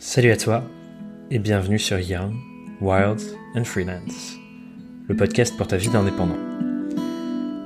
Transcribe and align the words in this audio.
Salut 0.00 0.30
à 0.30 0.36
toi 0.36 0.62
et 1.32 1.40
bienvenue 1.40 1.80
sur 1.80 1.98
Young, 1.98 2.32
Wild 2.80 3.20
and 3.56 3.64
Freelance, 3.64 4.36
le 5.08 5.16
podcast 5.16 5.56
pour 5.56 5.66
ta 5.66 5.76
vie 5.76 5.88
d'indépendant. 5.88 6.38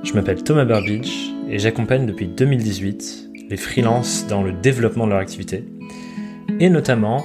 Je 0.03 0.13
m'appelle 0.13 0.43
Thomas 0.43 0.65
Burbidge 0.65 1.11
et 1.47 1.59
j'accompagne 1.59 2.07
depuis 2.07 2.25
2018 2.25 3.29
les 3.51 3.55
freelances 3.55 4.25
dans 4.25 4.41
le 4.41 4.51
développement 4.51 5.05
de 5.05 5.11
leur 5.11 5.19
activité 5.19 5.63
et 6.59 6.71
notamment 6.71 7.23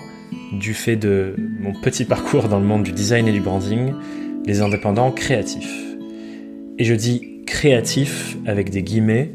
du 0.53 0.75
fait 0.75 0.97
de 0.97 1.35
mon 1.59 1.73
petit 1.73 2.05
parcours 2.05 2.51
dans 2.51 2.61
le 2.61 2.67
monde 2.67 2.83
du 2.83 2.93
design 2.93 3.27
et 3.29 3.33
du 3.33 3.41
branding, 3.41 3.95
les 4.45 4.61
indépendants 4.61 5.11
créatifs. 5.11 5.73
Et 6.77 6.85
je 6.85 6.93
dis 6.93 7.45
créatif 7.47 8.37
avec 8.45 8.69
des 8.69 8.83
guillemets 8.83 9.35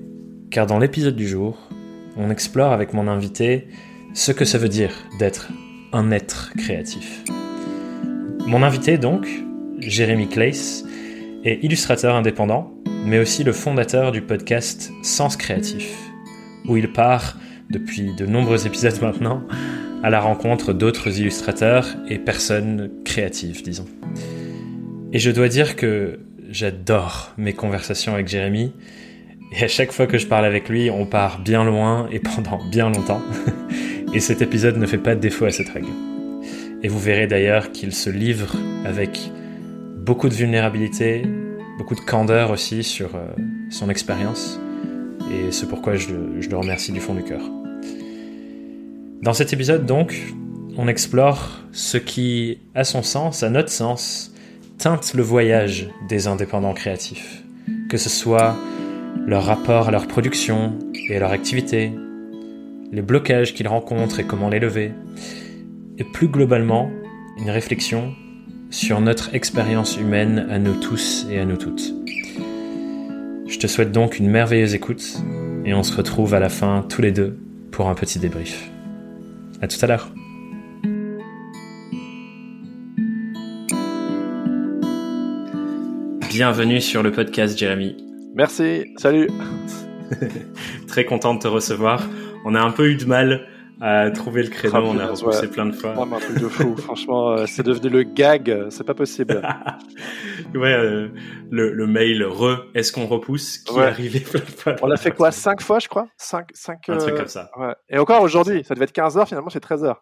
car 0.51 0.67
dans 0.67 0.77
l'épisode 0.77 1.15
du 1.15 1.27
jour, 1.27 1.57
on 2.15 2.29
explore 2.29 2.73
avec 2.73 2.93
mon 2.93 3.07
invité 3.07 3.65
ce 4.13 4.31
que 4.31 4.45
ça 4.45 4.59
veut 4.59 4.69
dire 4.69 4.91
d'être 5.17 5.49
un 5.93 6.11
être 6.11 6.51
créatif. 6.57 7.23
Mon 8.45 8.63
invité 8.63 8.97
donc, 8.97 9.27
Jérémy 9.79 10.27
Claes, 10.27 10.83
est 11.45 11.63
illustrateur 11.63 12.15
indépendant, 12.15 12.73
mais 13.05 13.19
aussi 13.19 13.43
le 13.43 13.53
fondateur 13.53 14.11
du 14.11 14.21
podcast 14.21 14.91
Sens 15.03 15.37
Créatif, 15.37 15.95
où 16.67 16.75
il 16.75 16.91
part, 16.91 17.37
depuis 17.69 18.13
de 18.15 18.25
nombreux 18.25 18.65
épisodes 18.65 18.99
maintenant, 19.01 19.43
à 20.03 20.09
la 20.09 20.19
rencontre 20.19 20.73
d'autres 20.73 21.19
illustrateurs 21.19 21.87
et 22.09 22.17
personnes 22.17 22.91
créatives, 23.05 23.63
disons. 23.63 23.87
Et 25.13 25.19
je 25.19 25.31
dois 25.31 25.47
dire 25.47 25.75
que 25.75 26.19
j'adore 26.49 27.33
mes 27.37 27.53
conversations 27.53 28.13
avec 28.13 28.27
Jérémy, 28.27 28.73
et 29.55 29.63
à 29.63 29.67
chaque 29.67 29.91
fois 29.91 30.07
que 30.07 30.17
je 30.17 30.25
parle 30.25 30.45
avec 30.45 30.67
lui, 30.67 30.89
on 30.89 31.05
part 31.05 31.39
bien 31.39 31.63
loin 31.63 32.07
et 32.11 32.19
pendant 32.19 32.59
bien 32.69 32.89
longtemps. 32.89 33.21
Et 34.13 34.19
cet 34.19 34.41
épisode 34.41 34.77
ne 34.77 34.85
fait 34.85 34.99
pas 34.99 35.15
défaut 35.15 35.45
à 35.45 35.51
cette 35.51 35.69
règle. 35.69 35.91
Et 36.83 36.87
vous 36.87 36.99
verrez 36.99 37.25
d'ailleurs 37.25 37.71
qu'il 37.71 37.93
se 37.93 38.09
livre 38.09 38.55
avec 38.85 39.31
beaucoup 39.97 40.29
de 40.29 40.33
vulnérabilité, 40.33 41.23
beaucoup 41.79 41.95
de 41.95 42.01
candeur 42.01 42.51
aussi 42.51 42.83
sur 42.83 43.15
euh, 43.15 43.25
son 43.71 43.89
expérience. 43.89 44.59
Et 45.31 45.51
c'est 45.51 45.67
pourquoi 45.67 45.95
je 45.95 46.13
le 46.13 46.57
remercie 46.57 46.91
du 46.91 46.99
fond 46.99 47.15
du 47.15 47.23
cœur. 47.23 47.41
Dans 49.23 49.33
cet 49.33 49.53
épisode 49.53 49.85
donc, 49.85 50.21
on 50.77 50.87
explore 50.87 51.61
ce 51.71 51.97
qui, 51.97 52.59
à 52.75 52.83
son 52.83 53.01
sens, 53.01 53.41
à 53.41 53.49
notre 53.49 53.69
sens, 53.69 54.33
teinte 54.77 55.13
le 55.13 55.23
voyage 55.23 55.89
des 56.09 56.27
indépendants 56.27 56.73
créatifs. 56.73 57.43
Que 57.89 57.97
ce 57.97 58.09
soit 58.09 58.55
leur 59.25 59.45
rapport 59.45 59.87
à 59.87 59.91
leur 59.91 60.07
production 60.07 60.77
et 61.09 61.15
à 61.15 61.19
leur 61.19 61.31
activité, 61.31 61.93
les 62.93 63.01
blocages 63.01 63.55
qu'ils 63.55 63.67
rencontrent 63.67 64.19
et 64.19 64.23
comment 64.23 64.49
les 64.49 64.59
lever, 64.59 64.91
et 65.97 66.03
plus 66.03 66.27
globalement, 66.27 66.91
une 67.39 67.49
réflexion 67.49 68.13
sur 68.69 69.01
notre 69.01 69.33
expérience 69.33 69.97
humaine 69.97 70.47
à 70.51 70.59
nous 70.59 70.75
tous 70.75 71.25
et 71.31 71.39
à 71.39 71.45
nous 71.45 71.57
toutes. 71.57 71.91
Je 73.47 73.57
te 73.57 73.65
souhaite 73.65 73.91
donc 73.91 74.19
une 74.19 74.29
merveilleuse 74.29 74.75
écoute, 74.75 75.17
et 75.65 75.73
on 75.73 75.81
se 75.81 75.97
retrouve 75.97 76.35
à 76.35 76.39
la 76.39 76.49
fin 76.49 76.85
tous 76.87 77.01
les 77.01 77.11
deux 77.11 77.39
pour 77.71 77.89
un 77.89 77.95
petit 77.95 78.19
débrief. 78.19 78.69
À 79.59 79.67
tout 79.67 79.77
à 79.81 79.87
l'heure. 79.87 80.11
Bienvenue 86.29 86.79
sur 86.79 87.01
le 87.01 87.11
podcast, 87.11 87.57
Jérémy. 87.57 87.97
Merci, 88.35 88.85
salut. 88.97 89.29
Très 90.87 91.05
content 91.05 91.33
de 91.33 91.39
te 91.39 91.47
recevoir 91.47 92.07
on 92.45 92.55
a 92.55 92.61
un 92.61 92.71
peu 92.71 92.89
eu 92.89 92.95
de 92.95 93.05
mal 93.05 93.47
à 93.81 94.11
trouver 94.11 94.43
le 94.43 94.49
créneau, 94.49 94.77
on 94.77 94.97
a 94.97 95.07
repoussé 95.07 95.49
plein 95.49 95.65
de 95.65 95.73
fois. 95.73 95.91
un 95.91 96.19
truc 96.19 96.39
de 96.39 96.47
fou, 96.47 96.75
franchement, 96.77 97.31
euh, 97.31 97.45
c'est 97.47 97.63
devenu 97.63 97.89
le 97.89 98.03
gag, 98.03 98.69
c'est 98.69 98.85
pas 98.85 98.93
possible. 98.93 99.41
ouais, 100.55 100.73
euh, 100.73 101.09
le, 101.51 101.85
mail 101.85 102.23
re, 102.23 102.65
est-ce 102.75 102.93
qu'on 102.93 103.07
repousse, 103.07 103.57
qui 103.57 103.77
est 103.77 103.81
arrivé 103.81 104.19
plein 104.31 104.39
de 104.39 104.45
fois. 104.45 104.75
On 104.81 104.87
l'a 104.87 104.95
fait 104.95 105.11
quoi, 105.11 105.31
5 105.31 105.61
fois, 105.61 105.79
je 105.79 105.89
crois? 105.89 106.07
5, 106.17 106.47
5, 106.53 106.89
Un 106.89 106.97
truc 106.97 107.13
euh, 107.13 107.17
comme 107.17 107.27
ça. 107.27 107.51
Ouais. 107.57 107.73
Et 107.89 107.97
encore 107.97 108.21
aujourd'hui, 108.21 108.63
ça 108.63 108.73
devait 108.73 108.85
être 108.85 108.95
15h, 108.95 109.27
finalement 109.27 109.49
c'est 109.49 109.63
13h. 109.63 109.95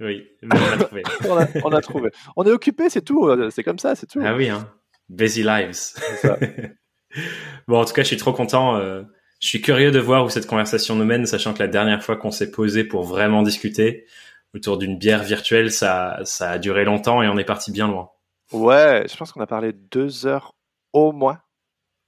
Oui, 0.00 0.24
mais 0.42 0.56
on 0.58 0.80
a 0.80 0.84
trouvé. 0.84 1.02
on, 1.64 1.72
a, 1.72 1.80
trouvé. 1.80 2.10
On 2.36 2.44
est 2.44 2.52
occupé, 2.52 2.90
c'est 2.90 3.02
tout, 3.02 3.30
c'est 3.50 3.64
comme 3.64 3.78
ça, 3.78 3.94
c'est 3.94 4.06
tout. 4.06 4.20
Ah 4.22 4.36
oui, 4.36 4.48
hein. 4.48 4.68
Busy 5.08 5.42
lives. 5.42 5.72
Ça. 5.72 6.36
bon, 7.66 7.80
en 7.80 7.84
tout 7.86 7.94
cas, 7.94 8.02
je 8.02 8.08
suis 8.08 8.16
trop 8.16 8.32
content. 8.32 8.78
Je 9.40 9.46
suis 9.46 9.60
curieux 9.60 9.90
de 9.90 9.98
voir 10.00 10.24
où 10.24 10.30
cette 10.30 10.46
conversation 10.46 10.96
nous 10.96 11.04
mène, 11.04 11.26
sachant 11.26 11.54
que 11.54 11.60
la 11.60 11.68
dernière 11.68 12.02
fois 12.02 12.16
qu'on 12.16 12.30
s'est 12.30 12.50
posé 12.50 12.84
pour 12.84 13.04
vraiment 13.04 13.42
discuter 13.42 14.06
autour 14.54 14.78
d'une 14.78 14.98
bière 14.98 15.22
virtuelle, 15.22 15.70
ça, 15.70 16.18
ça 16.24 16.50
a 16.50 16.58
duré 16.58 16.84
longtemps 16.84 17.22
et 17.22 17.28
on 17.28 17.38
est 17.38 17.44
parti 17.44 17.70
bien 17.70 17.86
loin. 17.86 18.10
Ouais, 18.52 19.04
je 19.08 19.16
pense 19.16 19.32
qu'on 19.32 19.40
a 19.40 19.46
parlé 19.46 19.72
deux 19.72 20.26
heures 20.26 20.54
au 20.92 21.12
moins. 21.12 21.40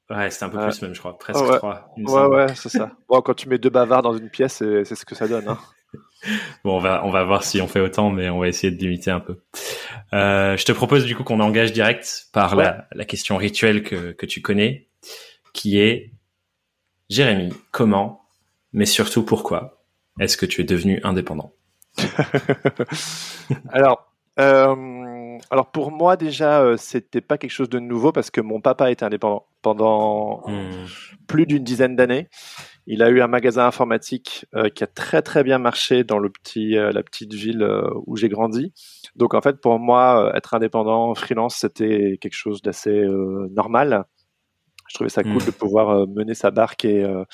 Ouais, 0.09 0.29
c'était 0.31 0.45
un 0.47 0.49
peu 0.49 0.59
plus 0.59 0.83
même, 0.83 0.95
je 0.95 0.99
crois, 0.99 1.17
presque 1.17 1.45
trois. 1.45 1.93
Ouais, 1.97 2.25
ouais, 2.27 2.55
c'est 2.57 2.69
ça. 2.69 2.91
bon, 3.09 3.21
quand 3.21 3.35
tu 3.35 3.49
mets 3.49 3.59
deux 3.59 3.71
bavards 3.71 4.03
dans 4.03 4.17
une 4.17 4.29
pièce, 4.29 4.55
c'est 4.55 4.85
ce 4.85 5.05
que 5.05 5.15
ça 5.15 5.29
donne. 5.29 5.47
Hein. 5.47 5.59
bon, 6.65 6.77
on 6.77 6.81
va, 6.81 7.05
on 7.05 7.11
va 7.11 7.23
voir 7.23 7.45
si 7.45 7.61
on 7.61 7.69
fait 7.69 7.81
autant, 7.81 8.11
mais 8.11 8.29
on 8.29 8.41
va 8.41 8.49
essayer 8.49 8.73
de 8.73 8.81
limiter 8.81 9.13
un 9.13 9.21
peu. 9.21 9.41
Euh, 10.13 10.57
je 10.57 10.65
te 10.65 10.73
propose 10.73 11.05
du 11.05 11.15
coup 11.15 11.23
qu'on 11.23 11.39
engage 11.39 11.73
direct 11.73 12.27
par 12.33 12.57
la, 12.57 12.89
la 12.93 13.05
question 13.05 13.37
rituelle 13.37 13.85
que, 13.85 14.11
que 14.11 14.27
tu 14.27 14.43
connais, 14.43 14.89
qui 15.53 15.79
est 15.79 16.11
Jérémy, 17.11 17.53
comment, 17.73 18.23
mais 18.73 18.87
surtout 18.87 19.25
pourquoi 19.25 19.83
est-ce 20.21 20.37
que 20.37 20.47
tu 20.47 20.61
es 20.61 20.65
devenu 20.65 21.01
indépendant? 21.03 21.53
Alors, 23.71 24.15
euh, 24.39 25.39
alors 25.51 25.71
pour 25.73 25.91
moi 25.91 26.17
déjà, 26.17 26.63
euh, 26.63 26.77
c'était 26.77 27.21
pas 27.21 27.37
quelque 27.37 27.51
chose 27.51 27.69
de 27.69 27.81
nouveau 27.81 28.13
parce 28.13 28.31
que 28.31 28.41
mon 28.41 28.61
papa 28.61 28.91
était 28.91 29.05
indépendant 29.05 29.47
pendant 29.61 30.43
hmm. 30.47 30.87
plus 31.27 31.47
d'une 31.47 31.65
dizaine 31.65 31.97
d'années. 31.97 32.29
Il 32.87 33.03
a 33.03 33.11
eu 33.11 33.21
un 33.21 33.27
magasin 33.27 33.67
informatique 33.67 34.47
euh, 34.55 34.69
qui 34.69 34.85
a 34.85 34.87
très 34.87 35.21
très 35.21 35.43
bien 35.43 35.59
marché 35.59 36.05
dans 36.05 36.19
le 36.19 36.31
petit, 36.31 36.71
la 36.71 37.03
petite 37.03 37.35
ville 37.35 37.69
où 38.07 38.17
j'ai 38.17 38.29
grandi. 38.29 38.73
Donc 39.17 39.35
en 39.35 39.41
fait, 39.41 39.61
pour 39.61 39.79
moi, 39.79 40.33
être 40.35 40.55
indépendant, 40.55 41.15
freelance, 41.15 41.57
c'était 41.57 42.19
quelque 42.21 42.37
chose 42.37 42.63
d'assez 42.63 43.05
normal. 43.51 44.05
Je 44.91 44.95
trouvais 44.95 45.11
ça 45.11 45.23
cool 45.23 45.35
hmm. 45.35 45.47
de 45.47 45.51
pouvoir 45.53 45.91
euh, 45.91 46.07
mener 46.07 46.35
sa 46.35 46.51
barque 46.51 46.85
et 46.85 47.05
euh, 47.05 47.25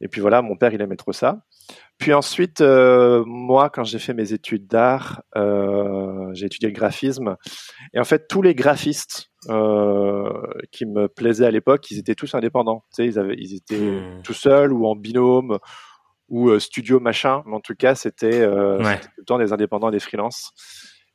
et 0.00 0.08
puis 0.08 0.20
voilà, 0.20 0.42
mon 0.42 0.56
père 0.56 0.74
il 0.74 0.80
aimait 0.80 0.96
trop 0.96 1.12
ça. 1.12 1.42
Puis 1.98 2.12
ensuite, 2.12 2.60
euh, 2.60 3.24
moi, 3.26 3.70
quand 3.70 3.84
j'ai 3.84 3.98
fait 3.98 4.12
mes 4.12 4.34
études 4.34 4.66
d'art, 4.66 5.22
j'ai 6.34 6.46
étudié 6.46 6.68
le 6.68 6.74
graphisme. 6.74 7.36
Et 7.94 7.98
en 7.98 8.04
fait, 8.04 8.28
tous 8.28 8.42
les 8.42 8.54
graphistes 8.54 9.30
qui 10.70 10.84
me 10.84 11.08
plaisaient 11.08 11.46
à 11.46 11.50
l'époque, 11.50 11.90
ils 11.90 11.98
étaient 11.98 12.14
tous 12.14 12.34
indépendants. 12.34 12.84
Tu 12.94 12.96
sais, 12.96 13.06
ils, 13.06 13.18
avaient, 13.18 13.36
ils 13.38 13.54
étaient 13.54 13.78
hmm. 13.78 14.22
tout 14.22 14.34
seuls 14.34 14.72
ou 14.72 14.86
en 14.86 14.96
binôme 14.96 15.58
ou 16.28 16.58
studio 16.58 17.00
machin. 17.00 17.42
Mais 17.46 17.54
en 17.54 17.60
tout 17.60 17.74
cas, 17.74 17.94
c'était 17.94 18.46
tout 18.46 19.08
le 19.18 19.24
temps 19.24 19.38
des 19.38 19.54
indépendants, 19.54 19.90
des 19.90 20.00
freelances. 20.00 20.52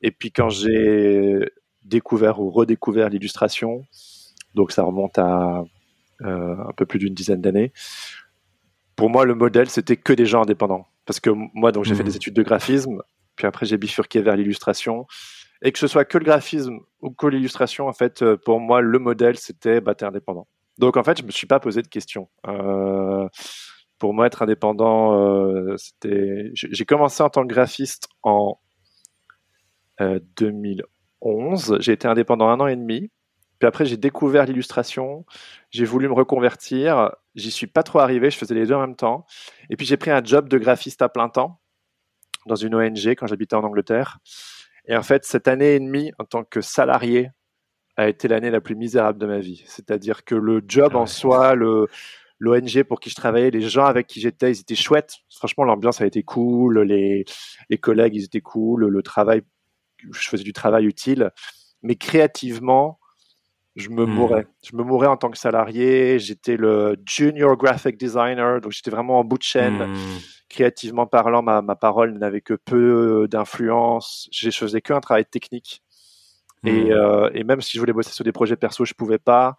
Et 0.02 0.09
puis 0.09 0.31
quand 0.31 0.50
j'ai 0.50 1.38
découvert 1.84 2.40
ou 2.40 2.50
redécouvert 2.50 3.09
l'illustration, 3.09 3.84
donc 4.56 4.72
ça 4.72 4.84
remonte 4.84 5.17
à 5.17 5.63
euh, 6.22 6.56
un 6.67 6.73
peu 6.75 6.85
plus 6.85 7.00
d'une 7.00 7.13
dizaine 7.13 7.41
d'années. 7.41 7.73
Pour 8.95 9.09
moi, 9.09 9.25
le 9.25 9.34
modèle, 9.34 9.69
c'était 9.69 9.97
que 9.97 10.13
des 10.13 10.25
gens 10.25 10.44
indépendants. 10.44 10.88
Parce 11.06 11.19
que 11.19 11.29
moi, 11.31 11.72
donc 11.72 11.85
j'ai 11.85 11.95
fait 11.95 12.03
mmh. 12.03 12.06
des 12.06 12.16
études 12.16 12.34
de 12.35 12.44
graphisme, 12.44 13.01
puis 13.35 13.47
après 13.47 13.66
j'ai 13.66 13.78
bifurqué 13.78 14.22
vers 14.22 14.35
l'illustration. 14.35 15.07
Et 15.63 15.72
que 15.72 15.79
ce 15.79 15.88
soit 15.88 16.06
que 16.06 16.17
le 16.17 16.25
graphisme 16.25 16.79
ou 17.01 17.11
que 17.11 17.28
l'illustration, 17.28 17.88
en 17.88 17.94
fait, 17.94 18.22
euh, 18.23 18.38
pour 18.38 18.59
moi, 18.59 18.81
le 18.81 19.00
modèle, 19.00 19.38
c'était 19.38 19.79
bah, 19.79 19.94
t'es 19.94 20.06
indépendant. 20.06 20.47
Donc 20.79 20.97
en 20.97 21.03
fait, 21.03 21.19
je 21.19 21.23
me 21.23 21.31
suis 21.31 21.47
pas 21.47 21.59
posé 21.59 21.81
de 21.81 21.88
questions. 21.88 22.29
Euh, 22.47 23.28
pour 24.00 24.13
moi, 24.13 24.25
être 24.25 24.41
indépendant, 24.41 25.16
euh, 25.19 25.75
c'était. 25.78 26.50
J'ai 26.53 26.85
commencé 26.85 27.22
en 27.22 27.29
tant 27.29 27.43
que 27.43 27.53
graphiste 27.53 28.08
en 28.23 28.59
2011. 29.99 31.78
J'ai 31.79 31.91
été 31.91 32.08
indépendant 32.08 32.49
un 32.49 32.59
an 32.59 32.66
et 32.66 32.75
demi. 32.75 33.11
Puis 33.61 33.67
après, 33.67 33.85
j'ai 33.85 33.96
découvert 33.96 34.46
l'illustration. 34.47 35.23
J'ai 35.69 35.85
voulu 35.85 36.08
me 36.08 36.13
reconvertir. 36.13 37.11
J'y 37.35 37.52
suis 37.52 37.67
pas 37.67 37.84
trop 37.84 37.99
arrivé. 37.99 38.31
Je 38.31 38.37
faisais 38.40 38.55
les 38.55 38.66
deux 38.66 38.73
en 38.73 38.79
même 38.79 38.96
temps. 38.96 39.28
Et 39.69 39.78
puis, 39.78 39.85
j'ai 39.85 39.97
pris 39.97 40.09
un 40.09 40.23
job 40.23 40.49
de 40.49 40.58
graphiste 40.58 41.03
à 41.03 41.09
plein 41.09 41.29
temps 41.29 41.61
dans 42.47 42.55
une 42.55 42.73
ONG 42.73 43.09
quand 43.09 43.28
j'habitais 43.28 43.55
en 43.55 43.63
Angleterre. 43.63 44.17
Et 44.87 44.96
en 44.96 45.03
fait, 45.03 45.25
cette 45.25 45.47
année 45.47 45.75
et 45.75 45.79
demie 45.79 46.11
en 46.17 46.25
tant 46.25 46.43
que 46.43 46.59
salarié 46.59 47.29
a 47.97 48.09
été 48.09 48.28
l'année 48.28 48.49
la 48.49 48.61
plus 48.61 48.75
misérable 48.75 49.19
de 49.19 49.28
ma 49.28 49.37
vie. 49.37 49.63
C'est-à-dire 49.67 50.25
que 50.25 50.34
le 50.34 50.63
job 50.67 50.96
en 50.96 51.05
soi, 51.05 51.53
le, 51.53 51.87
l'ONG 52.40 52.81
pour 52.81 52.99
qui 52.99 53.11
je 53.11 53.16
travaillais, 53.16 53.52
les 53.52 53.61
gens 53.61 53.85
avec 53.85 54.08
qui 54.08 54.22
j'étais, 54.22 54.53
ils 54.53 54.61
étaient 54.61 54.73
chouettes. 54.73 55.17
Franchement, 55.29 55.66
l'ambiance 55.66 56.02
a 56.02 56.08
été 56.08 56.23
cool, 56.23 56.79
les, 56.79 57.25
les 57.69 57.78
collègues, 57.78 58.16
ils 58.16 58.23
étaient 58.23 58.41
cool, 58.41 58.87
le 58.87 59.03
travail, 59.03 59.43
je 59.99 60.29
faisais 60.29 60.43
du 60.43 60.52
travail 60.52 60.85
utile. 60.87 61.29
Mais 61.84 61.96
créativement, 61.96 62.97
je 63.76 63.90
me 63.90 64.06
hmm. 64.06 64.09
mourais. 64.09 64.47
Je 64.64 64.76
me 64.76 64.84
mourais 64.84 65.08
en 65.08 65.18
tant 65.18 65.29
que 65.29 65.38
salarié. 65.38 66.20
J'étais 66.20 66.58
le 66.58 66.96
junior 67.06 67.56
graphic 67.58 67.97
designer, 67.97 68.62
donc 68.62 68.72
j'étais 68.72 68.91
vraiment 68.91 69.20
en 69.20 69.23
bout 69.23 69.38
de 69.38 69.44
chaîne. 69.44 69.84
Hmm. 69.84 70.20
créativement 70.50 71.08
parlant, 71.08 71.41
ma, 71.41 71.62
ma 71.62 71.76
parole 71.76 72.18
n'avait 72.18 72.41
que 72.41 72.53
peu 72.53 73.28
d'influence. 73.29 74.28
Je 74.32 74.50
faisais 74.50 74.82
qu'un 74.82 75.00
travail 75.00 75.26
technique. 75.26 75.82
Et, 76.66 76.72
hmm. 76.72 76.91
euh, 76.91 77.29
et, 77.34 77.44
même 77.44 77.62
si 77.62 77.73
je 77.73 77.79
voulais 77.79 77.94
bosser 77.94 78.12
sur 78.12 78.23
des 78.23 78.32
projets 78.32 78.56
perso, 78.56 78.85
je 78.85 78.94
pouvais 78.94 79.18
pas. 79.18 79.56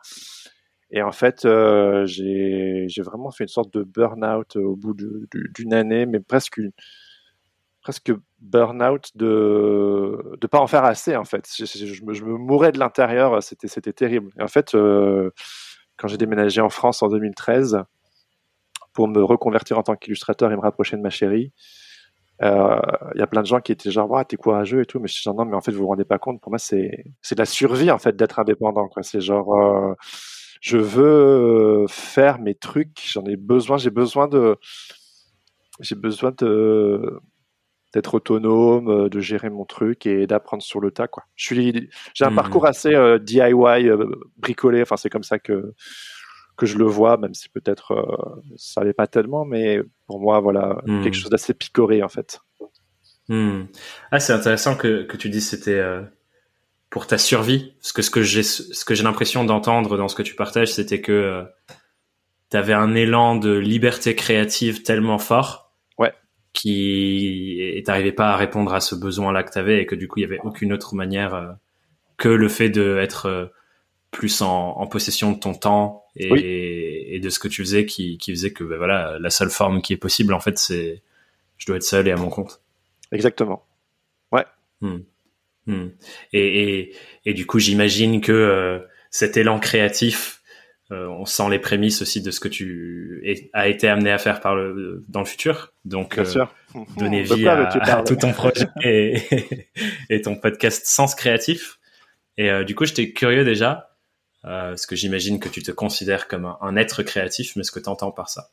Et 0.91 1.03
en 1.03 1.13
fait, 1.13 1.47
euh, 1.47 2.05
j'ai 2.07 2.87
vraiment 2.99 3.31
fait 3.31 3.45
une 3.45 3.49
sorte 3.49 3.73
de 3.73 3.83
burn-out 3.83 4.57
au 4.57 4.77
bout 4.77 4.95
d'une 4.95 5.73
année, 5.73 6.05
mais 6.05 6.21
presque 6.21 6.59
une, 6.59 6.71
presque 7.83 8.13
burn-out 8.41 9.11
de 9.17 10.37
de 10.41 10.47
pas 10.47 10.61
en 10.61 10.67
faire 10.67 10.85
assez 10.85 11.17
en 11.17 11.25
fait. 11.25 11.47
Je, 11.57 12.05
me, 12.05 12.39
mourais 12.39 12.73
de 12.73 12.79
l'intérieur, 12.79 13.43
c'était 13.43 13.93
terrible. 13.93 14.31
Et 14.39 14.43
en 14.43 14.49
fait, 14.49 14.75
euh, 14.75 15.31
quand 15.97 16.09
j'ai 16.09 16.17
déménagé 16.17 16.61
en 16.61 16.71
France 16.71 17.03
en 17.03 17.09
2013 17.09 17.83
pour 18.93 19.09
me 19.09 19.23
reconvertir 19.23 19.79
en 19.79 19.83
tant 19.83 19.97
qu'illustrateur 19.97 20.51
et 20.53 20.57
me 20.57 20.61
rapprocher 20.61 20.97
de 20.97 21.03
ma 21.03 21.11
chérie, 21.11 21.53
euh, 22.43 22.81
il 23.15 23.21
y 23.21 23.23
a 23.23 23.27
plein 23.27 23.43
de 23.43 23.47
gens 23.47 23.61
qui 23.61 23.73
étaient 23.73 23.91
genre 23.91 24.11
ouais, 24.11 24.25
t'es 24.25 24.37
courageux 24.37 24.83
et 24.83 24.87
tout, 24.87 25.01
mais 25.01 25.09
je 25.09 25.15
suis 25.15 25.23
genre 25.23 25.35
non 25.35 25.45
mais 25.45 25.57
en 25.57 25.61
fait 25.61 25.73
vous 25.73 25.81
vous 25.81 25.89
rendez 25.89 26.05
pas 26.05 26.19
compte. 26.19 26.41
Pour 26.41 26.51
moi 26.53 26.59
c'est 26.59 27.05
la 27.37 27.45
survie 27.47 27.91
en 27.91 27.99
fait 27.99 28.17
d'être 28.17 28.39
indépendant. 28.39 28.89
C'est 29.03 29.21
genre 29.21 29.55
euh, 29.55 29.95
je 30.61 30.79
veux 30.79 31.87
faire 31.89 32.41
mes 32.41 32.55
trucs, 32.55 33.03
j'en 33.13 33.25
ai 33.25 33.37
besoin, 33.37 33.77
j'ai 33.79 33.91
besoin 33.91 34.29
de 34.29 34.57
j'ai 35.81 35.95
besoin 35.97 36.33
de 36.39 37.21
d'être 37.93 38.15
autonome, 38.15 38.89
euh, 38.89 39.09
de 39.09 39.21
gérer 39.21 39.51
mon 39.51 39.65
truc 39.65 40.07
et 40.07 40.27
d'apprendre 40.27 40.63
sur 40.63 40.81
le 40.81 40.91
tas. 40.91 41.09
Quoi. 41.09 41.25
Je 41.37 41.47
suis, 41.47 41.91
j'ai 42.15 42.25
un 42.25 42.31
mmh. 42.31 42.35
parcours 42.35 42.67
assez 42.67 42.95
euh, 42.95 43.19
DIY, 43.19 43.43
euh, 43.43 44.07
bricolé. 44.37 44.83
Enfin, 44.83 44.97
c'est 44.97 45.11
comme 45.11 45.23
ça 45.23 45.39
que 45.39 45.75
que 46.57 46.67
je 46.67 46.77
le 46.77 46.85
vois, 46.85 47.17
même 47.17 47.33
si 47.33 47.49
peut-être 47.49 48.31
ça 48.57 48.85
n'est 48.85 48.93
pas 48.93 49.07
tellement, 49.07 49.47
mais 49.47 49.81
pour 50.07 50.21
moi, 50.21 50.39
voilà, 50.41 50.83
mmh. 50.85 51.03
quelque 51.03 51.15
chose 51.15 51.31
d'assez 51.31 51.55
picoré 51.55 52.03
en 52.03 52.11
fait. 52.11 52.41
Mmh. 53.29 53.63
Ah, 54.11 54.21
c'est 54.21 54.35
intéressant 54.35 54.77
que 54.77 55.03
que 55.03 55.17
tu 55.17 55.31
dises 55.31 55.49
c'était 55.49 55.83
pour 56.91 57.07
ta 57.07 57.17
survie, 57.17 57.73
parce 57.81 57.93
que 57.93 58.03
ce 58.03 58.11
que 58.11 58.23
j'ai 58.23 58.43
ce 58.43 58.85
que 58.85 58.95
j'ai 58.95 59.03
l'impression 59.03 59.45
d'entendre 59.45 59.97
dans 59.97 60.09
ce 60.09 60.15
que 60.15 60.23
tu 60.23 60.35
partages, 60.35 60.75
c'était 60.75 61.01
que 61.01 61.47
tu 62.51 62.57
avais 62.57 62.75
un 62.75 62.95
élan 62.95 63.37
de 63.37 63.57
liberté 63.57 64.15
créative 64.15 64.83
tellement 64.83 65.19
fort 65.19 65.62
qui 66.53 67.83
t'arrivais 67.85 68.13
pas 68.13 68.31
à 68.31 68.37
répondre 68.37 68.75
à 68.75 68.81
ce 68.81 68.95
besoin-là 68.95 69.43
que 69.43 69.53
tu 69.53 69.59
avais 69.59 69.83
et 69.83 69.87
que 69.87 69.95
du 69.95 70.09
coup 70.09 70.19
il 70.19 70.23
y 70.23 70.27
avait 70.27 70.41
aucune 70.41 70.73
autre 70.73 70.95
manière 70.95 71.35
euh, 71.35 71.53
que 72.19 72.29
le 72.29 72.49
fait 72.49 72.69
d'être 72.69 73.27
euh, 73.27 73.47
plus 74.11 74.43
en, 74.43 74.77
en, 74.77 74.87
possession 74.87 75.33
de 75.33 75.39
ton 75.39 75.55
temps 75.55 76.05
et, 76.15 77.17
et, 77.17 77.21
de 77.21 77.31
ce 77.31 77.39
que 77.39 77.49
tu 77.49 77.63
faisais 77.63 77.87
qui, 77.87 78.19
qui 78.19 78.33
faisait 78.33 78.53
que 78.53 78.65
ben 78.65 78.77
voilà 78.77 79.19
la 79.19 79.31
seule 79.31 79.49
forme 79.49 79.81
qui 79.81 79.95
est 79.95 79.99
possible 79.99 80.35
en 80.35 80.41
fait 80.41 80.59
c'est 80.59 81.03
je 81.57 81.67
dois 81.67 81.77
être 81.77 81.85
seul 81.85 82.07
et 82.09 82.11
à 82.11 82.17
mon 82.17 82.29
compte. 82.29 82.61
Exactement. 83.13 83.65
Ouais. 84.31 84.45
Hmm. 84.81 84.99
Hmm. 85.67 85.89
Et, 86.33 86.81
et, 86.81 86.95
et, 87.25 87.35
du 87.35 87.47
coup 87.47 87.61
j'imagine 87.61 88.21
que 88.21 88.33
euh, 88.33 88.81
cet 89.11 89.37
élan 89.37 89.59
créatif 89.59 90.42
euh, 90.93 91.09
on 91.09 91.25
sent 91.25 91.49
les 91.49 91.59
prémices 91.59 92.03
aussi 92.03 92.21
de 92.21 92.31
ce 92.31 92.39
que 92.39 92.49
tu 92.49 93.49
as 93.55 93.69
été 93.69 93.89
amené 93.89 94.11
à 94.11 94.19
faire 94.19 94.41
par 94.41 94.55
le, 94.55 95.03
dans 95.09 95.21
le 95.21 95.25
futur. 95.25 95.73
Donc, 95.87 96.19
euh, 96.19 96.25
donner 96.99 97.23
vie 97.23 97.49
à, 97.49 98.03
tout 98.07 98.17
ton 98.17 98.33
projet 98.33 98.69
et, 98.83 100.21
ton 100.23 100.37
podcast 100.37 100.85
Sens 100.85 101.15
Créatif. 101.15 101.79
Et 102.37 102.51
euh, 102.51 102.63
du 102.65 102.75
coup, 102.75 102.85
j'étais 102.85 103.13
curieux 103.13 103.45
déjà, 103.45 103.97
parce 104.43 104.85
que 104.85 104.95
j'imagine 104.95 105.41
que 105.41 105.49
tu 105.49 105.63
te 105.63 105.71
considères 105.71 106.29
comme 106.29 106.55
un, 106.61 106.77
être 106.77 107.03
créatif, 107.03 107.57
mais 107.57 107.63
ce 107.63 107.71
que 107.71 107.81
tu 107.81 107.89
entends 107.89 108.13
par 108.13 108.29
ça? 108.29 108.51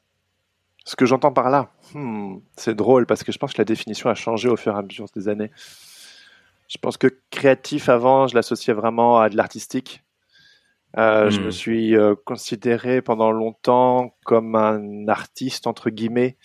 Ce 0.85 0.95
que 0.95 1.05
j'entends 1.05 1.33
par 1.33 1.49
là, 1.49 1.71
hmm, 1.93 2.37
c'est 2.55 2.73
drôle 2.73 3.05
parce 3.05 3.23
que 3.23 3.33
je 3.33 3.37
pense 3.37 3.51
que 3.51 3.57
la 3.57 3.65
définition 3.65 4.09
a 4.09 4.15
changé 4.15 4.47
au 4.47 4.55
fur 4.55 4.73
et 4.75 4.79
à 4.79 4.81
mesure 4.81 5.07
des 5.13 5.27
années. 5.27 5.51
Je 6.69 6.77
pense 6.77 6.95
que 6.95 7.07
créatif 7.31 7.89
avant, 7.89 8.27
je 8.27 8.35
l'associais 8.35 8.73
vraiment 8.73 9.19
à 9.19 9.29
de 9.29 9.35
l'artistique 9.35 10.03
euh, 10.97 11.29
Je 11.29 11.39
me 11.39 11.47
hmm. 11.47 11.51
suis 11.51 11.95
euh, 11.95 12.15
considéré 12.25 13.01
pendant 13.01 13.31
longtemps 13.31 14.15
comme 14.25 14.55
un 14.55 15.07
artiste 15.07 15.67
entre 15.67 15.89
guillemets. 15.89 16.37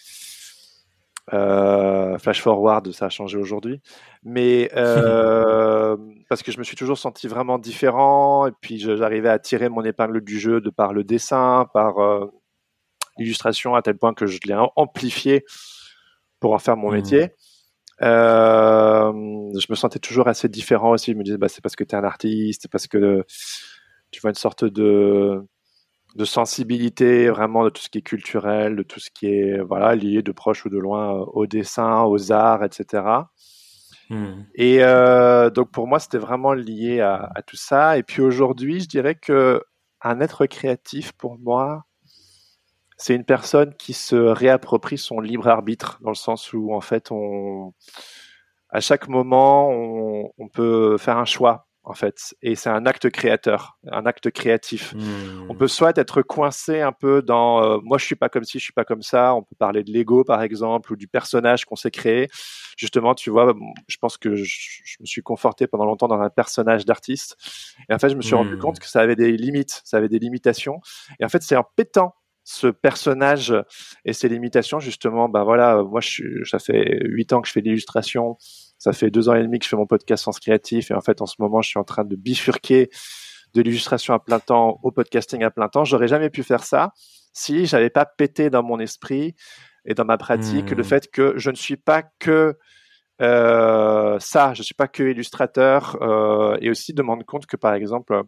Euh, 1.33 2.19
flash 2.19 2.43
forward, 2.43 2.93
ça 2.93 3.07
a 3.07 3.09
changé 3.09 3.39
aujourd'hui, 3.39 3.81
mais 4.25 4.71
euh, 4.77 5.97
parce 6.29 6.43
que 6.43 6.53
je 6.53 6.59
me 6.59 6.65
suis 6.65 6.77
toujours 6.77 6.99
senti 6.99 7.29
vraiment 7.29 7.59
différent 7.59 8.47
et 8.47 8.53
puis 8.61 8.79
j'arrivais 8.79 9.31
à 9.31 9.39
tirer 9.39 9.71
mon 9.71 9.83
épingle 9.83 10.21
du 10.21 10.39
jeu 10.39 10.61
de 10.61 10.69
par 10.69 10.93
le 10.93 11.03
dessin, 11.03 11.67
par 11.73 11.95
l'illustration 13.17 13.75
à 13.75 13.81
tel 13.81 13.97
point 13.97 14.13
que 14.13 14.27
je 14.27 14.39
l'ai 14.45 14.57
amplifié 14.77 15.47
pour 16.41 16.53
en 16.53 16.59
faire 16.59 16.77
mon 16.77 16.91
hmm. 16.91 16.97
métier. 16.97 17.31
Je 18.03 19.67
me 19.71 19.75
sentais 19.75 20.01
toujours 20.01 20.29
assez 20.29 20.51
différent 20.51 20.91
aussi. 20.91 21.13
Je 21.13 21.17
me 21.17 21.23
disais, 21.23 21.39
bah, 21.39 21.49
c'est 21.49 21.63
parce 21.63 21.77
que 21.77 21.85
tu 21.85 21.95
es 21.95 21.99
un 21.99 22.05
artiste, 22.05 22.69
parce 22.69 22.87
que 22.87 23.25
tu 24.15 24.21
vois 24.21 24.31
une 24.31 24.37
sorte 24.37 24.65
de 24.65 25.45
de 26.15 26.25
sensibilité 26.25 27.29
vraiment 27.29 27.65
de 27.65 27.71
tout 27.71 27.83
ce 27.83 27.89
qui 27.91 27.99
est 27.99 28.03
culturel, 28.03 28.77
de 28.77 28.85
tout 28.85 29.01
ce 29.01 29.11
qui 29.11 29.27
est 29.27 29.59
voilà 29.61 29.97
lié 29.97 30.23
de 30.23 30.33
proche 30.33 30.65
ou 30.65 30.69
de 30.69 30.79
loin 30.79 31.11
au 31.33 31.47
dessin, 31.47 32.05
aux 32.05 32.31
arts, 32.31 32.63
etc. 32.63 33.03
Et 34.11 34.15
hmm. 34.15 34.47
euh, 34.55 35.51
donc 35.51 35.73
pour 35.73 35.89
moi 35.89 35.99
c'était 35.99 36.19
vraiment 36.19 36.53
lié 36.53 37.01
à, 37.01 37.33
à, 37.35 37.43
tout 37.43 37.57
ça. 37.57 37.99
Et 37.99 38.05
puis 38.05 38.23
aujourd'hui 38.23 38.81
je 38.81 38.87
dirais 38.89 39.17
que 39.17 39.61
un 40.03 40.21
être 40.21 40.47
créatif 40.47 41.13
pour 41.13 41.39
moi 41.39 41.85
c'est 42.97 43.17
une 43.17 43.25
personne 43.25 43.75
qui 43.75 43.93
se 43.93 44.15
réapproprie 44.15 44.99
son 44.99 45.21
libre 45.21 45.49
arbitre 45.49 45.99
dans 46.03 46.11
le 46.11 46.15
sens 46.15 46.53
où 46.53 46.73
en 46.75 46.81
fait 46.81 47.11
on 47.11 47.75
à 48.71 48.81
chaque 48.81 49.09
moment 49.09 49.71
on, 49.71 50.31
on 50.39 50.49
peut 50.49 50.97
faire 50.99 51.19
un 51.19 51.25
choix 51.25 51.64
en 51.85 51.95
fait. 51.95 52.35
Et 52.43 52.55
c'est 52.55 52.71
un 52.71 52.87
acte 52.87 53.11
créateur, 53.11 53.79
un 53.91 54.07
acte 54.07 54.31
créatif. 54.31 54.95
Hmm. 54.95 55.47
On 55.49 55.55
peut 55.55 55.69
soit 55.69 55.97
être 55.99 56.23
coincé 56.23 56.81
un 56.81 56.93
peu 56.93 57.23
dans 57.23 57.63
euh, 57.63 57.79
moi 57.83 57.99
je 57.99 58.05
suis 58.05 58.15
pas 58.15 58.29
comme 58.29 58.45
ci, 58.45 58.59
je 58.59 58.65
suis 58.65 58.73
pas 58.73 58.85
comme 58.85 59.03
ça. 59.03 59.35
On 59.35 59.43
peut 59.43 59.55
parler 59.57 59.85
de 59.85 59.93
l'ego 59.93 60.25
par 60.25 60.43
exemple 60.43 60.93
ou 60.93 60.97
du 60.97 61.07
personnage 61.09 61.65
qu'on 61.67 61.77
s'est 61.77 61.91
créé. 61.91 62.29
Justement, 62.77 63.15
tu 63.15 63.31
vois, 63.31 63.55
je 63.87 63.97
pense 63.99 64.17
que 64.17 64.35
je, 64.35 64.97
me 65.01 65.07
suis 65.07 65.23
conforté 65.23 65.67
pendant 65.67 65.85
longtemps 65.85 66.09
dans 66.09 66.21
un 66.21 66.31
personnage 66.31 66.85
d'artiste. 66.87 67.37
Et 67.89 67.95
en 67.95 67.99
fait, 67.99 68.09
je 68.09 68.17
me 68.17 68.23
suis 68.23 68.35
rendu 68.35 68.57
hmm. 68.57 68.61
compte 68.61 68.79
que 68.81 68.89
ça 68.89 69.01
avait 69.01 69.17
des 69.17 69.37
limites, 69.37 69.83
ça 69.85 69.99
avait 69.99 70.09
des 70.09 70.19
limitations. 70.19 70.81
Et 71.21 71.25
en 71.25 71.29
fait, 71.29 71.43
c'est 71.43 71.57
en 71.57 71.65
pétant 71.77 72.15
ce 72.45 72.67
personnage 72.67 73.55
et 74.05 74.13
ses 74.13 74.29
limitations 74.29 74.79
justement 74.79 75.31
ben 75.31 75.45
voilà 75.45 75.83
moi 75.83 76.03
je 76.03 76.45
ça 76.45 76.59
fait 76.59 77.01
huit 77.05 77.33
ans 77.33 77.41
que 77.41 77.49
je 77.49 77.53
fais 77.55 77.63
de 77.63 77.69
l'illustration 77.69 78.37
ça 78.85 78.93
fait 78.93 79.11
deux 79.11 79.31
ans 79.31 79.35
et 79.35 79.43
demi 79.43 79.59
que 79.59 79.65
je 79.65 79.71
fais 79.71 79.77
mon 79.77 79.87
podcast 79.87 80.25
Sens 80.25 80.39
Créatif 80.39 80.91
et 80.91 80.95
en 80.95 81.01
fait 81.01 81.23
en 81.23 81.27
ce 81.27 81.37
moment 81.39 81.63
je 81.63 81.71
suis 81.71 81.79
en 81.79 81.85
train 81.85 82.05
de 82.05 82.17
bifurquer 82.17 82.91
de 83.55 83.63
l'illustration 83.63 84.13
à 84.13 84.19
plein 84.19 84.41
temps 84.41 84.79
au 84.83 84.91
podcasting 84.91 85.43
à 85.43 85.51
plein 85.51 85.71
temps. 85.71 85.87
J'aurais 85.87 86.07
jamais 86.07 86.29
pu 86.29 86.43
faire 86.43 86.65
ça 86.65 86.93
si 87.33 87.65
j'avais 87.65 87.89
pas 87.89 88.05
pété 88.05 88.51
dans 88.51 88.63
mon 88.63 88.79
esprit 88.79 89.37
et 89.87 89.95
dans 89.95 90.05
ma 90.05 90.19
pratique 90.19 90.71
le 90.71 90.83
hmm. 90.83 90.85
fait 90.85 91.11
que 91.11 91.33
je 91.39 91.49
ne 91.49 91.55
suis 91.55 91.79
pas 91.79 92.03
que 92.19 92.59
euh, 93.23 94.19
ça, 94.21 94.53
je 94.53 94.63
suis 94.63 94.75
pas 94.75 94.87
que 94.87 95.03
illustrateur 95.03 95.97
euh, 96.03 96.59
et 96.61 96.69
aussi 96.69 96.93
de 96.93 97.03
me 97.03 97.09
rendre 97.09 97.25
compte 97.25 97.47
que 97.47 97.57
par 97.57 97.73
exemple 97.73 98.21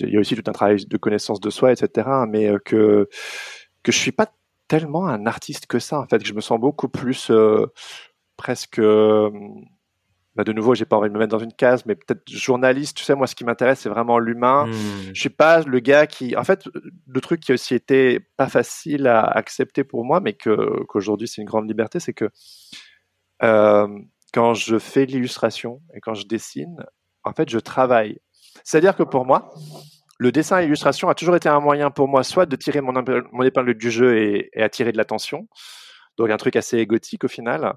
il 0.00 0.08
y 0.08 0.16
a 0.16 0.20
aussi 0.20 0.36
tout 0.36 0.42
un 0.46 0.52
travail 0.52 0.86
de 0.86 0.96
connaissance 0.96 1.40
de 1.40 1.50
soi, 1.50 1.70
etc. 1.70 2.08
Mais 2.30 2.46
euh, 2.46 2.58
que 2.64 3.10
que 3.82 3.92
je 3.92 3.98
suis 3.98 4.12
pas 4.12 4.32
tellement 4.68 5.06
un 5.06 5.26
artiste 5.26 5.66
que 5.66 5.78
ça 5.80 6.00
en 6.00 6.06
fait 6.06 6.20
que 6.20 6.26
je 6.26 6.32
me 6.32 6.40
sens 6.40 6.58
beaucoup 6.58 6.88
plus 6.88 7.30
presque 8.36 8.78
euh, 8.78 9.30
bah 10.36 10.44
de 10.44 10.52
nouveau, 10.52 10.74
j'ai 10.74 10.84
pas 10.84 10.98
envie 10.98 11.08
de 11.08 11.14
me 11.14 11.18
mettre 11.18 11.30
dans 11.30 11.42
une 11.42 11.52
case, 11.52 11.86
mais 11.86 11.94
peut-être 11.94 12.30
journaliste. 12.30 12.98
Tu 12.98 13.04
sais, 13.04 13.14
moi, 13.14 13.26
ce 13.26 13.34
qui 13.34 13.44
m'intéresse, 13.44 13.80
c'est 13.80 13.88
vraiment 13.88 14.18
l'humain. 14.18 14.66
Hmm. 14.66 15.14
Je 15.14 15.18
suis 15.18 15.30
pas 15.30 15.62
le 15.62 15.80
gars 15.80 16.06
qui, 16.06 16.36
en 16.36 16.44
fait, 16.44 16.68
le 17.06 17.20
truc 17.22 17.40
qui 17.40 17.52
a 17.52 17.54
aussi 17.54 17.74
été 17.74 18.20
pas 18.36 18.48
facile 18.48 19.06
à 19.06 19.22
accepter 19.22 19.82
pour 19.82 20.04
moi, 20.04 20.20
mais 20.20 20.34
que 20.34 20.84
qu'aujourd'hui 20.84 21.26
c'est 21.26 21.40
une 21.40 21.48
grande 21.48 21.66
liberté, 21.66 22.00
c'est 22.00 22.12
que 22.12 22.28
euh, 23.42 23.88
quand 24.34 24.52
je 24.52 24.78
fais 24.78 25.06
l'illustration 25.06 25.80
et 25.94 26.00
quand 26.00 26.12
je 26.12 26.26
dessine, 26.26 26.84
en 27.24 27.32
fait, 27.32 27.48
je 27.48 27.58
travaille. 27.58 28.18
C'est-à-dire 28.62 28.94
que 28.94 29.04
pour 29.04 29.24
moi, 29.24 29.54
le 30.18 30.32
dessin 30.32 30.58
et 30.58 30.64
l'illustration 30.64 31.08
a 31.08 31.14
toujours 31.14 31.36
été 31.36 31.48
un 31.48 31.60
moyen 31.60 31.90
pour 31.90 32.08
moi, 32.08 32.22
soit 32.22 32.44
de 32.44 32.56
tirer 32.56 32.82
mon, 32.82 32.92
mon 33.32 33.42
épingle 33.42 33.74
du 33.74 33.90
jeu 33.90 34.18
et, 34.18 34.50
et 34.52 34.62
attirer 34.62 34.92
de 34.92 34.98
l'attention, 34.98 35.48
donc 36.18 36.28
un 36.28 36.36
truc 36.36 36.56
assez 36.56 36.76
égotique 36.76 37.24
au 37.24 37.28
final, 37.28 37.74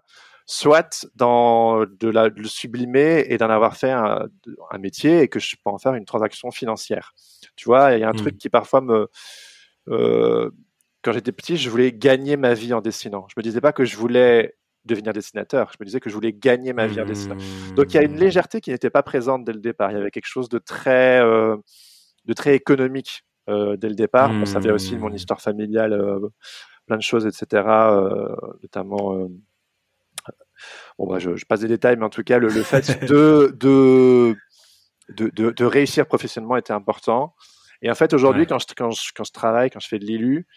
soit 0.52 1.06
dans 1.14 1.86
de, 1.86 2.10
la, 2.10 2.30
le 2.30 2.48
sublimer 2.48 3.24
et 3.28 3.38
d'en 3.38 3.52
avoir 3.52 3.78
fait 3.78 3.92
un, 3.92 4.28
un, 4.72 4.78
métier 4.80 5.22
et 5.22 5.28
que 5.28 5.40
je 5.40 5.56
peux 5.64 5.70
en 5.70 5.78
faire 5.78 5.94
une 5.94 6.06
transaction 6.06 6.50
financière. 6.50 7.14
Tu 7.56 7.66
vois, 7.66 7.94
il 7.94 8.00
y 8.00 8.04
a 8.04 8.10
un 8.10 8.14
truc 8.14 8.34
hmm. 8.34 8.38
qui 8.40 8.50
parfois 8.50 8.82
me... 8.82 9.08
Euh, 9.90 10.50
quand 11.04 11.12
j'étais 11.12 11.32
petit, 11.32 11.56
je 11.56 11.70
voulais 11.70 11.92
gagner 11.92 12.36
ma 12.36 12.56
vie 12.56 12.74
en 12.74 12.82
dessinant. 12.82 13.28
Je 13.30 13.36
me 13.38 13.44
disais 13.44 13.62
pas 13.62 13.74
que 13.74 13.86
je 13.86 13.96
voulais 13.96 14.56
devenir 14.86 15.14
dessinateur. 15.14 15.70
Je 15.72 15.78
me 15.80 15.86
disais 15.86 16.00
que 16.00 16.10
je 16.10 16.16
voulais 16.16 16.34
gagner 16.34 16.74
ma 16.74 16.88
vie 16.88 17.00
en 17.00 17.06
dessinant. 17.06 17.38
Donc 17.76 17.94
il 17.94 17.98
y 17.98 18.00
a 18.00 18.04
une 18.04 18.16
hmm. 18.16 18.20
légèreté 18.20 18.60
qui 18.60 18.72
n'était 18.72 18.90
pas 18.90 19.04
présente 19.04 19.44
dès 19.46 19.54
le 19.54 19.60
départ. 19.60 19.92
Il 19.92 19.98
y 19.98 20.02
avait 20.02 20.10
quelque 20.10 20.26
chose 20.26 20.50
de 20.50 20.58
très, 20.58 21.22
euh, 21.22 21.58
de 22.26 22.34
très 22.34 22.56
économique 22.56 23.24
euh, 23.50 23.78
dès 23.78 23.90
le 23.90 23.96
départ. 23.96 24.32
ça 24.48 24.58
vient 24.58 24.74
aussi 24.74 24.96
de 24.96 25.00
mon 25.00 25.12
hmm. 25.12 25.16
histoire 25.16 25.42
familiale. 25.42 25.94
Euh, 25.94 26.28
plein 26.88 26.98
de 26.98 27.04
choses, 27.04 27.28
etc. 27.28 27.62
notamment 28.64 29.30
bon 30.98 31.08
bah 31.08 31.20
je, 31.20 31.36
je, 31.36 31.46
passe 31.46 31.62
des 31.62 31.68
détails, 31.68 31.98
mais 31.98 32.06
en 32.06 32.10
tout 32.10 32.24
cas 32.24 32.40
le, 32.40 32.48
le 32.48 32.64
fait 32.64 33.06
de, 33.08 33.56
de, 33.60 34.36
de, 35.10 35.30
de, 35.52 35.66
réussir 35.66 36.06
professionnellement 36.06 36.58
était 36.58 36.74
important. 36.74 37.36
Et 37.82 37.90
en 37.90 37.96
fait 37.96 38.14
aujourd'hui 38.14 38.46
quand, 38.46 38.60
je, 38.60 38.68
quand, 38.76 38.92
je, 38.92 39.12
quand 39.16 39.24
je 39.24 39.32
travaille, 39.32 39.70
quand 39.70 39.80
je 39.80 39.88
fais 39.88 40.00
de 40.00 40.06
l'élu, 40.06 40.48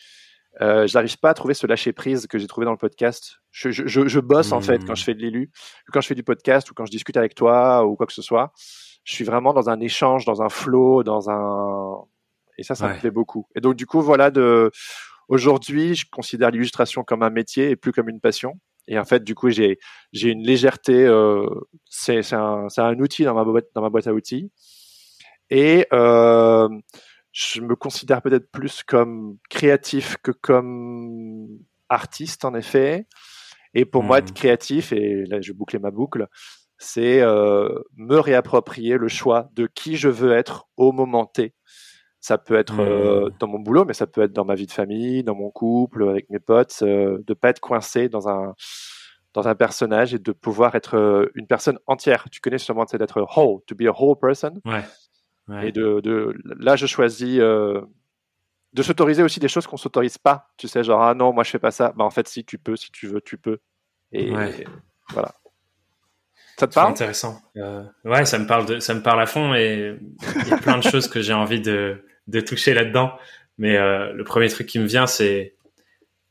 euh, 0.60 0.86
j'arrive 0.86 1.18
pas 1.18 1.30
à 1.30 1.34
trouver 1.34 1.54
ce 1.54 1.66
lâcher 1.66 1.92
prise 1.92 2.26
que 2.26 2.38
j'ai 2.38 2.46
trouvé 2.46 2.64
dans 2.64 2.72
le 2.72 2.78
podcast. 2.78 3.38
Je, 3.50 3.70
je, 3.70 3.86
je 3.86 4.20
bosse 4.20 4.52
en 4.52 4.60
fait 4.60 4.84
quand 4.84 4.94
je 4.94 5.02
hmm. 5.02 5.04
fais 5.04 5.14
de 5.14 5.20
l'élu, 5.20 5.50
quand 5.92 6.00
je 6.00 6.08
fais 6.08 6.14
du 6.14 6.24
podcast 6.24 6.70
ou 6.70 6.74
quand 6.74 6.84
je 6.84 6.90
discute 6.90 7.16
avec 7.16 7.34
toi 7.34 7.86
ou 7.86 7.96
quoi 7.96 8.06
que 8.06 8.12
ce 8.12 8.22
soit. 8.22 8.52
Je 9.04 9.14
suis 9.14 9.24
vraiment 9.24 9.52
dans 9.52 9.68
un 9.68 9.80
échange, 9.80 10.24
dans 10.24 10.42
un 10.42 10.48
flow, 10.48 11.02
dans 11.02 11.28
un 11.28 12.04
et 12.58 12.62
ça, 12.62 12.74
ça 12.74 12.88
me 12.88 12.98
plaît 12.98 13.10
beaucoup. 13.10 13.46
Et 13.54 13.60
donc 13.60 13.74
du 13.74 13.86
coup, 13.86 14.00
voilà, 14.00 14.30
de 14.30 14.70
aujourd'hui, 15.28 15.94
je 15.94 16.06
considère 16.10 16.50
l'illustration 16.50 17.02
comme 17.02 17.22
un 17.22 17.30
métier 17.30 17.70
et 17.70 17.76
plus 17.76 17.92
comme 17.92 18.08
une 18.08 18.20
passion. 18.20 18.54
Et 18.88 18.98
en 18.98 19.04
fait, 19.04 19.22
du 19.24 19.34
coup, 19.34 19.50
j'ai 19.50 19.78
j'ai 20.12 20.30
une 20.30 20.42
légèreté. 20.42 21.04
Euh, 21.06 21.46
c'est 21.88 22.22
c'est 22.22 22.36
un, 22.36 22.66
un 22.76 22.98
outil 22.98 23.24
dans 23.24 23.34
ma 23.34 23.44
boîte 23.44 23.66
dans 23.74 23.82
ma 23.82 23.90
boîte 23.90 24.06
à 24.06 24.14
outils. 24.14 24.50
Et 25.50 25.86
euh, 25.92 26.68
je 27.32 27.60
me 27.60 27.76
considère 27.76 28.22
peut-être 28.22 28.50
plus 28.50 28.82
comme 28.82 29.36
créatif 29.50 30.16
que 30.22 30.30
comme 30.30 31.48
artiste, 31.88 32.44
en 32.44 32.54
effet. 32.54 33.06
Et 33.74 33.84
pour 33.84 34.02
moi, 34.02 34.18
être 34.18 34.30
mmh. 34.30 34.34
créatif, 34.34 34.92
et 34.92 35.24
là, 35.26 35.40
je 35.40 35.52
boucler 35.52 35.78
ma 35.78 35.90
boucle, 35.90 36.26
c'est 36.78 37.20
euh, 37.20 37.68
me 37.96 38.18
réapproprier 38.18 38.98
le 38.98 39.08
choix 39.08 39.48
de 39.54 39.66
qui 39.66 39.96
je 39.96 40.08
veux 40.08 40.32
être 40.32 40.66
au 40.76 40.92
moment 40.92 41.26
T. 41.26 41.54
Ça 42.22 42.38
peut 42.38 42.54
être 42.54 42.80
euh, 42.80 43.26
mmh. 43.26 43.30
dans 43.40 43.48
mon 43.48 43.58
boulot, 43.58 43.84
mais 43.84 43.94
ça 43.94 44.06
peut 44.06 44.22
être 44.22 44.32
dans 44.32 44.44
ma 44.44 44.54
vie 44.54 44.66
de 44.66 44.72
famille, 44.72 45.24
dans 45.24 45.34
mon 45.34 45.50
couple, 45.50 46.08
avec 46.08 46.30
mes 46.30 46.38
potes, 46.38 46.78
euh, 46.82 47.18
de 47.26 47.34
pas 47.34 47.50
être 47.50 47.58
coincé 47.60 48.08
dans 48.08 48.28
un 48.28 48.54
dans 49.34 49.48
un 49.48 49.54
personnage 49.56 50.14
et 50.14 50.18
de 50.18 50.30
pouvoir 50.30 50.74
être 50.76 50.96
euh, 50.96 51.30
une 51.34 51.48
personne 51.48 51.78
entière. 51.86 52.26
Tu 52.30 52.40
connais 52.40 52.58
sûrement 52.58 52.86
c'est 52.86 52.98
d'être 52.98 53.26
whole, 53.36 53.60
to 53.66 53.74
be 53.74 53.82
a 53.82 53.92
whole 53.92 54.16
person. 54.16 54.60
Ouais. 54.64 54.84
Et 55.66 55.72
de, 55.72 56.00
de 56.00 56.34
là, 56.60 56.76
je 56.76 56.86
choisis 56.86 57.40
euh, 57.40 57.80
de 58.72 58.82
s'autoriser 58.82 59.24
aussi 59.24 59.40
des 59.40 59.48
choses 59.48 59.66
qu'on 59.66 59.76
s'autorise 59.76 60.16
pas. 60.16 60.52
Tu 60.56 60.68
sais, 60.68 60.84
genre 60.84 61.02
ah 61.02 61.14
non, 61.14 61.32
moi 61.32 61.42
je 61.42 61.50
fais 61.50 61.58
pas 61.58 61.72
ça. 61.72 61.92
Bah 61.96 62.04
en 62.04 62.10
fait, 62.10 62.28
si 62.28 62.44
tu 62.44 62.56
peux, 62.56 62.76
si 62.76 62.92
tu 62.92 63.08
veux, 63.08 63.20
tu 63.20 63.36
peux. 63.36 63.58
Et, 64.12 64.32
voilà. 65.10 65.34
Ça 66.58 66.68
te 66.68 66.74
parle? 66.74 66.92
Intéressant. 66.92 67.40
Euh, 67.56 67.82
ouais, 68.04 68.24
ça 68.24 68.38
me 68.38 68.46
parle 68.46 68.66
de, 68.66 68.78
ça 68.78 68.94
me 68.94 69.02
parle 69.02 69.20
à 69.20 69.26
fond 69.26 69.54
et 69.54 69.98
il 70.42 70.48
y 70.48 70.52
a 70.52 70.58
plein 70.58 70.78
de 70.78 70.82
choses 70.82 71.08
que 71.08 71.20
j'ai 71.20 71.32
envie 71.32 71.60
de 71.60 72.04
de 72.28 72.40
toucher 72.40 72.74
là-dedans. 72.74 73.12
Mais 73.58 73.76
euh, 73.76 74.12
le 74.12 74.24
premier 74.24 74.48
truc 74.48 74.66
qui 74.66 74.78
me 74.78 74.86
vient, 74.86 75.06
c'est 75.06 75.54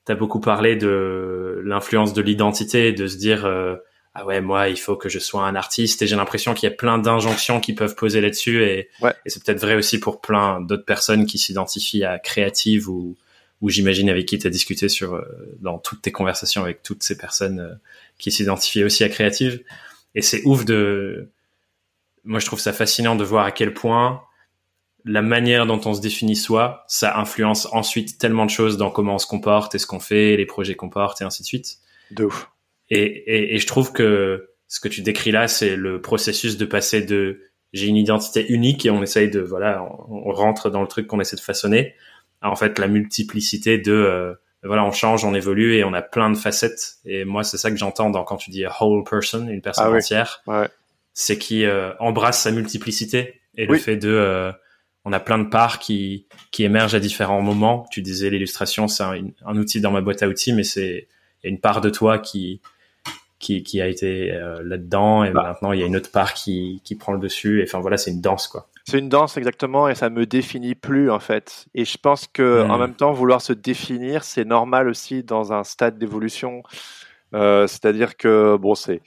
tu 0.06 0.12
as 0.12 0.16
beaucoup 0.16 0.40
parlé 0.40 0.76
de 0.76 1.62
l'influence 1.64 2.14
de 2.14 2.22
l'identité, 2.22 2.92
de 2.92 3.08
se 3.08 3.18
dire 3.18 3.46
euh, 3.46 3.76
ah 4.14 4.26
ouais 4.26 4.42
moi 4.42 4.68
il 4.68 4.80
faut 4.80 4.96
que 4.96 5.10
je 5.10 5.20
sois 5.20 5.46
un 5.46 5.56
artiste. 5.56 6.02
Et 6.02 6.08
j'ai 6.08 6.16
l'impression 6.16 6.54
qu'il 6.54 6.70
y 6.70 6.72
a 6.72 6.76
plein 6.76 6.98
d'injonctions 6.98 7.60
qui 7.60 7.74
peuvent 7.74 7.96
poser 7.96 8.22
là-dessus. 8.22 8.64
Et, 8.64 8.90
et 9.04 9.30
c'est 9.30 9.44
peut-être 9.44 9.62
vrai 9.62 9.76
aussi 9.76 10.00
pour 10.00 10.22
plein 10.22 10.62
d'autres 10.62 10.86
personnes 10.86 11.26
qui 11.26 11.38
s'identifient 11.38 12.04
à 12.04 12.20
créative 12.20 12.90
ou 12.90 13.18
ou 13.62 13.70
j'imagine 13.70 14.10
avec 14.10 14.26
qui 14.26 14.38
tu 14.40 14.48
as 14.48 14.50
discuté 14.50 14.90
sur 14.90 15.16
euh, 15.16 15.24
dans 15.60 15.78
toutes 15.78 16.02
tes 16.02 16.12
conversations 16.12 16.64
avec 16.64 16.84
toutes 16.84 17.04
ces 17.04 17.18
personnes 17.18 17.60
euh, 17.60 17.74
qui 18.18 18.32
s'identifient 18.32 18.84
aussi 18.84 19.04
à 19.04 19.10
créative 19.10 19.64
et 20.16 20.22
c'est 20.22 20.42
ouf 20.46 20.66
de 20.66 21.30
moi 22.24 22.40
je 22.40 22.46
trouve 22.46 22.60
ça 22.60 22.74
fascinant 22.74 23.16
de 23.16 23.24
voir 23.24 23.46
à 23.46 23.52
quel 23.52 23.74
point 23.74 24.24
la 25.06 25.22
manière 25.22 25.66
dont 25.66 25.82
on 25.86 25.94
se 25.94 26.02
définit 26.02 26.36
soi, 26.36 26.84
ça 26.88 27.18
influence 27.18 27.68
ensuite 27.72 28.18
tellement 28.18 28.46
de 28.46 28.52
choses 28.52 28.78
dans 28.78 28.90
comment 28.90 29.16
on 29.16 29.20
se 29.20 29.28
comporte 29.28 29.76
et 29.76 29.80
ce 29.80 29.88
qu'on 29.88 30.00
fait, 30.00 30.38
les 30.38 30.46
projets 30.46 30.76
qu'on 30.76 30.90
porte 30.90 31.22
et 31.22 31.24
ainsi 31.24 31.44
de 31.44 31.48
suite. 31.48 31.78
De 32.12 32.26
ouf. 32.26 32.50
Et, 32.90 33.02
et, 33.02 33.56
et 33.56 33.58
je 33.60 33.68
trouve 33.68 33.94
que 33.94 34.50
ce 34.68 34.80
que 34.80 34.88
tu 34.88 35.02
décris 35.02 35.32
là, 35.32 35.48
c'est 35.48 35.76
le 35.76 36.02
processus 36.02 36.58
de 36.58 36.66
passer 36.66 37.02
de 37.02 37.42
j'ai 37.74 37.88
une 37.88 37.98
identité 37.98 38.46
unique 38.52 38.86
et 38.86 38.90
on 38.90 39.02
essaye 39.02 39.30
de 39.30 39.40
voilà, 39.40 39.84
on, 40.10 40.32
rentre 40.32 40.70
dans 40.70 40.82
le 40.82 40.88
truc 40.88 41.08
qu'on 41.08 41.20
essaie 41.20 41.36
de 41.36 41.42
façonner. 41.42 41.96
en 42.42 42.56
fait, 42.56 42.80
la 42.80 42.88
multiplicité 42.88 43.78
de 43.78 43.92
euh, 43.92 44.34
voilà, 44.64 44.86
on 44.86 44.92
change, 44.92 45.26
on 45.26 45.34
évolue 45.34 45.76
et 45.76 45.84
on 45.84 45.94
a 45.94 46.02
plein 46.02 46.30
de 46.30 46.38
facettes. 46.38 46.98
Et 47.06 47.26
moi, 47.26 47.44
c'est 47.44 47.58
ça 47.58 47.72
que 47.72 47.78
j'entends 47.78 48.10
dans 48.10 48.24
quand 48.24 48.38
tu 48.38 48.52
dis 48.52 48.66
a 48.66 48.72
whole 48.80 49.04
person, 49.04 49.48
une 49.48 49.62
personne 49.62 49.88
ah 49.88 49.98
entière. 49.98 50.42
Ouais. 50.48 50.70
C'est 51.14 51.38
qui 51.38 51.66
euh, 51.66 51.94
embrasse 52.00 52.42
sa 52.42 52.52
multiplicité 52.52 53.42
et 53.58 53.66
le 53.66 53.78
fait 53.78 53.98
de 53.98 54.10
euh, 54.10 54.52
on 55.06 55.14
a 55.14 55.20
plein 55.20 55.40
de 55.40 55.50
parts 55.50 55.80
qui, 55.80 56.28
qui 56.52 56.64
émergent 56.64 56.96
à 56.96 57.00
différents 57.00 57.42
moments. 57.42 57.86
Tu 57.92 58.02
disais 58.02 58.30
l'illustration, 58.30 58.88
c'est 58.88 59.04
un, 59.04 59.28
un, 59.46 59.58
outil 59.58 59.82
dans 59.82 59.92
ma 59.92 60.02
boîte 60.02 60.22
à 60.24 60.28
outils, 60.28 60.54
mais 60.54 60.64
c'est 60.64 61.08
une 61.44 61.60
part 61.60 61.82
de 61.82 61.90
toi 61.90 62.20
qui 62.20 62.62
qui, 63.42 63.64
qui 63.64 63.82
a 63.82 63.88
été 63.88 64.32
euh, 64.32 64.62
là-dedans 64.64 65.24
et 65.24 65.32
bah. 65.32 65.42
maintenant 65.44 65.72
il 65.72 65.80
y 65.80 65.84
a 65.84 65.88
une 65.88 65.96
autre 65.96 66.12
part 66.12 66.36
qui, 66.36 66.80
qui 66.86 66.96
prend 66.96 67.12
le 67.12 67.20
dessus. 67.20 67.60
Et 67.60 67.64
enfin 67.64 67.80
voilà, 67.80 67.98
c'est 67.98 68.12
une 68.12 68.22
danse 68.22 68.48
quoi. 68.48 68.70
C'est 68.86 69.00
une 69.00 69.10
danse 69.10 69.36
exactement 69.38 69.90
et 69.90 69.96
ça 69.96 70.10
me 70.10 70.26
définit 70.26 70.76
plus 70.76 71.12
en 71.12 71.20
fait. 71.20 71.66
Et 71.74 71.84
je 71.84 71.98
pense 71.98 72.28
que 72.28 72.64
en 72.70 72.78
même 72.78 72.94
temps 72.94 73.12
vouloir 73.12 73.42
se 73.42 73.54
définir, 73.54 74.24
c'est 74.24 74.46
normal 74.46 74.88
aussi 74.88 75.24
dans 75.24 75.52
un 75.54 75.64
stade 75.64 75.98
d'évolution. 75.98 76.64
Euh, 77.34 77.68
C'est-à-dire 77.68 78.16
que 78.16 78.58
bon, 78.58 78.76
c'est 78.76 79.02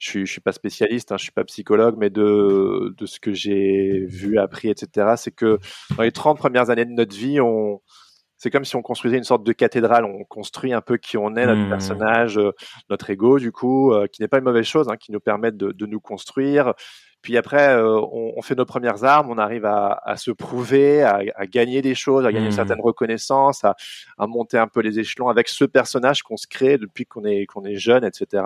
je 0.00 0.08
suis, 0.08 0.26
je 0.26 0.32
suis 0.32 0.40
pas 0.40 0.52
spécialiste, 0.52 1.12
hein, 1.12 1.16
je 1.18 1.24
suis 1.24 1.32
pas 1.32 1.44
psychologue, 1.44 1.94
mais 1.98 2.10
de, 2.10 2.94
de 2.96 3.06
ce 3.06 3.20
que 3.20 3.32
j'ai 3.32 4.06
vu, 4.06 4.38
appris, 4.38 4.68
etc., 4.68 5.14
c'est 5.16 5.30
que 5.30 5.58
dans 5.96 6.02
les 6.02 6.10
30 6.10 6.38
premières 6.38 6.70
années 6.70 6.86
de 6.86 6.90
notre 6.90 7.14
vie, 7.14 7.38
on, 7.38 7.80
c'est 8.38 8.50
comme 8.50 8.64
si 8.64 8.74
on 8.74 8.80
construisait 8.80 9.18
une 9.18 9.24
sorte 9.24 9.44
de 9.44 9.52
cathédrale. 9.52 10.06
On 10.06 10.24
construit 10.24 10.72
un 10.72 10.80
peu 10.80 10.96
qui 10.96 11.18
on 11.18 11.36
est, 11.36 11.44
notre 11.44 11.60
mmh. 11.60 11.68
personnage, 11.68 12.38
euh, 12.38 12.52
notre 12.88 13.10
ego, 13.10 13.38
du 13.38 13.52
coup, 13.52 13.92
euh, 13.92 14.06
qui 14.06 14.22
n'est 14.22 14.28
pas 14.28 14.38
une 14.38 14.44
mauvaise 14.44 14.64
chose, 14.64 14.88
hein, 14.88 14.96
qui 14.96 15.12
nous 15.12 15.20
permet 15.20 15.52
de, 15.52 15.72
de, 15.72 15.86
nous 15.86 16.00
construire. 16.00 16.72
Puis 17.20 17.36
après, 17.36 17.74
euh, 17.74 18.00
on, 18.00 18.32
on, 18.38 18.40
fait 18.40 18.54
nos 18.54 18.64
premières 18.64 19.04
armes, 19.04 19.28
on 19.28 19.36
arrive 19.36 19.66
à, 19.66 20.00
à 20.06 20.16
se 20.16 20.30
prouver, 20.30 21.02
à, 21.02 21.20
à, 21.36 21.44
gagner 21.44 21.82
des 21.82 21.94
choses, 21.94 22.24
à 22.24 22.32
gagner 22.32 22.46
une 22.46 22.52
mmh. 22.52 22.56
certaine 22.56 22.80
reconnaissance, 22.80 23.62
à, 23.62 23.76
à, 24.16 24.26
monter 24.26 24.56
un 24.56 24.68
peu 24.68 24.80
les 24.80 24.98
échelons 24.98 25.28
avec 25.28 25.46
ce 25.46 25.66
personnage 25.66 26.22
qu'on 26.22 26.38
se 26.38 26.46
crée 26.46 26.78
depuis 26.78 27.04
qu'on 27.04 27.26
est 27.26 27.44
qu'on 27.44 27.66
est 27.66 27.76
jeune, 27.76 28.04
etc. 28.04 28.42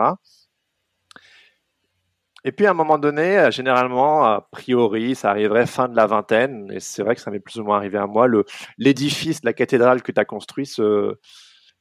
Et 2.44 2.52
puis 2.52 2.66
à 2.66 2.70
un 2.70 2.74
moment 2.74 2.98
donné, 2.98 3.38
euh, 3.38 3.50
généralement, 3.50 4.24
a 4.24 4.46
priori, 4.50 5.14
ça 5.14 5.30
arriverait 5.30 5.66
fin 5.66 5.88
de 5.88 5.96
la 5.96 6.06
vingtaine, 6.06 6.70
et 6.70 6.80
c'est 6.80 7.02
vrai 7.02 7.14
que 7.14 7.20
ça 7.20 7.30
m'est 7.30 7.40
plus 7.40 7.58
ou 7.58 7.64
moins 7.64 7.78
arrivé 7.78 7.98
à 7.98 8.06
moi, 8.06 8.26
le 8.26 8.44
l'édifice, 8.76 9.40
la 9.44 9.54
cathédrale 9.54 10.02
que 10.02 10.12
tu 10.12 10.20
as 10.20 10.26
construit, 10.26 10.66
ce, 10.66 11.14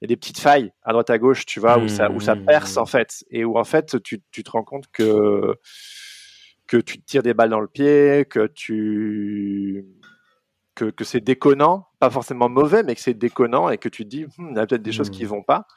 il 0.02 0.04
y 0.04 0.06
a 0.06 0.08
des 0.08 0.18
petites 0.18 0.40
failles 0.40 0.72
à 0.84 0.92
droite 0.94 1.10
à 1.10 1.18
gauche, 1.18 1.46
tu 1.46 1.60
vois, 1.60 1.78
où 1.78 1.88
ça 1.90 2.10
où 2.10 2.20
ça 2.22 2.36
perce 2.36 2.78
en 2.78 2.86
fait, 2.86 3.26
et 3.30 3.44
où 3.44 3.58
en 3.58 3.66
fait 3.66 4.02
tu, 4.04 4.22
tu 4.32 4.44
te 4.44 4.52
rends 4.52 4.64
compte 4.64 4.86
que 4.92 5.56
que 6.68 6.78
tu 6.78 7.00
te 7.00 7.06
tires 7.06 7.24
des 7.24 7.34
balles 7.34 7.50
dans 7.50 7.60
le 7.60 7.68
pied, 7.68 8.26
que 8.30 8.48
tu 8.48 9.86
que, 10.76 10.86
que 10.86 11.04
c'est 11.04 11.22
déconnant, 11.22 11.88
pas 12.00 12.10
forcément 12.10 12.50
mauvais, 12.50 12.84
mais 12.84 12.96
que 12.96 13.02
c'est 13.02 13.14
déconnant 13.14 13.70
et 13.70 13.78
que 13.78 13.90
tu 13.90 14.04
te 14.04 14.10
dis, 14.10 14.26
hmm, 14.38 14.52
il 14.52 14.56
y 14.56 14.60
a 14.60 14.66
peut-être 14.66 14.82
des 14.82 14.92
choses 14.92 15.10
qui 15.10 15.26
hmm. 15.26 15.30
vont 15.30 15.44
pas. 15.44 15.68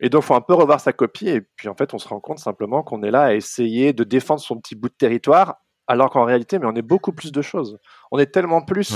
Et 0.00 0.10
donc, 0.10 0.22
faut 0.22 0.34
un 0.34 0.40
peu 0.40 0.54
revoir 0.54 0.80
sa 0.80 0.92
copie. 0.92 1.28
Et 1.28 1.40
puis, 1.40 1.68
en 1.68 1.74
fait, 1.74 1.94
on 1.94 1.98
se 1.98 2.08
rend 2.08 2.20
compte 2.20 2.38
simplement 2.38 2.82
qu'on 2.82 3.02
est 3.02 3.10
là 3.10 3.22
à 3.22 3.34
essayer 3.34 3.92
de 3.92 4.04
défendre 4.04 4.40
son 4.40 4.58
petit 4.58 4.74
bout 4.74 4.88
de 4.88 4.94
territoire, 4.94 5.56
alors 5.86 6.10
qu'en 6.10 6.24
réalité, 6.24 6.58
mais 6.58 6.66
on 6.66 6.74
est 6.74 6.82
beaucoup 6.82 7.12
plus 7.12 7.32
de 7.32 7.42
choses. 7.42 7.78
On 8.12 8.18
est 8.18 8.32
tellement 8.32 8.62
plus. 8.62 8.94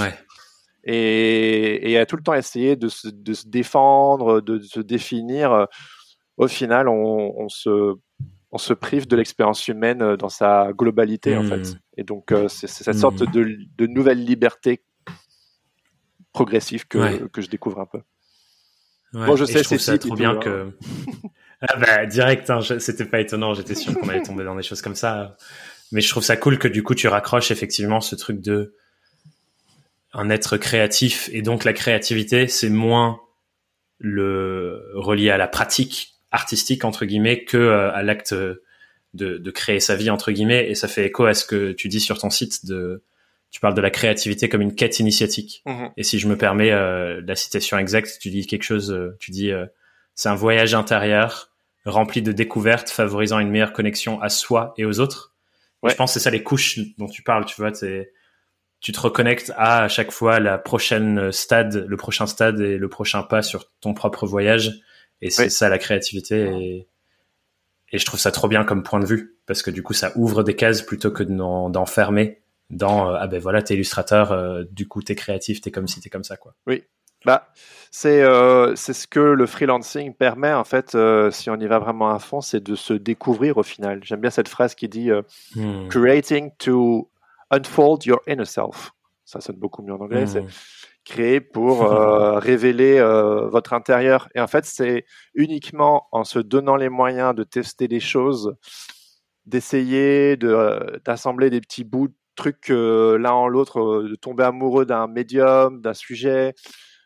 Et, 0.85 1.93
et 1.93 1.99
à 1.99 2.07
tout 2.07 2.17
le 2.17 2.23
temps 2.23 2.35
essayer 2.35 2.77
de 2.77 2.89
se, 2.89 3.09
de 3.09 3.33
se 3.33 3.49
défendre, 3.49 4.41
de, 4.41 4.59
se 4.61 4.81
définir. 4.81 5.67
Au 6.37 6.49
final, 6.49 6.89
on, 6.89 7.35
on 7.37 7.49
se 7.49 7.95
on 8.53 8.59
se 8.59 8.75
prive 8.75 9.09
de 9.09 9.17
l'expérience 9.17 9.67
humaine 9.67 10.17
dans 10.17 10.29
sa 10.29 10.73
globalité 10.73 11.37
en 11.37 11.43
fait. 11.43 11.71
Hmm. 11.71 11.79
Et 11.97 12.05
donc 12.05 12.31
euh, 12.33 12.49
c'est 12.49 12.67
cette 12.67 12.99
sorte 12.99 13.23
hmm. 13.23 13.31
de, 13.33 13.57
de, 13.79 13.87
nouvelle 13.87 14.23
liberté 14.23 14.85
progressive 16.33 16.87
que, 16.87 17.27
que 17.29 17.41
je 17.41 17.49
découvre 17.49 17.81
un 17.81 17.87
peu 17.87 18.03
bon, 19.13 19.37
je 19.37 19.45
sais, 19.45 19.63
c'est 19.63 19.79
ça 19.79 19.99
trop 19.99 20.15
bien 20.15 20.37
que. 20.37 20.71
ah 21.61 21.77
bah 21.77 22.07
direct, 22.07 22.51
hein, 22.51 22.61
c'était 22.79 23.05
pas 23.05 23.21
étonnant. 23.21 23.55
J'étais 23.55 23.75
sûr 23.75 23.95
qu'on 23.95 24.09
allait 24.09 24.23
tomber 24.23 24.45
dans 24.45 24.57
des 24.57 24.63
choses 24.63 24.83
comme 24.83 24.95
ça. 24.95 25.37
Mais 25.93 26.01
je 26.01 26.09
trouve 26.09 26.23
ça 26.23 26.37
cool 26.37 26.59
que 26.59 26.69
du 26.69 26.83
coup 26.83 26.95
tu 26.95 27.07
raccroches 27.07 27.51
effectivement 27.51 28.01
ce 28.01 28.15
truc 28.17 28.41
de 28.41 28.75
un 30.15 30.31
être 30.31 30.57
créatif 30.57 31.29
et 31.33 31.43
donc 31.43 31.65
la 31.65 31.73
créativité 31.73 32.49
c'est 32.49 32.69
moins 32.71 33.21
le 33.99 34.91
relié 34.95 35.31
à 35.31 35.37
la 35.37 35.49
pratique 35.49 36.15
artistique 36.31 36.85
entre 36.85 37.05
guillemets 37.05 37.45
que 37.45 37.57
euh, 37.57 37.93
à 37.93 38.03
l'acte 38.03 38.35
de, 38.35 38.59
de 39.15 39.51
créer 39.51 39.81
sa 39.81 39.95
vie 39.95 40.11
entre 40.11 40.33
guillemets 40.33 40.71
et 40.71 40.75
ça 40.75 40.89
fait 40.89 41.07
écho 41.07 41.25
à 41.27 41.35
ce 41.35 41.45
que 41.45 41.73
tu 41.73 41.89
dis 41.89 42.01
sur 42.01 42.19
ton 42.19 42.31
site 42.31 42.67
de 42.67 43.03
tu 43.53 43.61
parles 43.61 43.75
de 43.75 43.83
la 43.83 43.91
créativité 43.91 44.49
comme 44.49 44.63
une 44.63 44.75
quête 44.75 44.99
initiatique. 44.99 45.63
Mhm. 45.67 45.91
Et 45.99 46.03
si 46.03 46.19
je 46.19 46.27
me 46.27 46.37
permets 46.37 46.73
euh, 46.73 47.21
la 47.25 47.37
citation 47.37 47.79
exacte, 47.79 48.19
tu 48.21 48.31
dis 48.31 48.47
quelque 48.47 48.63
chose, 48.63 48.91
euh, 48.91 49.15
tu 49.21 49.31
dis 49.31 49.53
euh, 49.53 49.67
c'est 50.15 50.31
un 50.31 50.35
voyage 50.35 50.75
intérieur 50.75 51.51
rempli 51.85 52.23
de 52.23 52.33
découvertes 52.33 52.89
favorisant 52.89 53.41
une 53.41 53.51
meilleure 53.51 53.75
connexion 53.75 54.21
à 54.23 54.31
soi 54.31 54.73
et 54.79 54.87
aux 54.87 55.01
autres. 55.01 55.35
je 55.87 55.95
pense 55.95 56.11
que 56.11 56.15
c'est 56.15 56.25
ça 56.25 56.31
les 56.31 56.43
couches 56.43 56.79
dont 56.97 57.09
tu 57.09 57.23
parles, 57.23 57.45
tu 57.45 57.61
vois, 57.61 57.73
tu 57.73 58.93
te 58.93 59.01
reconnectes 59.01 59.53
à, 59.57 59.83
à 59.83 59.89
chaque 59.89 60.13
fois 60.13 60.41
la 60.41 60.59
prochaine 60.59 61.31
stade, 61.33 61.85
le 61.87 61.97
prochain 61.97 62.27
stade 62.27 62.61
et 62.61 62.79
le 62.79 62.89
prochain 62.89 63.23
pas 63.23 63.43
sur 63.43 63.71
ton 63.81 63.93
propre 63.93 64.27
voyage. 64.27 64.81
Et 65.21 65.31
c'est 65.31 65.51
ça 65.51 65.69
la 65.69 65.79
créativité. 65.79 66.43
Et, 66.43 66.89
et 67.91 67.99
je 67.99 68.05
trouve 68.07 68.21
ça 68.21 68.31
trop 68.31 68.49
bien 68.49 68.65
comme 68.65 68.83
point 68.83 69.01
de 69.01 69.07
vue 69.07 69.37
parce 69.47 69.63
que 69.63 69.71
du 69.71 69.83
coup, 69.83 69.93
ça 69.93 70.13
ouvre 70.15 70.43
des 70.45 70.55
cases 70.55 70.83
plutôt 70.83 71.11
que 71.11 71.25
d'en 71.25 71.87
fermer 71.87 72.42
dans 72.73 73.11
euh, 73.11 73.17
ah 73.21 73.29
ben 73.29 73.39
voilà, 73.39 73.63
t'es 73.63 73.75
illustrateur, 73.75 74.33
euh, 74.33 74.65
du 74.71 74.89
coup 74.89 75.03
t'es 75.03 75.15
créatif, 75.15 75.61
t'es 75.61 75.71
comme 75.71 75.87
si 75.87 76.01
t'es 76.01 76.09
comme 76.09 76.25
ça 76.25 76.37
quoi. 76.37 76.55
Oui, 76.67 76.83
bah, 77.25 77.49
c'est 77.91 78.23
euh, 78.23 78.75
c'est 78.75 78.95
ce 78.95 79.07
que 79.07 79.21
le 79.21 79.47
freelancing 79.47 80.15
permet 80.15 80.53
en 80.53 80.65
fait, 80.65 80.95
euh, 80.95 81.31
si 81.31 81.51
on 81.51 81.57
y 81.57 81.67
va 81.67 81.79
vraiment 81.79 82.11
à 82.11 82.19
fond, 82.19 82.41
c'est 82.41 82.63
de 82.63 82.75
se 82.75 82.95
découvrir 82.95 83.59
au 83.59 83.63
final. 83.63 84.01
J'aime 84.03 84.21
bien 84.21 84.31
cette 84.31 84.49
phrase 84.49 84.75
qui 84.75 84.89
dit 84.89 85.11
hmm. 85.55 85.89
creating 85.89 86.51
to 86.59 87.11
unfold 87.51 88.05
your 88.07 88.21
inner 88.27 88.47
self. 88.47 88.93
Ça 89.25 89.41
sonne 89.41 89.57
beaucoup 89.57 89.83
mieux 89.83 89.93
en 89.93 90.01
anglais. 90.01 90.27
C'est 90.27 90.41
hmm. 90.41 90.49
créer 91.05 91.41
pour 91.41 91.89
révéler 92.39 93.01
votre 93.51 93.75
intérieur. 93.75 94.29
Et 94.35 94.41
en 94.41 94.47
fait, 94.47 94.65
c'est 94.65 95.05
uniquement 95.35 96.09
en 96.11 96.25
se 96.25 96.39
donnant 96.39 96.77
les 96.77 96.89
moyens 96.89 97.35
de 97.35 97.45
tester 97.45 97.87
des 97.87 98.01
choses, 98.01 98.57
d'essayer 99.45 100.37
de 100.39 101.01
d'assembler 101.05 101.51
des 101.51 101.61
petits 101.61 101.85
bouts 101.85 102.09
de 102.33 102.43
trucs 102.43 102.69
l'un 102.69 103.33
en 103.33 103.49
l'autre, 103.49 104.03
de 104.03 104.15
tomber 104.15 104.45
amoureux 104.45 104.87
d'un 104.87 105.07
médium, 105.07 105.81
d'un 105.81 105.95
sujet, 105.95 106.55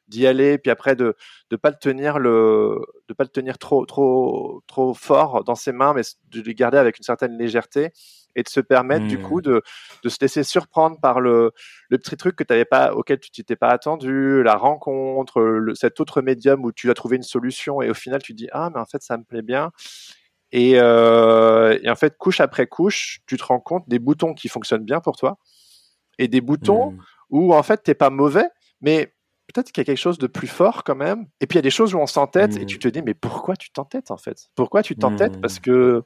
d'y 0.09 0.27
aller, 0.27 0.59
puis 0.59 0.71
après 0.71 0.97
de 0.97 1.15
ne 1.51 1.57
pas 1.57 1.71
le 1.71 1.77
tenir 1.81 2.19
le 2.19 2.79
de 3.09 3.15
pas 3.15 3.25
le 3.25 3.29
tenir 3.29 3.59
trop 3.59 3.85
trop 3.87 4.63
trop 4.67 4.95
fort 4.95 5.45
dans 5.45 5.55
ses 5.55 5.73
mains, 5.73 5.95
mais 5.95 6.03
de 6.31 6.41
le 6.41 6.53
garder 6.53 6.79
avec 6.79 6.99
une 6.99 7.05
certaine 7.05 7.37
légèreté 7.37 7.91
et 8.37 8.43
de 8.43 8.49
se 8.49 8.61
permettre 8.61 9.07
du 9.07 9.19
coup 9.19 9.39
mmh. 9.39 9.43
de, 9.43 9.63
de 10.05 10.09
se 10.09 10.19
laisser 10.21 10.45
surprendre 10.45 11.01
par 11.01 11.21
le, 11.21 11.53
le 11.89 11.99
petit 11.99 12.17
truc 12.19 12.37
que 12.37 12.45
t'avais 12.45 12.67
pas 12.67 12.93
auquel 12.93 13.19
tu 13.19 13.31
t'étais 13.31 13.57
pas 13.57 13.69
attendu, 13.69 14.43
la 14.43 14.57
rencontre, 14.57 15.41
le, 15.41 15.75
cet 15.75 16.01
autre 16.01 16.21
médium 16.21 16.63
où 16.65 16.71
tu 16.71 16.91
as 16.91 16.95
trouvé 16.95 17.17
une 17.17 17.23
solution 17.23 17.81
et 17.81 17.89
au 17.89 17.95
final 17.95 18.23
tu 18.23 18.35
dis 18.35 18.49
ah 18.53 18.71
mais 18.73 18.81
en 18.81 18.87
fait 18.87 19.03
ça 19.03 19.17
me 19.17 19.25
plaît 19.25 19.43
bien 19.43 19.73
et, 20.57 20.73
euh, 20.77 21.79
et 21.83 21.91
en 21.91 21.97
fait 21.97 22.17
couche 22.17 22.41
après 22.41 22.67
couche 22.67 23.21
tu 23.27 23.37
te 23.37 23.45
rends 23.45 23.61
compte 23.61 23.85
des 23.89 23.99
boutons 23.99 24.33
qui 24.33 24.49
fonctionnent 24.49 24.87
bien 24.87 25.01
pour 25.01 25.17
toi 25.17 25.37
et 26.19 26.29
des 26.29 26.41
boutons 26.41 26.93
mmh. 26.93 26.99
où 27.29 27.55
en 27.55 27.63
fait 27.63 27.83
t'es 27.83 27.95
pas 27.95 28.09
mauvais 28.09 28.49
mais 28.81 29.13
peut-être 29.53 29.71
qu'il 29.71 29.83
y 29.83 29.85
a 29.85 29.85
quelque 29.85 29.99
chose 29.99 30.19
de 30.19 30.27
plus 30.27 30.49
fort 30.49 30.83
quand 30.83 30.97
même. 30.97 31.27
Et 31.41 31.47
puis 31.47 31.57
il 31.57 31.59
y 31.59 31.61
a 31.61 31.63
des 31.63 31.71
choses 31.71 31.95
où 31.95 31.99
on 31.99 32.07
s'entête 32.07 32.57
et 32.57 32.63
mmh. 32.63 32.67
tu 32.67 32.79
te 32.79 32.89
dis 32.89 33.03
mais 33.03 33.13
pourquoi 33.13 33.55
tu 33.55 33.71
t'entêtes 33.71 34.11
en 34.11 34.17
fait? 34.17 34.49
Pourquoi 34.55 34.83
tu 34.83 34.97
t'entêtes? 34.97 35.41
Parce 35.43 35.59
mmh. 35.59 35.63
que 35.63 36.03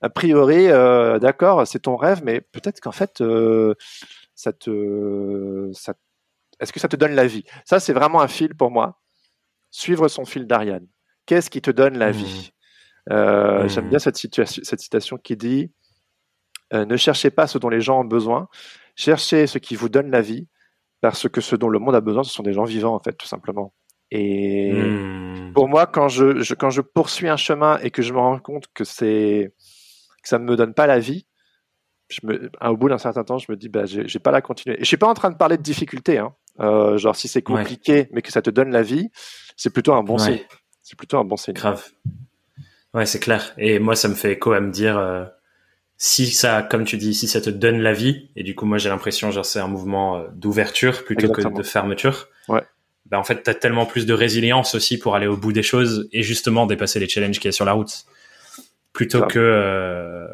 a 0.00 0.10
priori, 0.10 0.68
euh, 0.68 1.18
d'accord, 1.18 1.66
c'est 1.66 1.80
ton 1.80 1.96
rêve, 1.96 2.20
mais 2.22 2.40
peut-être 2.40 2.80
qu'en 2.80 2.92
fait 2.92 3.20
euh, 3.20 3.74
ça 4.36 4.52
te, 4.52 5.70
ça, 5.72 5.94
est-ce 6.60 6.72
que 6.72 6.78
ça 6.78 6.88
te 6.88 6.96
donne 6.96 7.14
la 7.16 7.26
vie? 7.26 7.44
Ça 7.64 7.80
c'est 7.80 7.92
vraiment 7.92 8.20
un 8.20 8.28
fil 8.28 8.54
pour 8.54 8.70
moi. 8.70 9.00
Suivre 9.72 10.06
son 10.06 10.24
fil 10.24 10.46
d'Ariane. 10.46 10.86
Qu'est-ce 11.26 11.50
qui 11.50 11.60
te 11.60 11.72
donne 11.72 11.98
la 11.98 12.12
vie? 12.12 12.52
Mmh. 13.08 13.12
euh, 13.12 13.68
J'aime 13.68 13.88
bien 13.88 13.98
cette, 13.98 14.16
citation 14.16 15.16
qui 15.16 15.36
dit 15.36 15.72
ne 16.72 16.96
cherchez 16.96 17.30
pas 17.30 17.46
ce 17.46 17.58
dont 17.58 17.68
les 17.68 17.80
gens 17.80 18.00
ont 18.00 18.04
besoin, 18.04 18.48
cherchez 18.96 19.46
ce 19.46 19.58
qui 19.58 19.76
vous 19.76 19.88
donne 19.88 20.10
la 20.10 20.20
vie 20.20 20.48
parce 21.00 21.28
que 21.28 21.40
ce 21.40 21.54
dont 21.56 21.68
le 21.68 21.78
monde 21.78 21.94
a 21.94 22.00
besoin, 22.00 22.24
ce 22.24 22.32
sont 22.32 22.42
des 22.42 22.52
gens 22.52 22.64
vivants, 22.64 22.94
en 22.94 23.00
fait, 23.00 23.12
tout 23.12 23.26
simplement. 23.26 23.72
Et 24.10 24.72
hmm. 24.72 25.52
pour 25.52 25.68
moi, 25.68 25.86
quand 25.86 26.08
je, 26.08 26.54
quand 26.54 26.70
je 26.70 26.80
poursuis 26.80 27.28
un 27.28 27.36
chemin 27.36 27.78
et 27.78 27.90
que 27.90 28.02
je 28.02 28.12
me 28.12 28.18
rends 28.18 28.38
compte 28.38 28.66
que 28.72 28.84
c'est 28.84 29.52
que 30.22 30.28
ça 30.28 30.38
ne 30.38 30.44
me 30.44 30.56
donne 30.56 30.74
pas 30.74 30.86
la 30.86 30.98
vie, 30.98 31.26
je 32.08 32.20
me, 32.24 32.50
au 32.60 32.76
bout 32.76 32.88
d'un 32.88 32.98
certain 32.98 33.24
temps, 33.24 33.38
je 33.38 33.50
me 33.50 33.56
dis, 33.56 33.68
bah, 33.68 33.84
j'ai 33.84 34.18
pas 34.18 34.30
la 34.30 34.40
continuer. 34.40 34.76
Et 34.76 34.80
je 34.80 34.84
suis 34.84 34.96
pas 34.96 35.08
en 35.08 35.14
train 35.14 35.30
de 35.30 35.36
parler 35.36 35.56
de 35.56 35.62
difficultés, 35.62 36.18
hein. 36.18 36.34
Euh, 36.58 36.96
genre 36.96 37.14
si 37.14 37.28
c'est 37.28 37.42
compliqué, 37.42 38.08
mais 38.12 38.22
que 38.22 38.32
ça 38.32 38.40
te 38.40 38.48
donne 38.48 38.70
la 38.70 38.80
vie, 38.80 39.10
c'est 39.56 39.70
plutôt 39.70 39.92
un 39.92 40.02
bon 40.02 40.16
signe. 40.16 40.40
C'est 40.82 40.96
plutôt 40.96 41.18
un 41.18 41.24
bon 41.24 41.36
signe. 41.36 41.52
Grave. 41.52 41.84
Ouais, 42.96 43.04
c'est 43.04 43.20
clair. 43.20 43.52
Et 43.58 43.78
moi, 43.78 43.94
ça 43.94 44.08
me 44.08 44.14
fait 44.14 44.32
écho 44.32 44.52
à 44.52 44.60
me 44.60 44.72
dire, 44.72 44.96
euh, 44.96 45.26
si 45.98 46.30
ça, 46.30 46.62
comme 46.62 46.86
tu 46.86 46.96
dis, 46.96 47.12
si 47.12 47.28
ça 47.28 47.42
te 47.42 47.50
donne 47.50 47.80
la 47.82 47.92
vie, 47.92 48.30
et 48.36 48.42
du 48.42 48.54
coup, 48.54 48.64
moi, 48.64 48.78
j'ai 48.78 48.88
l'impression, 48.88 49.30
genre, 49.30 49.44
c'est 49.44 49.60
un 49.60 49.68
mouvement 49.68 50.16
euh, 50.16 50.28
d'ouverture 50.32 51.04
plutôt 51.04 51.30
que 51.30 51.42
de 51.42 51.62
fermeture. 51.62 52.28
Ouais. 52.48 52.62
Ben, 53.10 53.18
en 53.18 53.22
fait, 53.22 53.42
t'as 53.42 53.52
tellement 53.52 53.84
plus 53.84 54.06
de 54.06 54.14
résilience 54.14 54.74
aussi 54.74 54.98
pour 54.98 55.14
aller 55.14 55.26
au 55.26 55.36
bout 55.36 55.52
des 55.52 55.62
choses 55.62 56.08
et 56.10 56.22
justement 56.22 56.64
dépasser 56.64 56.98
les 56.98 57.06
challenges 57.06 57.38
qu'il 57.38 57.44
y 57.44 57.50
a 57.50 57.52
sur 57.52 57.66
la 57.66 57.72
route. 57.72 58.06
Plutôt 58.94 59.26
que 59.26 59.38
euh, 59.38 60.26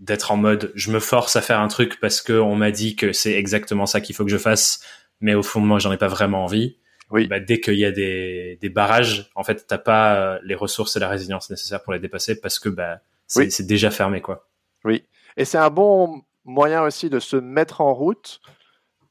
d'être 0.00 0.32
en 0.32 0.38
mode, 0.38 0.72
je 0.74 0.90
me 0.90 1.00
force 1.00 1.36
à 1.36 1.42
faire 1.42 1.60
un 1.60 1.68
truc 1.68 2.00
parce 2.00 2.22
que 2.22 2.32
on 2.32 2.56
m'a 2.56 2.70
dit 2.70 2.96
que 2.96 3.12
c'est 3.12 3.34
exactement 3.34 3.84
ça 3.84 4.00
qu'il 4.00 4.16
faut 4.16 4.24
que 4.24 4.30
je 4.30 4.38
fasse, 4.38 4.80
mais 5.20 5.34
au 5.34 5.42
fond 5.42 5.60
moi, 5.60 5.78
j'en 5.78 5.92
ai 5.92 5.98
pas 5.98 6.08
vraiment 6.08 6.42
envie. 6.44 6.77
Oui. 7.10 7.26
Bah, 7.26 7.40
dès 7.40 7.60
qu'il 7.60 7.78
y 7.78 7.84
a 7.84 7.92
des, 7.92 8.58
des 8.60 8.68
barrages, 8.68 9.30
en 9.34 9.42
fait, 9.42 9.66
t'as 9.66 9.78
pas 9.78 10.16
euh, 10.16 10.38
les 10.42 10.54
ressources 10.54 10.96
et 10.96 11.00
la 11.00 11.08
résilience 11.08 11.48
nécessaires 11.50 11.82
pour 11.82 11.92
les 11.92 11.98
dépasser 11.98 12.40
parce 12.40 12.58
que 12.58 12.68
bah, 12.68 13.00
c'est 13.26 13.66
déjà 13.66 13.90
fermé, 13.90 14.20
quoi. 14.20 14.48
Oui. 14.84 15.04
Et 15.36 15.44
c'est 15.44 15.58
un 15.58 15.70
bon 15.70 16.22
moyen 16.44 16.82
aussi 16.82 17.10
de 17.10 17.18
se 17.18 17.36
mettre 17.36 17.80
en 17.80 17.94
route, 17.94 18.40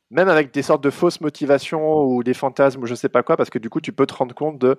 même 0.09 0.29
avec 0.29 0.53
des 0.53 0.61
sortes 0.61 0.83
de 0.83 0.89
fausses 0.89 1.21
motivations 1.21 2.03
ou 2.03 2.23
des 2.23 2.33
fantasmes 2.33 2.83
ou 2.83 2.85
je 2.85 2.95
sais 2.95 3.09
pas 3.09 3.23
quoi, 3.23 3.37
parce 3.37 3.49
que 3.49 3.59
du 3.59 3.69
coup, 3.69 3.81
tu 3.81 3.93
peux 3.93 4.05
te 4.05 4.13
rendre 4.13 4.35
compte 4.35 4.59
de 4.59 4.77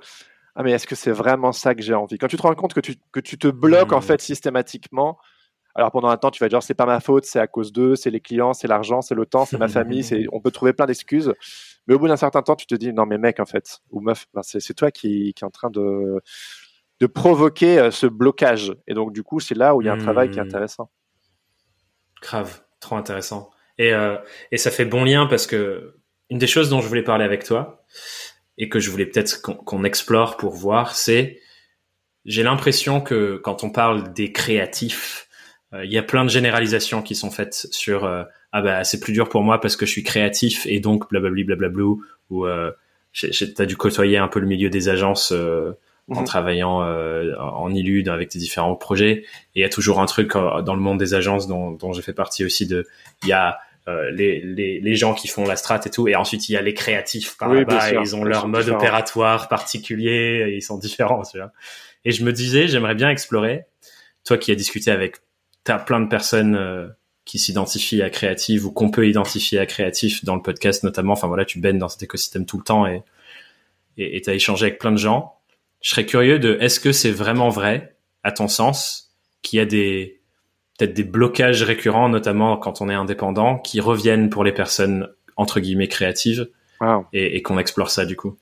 ah 0.55 0.65
mais 0.65 0.73
est-ce 0.73 0.89
que 0.89 0.97
c'est 0.97 1.13
vraiment 1.13 1.53
ça 1.53 1.75
que 1.75 1.83
j'ai 1.83 1.95
envie? 1.95 2.19
Quand 2.19 2.27
tu 2.27 2.37
te 2.37 2.43
rends 2.43 2.55
compte 2.55 2.75
que 2.75 2.81
tu, 2.81 2.97
que 3.13 3.21
tu 3.21 3.39
te 3.39 3.47
bloques 3.47 3.93
en 3.93 4.01
mmh. 4.01 4.03
fait 4.03 4.21
systématiquement, 4.21 5.19
alors 5.77 5.93
pendant 5.93 6.09
un 6.09 6.17
temps, 6.17 6.33
tu 6.33 6.43
vas 6.43 6.49
dire 6.49 6.63
c'est 6.63 6.75
pas 6.75 6.87
ma 6.87 6.99
faute, 6.99 7.25
c'est 7.25 7.39
à 7.39 7.47
cause 7.47 7.73
d'eux, 7.73 7.95
c'est 7.95 8.11
les 8.11 8.21
clients, 8.21 8.55
c'est 8.55 8.67
l'argent, 8.67 9.01
c'est 9.01 9.15
le 9.15 9.27
temps, 9.27 9.45
c'est 9.45 9.59
ma 9.59 9.69
famille, 9.69 10.03
c'est 10.03 10.27
on 10.33 10.41
peut 10.41 10.51
trouver 10.51 10.73
plein 10.73 10.87
d'excuses. 10.87 11.33
Mais 11.89 11.95
au 11.95 11.99
bout 11.99 12.07
d'un 12.07 12.17
certain 12.17 12.43
temps, 12.43 12.55
tu 12.55 12.67
te 12.67 12.75
dis 12.75 12.93
non 12.93 13.07
mais 13.07 13.19
mec 13.19 13.41
en 13.41 13.47
fait 13.47 13.81
ou 13.91 14.01
meuf, 14.01 14.27
ben, 14.35 14.43
c'est 14.43 14.75
toi 14.75 14.91
qui, 14.91 15.33
qui 15.35 15.43
est 15.43 15.47
en 15.47 15.51
train 15.51 15.71
de 15.71 16.21
de 17.01 17.07
provoquer 17.07 17.79
euh, 17.79 17.91
ce 17.91 18.07
blocage. 18.07 18.73
Et 18.87 18.95
donc, 18.95 19.13
du 19.13 19.23
coup, 19.23 19.41
c'est 19.41 19.55
là 19.55 19.75
où 19.75 19.83
il 19.83 19.87
y 19.87 19.89
a 19.89 19.93
un 19.93 19.99
travail 19.99 20.31
qui 20.31 20.39
est 20.39 20.43
hmm. 20.43 20.47
intéressant. 20.47 20.91
Grave, 22.21 22.63
trop 22.81 22.97
intéressant. 22.97 23.51
Et, 23.79 23.93
euh, 23.93 24.17
et 24.51 24.57
ça 24.57 24.71
fait 24.71 24.85
bon 24.85 25.05
lien 25.05 25.27
parce 25.27 25.47
que 25.47 25.95
une 26.31 26.39
des 26.39 26.47
choses 26.47 26.69
dont 26.69 26.81
je 26.81 26.89
voulais 26.89 27.05
parler 27.05 27.25
avec 27.25 27.45
toi 27.45 27.85
et 28.59 28.69
que 28.69 28.81
je 28.81 28.91
voulais 28.91 29.07
peut-être 29.07 29.41
qu'on 29.41 29.85
explore 29.85 30.37
pour 30.37 30.55
voir, 30.55 30.97
c'est 30.97 31.41
j'ai 32.25 32.43
l'impression 32.43 33.01
que 33.01 33.37
quand 33.37 33.63
on 33.63 33.71
parle 33.71 34.13
des 34.13 34.33
créatifs, 34.33 35.29
euh, 35.73 35.85
il 35.85 35.93
y 35.93 35.99
a 35.99 36.03
plein 36.03 36.25
de 36.25 36.31
généralisations 36.31 37.03
qui 37.03 37.15
sont 37.15 37.31
faites 37.31 37.69
sur 37.71 38.05
ah 38.53 38.63
bah 38.63 38.85
c'est 38.85 39.01
plus 39.01 39.13
dur 39.13 39.29
pour 39.29 39.43
moi 39.43 39.61
parce 39.61 39.77
que 39.77 39.87
je 39.87 39.91
suis 39.91 40.03
créatif 40.03 40.67
et 40.67 40.81
donc 40.81 41.09
blablabla 41.11 41.45
blablablou 41.45 42.03
ou 42.31 42.47
euh, 42.47 42.73
t'as 43.55 43.67
dû 43.67 43.77
côtoyer 43.77 44.19
un 44.19 44.29
peu 44.29 44.41
le 44.41 44.47
milieu 44.47 44.71
des 44.71 44.89
agences 44.89 45.33
en 46.11 46.21
mhm. 46.21 46.27
travaillant 46.27 46.83
euh, 46.83 47.35
en 47.39 47.73
ILU 47.73 48.09
avec 48.09 48.31
des 48.31 48.39
différents 48.39 48.75
projets. 48.75 49.13
Et 49.13 49.25
il 49.57 49.63
y 49.63 49.65
a 49.65 49.69
toujours 49.69 50.01
un 50.01 50.07
truc 50.07 50.37
euh, 50.37 50.63
dans 50.63 50.75
le 50.75 50.81
monde 50.81 50.99
des 50.99 51.15
agences 51.15 51.47
dont, 51.47 51.73
dont 51.73 51.93
j'ai 51.93 52.03
fait 52.03 52.13
partie 52.13 52.45
aussi 52.45 52.67
de, 52.67 52.87
il 53.23 53.29
y 53.29 53.33
a 53.33 53.59
euh, 53.89 54.11
les, 54.11 54.41
les, 54.41 54.81
les, 54.81 54.95
gens 54.95 55.15
qui 55.15 55.29
font 55.29 55.47
la 55.47 55.57
strat 55.57 55.81
et 55.87 55.91
tout, 55.91 56.09
et 56.09 56.15
ensuite 56.15 56.49
il 56.49 56.53
y 56.53 56.57
a 56.57 56.63
les 56.63 56.75
créatifs 56.75 57.37
par 57.39 57.53
là-bas, 57.53 57.93
ils 57.93 58.17
ont 58.17 58.25
leur 58.25 58.47
mode 58.47 58.69
opératoire 58.69 59.49
particulier, 59.49 60.45
et 60.47 60.57
ils 60.57 60.63
sont 60.63 60.77
différents, 60.77 61.23
tu 61.23 61.39
vois. 61.39 61.53
Et 62.05 62.13
je 62.13 62.23
me 62.23 62.33
disais, 62.33 62.69
j'aimerais 62.69 62.95
bien 62.95 63.09
explorer, 63.09 63.65
toi 64.25 64.37
qui 64.37 64.53
as 64.53 64.55
discuté 64.55 64.91
avec, 64.91 65.17
t'as 65.65 65.79
plein 65.79 66.01
de 66.01 66.09
personnes 66.09 66.55
euh, 66.55 66.89
qui 67.29 67.39
s'identifient 67.39 68.01
à 68.01 68.09
créative 68.09 68.65
ou 68.65 68.73
qu'on 68.73 68.91
peut 68.91 69.07
identifier 69.07 69.59
à 69.59 69.67
créatif 69.67 70.25
dans 70.25 70.35
le 70.35 70.41
podcast 70.41 70.83
notamment, 70.83 71.13
enfin 71.13 71.29
voilà, 71.29 71.45
tu 71.45 71.61
baignes 71.61 71.79
dans 71.79 71.91
cet 71.91 72.03
écosystème 72.03 72.47
tout 72.47 72.57
le 72.57 72.65
temps 72.65 72.87
et 72.87 73.03
et 73.99 74.23
t'as 74.23 74.33
échangé 74.33 74.67
avec 74.67 74.79
plein 74.79 74.93
de 74.93 74.97
gens. 74.97 75.35
Je 75.83 75.91
serais 75.91 76.07
curieux 76.07 76.39
de 76.39 76.57
est-ce 76.61 76.81
que 76.81 76.93
c'est 76.93 77.11
vraiment 77.11 77.49
vrai, 77.49 77.97
à 78.23 78.33
ton 78.33 78.49
sens, 78.49 79.13
qu'il 79.43 79.59
y 79.59 79.61
a 79.61 79.67
des 79.67 80.21
peut-être 80.79 80.95
des 80.95 81.05
blocages 81.05 81.65
récurrents, 81.65 82.09
notamment 82.09 82.57
quand 82.57 82.81
on 82.81 82.89
est 82.89 82.95
indépendant, 82.95 83.59
qui 83.59 83.81
reviennent 83.81 84.31
pour 84.31 84.45
les 84.45 84.53
personnes 84.53 85.09
entre 85.37 85.61
guillemets 85.61 85.89
créatives, 85.89 86.49
et, 87.13 87.43
qu'on 87.43 87.59
explore 87.59 87.91
ça 87.91 88.07
du 88.07 88.17
coup? 88.17 88.39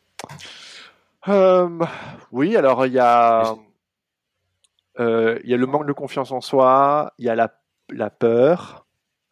Euh, 1.26 1.68
oui, 2.30 2.54
alors 2.54 2.86
il 2.86 2.92
y 2.92 2.98
a 2.98 3.56
euh, 5.00 5.38
il 5.42 5.50
y 5.50 5.54
a 5.54 5.56
le 5.56 5.66
manque 5.66 5.86
de 5.86 5.92
confiance 5.92 6.30
en 6.30 6.42
soi, 6.42 7.14
il 7.18 7.24
y 7.24 7.30
a 7.30 7.34
la, 7.34 7.58
la 7.90 8.10
peur, 8.10 8.86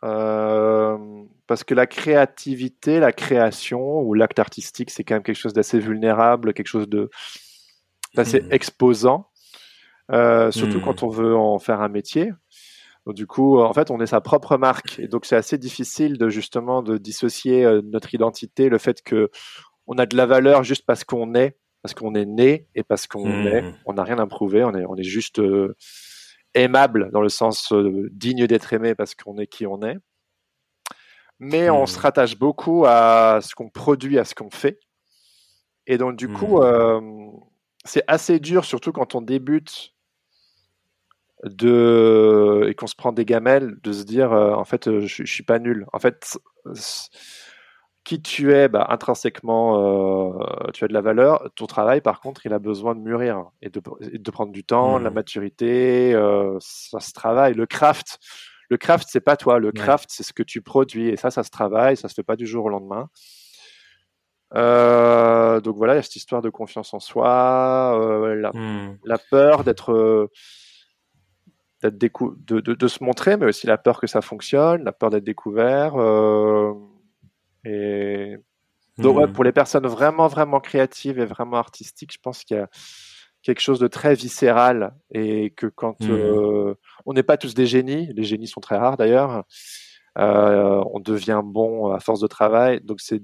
euh, 0.05 0.99
parce 1.47 1.65
que 1.65 1.75
la 1.75 1.87
créativité, 1.87 3.01
la 3.01 3.13
création 3.13 4.01
ou 4.01 4.15
l'acte 4.15 4.39
artistique, 4.39 4.91
c'est 4.91 5.05
quand 5.05 5.15
même 5.15 5.23
quelque 5.23 5.37
chose 5.37 5.55
d'assez 5.55 5.79
vulnérable, 5.79 6.53
quelque 6.53 6.69
chose 6.69 6.89
de 6.89 7.11
assez 8.17 8.41
mmh. 8.41 8.53
exposant, 8.53 9.29
euh, 10.13 10.51
surtout 10.51 10.81
quand 10.81 11.03
mmh. 11.03 11.07
on 11.07 11.09
veut 11.09 11.37
en 11.37 11.59
faire 11.59 11.81
un 11.81 11.89
métier. 11.89 12.33
Donc, 13.07 13.17
du 13.17 13.27
coup, 13.27 13.61
en 13.61 13.73
fait, 13.73 13.91
on 13.91 14.01
est 14.01 14.07
sa 14.07 14.21
propre 14.21 14.57
marque, 14.57 14.99
et 14.99 15.09
donc 15.09 15.27
c'est 15.27 15.37
assez 15.37 15.59
difficile 15.59 16.17
de 16.17 16.29
justement 16.29 16.83
de 16.83 16.97
dissocier 16.97 17.65
euh, 17.65 17.83
notre 17.83 18.15
identité, 18.15 18.69
le 18.69 18.79
fait 18.79 19.03
que 19.03 19.31
on 19.87 19.99
a 19.99 20.07
de 20.07 20.17
la 20.17 20.25
valeur 20.25 20.65
juste 20.65 20.87
parce 20.87 21.05
qu'on 21.05 21.35
est, 21.35 21.59
parce 21.83 21.93
qu'on 21.93 22.15
est 22.15 22.25
né 22.25 22.67
et 22.75 22.83
parce 22.83 23.07
qu'on 23.07 23.27
mmh. 23.27 23.47
est. 23.47 23.65
On 23.85 23.95
n'a 23.95 24.05
rien 24.05 24.19
à 24.19 24.27
prouver, 24.27 24.65
on 24.65 24.75
est, 24.75 24.85
on 24.87 24.97
est 24.97 25.03
juste 25.03 25.41
aimable 26.55 27.11
dans 27.13 27.21
le 27.21 27.29
sens 27.29 27.73
digne 28.11 28.47
d'être 28.47 28.73
aimé 28.73 28.95
parce 28.95 29.15
qu'on 29.15 29.39
est 29.39 29.47
qui 29.47 29.67
on 29.67 29.83
est. 29.83 29.99
mais 31.39 31.71
on 31.71 31.87
se 31.87 31.99
rattache 31.99 32.39
beaucoup 32.39 32.85
à 32.87 33.41
ce 33.43 33.55
qu'on 33.55 33.69
produit, 33.69 34.19
à 34.19 34.25
ce 34.25 34.35
qu'on 34.35 34.51
fait. 34.51 34.79
Et 35.87 35.99
donc, 35.99 36.17
du 36.17 36.29
coup, 36.29 36.63
euh, 36.63 37.01
c'est 37.85 38.05
assez 38.07 38.41
dur, 38.41 38.65
surtout 38.65 38.93
quand 38.93 39.15
on 39.15 39.21
débute 39.21 39.93
de 41.43 42.67
et 42.69 42.75
qu'on 42.75 42.87
se 42.87 42.95
prend 42.95 43.13
des 43.13 43.27
gamelles, 43.27 43.77
de 43.83 43.93
se 43.93 44.05
dire 44.05 44.33
euh, 44.33 44.55
en 44.55 44.65
fait, 44.65 44.91
je, 45.01 45.07
je, 45.07 45.31
suis 45.31 45.43
pas 45.43 45.59
nul. 45.59 45.87
En 45.93 45.99
fait, 45.99 46.39
qui 48.05 48.21
tu 48.21 48.53
es, 48.53 48.69
bah, 48.69 48.87
intrinsèquement, 48.91 50.39
euh, 50.39 50.71
tu 50.73 50.85
as 50.85 50.89
de 50.89 50.93
la 50.93 51.01
valeur. 51.01 51.51
Ton 51.57 51.67
travail, 51.67 52.03
par 52.03 52.21
contre, 52.21 52.45
il 52.45 52.53
a 52.53 52.59
besoin 52.59 52.95
de 52.95 53.01
mûrir 53.01 53.47
et 53.63 53.71
de, 53.71 53.81
de 54.13 54.31
prendre 54.31 54.53
du 54.53 54.63
temps, 54.63 54.99
de 54.99 55.05
la 55.05 55.11
mmh. 55.11 55.15
maturité. 55.15 56.15
Euh, 56.15 56.59
ça 56.61 57.01
se 57.01 57.13
travaille. 57.13 57.55
Le 57.55 57.65
craft, 57.65 58.19
le 58.69 58.77
craft, 58.77 59.09
c'est 59.11 59.23
pas 59.23 59.37
toi. 59.37 59.59
Le 59.59 59.73
craft, 59.73 60.11
c'est 60.11 60.23
ce 60.23 60.35
que 60.35 60.43
tu 60.43 60.61
produis. 60.61 61.09
Et 61.09 61.17
ça, 61.17 61.31
ça 61.31 61.43
se 61.43 61.51
travaille. 61.51 61.97
Ça 61.97 62.09
se 62.09 62.15
fait 62.15 62.23
pas 62.23 62.37
du 62.37 62.47
jour 62.47 62.67
au 62.67 62.69
lendemain. 62.69 63.09
Euh, 64.55 65.61
donc 65.61 65.77
voilà, 65.77 65.95
il 65.95 65.97
y 65.97 65.99
a 66.01 66.03
cette 66.03 66.17
histoire 66.17 66.43
de 66.43 66.51
confiance 66.51 66.93
en 66.93 67.01
soi, 67.01 67.99
la, 68.37 68.51
mmh. 68.53 68.99
la, 69.03 69.19
peur 69.19 69.65
d'être, 69.65 70.31
d'être 71.83 71.99
de, 71.99 72.61
de, 72.61 72.75
de, 72.75 72.89
se 72.89 73.03
montrer, 73.03 73.37
mais 73.37 73.47
aussi 73.47 73.67
la 73.67 73.79
peur 73.79 73.99
que 73.99 74.07
ça 74.07 74.21
fonctionne, 74.21 74.85
la 74.85 74.93
peur 74.93 75.11
d'être 75.11 75.25
découvert. 75.25 75.97
Euh, 75.97 76.73
et 77.65 78.37
donc, 78.99 79.19
hmm. 79.19 79.33
pour 79.33 79.45
les 79.45 79.53
personnes 79.53 79.87
vraiment, 79.87 80.29
vraiment 80.29 80.61
créatives 80.61 81.19
et 81.19 81.25
vraiment 81.25 81.57
artistiques, 81.57 82.13
je 82.13 82.19
pense 82.23 82.45
qu'il 82.45 82.57
y 82.57 82.61
a 82.61 82.69
quelque 83.43 83.61
chose 83.61 83.81
de 83.81 83.89
très 83.89 84.15
viscéral 84.15 84.95
et 85.13 85.51
que 85.51 85.67
quand 85.67 86.01
hmm. 86.01 86.11
euh, 86.11 86.75
on 87.05 87.13
n'est 87.13 87.23
pas 87.23 87.37
tous 87.37 87.55
des 87.55 87.67
génies, 87.67 88.13
les 88.15 88.25
génies 88.25 88.47
sont 88.47 88.61
très 88.61 88.77
rares 88.77 88.97
d'ailleurs, 88.97 89.45
euh, 90.19 90.83
on 90.93 91.01
devient 91.01 91.43
bon 91.45 91.93
à 91.93 92.01
force 92.01 92.21
de 92.21 92.27
travail. 92.27 92.81
Donc, 92.83 93.01
c'est 93.01 93.23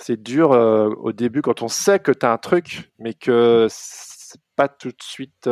c'est 0.00 0.22
dur 0.22 0.52
euh, 0.52 0.90
au 1.00 1.12
début 1.12 1.42
quand 1.42 1.62
on 1.62 1.68
sait 1.68 1.98
que 1.98 2.12
tu 2.12 2.24
as 2.24 2.30
un 2.30 2.38
truc, 2.38 2.92
mais 3.00 3.14
que 3.14 3.66
c'est 3.68 4.40
pas 4.54 4.68
tout 4.68 4.90
de 4.90 5.02
suite 5.02 5.48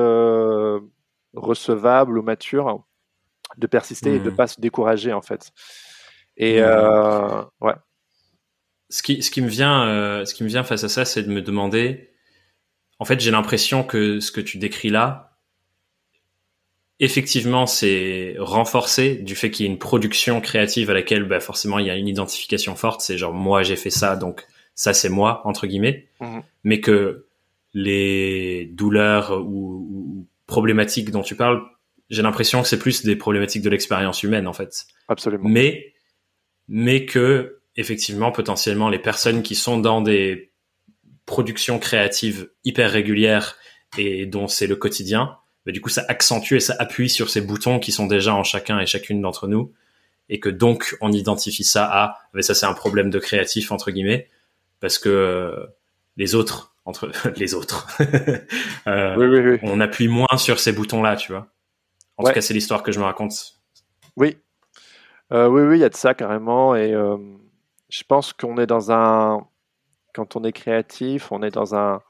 recevable 1.34 2.18
ou 2.18 2.22
mature, 2.22 2.84
de 3.56 3.66
persister 3.66 4.16
et 4.16 4.20
de 4.20 4.30
hmm. 4.30 4.36
pas 4.36 4.46
se 4.46 4.60
décourager 4.60 5.12
en 5.12 5.22
fait. 5.22 5.50
Et 6.36 6.60
euh, 6.60 7.42
ouais. 7.60 7.74
Ce 8.88 9.02
qui, 9.02 9.22
ce 9.22 9.30
qui 9.30 9.42
me 9.42 9.48
vient, 9.48 9.86
euh, 9.88 10.24
ce 10.24 10.34
qui 10.34 10.44
me 10.44 10.48
vient 10.48 10.64
face 10.64 10.84
à 10.84 10.88
ça, 10.88 11.04
c'est 11.04 11.22
de 11.22 11.30
me 11.30 11.42
demander. 11.42 12.10
En 12.98 13.04
fait, 13.04 13.20
j'ai 13.20 13.30
l'impression 13.30 13.82
que 13.82 14.20
ce 14.20 14.30
que 14.30 14.40
tu 14.40 14.58
décris 14.58 14.90
là, 14.90 15.38
effectivement, 17.00 17.66
c'est 17.66 18.36
renforcé 18.38 19.16
du 19.16 19.34
fait 19.34 19.50
qu'il 19.50 19.66
y 19.66 19.68
ait 19.68 19.72
une 19.72 19.78
production 19.78 20.40
créative 20.40 20.90
à 20.90 20.94
laquelle, 20.94 21.24
bah, 21.24 21.40
forcément, 21.40 21.78
il 21.78 21.86
y 21.86 21.90
a 21.90 21.96
une 21.96 22.08
identification 22.08 22.74
forte. 22.76 23.00
C'est 23.00 23.18
genre 23.18 23.34
moi, 23.34 23.62
j'ai 23.62 23.76
fait 23.76 23.90
ça, 23.90 24.16
donc 24.16 24.46
ça, 24.74 24.94
c'est 24.94 25.08
moi 25.08 25.42
entre 25.44 25.66
guillemets. 25.66 26.06
Mhm. 26.20 26.42
Mais 26.64 26.80
que 26.80 27.26
les 27.74 28.66
douleurs 28.72 29.32
ou, 29.32 29.88
ou 29.90 30.26
problématiques 30.46 31.10
dont 31.10 31.22
tu 31.22 31.34
parles, 31.34 31.62
j'ai 32.08 32.22
l'impression 32.22 32.62
que 32.62 32.68
c'est 32.68 32.78
plus 32.78 33.04
des 33.04 33.16
problématiques 33.16 33.62
de 33.62 33.70
l'expérience 33.70 34.22
humaine 34.22 34.46
en 34.46 34.52
fait. 34.52 34.86
Absolument. 35.08 35.48
Mais 35.48 35.92
mais 36.68 37.06
que 37.06 37.60
effectivement 37.76 38.32
potentiellement 38.32 38.88
les 38.88 38.98
personnes 38.98 39.42
qui 39.42 39.54
sont 39.54 39.78
dans 39.78 40.00
des 40.00 40.50
productions 41.26 41.78
créatives 41.78 42.50
hyper 42.64 42.90
régulières 42.90 43.56
et 43.98 44.26
dont 44.26 44.48
c'est 44.48 44.66
le 44.66 44.76
quotidien, 44.76 45.36
bah, 45.64 45.72
du 45.72 45.80
coup 45.80 45.88
ça 45.88 46.04
accentue 46.08 46.54
et 46.54 46.60
ça 46.60 46.76
appuie 46.78 47.10
sur 47.10 47.28
ces 47.28 47.40
boutons 47.40 47.78
qui 47.78 47.92
sont 47.92 48.06
déjà 48.06 48.34
en 48.34 48.44
chacun 48.44 48.78
et 48.78 48.86
chacune 48.86 49.20
d'entre 49.20 49.48
nous 49.48 49.72
et 50.28 50.40
que 50.40 50.48
donc 50.48 50.96
on 51.00 51.12
identifie 51.12 51.64
ça 51.64 51.84
à 51.84 52.18
mais 52.34 52.42
ça 52.42 52.54
c'est 52.54 52.66
un 52.66 52.72
problème 52.72 53.10
de 53.10 53.18
créatif 53.18 53.72
entre 53.72 53.90
guillemets 53.90 54.28
parce 54.80 54.98
que 54.98 55.08
euh, 55.08 55.66
les 56.16 56.34
autres 56.34 56.74
entre 56.84 57.10
les 57.36 57.54
autres 57.54 57.86
euh, 58.86 59.16
oui, 59.16 59.26
oui, 59.26 59.40
oui. 59.40 59.58
on 59.62 59.80
appuie 59.80 60.08
moins 60.08 60.36
sur 60.36 60.58
ces 60.58 60.72
boutons 60.72 61.02
là 61.02 61.16
tu 61.16 61.32
vois. 61.32 61.48
En 62.16 62.24
tout 62.24 62.32
cas 62.32 62.40
c'est 62.40 62.54
l'histoire 62.54 62.82
que 62.82 62.92
je 62.92 62.98
me 62.98 63.04
raconte. 63.04 63.60
Oui 64.16 64.38
euh, 65.32 65.48
oui, 65.48 65.62
oui, 65.62 65.78
il 65.78 65.80
y 65.80 65.84
a 65.84 65.88
de 65.88 65.96
ça 65.96 66.14
carrément. 66.14 66.74
Et 66.74 66.92
euh, 66.92 67.16
je 67.88 68.02
pense 68.04 68.32
qu'on 68.32 68.58
est 68.58 68.66
dans 68.66 68.92
un. 68.92 69.46
Quand 70.14 70.36
on 70.36 70.44
est 70.44 70.52
créatif, 70.52 71.32
on 71.32 71.42
est 71.42 71.50
dans 71.50 71.74
un. 71.74 72.00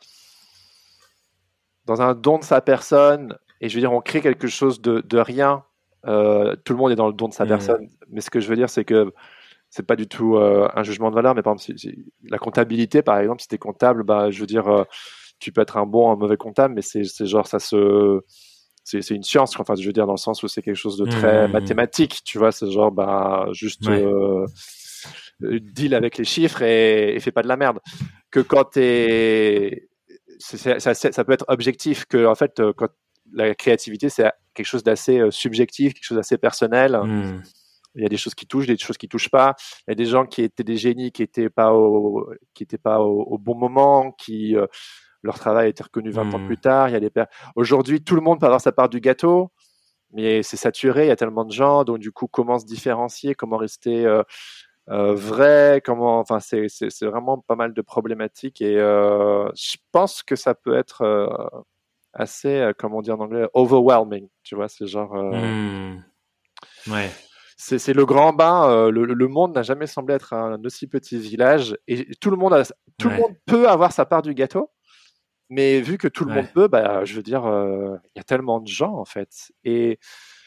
Dans 1.85 2.03
un 2.03 2.15
don 2.15 2.39
de 2.39 2.45
sa 2.45 2.61
personne. 2.61 3.37
Et 3.61 3.69
je 3.69 3.75
veux 3.75 3.81
dire, 3.81 3.93
on 3.93 4.01
crée 4.01 4.21
quelque 4.21 4.49
chose 4.49 4.81
de, 4.81 5.01
de 5.01 5.19
rien. 5.19 5.65
Euh, 6.07 6.55
tout 6.65 6.73
le 6.73 6.79
monde 6.79 6.93
est 6.93 6.97
dans 6.97 7.07
le 7.07 7.13
don 7.13 7.29
de 7.29 7.35
sa 7.35 7.45
mmh. 7.45 7.49
personne. 7.49 7.89
Mais 8.11 8.21
ce 8.21 8.31
que 8.31 8.41
je 8.41 8.49
veux 8.49 8.57
dire, 8.57 8.69
c'est 8.69 8.85
que 8.85 9.13
c'est 9.71 9.87
pas 9.87 9.97
du 9.97 10.07
tout 10.07 10.37
un 10.39 10.83
jugement 10.83 11.11
de 11.11 11.15
valeur. 11.15 11.35
Mais 11.35 11.43
par 11.43 11.55
exemple, 11.55 11.79
la 12.25 12.39
comptabilité, 12.39 13.03
par 13.03 13.19
exemple, 13.19 13.43
si 13.43 13.49
tu 13.49 13.57
es 13.57 13.59
comptable, 13.59 14.05
bah, 14.05 14.31
je 14.31 14.41
veux 14.41 14.47
dire, 14.47 14.87
tu 15.39 15.53
peux 15.53 15.61
être 15.61 15.77
un 15.77 15.87
bon, 15.87 16.13
un 16.13 16.17
mauvais 16.17 16.37
comptable, 16.37 16.75
mais 16.75 16.83
c'est 16.83 17.05
genre, 17.27 17.47
ça 17.47 17.59
se 17.59 18.23
c'est 18.87 19.11
une 19.11 19.25
science, 19.25 19.59
enfin, 19.59 19.75
je 19.75 19.85
veux 19.85 19.93
dire, 19.93 20.07
dans 20.07 20.13
le 20.13 20.19
sens 20.19 20.43
où 20.45 20.49
c'est 20.49 20.63
quelque 20.63 20.77
chose 20.77 20.97
de 20.97 21.07
très 21.07 21.49
mmh. 21.49 21.53
mathématique, 21.53 22.23
tu 22.25 22.39
vois, 22.39 22.53
c'est 22.53 22.71
genre, 22.71 22.93
bah, 22.93 23.47
juste 23.53 23.89
euh, 23.89 24.47
deal 25.41 25.95
avec 25.95 26.19
les 26.19 26.25
chiffres 26.25 26.63
et, 26.63 27.17
et 27.17 27.21
fais 27.21 27.33
pas 27.33 27.43
de 27.43 27.49
la 27.49 27.57
merde. 27.57 27.81
Que 28.31 28.39
quand 28.39 28.65
t'es, 28.65 29.89
ça, 30.39 30.79
ça, 30.79 30.95
ça, 30.95 31.25
peut 31.25 31.33
être 31.33 31.45
objectif, 31.49 32.05
que 32.05 32.27
en 32.27 32.37
fait, 32.37 32.61
euh, 32.61 32.73
quand 32.77 32.89
la 33.33 33.57
créativité, 33.57 34.09
c'est 34.09 34.31
quelque 34.55 34.67
chose 34.67 34.85
d'assez 34.85 35.19
euh, 35.19 35.33
subjectif, 35.33 35.93
quelque 35.93 36.05
chose 36.05 36.19
d'assez 36.19 36.39
personnel. 36.39 36.97
Mmh. 36.97 37.43
Il 37.97 38.03
y 38.03 38.07
a 38.07 38.09
des 38.09 38.19
choses 38.19 38.37
qui 38.37 38.47
touchent, 38.47 38.67
des 38.67 38.79
choses 38.79 38.99
qui 38.99 39.09
touchent 39.09 39.31
pas. 39.31 39.57
Il 39.89 39.91
y 39.91 39.93
a 39.93 39.95
des 39.97 40.05
gens 40.05 40.27
qui 40.27 40.43
étaient 40.43 40.63
des 40.63 40.77
génies, 40.77 41.11
qui 41.11 41.25
étaient 41.25 41.51
pas 41.51 41.73
au, 41.73 42.31
qui 42.55 42.63
étaient 42.63 42.79
pas 42.79 43.01
au, 43.01 43.23
au 43.23 43.39
bon 43.39 43.57
moment, 43.57 44.13
qui 44.13 44.55
leur 45.27 45.39
travail 45.39 45.67
a 45.67 45.69
été 45.69 45.83
reconnu 45.83 46.11
20 46.11 46.35
ans 46.35 46.39
hmm. 46.39 46.47
plus 46.47 46.59
tard. 46.59 46.89
Il 46.89 46.93
y 46.93 46.97
a 46.97 47.01
des 47.01 47.11
Aujourd'hui, 47.55 48.03
tout 48.03 48.15
le 48.15 48.21
monde 48.21 48.41
peut 48.41 48.47
avoir 48.47 48.61
sa 48.61 48.73
part 48.73 48.89
du 48.89 49.01
gâteau, 49.01 49.51
mais 50.13 50.43
c'est 50.43 50.57
saturé. 50.57 51.05
Il 51.05 51.09
y 51.09 51.13
a 51.13 51.17
tellement 51.17 51.45
de 51.45 51.53
gens, 51.53 51.85
donc 51.85 51.99
du 51.99 52.13
coup, 52.13 52.27
comment 52.27 52.59
se 52.59 52.65
différencier, 52.65 53.35
comment 53.35 53.57
rester 53.57 54.07
euh, 54.07 54.23
euh, 54.89 55.15
vrai, 55.15 55.83
comment, 55.85 56.21
enfin, 56.21 56.39
c'est 56.41 56.69
vraiment 57.03 57.39
pas 57.39 57.57
mal 57.57 57.75
de 57.75 57.83
problématiques 57.83 58.63
et 58.63 58.79
euh, 58.79 59.51
je 59.55 59.77
pense 59.93 60.23
que 60.23 60.37
ça 60.37 60.55
peut 60.55 60.77
être 60.77 61.05
assez, 62.13 62.71
comment 62.79 63.03
dire 63.03 63.21
en 63.21 63.25
anglais, 63.25 63.49
overwhelming. 63.53 64.29
Tu 64.43 64.55
vois, 64.55 64.69
c'est 64.69 64.87
genre. 64.87 65.15
Hmm. 65.15 66.03
Ouais 66.89 67.11
c'est 67.59 67.95
le 67.95 68.05
grand 68.05 68.33
bain. 68.35 68.91
le, 68.91 69.29
monde 69.29 69.55
n'a 69.55 69.63
jamais 69.63 69.87
semblé 69.87 70.15
être 70.15 70.35
un 70.35 70.63
aussi 70.65 70.87
petit 70.87 71.19
village 71.19 71.77
et 71.89 72.15
tout 72.17 72.31
le 72.31 72.37
monde 72.37 72.53
a, 72.53 72.65
tout 72.99 73.09
le 73.09 73.17
monde 73.17 73.35
peut 73.47 73.69
avoir 73.69 73.93
sa 73.93 74.05
part 74.05 74.23
du 74.23 74.35
gâteau. 74.35 74.71
Mais 75.49 75.81
vu 75.81 75.97
que 75.97 76.09
tout 76.09 76.25
le 76.25 76.35
monde 76.35 76.49
peut, 76.53 76.67
bah, 76.67 77.05
je 77.05 77.15
veux 77.15 77.23
dire, 77.23 77.47
euh, 77.47 77.97
il 78.15 78.19
y 78.19 78.21
a 78.21 78.25
tellement 78.25 78.61
de 78.61 78.67
gens 78.67 78.95
en 78.95 79.05
fait. 79.05 79.53
Et 79.65 79.99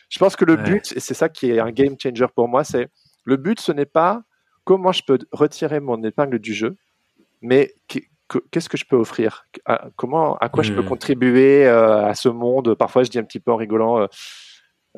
je 0.09 0.19
pense 0.19 0.35
que 0.35 0.43
le 0.43 0.57
but, 0.57 0.91
et 0.95 0.99
c'est 0.99 1.13
ça 1.13 1.29
qui 1.29 1.51
est 1.51 1.59
un 1.59 1.71
game 1.71 1.95
changer 2.01 2.27
pour 2.35 2.49
moi, 2.49 2.63
c'est 2.63 2.89
le 3.23 3.37
but, 3.37 3.59
ce 3.59 3.71
n'est 3.71 3.85
pas 3.85 4.23
comment 4.65 4.91
je 4.91 5.03
peux 5.03 5.19
retirer 5.31 5.79
mon 5.79 6.03
épingle 6.03 6.39
du 6.39 6.53
jeu, 6.53 6.75
mais 7.41 7.75
qu'est-ce 7.87 8.67
que 8.67 8.77
je 8.77 8.85
peux 8.85 8.97
offrir? 8.97 9.45
À, 9.65 9.87
Comment, 9.95 10.37
à 10.37 10.49
quoi 10.49 10.63
je 10.63 10.73
peux 10.73 10.81
mmh. 10.81 10.89
contribuer 10.89 11.65
euh, 11.65 12.05
à 12.05 12.13
ce 12.13 12.27
monde? 12.27 12.75
Parfois, 12.75 13.03
je 13.03 13.09
dis 13.09 13.19
un 13.19 13.23
petit 13.23 13.39
peu 13.39 13.51
en 13.51 13.55
rigolant. 13.55 14.01
Euh, 14.01 14.07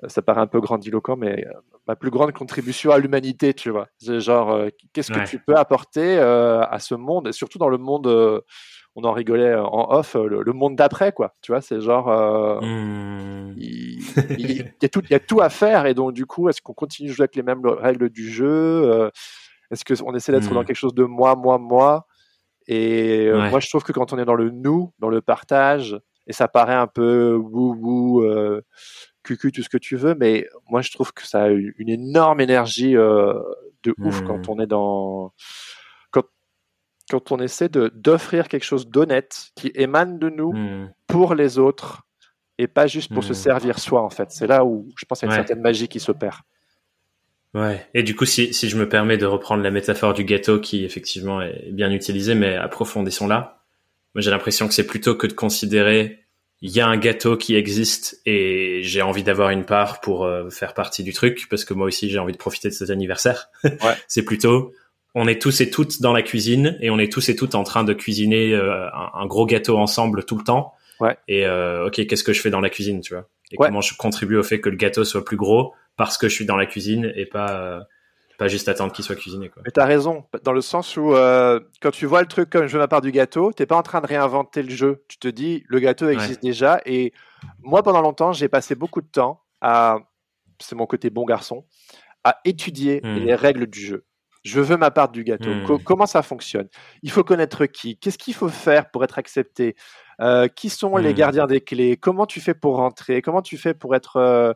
ça 0.08 0.22
paraît 0.22 0.42
un 0.42 0.48
peu 0.48 0.62
grandiloquent, 0.62 1.18
mais 1.18 1.46
ma 1.88 1.96
plus 1.96 2.10
grande 2.10 2.32
contribution 2.32 2.92
à 2.92 2.98
l'humanité, 2.98 3.54
tu 3.54 3.70
vois. 3.70 3.88
C'est 4.00 4.20
genre, 4.22 4.66
qu'est-ce 4.94 5.12
que 5.12 5.28
tu 5.28 5.38
peux 5.38 5.56
apporter 5.56 6.18
à 6.18 6.78
ce 6.80 6.96
monde, 6.96 7.28
et 7.28 7.34
surtout 7.34 7.60
dans 7.60 7.70
le 7.70 7.78
monde 7.78 8.42
on 8.96 9.04
en 9.04 9.14
rigolait 9.14 9.56
en 9.56 9.90
off, 9.92 10.16
euh, 10.16 10.44
le, 10.44 10.54
monde 10.54 10.76
d'après, 10.76 11.12
quoi. 11.12 11.36
Tu 11.42 11.52
vois, 11.52 11.62
c'est 11.62 11.80
genre, 11.82 12.10
euh, 12.10 12.60
hmm. 12.62 13.56
il, 13.58 14.58
y 14.82 14.86
a 14.86 14.90
tout, 14.90 15.02
il 15.06 15.12
y 15.12 15.16
a 15.16 15.20
tout 15.20 15.42
à 15.42 15.50
faire, 15.50 15.86
et 15.86 15.94
donc 15.94 16.14
du 16.14 16.26
coup, 16.26 16.50
est-ce 16.50 16.62
qu'on 16.62 16.74
continue 16.74 17.10
de 17.10 17.14
jouer 17.14 17.24
avec 17.24 17.36
les 17.36 17.44
mêmes 17.44 17.66
règles 17.66 18.10
du 18.10 18.30
jeu 18.30 18.48
euh, 18.50 19.10
Est-ce 19.72 19.86
qu'on 19.86 20.14
essaie 20.14 20.32
d'être 20.32 20.54
dans 20.54 20.62
hmm. 20.62 20.66
quelque 20.66 20.76
chose 20.76 20.96
de 20.96 21.04
moi, 21.04 21.36
moi, 21.36 21.58
moi? 21.58 22.06
Et 22.68 23.30
moi, 23.50 23.60
je 23.60 23.68
trouve 23.70 23.84
que 23.84 23.92
quand 23.92 24.14
on 24.14 24.20
est 24.20 24.24
dans 24.24 24.36
le 24.36 24.50
nous, 24.50 24.94
dans 25.00 25.10
le 25.10 25.20
partage, 25.20 26.00
et 26.28 26.32
ça 26.32 26.48
paraît 26.48 26.76
un 26.76 26.88
peu 26.88 27.34
wou 27.34 27.76
wou, 27.76 28.24
cucu, 29.24 29.52
tout 29.52 29.64
ce 29.64 29.68
que 29.68 29.80
tu 29.80 29.96
veux, 29.98 30.16
mais 30.16 30.48
moi, 30.70 30.82
je 30.82 30.92
trouve 30.92 31.12
que 31.12 31.26
ça 31.28 31.44
a 31.46 31.50
une 31.50 31.90
énorme 31.90 32.40
énergie 32.40 32.94
de 32.94 33.96
ouf 33.98 34.22
quand 34.22 34.48
hmm. 34.48 34.52
on 34.52 34.60
est 34.60 34.68
dans 34.68 35.34
quand 37.12 37.32
on 37.32 37.40
essaie 37.40 37.70
d'offrir 37.70 38.48
quelque 38.48 38.64
chose 38.64 38.88
d'honnête 38.88 39.52
qui 39.56 39.72
émane 39.76 40.18
de 40.18 40.30
nous 40.30 40.54
hmm. 40.54 40.92
pour 41.08 41.36
les 41.36 41.60
autres 41.60 42.04
et 42.58 42.68
pas 42.68 42.88
juste 42.88 43.14
pour 43.14 43.24
se 43.24 43.34
hmm. 43.34 43.36
servir 43.36 43.80
soi 43.80 44.02
en 44.02 44.10
fait. 44.10 44.32
C'est 44.32 44.48
là 44.48 44.64
où 44.64 44.88
je 44.96 45.06
pense 45.06 45.20
qu'il 45.20 45.30
y 45.30 45.32
a 45.32 45.36
une 45.36 45.46
certaine 45.46 45.62
magie 45.62 45.88
qui 45.88 46.00
s'opère. 46.00 46.44
Ouais. 47.54 47.86
Et 47.94 48.04
du 48.04 48.16
coup, 48.16 48.26
si, 48.26 48.54
si 48.54 48.70
je 48.70 48.78
me 48.78 48.88
permets 48.88 49.18
de 49.18 49.26
reprendre 49.26 49.62
la 49.62 49.72
métaphore 49.72 50.14
du 50.14 50.24
gâteau 50.24 50.60
qui 50.62 50.86
effectivement 50.86 51.42
est 51.42 51.70
bien 51.72 51.92
utilisée, 51.92 52.34
mais 52.34 52.56
approfondissons 52.56 53.28
là. 53.28 53.58
Moi, 54.16 54.22
j'ai 54.22 54.32
l'impression 54.32 54.68
que 54.68 54.74
c'est 54.74 54.88
plutôt 54.88 55.16
que 55.16 55.28
de 55.28 55.34
considérer 55.34 56.22
il 56.62 56.70
y 56.70 56.80
a 56.80 56.88
un 56.88 56.98
gâteau 56.98 57.38
qui 57.38 57.56
existe 57.56 58.22
et 58.26 58.82
j'ai 58.84 59.02
envie 59.02 59.24
d'avoir 59.24 59.50
une 59.50 59.66
part 59.66 60.00
pour 60.00 60.26
euh, 60.26 60.50
faire 60.50 60.74
partie 60.74 61.04
du 61.04 61.12
truc 61.12 61.48
parce 61.50 61.66
que 61.66 61.74
moi 61.74 61.88
aussi 61.88 62.08
j'ai 62.10 62.20
envie 62.20 62.34
de 62.34 62.38
profiter 62.38 62.70
de 62.70 62.74
cet 62.74 62.92
anniversaire. 62.92 63.50
Ouais. 63.64 63.96
c'est 64.08 64.24
plutôt 64.24 64.72
on 65.16 65.28
est 65.28 65.42
tous 65.42 65.62
et 65.62 65.70
toutes 65.70 66.02
dans 66.02 66.14
la 66.14 66.22
cuisine 66.22 66.78
et 66.82 66.90
on 66.90 67.00
est 67.00 67.12
tous 67.12 67.30
et 67.30 67.36
toutes 67.36 67.56
en 67.56 67.64
train 67.64 67.84
de 67.84 67.94
cuisiner 67.94 68.54
euh, 68.54 68.88
un, 68.94 69.26
gros 69.26 69.46
gâteau 69.46 69.78
ensemble 69.78 70.24
tout 70.24 70.38
le 70.38 70.44
temps. 70.44 70.74
Ouais. 71.00 71.18
Et 71.28 71.46
euh, 71.46 71.88
ok, 71.88 72.06
qu'est-ce 72.08 72.24
que 72.24 72.34
je 72.34 72.42
fais 72.42 72.50
dans 72.50 72.62
la 72.62 72.70
cuisine, 72.70 73.02
tu 73.02 73.14
vois? 73.14 73.28
Et 73.52 73.58
comment 73.58 73.82
je 73.82 73.96
contribue 73.98 74.38
au 74.38 74.44
fait 74.44 74.62
que 74.62 74.70
le 74.70 74.78
gâteau 74.78 75.04
soit 75.04 75.26
plus 75.26 75.36
gros 75.36 75.74
parce 75.98 76.18
que 76.18 76.30
je 76.30 76.36
suis 76.36 76.46
dans 76.46 76.56
la 76.56 76.66
cuisine 76.66 77.12
et 77.16 77.26
pas 77.26 77.86
pas 78.42 78.48
juste 78.48 78.70
attendre 78.70 78.92
qu'il 78.92 79.06
soit 79.06 79.16
cuisiné. 79.16 79.50
Quoi. 79.50 79.62
Mais 79.64 79.70
t'as 79.70 79.86
raison, 79.86 80.26
dans 80.44 80.52
le 80.52 80.62
sens 80.62 80.98
où 80.98 81.14
euh, 81.14 81.60
quand 81.80 81.92
tu 81.92 82.08
vois 82.08 82.22
le 82.22 82.28
truc 82.28 82.50
comme 82.50 82.66
je 82.66 82.74
veux 82.74 82.80
ma 82.80 82.88
part 82.88 83.02
du 83.02 83.12
gâteau, 83.12 83.54
t'es 83.54 83.68
pas 83.68 83.76
en 83.76 83.84
train 83.84 84.02
de 84.02 84.08
réinventer 84.08 84.64
le 84.64 84.72
jeu. 84.72 85.04
Tu 85.08 85.20
te 85.20 85.28
dis, 85.28 85.64
le 85.68 85.80
gâteau 85.80 86.10
existe 86.10 86.42
déjà. 86.42 86.82
Et 86.88 87.14
moi, 87.62 87.84
pendant 87.84 88.02
longtemps, 88.02 88.34
j'ai 88.34 88.48
passé 88.48 88.74
beaucoup 88.74 89.02
de 89.02 89.08
temps 89.08 89.44
à, 89.62 90.00
c'est 90.58 90.74
mon 90.74 90.88
côté 90.88 91.12
bon 91.12 91.24
garçon, 91.24 91.66
à 92.24 92.40
étudier 92.44 93.02
hmm. 93.04 93.18
les 93.18 93.36
règles 93.36 93.68
du 93.68 93.80
jeu. 93.80 94.06
Je 94.44 94.60
veux 94.60 94.78
ma 94.78 94.90
part 94.90 95.10
du 95.10 95.24
gâteau. 95.24 95.52
Hmm. 95.52 95.84
comment 95.84 96.06
ça 96.06 96.24
fonctionne? 96.24 96.68
Il 97.04 97.12
faut 97.12 97.24
connaître 97.24 97.66
qui? 97.68 97.98
Qu'est-ce 97.98 98.18
qu'il 98.18 98.34
faut 98.34 98.50
faire 98.50 98.90
pour 98.90 99.04
être 99.04 99.20
accepté? 99.20 99.76
Euh, 100.20 100.48
Qui 100.48 100.70
sont 100.70 100.98
les 100.98 101.12
hmm. 101.12 101.16
gardiens 101.16 101.48
des 101.48 101.62
clés? 101.62 101.98
Comment 101.98 102.26
tu 102.26 102.42
fais 102.42 102.54
pour 102.54 102.78
rentrer? 102.78 103.22
Comment 103.22 103.42
tu 103.42 103.58
fais 103.58 103.74
pour 103.74 103.96
être 103.96 104.18
euh, 104.18 104.54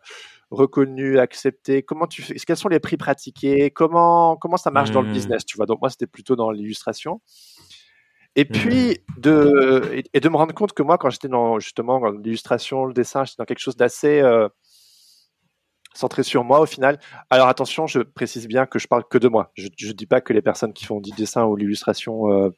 reconnu, 0.50 1.20
accepté? 1.20 1.84
Comment 1.84 2.08
tu 2.08 2.24
fais? 2.24 2.36
Quels 2.36 2.58
sont 2.58 2.70
les 2.70 2.80
prix 2.80 2.98
pratiqués? 2.98 3.70
Comment 3.70 4.38
comment 4.38 4.58
ça 4.58 4.72
marche 4.72 4.92
dans 4.92 5.02
le 5.02 5.10
mmh. 5.10 5.14
business? 5.14 5.46
Tu 5.46 5.58
vois. 5.58 5.68
Donc 5.68 5.82
moi 5.82 5.90
c'était 5.90 6.08
plutôt 6.08 6.36
dans 6.36 6.50
l'illustration. 6.50 7.22
Et 8.36 8.46
puis 8.46 9.00
de 9.18 10.04
et, 10.14 10.20
de 10.20 10.30
me 10.30 10.36
rendre 10.36 10.54
compte 10.54 10.74
que 10.74 10.84
moi 10.84 10.98
quand 10.98 11.10
j'étais 11.10 11.30
dans 11.30 11.60
justement 11.60 12.00
dans 12.00 12.12
l'illustration, 12.12 12.86
le 12.86 12.94
dessin, 12.94 13.24
j'étais 13.24 13.38
dans 13.38 13.46
quelque 13.46 13.60
chose 13.60 13.78
d'assez 13.78 14.20
euh, 14.20 14.50
centré 15.96 16.24
sur 16.24 16.44
moi 16.44 16.60
au 16.60 16.66
final. 16.66 17.00
Alors 17.30 17.48
attention, 17.48 17.88
je 17.88 18.00
précise 18.00 18.48
bien 18.48 18.66
que 18.66 18.80
je 18.80 18.88
parle 18.88 19.04
que 19.10 19.18
de 19.18 19.28
moi. 19.28 19.52
Je 19.56 19.68
ne 19.68 19.94
dis 19.94 20.06
pas 20.06 20.22
que 20.22 20.34
les 20.34 20.42
personnes 20.42 20.74
qui 20.74 20.86
font 20.86 21.00
du 21.00 21.12
dessin 21.12 21.46
ou 21.46 21.56
l'illustration 21.56 22.32
euh, 22.32 22.50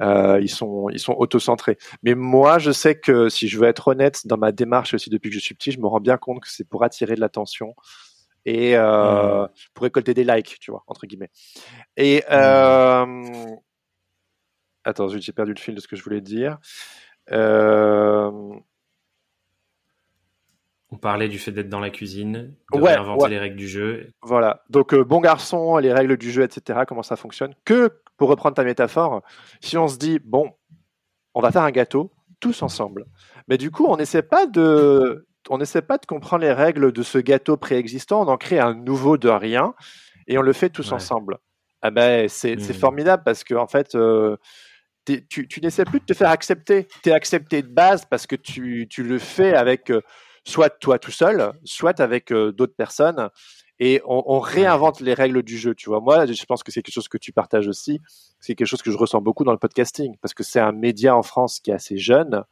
euh, 0.00 0.40
ils 0.40 0.50
sont 0.50 0.88
ils 0.90 0.98
sont 0.98 1.12
auto-centrés. 1.12 1.78
Mais 2.02 2.14
moi, 2.14 2.58
je 2.58 2.72
sais 2.72 2.98
que 2.98 3.28
si 3.28 3.46
je 3.48 3.58
veux 3.58 3.68
être 3.68 3.88
honnête 3.88 4.26
dans 4.26 4.38
ma 4.38 4.50
démarche 4.50 4.94
aussi 4.94 5.10
depuis 5.10 5.30
que 5.30 5.34
je 5.34 5.40
suis 5.40 5.54
petit, 5.54 5.70
je 5.70 5.78
me 5.78 5.86
rends 5.86 6.00
bien 6.00 6.16
compte 6.16 6.40
que 6.40 6.48
c'est 6.48 6.68
pour 6.68 6.82
attirer 6.82 7.14
de 7.14 7.20
l'attention 7.20 7.74
et 8.44 8.76
euh, 8.76 9.44
mmh. 9.44 9.48
pour 9.72 9.84
récolter 9.84 10.12
des 10.12 10.24
likes, 10.24 10.58
tu 10.60 10.70
vois, 10.70 10.82
entre 10.86 11.06
guillemets. 11.06 11.30
Et 11.96 12.24
mmh. 12.28 13.56
attends, 14.84 15.08
j'ai 15.08 15.32
perdu 15.32 15.54
le 15.54 15.60
fil 15.60 15.74
de 15.74 15.80
ce 15.80 15.88
que 15.88 15.96
je 15.96 16.02
voulais 16.02 16.20
dire. 16.20 16.58
Euh... 17.30 18.30
On 20.94 20.96
parlait 20.96 21.28
du 21.28 21.40
fait 21.40 21.50
d'être 21.50 21.68
dans 21.68 21.80
la 21.80 21.90
cuisine, 21.90 22.54
de 22.72 22.78
ouais, 22.78 22.94
réinventer 22.94 23.28
les 23.28 23.38
règles 23.40 23.56
du 23.56 23.66
jeu. 23.66 24.10
Voilà. 24.22 24.62
Donc, 24.70 24.94
euh, 24.94 25.02
bon 25.02 25.20
garçon, 25.20 25.76
les 25.78 25.92
règles 25.92 26.16
du 26.16 26.30
jeu, 26.30 26.44
etc., 26.44 26.82
comment 26.86 27.02
ça 27.02 27.16
fonctionne? 27.16 27.52
Que, 27.64 27.90
pour 28.16 28.28
reprendre 28.28 28.54
ta 28.54 28.62
métaphore, 28.62 29.22
si 29.60 29.76
on 29.76 29.88
se 29.88 29.98
dit, 29.98 30.20
bon, 30.24 30.52
on 31.34 31.40
va 31.40 31.50
faire 31.50 31.62
un 31.62 31.72
gâteau, 31.72 32.12
tous 32.38 32.62
ensemble. 32.62 33.06
Mais 33.48 33.58
du 33.58 33.72
coup, 33.72 33.86
on 33.86 33.96
n'essaie 33.96 34.22
pas 34.22 34.46
de, 34.46 35.26
on 35.50 35.58
n'essaie 35.58 35.82
pas 35.82 35.98
de 35.98 36.06
comprendre 36.06 36.42
les 36.42 36.52
règles 36.52 36.92
de 36.92 37.02
ce 37.02 37.18
gâteau 37.18 37.56
préexistant, 37.56 38.22
on 38.22 38.28
en 38.28 38.36
crée 38.36 38.60
un 38.60 38.74
nouveau 38.74 39.16
de 39.16 39.28
rien 39.28 39.74
et 40.28 40.38
on 40.38 40.42
le 40.42 40.52
fait 40.52 40.70
tous 40.70 40.92
ensemble. 40.92 41.38
Ah 41.82 41.90
ben, 41.90 42.28
c'est 42.28 42.54
hmm. 42.54 42.72
formidable 42.72 43.24
parce 43.24 43.42
que, 43.42 43.54
en 43.54 43.66
fait, 43.66 43.96
euh, 43.96 44.36
tu, 45.04 45.60
n'essaies 45.60 45.86
plus 45.86 45.98
de 45.98 46.04
te 46.04 46.14
faire 46.14 46.30
accepter. 46.30 46.86
Tu 47.02 47.08
es 47.08 47.12
accepté 47.12 47.62
de 47.62 47.68
base 47.68 48.04
parce 48.04 48.28
que 48.28 48.36
tu, 48.36 48.86
tu 48.88 49.02
le 49.02 49.18
fais 49.18 49.54
avec 49.54 49.90
euh, 49.90 50.00
soit 50.44 50.70
toi 50.70 50.98
tout 50.98 51.10
seul, 51.10 51.52
soit 51.64 52.00
avec 52.00 52.32
euh, 52.32 52.52
d'autres 52.52 52.76
personnes. 52.76 53.30
Et 53.80 54.00
on, 54.06 54.38
réinvente 54.38 55.00
les 55.00 55.14
règles 55.14 55.42
du 55.42 55.58
jeu, 55.58 55.74
tu 55.74 55.88
vois. 55.88 56.00
Moi, 56.00 56.26
je 56.26 56.44
pense 56.44 56.62
que 56.62 56.70
c'est 56.70 56.80
quelque 56.80 56.94
chose 56.94 57.08
que 57.08 57.18
tu 57.18 57.32
partages 57.32 57.66
aussi. 57.66 58.00
C'est 58.38 58.54
quelque 58.54 58.68
chose 58.68 58.82
que 58.82 58.92
je 58.92 58.96
ressens 58.96 59.20
beaucoup 59.20 59.42
dans 59.42 59.50
le 59.50 59.58
podcasting, 59.58 60.16
parce 60.22 60.32
que 60.32 60.44
c'est 60.44 60.60
un 60.60 60.70
média 60.70 61.16
en 61.16 61.24
France 61.24 61.58
qui 61.58 61.72
est 61.72 61.74
assez 61.74 61.98
jeune, 61.98 62.44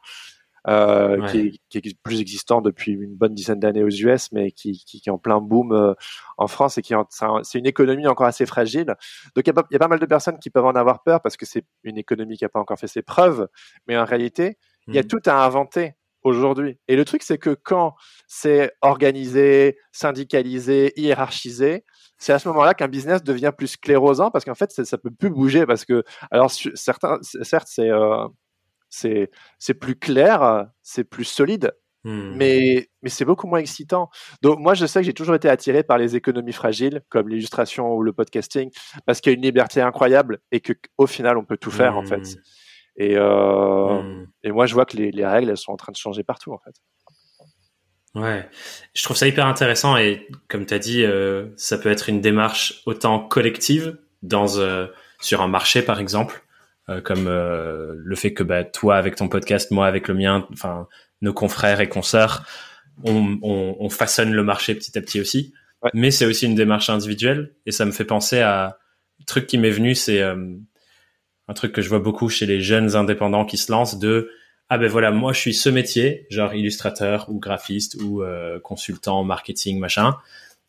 euh, 0.67 1.25
qui, 1.27 1.77
est, 1.77 2.03
plus 2.03 2.19
existant 2.19 2.59
depuis 2.59 2.91
une 2.91 3.15
bonne 3.15 3.33
dizaine 3.33 3.59
d'années 3.59 3.83
aux 3.83 3.89
US, 3.89 4.33
mais 4.33 4.51
qui, 4.51 4.83
qui, 4.85 5.01
est 5.05 5.09
en 5.09 5.17
plein 5.17 5.39
boom 5.39 5.71
euh, 5.71 5.93
en 6.37 6.47
France 6.47 6.77
et 6.77 6.81
qui 6.81 6.93
c'est 7.43 7.57
une 7.59 7.67
économie 7.67 8.07
encore 8.07 8.27
assez 8.27 8.45
fragile. 8.45 8.95
Donc 9.35 9.47
il 9.47 9.53
y, 9.71 9.75
a 9.75 9.79
pas 9.79 9.87
mal 9.87 9.99
de 9.99 10.05
personnes 10.05 10.39
qui 10.39 10.49
peuvent 10.49 10.65
en 10.65 10.75
avoir 10.75 11.03
peur 11.03 11.21
parce 11.21 11.37
que 11.37 11.45
c'est 11.45 11.65
une 11.83 11.97
économie 11.97 12.37
qui 12.37 12.43
n'a 12.43 12.49
pas 12.49 12.59
encore 12.59 12.79
fait 12.79 12.87
ses 12.87 13.01
preuves, 13.01 13.47
mais 13.87 13.97
en 13.97 14.03
réalité, 14.03 14.57
il 14.87 14.95
y 14.95 14.99
a 14.99 15.03
mmh. 15.03 15.07
tout 15.07 15.21
à 15.25 15.45
inventer 15.45 15.95
aujourd'hui. 16.23 16.79
Et 16.87 16.95
le 16.95 17.05
truc, 17.05 17.23
c'est 17.23 17.37
que 17.37 17.51
quand 17.51 17.95
c'est 18.27 18.71
organisé, 18.81 19.77
syndicalisé, 19.91 20.93
hiérarchisé, 20.95 21.83
c'est 22.17 22.33
à 22.33 22.39
ce 22.39 22.47
moment-là 22.49 22.73
qu'un 22.73 22.87
business 22.87 23.23
devient 23.23 23.51
plus 23.55 23.67
sclérosant 23.67 24.31
parce 24.31 24.45
qu'en 24.45 24.55
fait, 24.55 24.71
ça 24.71 24.97
peut 24.97 25.11
plus 25.11 25.29
bouger 25.29 25.65
parce 25.65 25.85
que, 25.85 26.03
alors, 26.31 26.51
certains, 26.51 27.19
certes, 27.21 27.67
c'est 27.69 27.89
euh, 27.89 28.27
c'est 28.89 29.73
plus 29.73 29.95
clair, 29.95 30.67
c'est 30.83 31.03
plus 31.03 31.25
solide, 31.25 31.73
hmm. 32.03 32.35
mais 32.35 32.87
mais 33.01 33.09
c'est 33.09 33.25
beaucoup 33.25 33.47
moins 33.47 33.59
excitant. 33.59 34.09
Donc 34.41 34.59
moi, 34.59 34.73
je 34.73 34.85
sais 34.85 34.99
que 34.99 35.05
j'ai 35.05 35.13
toujours 35.13 35.35
été 35.35 35.49
attiré 35.49 35.83
par 35.83 35.97
les 35.97 36.15
économies 36.15 36.53
fragiles 36.53 37.01
comme 37.09 37.29
l'illustration 37.29 37.93
ou 37.93 38.03
le 38.03 38.13
podcasting 38.13 38.69
parce 39.05 39.19
qu'il 39.19 39.31
y 39.31 39.35
a 39.35 39.37
une 39.37 39.43
liberté 39.43 39.81
incroyable 39.81 40.39
et 40.51 40.59
que 40.59 40.73
au 40.97 41.07
final, 41.07 41.37
on 41.37 41.45
peut 41.45 41.57
tout 41.57 41.71
faire 41.71 41.97
en 41.97 42.05
fait. 42.05 42.37
Et, 42.95 43.17
euh, 43.17 44.01
hmm. 44.01 44.27
et 44.43 44.51
moi, 44.51 44.65
je 44.65 44.73
vois 44.73 44.85
que 44.85 44.97
les, 44.97 45.11
les, 45.11 45.25
règles, 45.25 45.49
elles 45.49 45.57
sont 45.57 45.71
en 45.71 45.77
train 45.77 45.91
de 45.91 45.97
changer 45.97 46.23
partout, 46.23 46.53
en 46.53 46.59
fait. 46.59 46.75
Ouais, 48.15 48.47
je 48.93 49.01
trouve 49.01 49.17
ça 49.17 49.27
hyper 49.27 49.47
intéressant 49.47 49.97
et 49.97 50.27
comme 50.47 50.67
tu 50.67 50.73
as 50.75 50.79
dit, 50.79 51.03
euh, 51.03 51.47
ça 51.57 51.79
peut 51.79 51.89
être 51.89 52.09
une 52.09 52.21
démarche 52.21 52.83
autant 52.85 53.19
collective 53.19 53.97
dans 54.21 54.59
euh, 54.59 54.85
sur 55.19 55.41
un 55.41 55.47
marché 55.47 55.81
par 55.81 55.99
exemple, 55.99 56.43
euh, 56.89 57.01
comme 57.01 57.25
euh, 57.27 57.93
le 57.97 58.15
fait 58.15 58.33
que 58.33 58.43
bah, 58.43 58.63
toi 58.63 58.97
avec 58.97 59.15
ton 59.15 59.29
podcast, 59.29 59.71
moi 59.71 59.87
avec 59.87 60.07
le 60.07 60.13
mien, 60.13 60.47
enfin 60.53 60.87
nos 61.23 61.33
confrères 61.33 61.81
et 61.81 61.89
consoeurs, 61.89 62.45
on, 63.03 63.39
on, 63.41 63.77
on, 63.79 63.89
façonne 63.89 64.31
le 64.31 64.43
marché 64.43 64.75
petit 64.75 64.95
à 64.95 65.01
petit 65.01 65.19
aussi. 65.19 65.51
Ouais. 65.81 65.89
Mais 65.95 66.11
c'est 66.11 66.27
aussi 66.27 66.45
une 66.45 66.55
démarche 66.55 66.91
individuelle 66.91 67.55
et 67.65 67.71
ça 67.71 67.83
me 67.83 67.91
fait 67.91 68.05
penser 68.05 68.41
à 68.41 68.77
un 69.21 69.23
truc 69.25 69.47
qui 69.47 69.57
m'est 69.57 69.71
venu, 69.71 69.95
c'est 69.95 70.21
un 71.47 71.53
truc 71.53 71.73
que 71.73 71.81
je 71.81 71.89
vois 71.89 71.99
beaucoup 71.99 72.29
chez 72.29 72.45
les 72.45 72.61
jeunes 72.61 72.95
indépendants 72.95 73.45
qui 73.45 73.57
se 73.57 73.71
lancent 73.71 73.99
de 73.99 74.29
ah 74.69 74.77
ben 74.77 74.87
voilà 74.87 75.11
moi 75.11 75.33
je 75.33 75.39
suis 75.39 75.53
ce 75.53 75.69
métier 75.69 76.25
genre 76.29 76.53
illustrateur 76.53 77.27
ou 77.29 77.39
graphiste 77.39 77.95
ou 78.01 78.23
euh, 78.23 78.59
consultant 78.59 79.23
marketing 79.23 79.79
machin. 79.79 80.17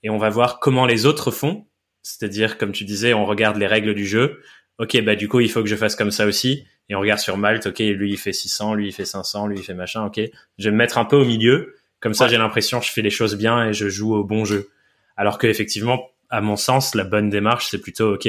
Et 0.02 0.10
on 0.10 0.18
va 0.18 0.28
voir 0.28 0.60
comment 0.60 0.84
les 0.84 1.06
autres 1.06 1.30
font. 1.30 1.66
C'est-à-dire 2.02 2.58
comme 2.58 2.72
tu 2.72 2.84
disais 2.84 3.14
on 3.14 3.24
regarde 3.24 3.56
les 3.56 3.66
règles 3.66 3.94
du 3.94 4.06
jeu. 4.06 4.40
Ok 4.78 5.00
bah 5.04 5.16
du 5.16 5.28
coup 5.28 5.40
il 5.40 5.50
faut 5.50 5.62
que 5.62 5.68
je 5.68 5.76
fasse 5.76 5.96
comme 5.96 6.10
ça 6.10 6.26
aussi. 6.26 6.66
Et 6.88 6.94
on 6.94 7.00
regarde 7.00 7.20
sur 7.20 7.38
Malte. 7.38 7.66
Ok 7.68 7.78
lui 7.78 8.12
il 8.12 8.18
fait 8.18 8.32
600 8.32 8.74
lui 8.74 8.88
il 8.88 8.92
fait 8.92 9.04
500 9.04 9.46
lui 9.46 9.58
il 9.58 9.62
fait 9.62 9.74
machin. 9.74 10.04
Ok 10.04 10.20
je 10.58 10.64
vais 10.64 10.72
me 10.72 10.76
mettre 10.76 10.98
un 10.98 11.04
peu 11.04 11.16
au 11.16 11.24
milieu. 11.24 11.76
Comme 12.00 12.14
ça 12.14 12.28
j'ai 12.28 12.36
l'impression 12.36 12.80
que 12.80 12.86
je 12.86 12.92
fais 12.92 13.00
les 13.00 13.10
choses 13.10 13.36
bien 13.36 13.68
et 13.68 13.72
je 13.72 13.88
joue 13.88 14.14
au 14.14 14.24
bon 14.24 14.44
jeu. 14.44 14.70
Alors 15.16 15.38
que 15.38 15.46
effectivement 15.46 16.10
à 16.28 16.40
mon 16.40 16.56
sens 16.56 16.94
la 16.94 17.04
bonne 17.04 17.30
démarche 17.30 17.68
c'est 17.70 17.80
plutôt 17.80 18.14
ok 18.14 18.28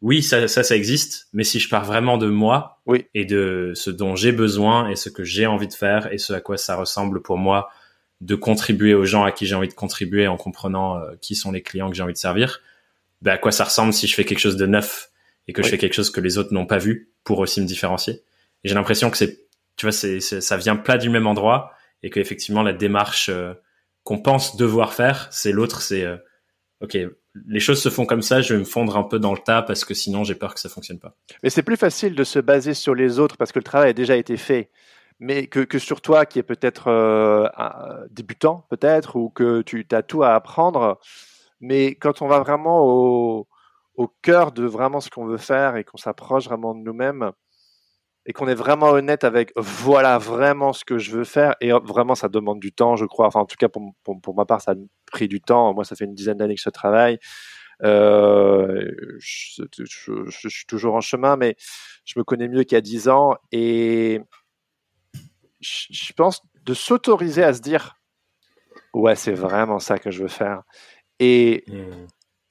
oui, 0.00 0.22
ça, 0.22 0.46
ça, 0.46 0.62
ça 0.62 0.76
existe, 0.76 1.28
mais 1.32 1.44
si 1.44 1.58
je 1.58 1.68
pars 1.68 1.84
vraiment 1.84 2.18
de 2.18 2.28
moi 2.28 2.80
oui. 2.86 3.06
et 3.14 3.24
de 3.24 3.72
ce 3.74 3.90
dont 3.90 4.14
j'ai 4.14 4.32
besoin 4.32 4.88
et 4.88 4.96
ce 4.96 5.08
que 5.08 5.24
j'ai 5.24 5.46
envie 5.46 5.66
de 5.66 5.72
faire 5.72 6.12
et 6.12 6.18
ce 6.18 6.32
à 6.32 6.40
quoi 6.40 6.56
ça 6.56 6.76
ressemble 6.76 7.20
pour 7.20 7.36
moi 7.36 7.70
de 8.20 8.34
contribuer 8.34 8.94
aux 8.94 9.04
gens 9.04 9.24
à 9.24 9.32
qui 9.32 9.46
j'ai 9.46 9.54
envie 9.54 9.68
de 9.68 9.74
contribuer 9.74 10.28
en 10.28 10.36
comprenant 10.36 10.98
euh, 10.98 11.14
qui 11.20 11.34
sont 11.34 11.52
les 11.52 11.62
clients 11.62 11.90
que 11.90 11.96
j'ai 11.96 12.02
envie 12.02 12.12
de 12.12 12.18
servir, 12.18 12.60
ben 13.22 13.32
à 13.32 13.38
quoi 13.38 13.52
ça 13.52 13.64
ressemble 13.64 13.92
si 13.92 14.06
je 14.06 14.14
fais 14.14 14.24
quelque 14.24 14.38
chose 14.38 14.56
de 14.56 14.66
neuf 14.66 15.10
et 15.48 15.52
que 15.52 15.62
je 15.62 15.68
fais 15.68 15.78
quelque 15.78 15.94
chose 15.94 16.10
que 16.10 16.20
les 16.20 16.38
autres 16.38 16.52
n'ont 16.52 16.66
pas 16.66 16.78
vu 16.78 17.10
pour 17.24 17.38
aussi 17.38 17.60
me 17.60 17.66
différencier. 17.66 18.22
Et 18.64 18.68
j'ai 18.68 18.74
l'impression 18.74 19.10
que 19.10 19.16
c'est, 19.16 19.46
tu 19.76 19.86
vois, 19.86 19.92
c'est, 19.92 20.20
ça 20.20 20.56
vient 20.56 20.76
pas 20.76 20.98
du 20.98 21.10
même 21.10 21.26
endroit 21.26 21.72
et 22.02 22.10
qu'effectivement 22.10 22.62
la 22.62 22.72
démarche 22.72 23.28
euh, 23.28 23.54
qu'on 24.04 24.18
pense 24.18 24.56
devoir 24.56 24.94
faire, 24.94 25.28
c'est 25.30 25.52
l'autre, 25.52 25.80
c'est 25.80 26.04
euh, 26.04 26.16
ok, 26.80 26.98
les 27.46 27.60
choses 27.60 27.80
se 27.82 27.88
font 27.88 28.06
comme 28.06 28.22
ça, 28.22 28.40
je 28.40 28.54
vais 28.54 28.60
me 28.60 28.64
fondre 28.64 28.96
un 28.96 29.02
peu 29.02 29.18
dans 29.18 29.32
le 29.32 29.38
tas 29.38 29.62
parce 29.62 29.84
que 29.84 29.94
sinon 29.94 30.24
j'ai 30.24 30.34
peur 30.34 30.54
que 30.54 30.60
ça 30.60 30.68
fonctionne 30.68 30.98
pas. 30.98 31.14
Mais 31.42 31.50
c'est 31.50 31.62
plus 31.62 31.76
facile 31.76 32.14
de 32.14 32.24
se 32.24 32.38
baser 32.38 32.74
sur 32.74 32.94
les 32.94 33.18
autres 33.18 33.36
parce 33.36 33.52
que 33.52 33.58
le 33.58 33.64
travail 33.64 33.90
a 33.90 33.92
déjà 33.92 34.16
été 34.16 34.36
fait, 34.36 34.70
mais 35.20 35.46
que, 35.46 35.78
sur 35.78 36.00
toi 36.00 36.26
qui 36.26 36.38
est 36.38 36.44
peut-être 36.44 36.88
euh, 36.88 37.48
débutant 38.10 38.66
peut-être 38.70 39.16
ou 39.16 39.30
que 39.30 39.62
tu 39.62 39.86
as 39.92 40.02
tout 40.02 40.22
à 40.22 40.34
apprendre. 40.34 40.98
Mais 41.60 41.94
quand 41.96 42.22
on 42.22 42.28
va 42.28 42.38
vraiment 42.40 42.84
au, 42.84 43.48
au 43.96 44.08
cœur 44.22 44.52
de 44.52 44.64
vraiment 44.64 45.00
ce 45.00 45.10
qu'on 45.10 45.26
veut 45.26 45.38
faire 45.38 45.76
et 45.76 45.84
qu'on 45.84 45.96
s'approche 45.96 46.44
vraiment 46.44 46.74
de 46.74 46.80
nous-mêmes, 46.80 47.32
et 48.28 48.32
qu'on 48.34 48.46
est 48.46 48.54
vraiment 48.54 48.90
honnête 48.90 49.24
avec 49.24 49.52
voilà 49.56 50.18
vraiment 50.18 50.74
ce 50.74 50.84
que 50.84 50.98
je 50.98 51.10
veux 51.10 51.24
faire. 51.24 51.56
Et 51.62 51.72
vraiment 51.72 52.14
ça 52.14 52.28
demande 52.28 52.60
du 52.60 52.72
temps 52.72 52.94
je 52.94 53.06
crois. 53.06 53.26
Enfin 53.26 53.40
en 53.40 53.46
tout 53.46 53.56
cas 53.56 53.68
pour, 53.68 54.34
ma 54.36 54.44
part 54.44 54.60
ça 54.60 54.72
a 54.72 54.74
pris 55.10 55.28
du 55.28 55.40
temps. 55.40 55.72
Moi 55.74 55.84
ça 55.84 55.96
fait 55.96 56.04
une 56.04 56.14
dizaine 56.14 56.36
d'années 56.36 56.54
que 56.54 56.60
je 56.60 56.68
travaille. 56.68 57.18
Euh, 57.84 58.90
je, 59.18 60.48
suis 60.48 60.66
toujours 60.66 60.94
en 60.94 61.00
chemin 61.00 61.36
mais 61.36 61.56
je 62.04 62.18
me 62.18 62.24
connais 62.24 62.48
mieux 62.48 62.64
qu'il 62.64 62.76
y 62.76 62.78
a 62.78 62.82
dix 62.82 63.08
ans. 63.08 63.34
Et 63.50 64.20
je 65.60 66.12
pense, 66.12 66.42
de 66.64 66.74
s'autoriser 66.74 67.42
à 67.42 67.54
se 67.54 67.60
dire 67.60 67.96
Ouais, 68.92 69.16
c'est 69.16 69.32
vraiment 69.32 69.78
ça 69.78 69.98
que 69.98 70.10
je 70.10 70.22
veux 70.22 70.28
faire. 70.28 70.62
Et, 71.18 71.64
hmm. 71.66 72.06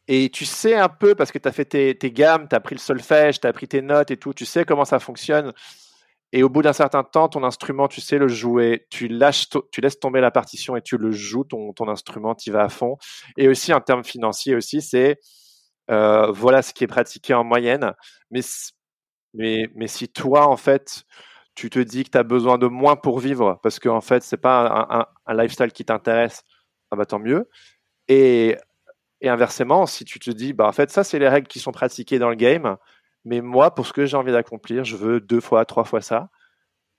Et 0.07 0.29
tu 0.29 0.45
sais 0.45 0.75
un 0.75 0.89
peu, 0.89 1.15
parce 1.15 1.31
que 1.31 1.37
tu 1.37 1.47
as 1.47 1.51
fait 1.51 1.65
tes, 1.65 2.11
gammes, 2.11 2.47
tu 2.47 2.55
as 2.55 2.59
pris 2.59 2.75
le 2.75 2.79
solfège, 2.79 3.41
tu 3.41 3.47
as 3.47 3.53
pris 3.53 3.67
tes 3.67 3.81
notes 3.81 4.11
et 4.11 4.17
tout, 4.17 4.33
tu 4.33 4.45
sais 4.45 4.63
comment 4.63 4.85
ça 4.85 4.99
fonctionne. 4.99 5.53
Et 6.33 6.43
au 6.43 6.49
bout 6.49 6.61
d'un 6.61 6.73
certain 6.73 7.03
temps, 7.03 7.29
ton 7.29 7.43
instrument, 7.43 7.87
tu 7.87 8.01
sais 8.01 8.17
le 8.17 8.27
jouer, 8.27 8.85
tu 8.89 9.07
lâches, 9.07 9.47
tu 9.71 9.81
laisses 9.81 9.99
tomber 9.99 10.21
la 10.21 10.31
partition 10.31 10.75
et 10.75 10.81
tu 10.81 10.97
le 10.97 11.11
joues, 11.11 11.45
ton, 11.45 11.73
ton 11.73 11.87
instrument, 11.89 12.35
tu 12.35 12.51
vas 12.51 12.63
à 12.63 12.69
fond. 12.69 12.97
Et 13.37 13.47
aussi 13.47 13.73
en 13.73 13.81
termes 13.81 14.03
financiers 14.03 14.55
aussi, 14.55 14.81
c'est 14.81 15.19
euh, 15.89 16.31
voilà 16.31 16.61
ce 16.61 16.73
qui 16.73 16.83
est 16.83 16.87
pratiqué 16.87 17.33
en 17.33 17.43
moyenne. 17.43 17.93
Mais, 18.31 18.41
mais, 19.33 19.69
mais 19.75 19.87
si 19.87 20.09
toi, 20.09 20.47
en 20.47 20.57
fait, 20.57 21.03
tu 21.55 21.69
te 21.69 21.79
dis 21.79 22.03
que 22.03 22.11
tu 22.11 22.17
as 22.17 22.23
besoin 22.23 22.57
de 22.57 22.67
moins 22.67 22.95
pour 22.95 23.19
vivre, 23.19 23.59
parce 23.63 23.79
qu'en 23.79 23.97
en 23.97 24.01
fait, 24.01 24.23
c'est 24.23 24.37
pas 24.37 24.87
un, 24.89 25.05
un, 25.25 25.33
lifestyle 25.33 25.71
qui 25.71 25.85
t'intéresse, 25.85 26.43
ah 26.91 26.95
bah 26.95 27.05
tant 27.05 27.19
mieux. 27.19 27.49
Et, 28.09 28.57
et 29.21 29.29
inversement, 29.29 29.85
si 29.85 30.05
tu 30.05 30.19
te 30.19 30.29
dis, 30.31 30.53
bah 30.53 30.67
en 30.67 30.71
fait, 30.71 30.91
ça, 30.91 31.03
c'est 31.03 31.19
les 31.19 31.27
règles 31.27 31.47
qui 31.47 31.59
sont 31.59 31.71
pratiquées 31.71 32.19
dans 32.19 32.29
le 32.29 32.35
game, 32.35 32.77
mais 33.25 33.41
moi, 33.41 33.73
pour 33.73 33.85
ce 33.87 33.93
que 33.93 34.05
j'ai 34.05 34.17
envie 34.17 34.31
d'accomplir, 34.31 34.83
je 34.83 34.95
veux 34.95 35.19
deux 35.19 35.41
fois, 35.41 35.65
trois 35.65 35.83
fois 35.83 36.01
ça. 36.01 36.29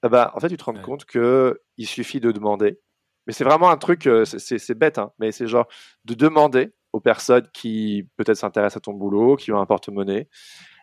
Ah 0.02 0.08
bah, 0.08 0.32
en 0.34 0.40
fait, 0.40 0.48
tu 0.48 0.56
te 0.56 0.64
rends 0.64 0.74
compte 0.74 1.04
que 1.04 1.60
il 1.76 1.86
suffit 1.86 2.20
de 2.20 2.32
demander. 2.32 2.78
Mais 3.26 3.32
c'est 3.32 3.44
vraiment 3.44 3.70
un 3.70 3.76
truc, 3.76 4.06
euh, 4.06 4.24
c'est 4.24 4.74
bête, 4.74 4.98
hein, 4.98 5.12
mais 5.18 5.32
c'est 5.32 5.46
genre 5.46 5.68
de 6.04 6.14
demander 6.14 6.72
aux 6.92 7.00
personnes 7.00 7.48
qui 7.52 8.08
peut-être 8.16 8.38
s'intéressent 8.38 8.78
à 8.78 8.80
ton 8.80 8.94
boulot, 8.94 9.36
qui 9.36 9.52
ont 9.52 9.60
un 9.60 9.66
porte-monnaie. 9.66 10.28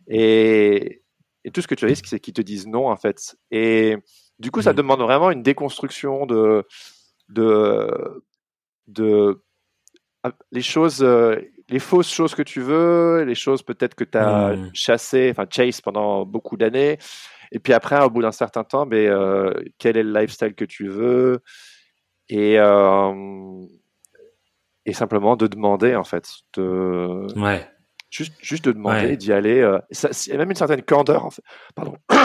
Et, 0.08 1.04
et 1.43 1.52
tout 1.52 1.62
ce 1.62 1.67
que 1.67 1.76
tu 1.76 1.86
risques, 1.86 2.06
c'est 2.08 2.19
qu'ils 2.19 2.34
te 2.34 2.41
disent 2.41 2.67
non, 2.67 2.88
en 2.89 2.95
fait. 2.98 3.36
Et 3.52 3.98
du 4.39 4.52
coup, 4.52 4.62
ça 4.62 4.74
mmh. 4.74 4.76
demande 4.76 5.02
vraiment 5.02 5.32
une 5.32 5.43
déconstruction 5.43 6.26
de, 6.26 6.67
de, 7.30 8.24
de 8.88 9.43
les 10.51 10.61
choses, 10.61 11.03
euh, 11.03 11.35
les 11.69 11.79
fausses 11.79 12.11
choses 12.11 12.35
que 12.35 12.41
tu 12.41 12.61
veux, 12.61 13.23
les 13.23 13.35
choses 13.35 13.63
peut-être 13.63 13.95
que 13.95 14.03
tu 14.03 14.17
as 14.17 14.55
mmh. 14.55 14.71
chassées, 14.73 15.29
enfin 15.31 15.45
chase 15.49 15.81
pendant 15.81 16.25
beaucoup 16.25 16.57
d'années. 16.57 16.97
Et 17.51 17.59
puis 17.59 17.73
après, 17.73 18.03
au 18.03 18.09
bout 18.09 18.21
d'un 18.21 18.31
certain 18.31 18.63
temps, 18.63 18.85
ben, 18.85 19.09
euh, 19.09 19.53
quel 19.77 19.97
est 19.97 20.03
le 20.03 20.11
lifestyle 20.11 20.53
que 20.55 20.65
tu 20.65 20.88
veux? 20.88 21.41
Et, 22.29 22.59
euh, 22.59 23.65
et 24.85 24.93
simplement 24.93 25.35
de 25.35 25.47
demander, 25.47 25.95
en 25.95 26.03
fait. 26.03 26.27
De... 26.55 27.27
Ouais. 27.39 27.67
Juste, 28.09 28.33
juste 28.41 28.65
de 28.65 28.71
demander, 28.71 29.17
d'y 29.17 29.31
aller. 29.31 29.59
Euh, 29.61 29.79
il 29.89 30.31
y 30.31 30.33
a 30.33 30.38
même 30.38 30.49
une 30.49 30.55
certaine 30.55 30.81
candeur, 30.81 31.25
en 31.25 31.29
fait. 31.29 31.43
Pardon. 31.75 31.97
il 32.11 32.15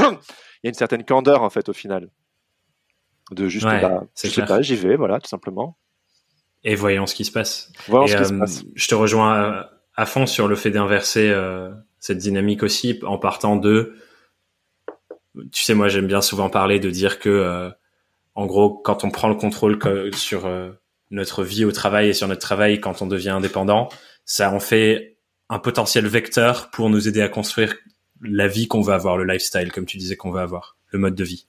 y 0.64 0.66
a 0.66 0.68
une 0.68 0.74
certaine 0.74 1.04
candeur, 1.04 1.42
en 1.42 1.50
fait, 1.50 1.68
au 1.68 1.72
final. 1.72 2.08
De 3.30 3.48
juste, 3.48 3.64
bah, 3.64 4.02
je 4.20 4.28
sais 4.28 4.44
pas, 4.44 4.60
j'y 4.62 4.74
vais, 4.74 4.96
voilà, 4.96 5.20
tout 5.20 5.28
simplement. 5.28 5.78
Et 6.64 6.75
voyons 6.75 7.07
ce 7.07 7.14
qui 7.14 7.25
se 7.25 7.33
passe. 7.33 7.73
Voyons 7.88 8.07
ce 8.07 8.16
qui 8.16 8.25
se 8.25 8.35
euh, 8.35 8.38
passe. 8.38 8.64
Je 8.75 8.88
te 8.88 8.94
rejoins 8.94 9.66
à, 9.96 10.07
fond 10.07 10.27
sur 10.27 10.49
le 10.49 10.57
fait 10.57 10.70
d'inverser 10.70 11.31
euh, 11.31 11.70
cette 11.99 12.18
dynamique 12.18 12.62
aussi 12.62 13.01
en 13.03 13.18
partant 13.18 13.57
de. 13.57 13.94
Tu 15.53 15.62
sais, 15.62 15.75
moi, 15.75 15.88
j'aime 15.88 16.07
bien 16.07 16.20
souvent 16.20 16.51
parler 16.51 16.81
de 16.81 16.90
dire 16.90 17.18
que, 17.18 17.70
en 18.35 18.46
gros, 18.46 18.70
quand 18.70 19.05
on 19.05 19.11
prend 19.11 19.29
le 19.29 19.37
contrôle 19.37 19.79
sur 20.12 20.51
notre 21.11 21.44
vie 21.44 21.64
au 21.64 21.73
travail 21.73 22.09
et 22.09 22.12
sur 22.12 22.29
notre 22.29 22.40
travail 22.40 22.81
quand 22.81 23.03
on 23.03 23.07
devient 23.07 23.31
indépendant, 23.31 23.88
ça 24.25 24.53
en 24.53 24.61
fait 24.61 25.18
un 25.49 25.59
potentiel 25.59 26.07
vecteur 26.07 26.70
pour 26.70 26.90
nous 26.90 27.09
aider 27.09 27.20
à 27.20 27.29
construire 27.29 27.75
la 28.23 28.46
vie 28.46 28.68
qu'on 28.68 28.83
veut 28.83 28.94
avoir, 28.94 29.16
le 29.16 29.25
lifestyle, 29.25 29.73
comme 29.73 29.87
tu 29.87 29.96
disais 29.96 30.16
qu'on 30.16 30.31
veut 30.31 30.40
avoir, 30.40 30.77
le 30.90 30.99
mode 30.99 31.14
de 31.14 31.25
vie. 31.25 31.46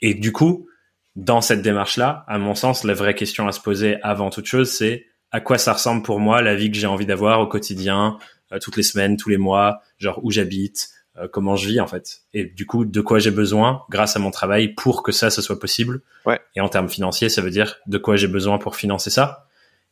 Et 0.00 0.14
du 0.14 0.32
coup, 0.32 0.68
dans 1.16 1.40
cette 1.40 1.62
démarche-là, 1.62 2.24
à 2.26 2.38
mon 2.38 2.54
sens, 2.54 2.84
la 2.84 2.94
vraie 2.94 3.14
question 3.14 3.46
à 3.46 3.52
se 3.52 3.60
poser 3.60 4.00
avant 4.02 4.30
toute 4.30 4.46
chose, 4.46 4.70
c'est 4.70 5.06
à 5.30 5.40
quoi 5.40 5.58
ça 5.58 5.72
ressemble 5.72 6.02
pour 6.02 6.20
moi 6.20 6.42
la 6.42 6.54
vie 6.54 6.70
que 6.70 6.76
j'ai 6.76 6.86
envie 6.86 7.06
d'avoir 7.06 7.40
au 7.40 7.46
quotidien, 7.46 8.18
euh, 8.52 8.58
toutes 8.58 8.76
les 8.76 8.82
semaines, 8.82 9.16
tous 9.16 9.28
les 9.28 9.36
mois, 9.36 9.80
genre 9.98 10.20
où 10.22 10.30
j'habite, 10.30 10.90
euh, 11.16 11.28
comment 11.28 11.56
je 11.56 11.68
vis 11.68 11.80
en 11.80 11.86
fait. 11.86 12.22
Et 12.32 12.44
du 12.44 12.66
coup, 12.66 12.84
de 12.84 13.00
quoi 13.00 13.18
j'ai 13.18 13.30
besoin 13.30 13.82
grâce 13.90 14.16
à 14.16 14.18
mon 14.18 14.30
travail 14.30 14.74
pour 14.74 15.02
que 15.02 15.12
ça, 15.12 15.30
ce 15.30 15.42
soit 15.42 15.58
possible. 15.58 16.02
Ouais. 16.26 16.40
Et 16.56 16.60
en 16.60 16.68
termes 16.68 16.88
financiers, 16.88 17.28
ça 17.28 17.42
veut 17.42 17.50
dire 17.50 17.76
de 17.86 17.98
quoi 17.98 18.16
j'ai 18.16 18.28
besoin 18.28 18.58
pour 18.58 18.76
financer 18.76 19.10
ça. 19.10 19.46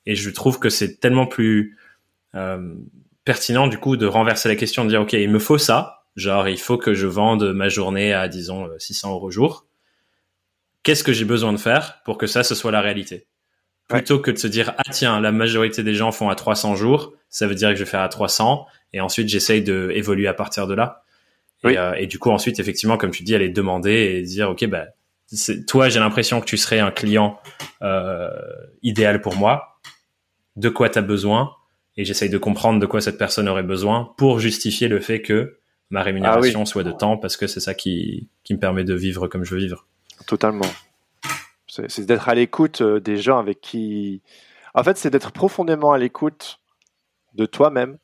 Et 0.07 0.17
je 0.17 0.31
trouve 0.31 0.59
que 0.59 0.69
c'est 0.69 0.99
tellement 0.99 1.27
plus 1.27 1.79
euh, 2.35 2.75
pertinent 3.25 3.69
du 3.69 3.79
coup 3.79 3.97
de 3.97 4.07
renverser 4.07 4.49
la 4.49 4.57
question, 4.57 4.85
de 4.85 4.91
dire 4.91 5.03
ok, 5.03 5.13
il 5.13 5.31
me 5.31 5.39
faut 5.39 5.59
ça, 5.59 6.05
genre 6.17 6.49
il 6.49 6.59
faut 6.59 6.79
que 6.79 6.95
je 6.95 7.07
vende 7.07 7.53
ma 7.53 7.69
journée 7.69 8.13
à 8.13 8.27
disons 8.27 8.69
600 8.79 9.13
euros 9.13 9.31
jour. 9.31 9.67
Qu'est-ce 10.83 11.05
que 11.05 11.12
j'ai 11.12 11.25
besoin 11.25 11.53
de 11.53 11.59
faire 11.59 12.03
pour 12.05 12.18
que 12.18 12.27
ça 12.27 12.42
ce 12.42 12.55
soit 12.55 12.73
la 12.73 12.81
réalité? 12.81 13.27
Plutôt 13.88 14.21
que 14.21 14.31
de 14.31 14.38
se 14.38 14.47
dire 14.47 14.75
ah 14.79 14.90
tiens 14.90 15.21
la 15.21 15.33
majorité 15.33 15.83
des 15.83 15.95
gens 15.95 16.12
font 16.12 16.29
à 16.29 16.35
300 16.35 16.77
jours, 16.77 17.12
ça 17.29 17.47
veut 17.47 17.55
dire 17.55 17.71
que 17.71 17.75
je 17.75 17.85
vais 17.85 17.90
faire 17.90 18.01
à 18.01 18.09
300 18.09 18.66
et 18.92 19.01
ensuite 19.01 19.29
j'essaye 19.29 19.62
de 19.62 19.90
évoluer 19.95 20.27
à 20.27 20.35
partir 20.35 20.66
de 20.66 20.75
là. 20.75 21.05
Et, 21.64 21.79
euh, 21.79 21.95
et, 21.95 22.07
du 22.07 22.18
coup 22.18 22.31
ensuite 22.31 22.59
effectivement 22.59 22.97
comme 22.97 23.12
tu 23.12 23.23
dis 23.23 23.35
aller 23.35 23.49
demander 23.49 23.92
et 23.92 24.23
dire 24.23 24.51
ok 24.51 24.66
bah 24.66 24.87
toi 25.66 25.88
j'ai 25.88 26.01
l'impression 26.01 26.40
que 26.40 26.47
tu 26.47 26.57
serais 26.57 26.81
un 26.81 26.90
client 26.90 27.38
euh, 27.83 28.31
idéal 28.83 29.21
pour 29.21 29.37
moi. 29.37 29.79
De 30.57 30.68
quoi 30.68 30.88
tu 30.88 30.99
as 30.99 31.03
besoin? 31.03 31.53
Et 31.97 32.05
j'essaye 32.05 32.31
de 32.31 32.38
comprendre 32.38 32.81
de 32.81 32.87
quoi 32.87 33.01
cette 33.01 33.18
personne 33.18 33.49
aurait 33.49 33.62
besoin 33.62 34.14
pour 34.16 34.40
justifier 34.40 34.88
le 34.88 35.01
fait 35.01 35.23
que 35.23 35.59
ma 35.90 36.03
rémunération 36.03 36.62
ah 36.62 36.66
soit 36.66 36.85
de 36.85 36.92
temps 36.92 37.18
parce 37.18 37.37
que 37.37 37.47
c'est 37.47 37.61
ça 37.61 37.75
qui, 37.75 38.29
qui 38.45 38.55
me 38.55 38.59
permet 38.59 38.85
de 38.85 38.95
vivre 38.95 39.29
comme 39.29 39.45
je 39.45 39.55
veux 39.55 39.61
vivre. 39.61 39.87
Totalement. 40.27 40.71
C'est 41.67 42.05
d'être 42.05 42.29
à 42.29 42.35
l'écoute 42.35 42.83
euh, 42.83 43.01
des 43.01 43.17
gens 43.17 43.39
avec 43.39 43.61
qui. 43.61 44.23
En 44.75 44.83
fait, 44.83 44.99
c'est 44.99 45.11
d'être 45.11 45.33
profondément 45.33 45.93
à 45.93 45.99
l'écoute 45.99 46.61
de 47.35 47.47
toi-même 47.47 47.99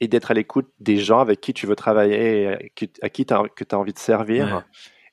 et 0.00 0.08
d'être 0.08 0.32
à 0.32 0.34
l'écoute 0.34 0.68
des 0.80 0.98
gens 0.98 1.20
avec 1.20 1.40
qui 1.40 1.54
tu 1.54 1.66
veux 1.66 1.76
travailler, 1.76 2.42
et 2.42 2.72
à 3.02 3.08
qui 3.08 3.24
tu 3.24 3.34
as, 3.34 3.48
que 3.54 3.62
tu 3.62 3.74
as 3.74 3.78
envie 3.78 3.92
de 3.92 3.98
servir, 3.98 4.64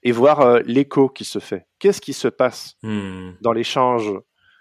et 0.02 0.12
voir 0.12 0.41
euh, 0.41 0.60
l'écho 0.65 1.10
qui 1.10 1.26
se 1.26 1.38
fait. 1.38 1.67
Qu'est-ce 1.78 2.02
qui 2.02 2.13
se 2.13 2.28
passe 2.28 2.76
hmm. 2.82 3.34
dans 3.41 3.54
l'échange, 3.54 4.12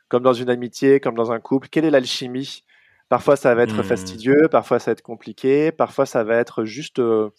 comme 0.08 0.22
dans 0.22 0.34
une 0.34 0.50
amitié, 0.50 1.00
comme 1.00 1.14
dans 1.14 1.32
un 1.32 1.40
couple? 1.40 1.68
Quelle 1.70 1.86
est 1.86 1.90
l'alchimie? 1.90 2.64
Parfois, 3.08 3.36
ça 3.36 3.54
va 3.54 3.62
être 3.62 3.78
mmh. 3.78 3.84
fastidieux, 3.84 4.48
parfois, 4.50 4.78
ça 4.78 4.90
va 4.90 4.92
être 4.92 5.02
compliqué, 5.02 5.72
parfois, 5.72 6.04
ça 6.04 6.24
va 6.24 6.36
être 6.36 6.64
juste 6.64 6.98
euh, 6.98 7.30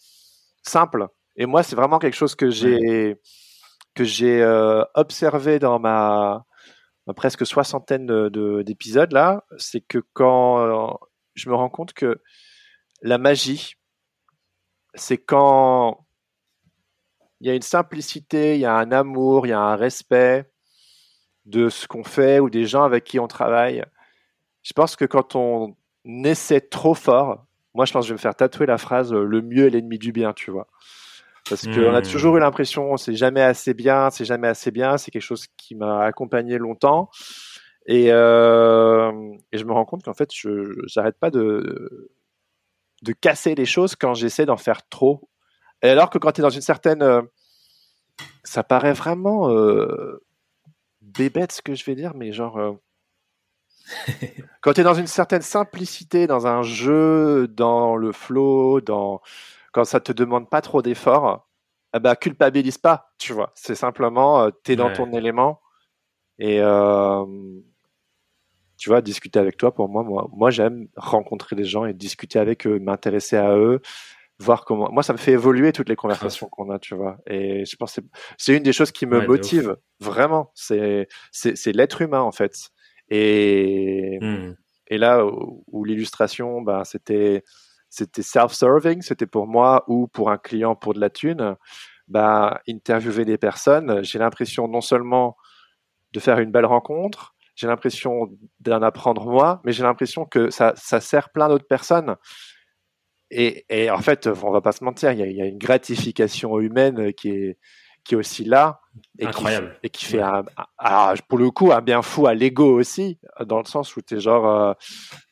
simple. 0.62 1.06
Et 1.36 1.46
moi, 1.46 1.62
c'est 1.62 1.76
vraiment 1.76 2.00
quelque 2.00 2.16
chose 2.16 2.34
que 2.34 2.50
j'ai 2.50 3.16
que 3.94 4.04
j'ai 4.04 4.42
euh, 4.42 4.84
observé 4.94 5.58
dans 5.58 5.78
ma, 5.78 6.44
presque 7.16 7.46
soixantaine 7.46 8.28
d'épisodes 8.62 9.12
là, 9.12 9.44
c'est 9.58 9.80
que 9.80 9.98
quand 10.12 10.98
je 11.34 11.50
me 11.50 11.54
rends 11.54 11.70
compte 11.70 11.92
que 11.92 12.20
la 13.02 13.18
magie, 13.18 13.74
c'est 14.94 15.18
quand 15.18 16.06
il 17.40 17.48
y 17.48 17.50
a 17.50 17.54
une 17.54 17.62
simplicité, 17.62 18.54
il 18.54 18.60
y 18.60 18.66
a 18.66 18.74
un 18.76 18.92
amour, 18.92 19.46
il 19.46 19.50
y 19.50 19.52
a 19.52 19.60
un 19.60 19.76
respect 19.76 20.50
de 21.46 21.68
ce 21.68 21.88
qu'on 21.88 22.04
fait 22.04 22.38
ou 22.38 22.50
des 22.50 22.66
gens 22.66 22.84
avec 22.84 23.04
qui 23.04 23.18
on 23.18 23.28
travaille 23.28 23.84
je 24.62 24.72
pense 24.72 24.96
que 24.96 25.04
quand 25.04 25.36
on 25.36 25.76
essaie 26.06 26.60
trop 26.60 26.94
fort, 26.94 27.46
moi 27.74 27.84
je 27.84 27.92
pense 27.92 28.04
que 28.04 28.08
je 28.08 28.12
vais 28.12 28.18
me 28.18 28.20
faire 28.20 28.34
tatouer 28.34 28.66
la 28.66 28.78
phrase 28.78 29.12
le 29.12 29.42
mieux 29.42 29.66
est 29.66 29.70
l'ennemi 29.70 29.98
du 29.98 30.12
bien, 30.12 30.32
tu 30.32 30.50
vois. 30.50 30.68
Parce 31.50 31.66
qu'on 31.66 31.94
a 31.94 32.00
toujours 32.00 32.36
eu 32.36 32.40
l'impression 32.40 32.96
c'est 32.96 33.14
jamais 33.14 33.42
assez 33.42 33.74
bien, 33.74 34.08
c'est 34.10 34.24
jamais 34.24 34.48
assez 34.48 34.70
bien, 34.70 34.96
c'est 34.96 35.10
quelque 35.10 35.20
chose 35.22 35.46
qui 35.56 35.74
m'a 35.74 36.04
accompagné 36.04 36.56
longtemps. 36.56 37.10
Et, 37.86 38.06
euh, 38.10 39.10
et, 39.52 39.58
je 39.58 39.64
me 39.64 39.72
rends 39.72 39.84
compte 39.84 40.04
qu'en 40.04 40.14
fait, 40.14 40.30
je 40.32 40.74
n'arrête 40.96 41.18
pas 41.18 41.30
de, 41.30 42.12
de 43.02 43.12
casser 43.12 43.54
les 43.54 43.64
choses 43.64 43.96
quand 43.96 44.14
j'essaie 44.14 44.46
d'en 44.46 44.56
faire 44.56 44.88
trop. 44.88 45.28
Et 45.82 45.88
alors 45.88 46.08
que 46.10 46.18
quand 46.18 46.32
tu 46.32 46.40
es 46.40 46.42
dans 46.42 46.50
une 46.50 46.60
certaine... 46.60 47.02
Euh, 47.02 47.22
ça 48.44 48.62
paraît 48.62 48.92
vraiment 48.92 49.50
euh, 49.50 50.22
bébête 51.00 51.52
ce 51.52 51.62
que 51.62 51.74
je 51.74 51.84
vais 51.86 51.94
dire, 51.94 52.14
mais 52.14 52.32
genre 52.32 52.76
quand 54.60 54.74
tu 54.74 54.82
es 54.82 54.84
dans 54.84 54.94
une 54.94 55.06
certaine 55.06 55.42
simplicité, 55.42 56.26
dans 56.26 56.46
un 56.46 56.62
jeu, 56.62 57.48
dans 57.48 57.96
le 57.96 58.12
flow, 58.12 58.80
dans... 58.80 59.20
quand 59.72 59.84
ça 59.84 60.00
te 60.00 60.12
demande 60.12 60.48
pas 60.48 60.60
trop 60.60 60.82
d'efforts, 60.82 61.48
eh 61.94 61.98
ben, 61.98 62.14
culpabilise 62.14 62.78
pas, 62.78 63.12
tu 63.18 63.32
vois. 63.32 63.52
C'est 63.54 63.74
simplement, 63.74 64.42
euh, 64.44 64.50
tu 64.64 64.72
es 64.72 64.76
dans 64.76 64.92
ton 64.92 65.12
élément. 65.12 65.60
Et 66.38 66.60
euh, 66.60 67.24
tu 68.78 68.88
vois, 68.88 69.02
discuter 69.02 69.38
avec 69.38 69.56
toi, 69.56 69.74
pour 69.74 69.88
moi, 69.88 70.02
moi, 70.02 70.28
moi 70.32 70.50
j'aime 70.50 70.88
rencontrer 70.96 71.56
des 71.56 71.64
gens 71.64 71.84
et 71.84 71.92
discuter 71.92 72.38
avec 72.38 72.66
eux, 72.66 72.78
m'intéresser 72.78 73.36
à 73.36 73.56
eux, 73.56 73.80
voir 74.38 74.64
comment. 74.64 74.90
Moi, 74.90 75.02
ça 75.02 75.12
me 75.12 75.18
fait 75.18 75.32
évoluer 75.32 75.72
toutes 75.72 75.88
les 75.88 75.96
conversations 75.96 76.48
qu'on 76.48 76.70
a, 76.70 76.78
tu 76.78 76.94
vois. 76.94 77.18
Et 77.26 77.64
je 77.66 77.76
pense 77.76 77.96
que 77.96 78.00
c'est 78.38 78.56
une 78.56 78.62
des 78.62 78.72
choses 78.72 78.90
qui 78.90 79.04
me 79.06 79.26
motive, 79.26 79.76
vraiment. 80.00 80.50
C'est 80.54 81.06
l'être 81.66 82.00
humain, 82.00 82.22
en 82.22 82.32
fait. 82.32 82.70
Et, 83.10 84.18
hmm. 84.20 84.54
et 84.86 84.98
là 84.98 85.26
où, 85.26 85.84
l'illustration, 85.84 86.62
ben, 86.62 86.84
c'était 86.84 87.44
c'était 87.90 88.22
self-serving, 88.22 89.02
c'était 89.02 89.26
pour 89.26 89.46
moi 89.46 89.84
ou 89.88 90.06
pour 90.08 90.30
un 90.30 90.38
client 90.38 90.74
pour 90.76 90.94
de 90.94 91.00
la 91.00 91.10
thune. 91.10 91.56
bah, 92.08 92.60
interviewer 92.68 93.24
des 93.24 93.38
personnes, 93.38 94.02
j'ai 94.02 94.18
l'impression 94.18 94.66
non 94.68 94.80
seulement 94.80 95.36
de 96.12 96.20
faire 96.20 96.38
une 96.38 96.50
belle 96.50 96.66
rencontre, 96.66 97.34
j'ai 97.54 97.66
l'impression 97.66 98.28
d'en 98.60 98.82
apprendre 98.82 99.26
moi, 99.26 99.60
mais 99.64 99.72
j'ai 99.72 99.82
l'impression 99.82 100.24
que 100.24 100.50
ça, 100.50 100.74
sert 100.76 101.30
plein 101.30 101.48
d'autres 101.48 101.68
personnes. 101.68 102.16
Et, 103.30 103.90
en 103.90 103.98
fait, 103.98 104.26
on 104.26 104.50
va 104.50 104.60
pas 104.60 104.72
se 104.72 104.82
mentir, 104.82 105.12
il 105.12 105.20
y 105.20 105.34
y 105.34 105.42
a 105.42 105.46
une 105.46 105.58
gratification 105.58 106.58
humaine 106.58 107.12
qui 107.12 107.30
est, 107.30 107.58
qui 108.04 108.14
est 108.14 108.16
aussi 108.16 108.44
là 108.44 108.80
et 109.18 109.26
Incroyable. 109.26 109.72
qui, 109.80 109.86
et 109.86 109.90
qui 109.90 110.04
fait 110.04 110.20
un, 110.20 110.44
pour 111.28 111.38
le 111.38 111.50
coup 111.50 111.72
un 111.72 111.80
bien 111.80 112.02
fou 112.02 112.26
à 112.26 112.34
l'ego 112.34 112.78
aussi 112.78 113.18
dans 113.44 113.58
le 113.58 113.64
sens 113.64 113.96
où 113.96 114.02
tu 114.02 114.16
es 114.16 114.20
genre 114.20 114.46
euh, 114.46 114.72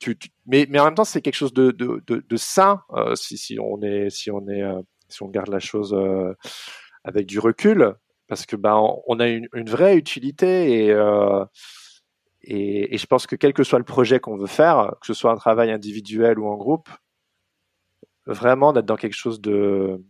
tu, 0.01 0.17
mais 0.47 0.67
mais 0.69 0.79
en 0.79 0.85
même 0.85 0.95
temps 0.95 1.05
c'est 1.05 1.23
quelque 1.23 1.35
chose 1.35 1.53
de 1.53 1.71
de, 1.73 2.03
de, 2.07 2.25
de 2.29 2.37
sain 2.37 2.83
euh, 2.93 3.15
si 3.15 3.37
si 3.37 3.59
on 3.61 3.83
est 3.83 4.11
si 4.11 4.31
on 4.31 4.47
est 4.49 4.63
euh, 4.63 4.81
si 5.09 5.23
on 5.23 5.29
garde 5.29 5.49
la 5.49 5.59
chose 5.59 5.97
avec 7.03 7.27
du 7.27 7.39
recul 7.39 7.95
parce 8.29 8.45
que 8.47 8.57
ben 8.57 8.77
on, 9.07 9.21
a 9.21 9.27
une, 9.27 9.49
une, 9.55 9.71
vraie 9.71 9.97
utilité 9.97 10.85
et, 10.85 10.97
et 12.43 12.95
et 12.95 12.99
je 12.99 13.07
pense 13.07 13.27
que 13.27 13.37
quel 13.37 13.55
que 13.55 13.65
soit 13.65 13.79
le 13.79 13.85
projet 13.87 14.21
qu'on 14.21 14.37
veut 14.37 14.47
faire 14.47 14.95
que 15.01 15.07
ce 15.07 15.15
soit 15.15 15.33
un 15.33 15.37
travail 15.37 15.71
individuel 15.71 16.39
ou 16.39 16.47
en 16.47 16.57
groupe 16.57 16.89
vraiment 18.27 18.73
d'être 18.73 18.87
dans 18.87 18.97
quelque 18.97 19.17
chose 19.17 19.41
de 19.41 20.05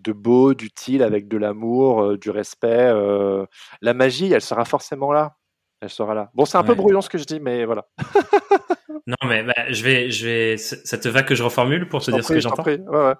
de 0.00 0.12
beau, 0.12 0.54
d'utile, 0.54 1.02
avec 1.02 1.28
de 1.28 1.36
l'amour, 1.36 2.02
euh, 2.02 2.18
du 2.18 2.30
respect. 2.30 2.90
Euh, 2.92 3.46
la 3.80 3.94
magie, 3.94 4.32
elle 4.32 4.42
sera 4.42 4.64
forcément 4.64 5.12
là. 5.12 5.36
Elle 5.80 5.90
sera 5.90 6.14
là. 6.14 6.30
Bon, 6.34 6.44
c'est 6.46 6.56
un 6.56 6.64
peu 6.64 6.74
brouillon 6.74 7.02
ce 7.02 7.10
que 7.10 7.18
je 7.18 7.24
dis, 7.24 7.38
mais 7.38 7.64
voilà. 7.66 7.86
non, 9.06 9.16
mais 9.26 9.42
bah, 9.42 9.54
je 9.68 9.82
vais, 9.82 10.10
je 10.10 10.26
vais. 10.26 10.56
Ça 10.56 10.96
te 10.96 11.08
va 11.08 11.22
que 11.22 11.34
je 11.34 11.42
reformule 11.42 11.88
pour 11.88 12.02
te 12.02 12.10
dire 12.10 12.24
ce 12.24 12.32
que 12.32 12.40
j'entends? 12.40 12.64
ouais, 12.64 12.80
ouais. 12.88 13.14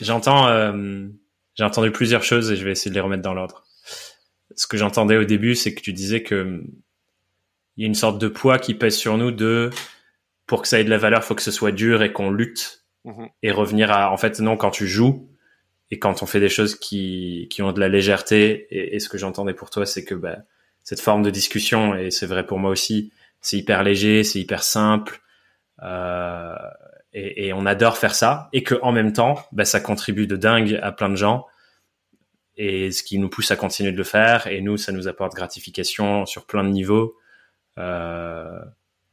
J'entends. 0.00 0.46
Euh, 0.46 1.08
j'ai 1.54 1.64
entendu 1.64 1.90
plusieurs 1.90 2.22
choses 2.22 2.52
et 2.52 2.56
je 2.56 2.64
vais 2.64 2.70
essayer 2.70 2.90
de 2.90 2.94
les 2.94 3.00
remettre 3.00 3.22
dans 3.22 3.34
l'ordre. 3.34 3.64
Ce 4.54 4.66
que 4.68 4.76
j'entendais 4.76 5.16
au 5.16 5.24
début, 5.24 5.56
c'est 5.56 5.74
que 5.74 5.80
tu 5.80 5.92
disais 5.92 6.22
que 6.22 6.62
il 7.76 7.82
y 7.82 7.84
a 7.84 7.86
une 7.88 7.94
sorte 7.94 8.18
de 8.18 8.28
poids 8.28 8.58
qui 8.58 8.74
pèse 8.74 8.96
sur 8.96 9.18
nous 9.18 9.32
de 9.32 9.70
pour 10.46 10.62
que 10.62 10.68
ça 10.68 10.80
ait 10.80 10.84
de 10.84 10.90
la 10.90 10.98
valeur, 10.98 11.24
faut 11.24 11.34
que 11.34 11.42
ce 11.42 11.50
soit 11.50 11.72
dur 11.72 12.02
et 12.02 12.12
qu'on 12.12 12.30
lutte 12.30 12.84
Mhm. 13.04 13.28
et 13.42 13.50
revenir 13.52 13.90
à 13.92 14.12
en 14.12 14.16
fait 14.16 14.40
non 14.40 14.56
quand 14.56 14.70
tu 14.70 14.86
joues 14.86 15.28
et 15.90 15.98
quand 15.98 16.22
on 16.22 16.26
fait 16.26 16.40
des 16.40 16.48
choses 16.48 16.74
qui, 16.74 17.46
qui 17.50 17.62
ont 17.62 17.72
de 17.72 17.80
la 17.80 17.88
légèreté. 17.88 18.66
Et, 18.70 18.98
ce 18.98 19.08
que 19.08 19.18
j'entendais 19.18 19.54
pour 19.54 19.70
toi 19.70 19.86
c'est 19.86 20.04
que 20.04 20.14
bah, 20.14 20.38
cette 20.82 21.00
forme 21.00 21.22
de 21.22 21.30
discussion 21.30 21.94
et 21.94 22.10
c'est 22.10 22.26
vrai 22.26 22.44
pour 22.44 22.58
moi 22.58 22.70
aussi 22.70 23.12
c'est 23.40 23.56
hyper 23.56 23.82
léger 23.82 24.24
c'est 24.24 24.40
hyper 24.40 24.62
simple 24.62 25.20
euh, 25.82 26.56
et, 27.12 27.46
et, 27.46 27.52
on 27.52 27.66
adore 27.66 27.96
faire 27.96 28.14
ça. 28.14 28.48
Et 28.52 28.62
que 28.62 28.74
en 28.82 28.92
même 28.92 29.12
temps 29.12 29.36
bah, 29.52 29.64
ça 29.64 29.80
contribue 29.80 30.26
de 30.26 30.36
dingue 30.36 30.78
à 30.82 30.92
plein 30.92 31.08
de 31.08 31.16
gens. 31.16 31.46
Et 32.56 32.90
ce 32.90 33.04
qui 33.04 33.18
nous 33.18 33.28
pousse 33.28 33.52
à 33.52 33.56
continuer 33.56 33.92
de 33.92 33.96
le 33.96 34.04
faire. 34.04 34.48
Et 34.48 34.60
nous 34.60 34.76
ça 34.76 34.92
nous 34.92 35.08
apporte 35.08 35.34
gratification 35.34 36.26
sur 36.26 36.46
plein 36.46 36.64
de 36.64 36.70
niveaux. 36.70 37.16
Euh, 37.78 38.58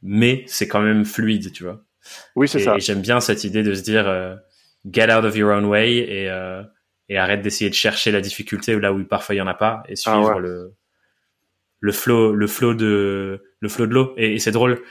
mais 0.01 0.43
c'est 0.47 0.67
quand 0.67 0.81
même 0.81 1.05
fluide 1.05 1.51
tu 1.51 1.63
vois 1.63 1.84
oui, 2.35 2.47
c'est 2.47 2.59
ça. 2.59 2.75
Et 2.75 2.79
j'aime 2.79 3.01
bien 3.01 3.19
cette 3.19 3.43
idée 3.43 3.63
de 3.63 3.73
se 3.73 3.81
dire 3.81 4.07
euh, 4.07 4.35
get 4.89 5.13
out 5.13 5.23
of 5.25 5.35
your 5.35 5.51
own 5.51 5.65
way 5.65 5.97
et, 5.97 6.29
euh, 6.29 6.63
et 7.09 7.17
arrête 7.17 7.41
d'essayer 7.41 7.69
de 7.69 7.75
chercher 7.75 8.11
la 8.11 8.21
difficulté 8.21 8.77
là 8.79 8.93
où 8.93 9.03
parfois 9.03 9.35
il 9.35 9.39
y 9.39 9.41
en 9.41 9.47
a 9.47 9.53
pas 9.53 9.83
et 9.87 9.93
ah 9.93 9.95
suivre 9.95 10.39
le 10.39 10.73
le 11.79 11.91
flow 11.91 12.33
le 12.33 12.47
flow 12.47 12.73
de 12.73 13.43
le 13.59 13.69
flow 13.69 13.87
de 13.87 13.93
l'eau. 13.93 14.13
Et, 14.17 14.39
c'est 14.39 14.51
drôle, 14.51 14.81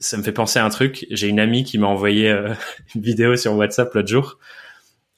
ça 0.00 0.16
me 0.16 0.22
fait 0.22 0.32
penser 0.32 0.58
à 0.58 0.64
un 0.64 0.70
truc. 0.70 1.06
J'ai 1.10 1.28
une 1.28 1.40
amie 1.40 1.64
qui 1.64 1.78
m'a 1.78 1.86
envoyé 1.86 2.30
euh, 2.30 2.52
une 2.94 3.02
vidéo 3.02 3.36
sur 3.36 3.54
WhatsApp 3.54 3.92
l'autre 3.94 4.08
jour. 4.08 4.38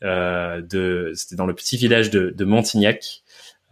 de 0.02 1.12
c'était 1.14 1.36
dans 1.36 1.46
le 1.46 1.55
petit 1.55 1.76
village 1.76 2.11
de, 2.11 2.30
de 2.30 2.44
Montignac. 2.44 3.22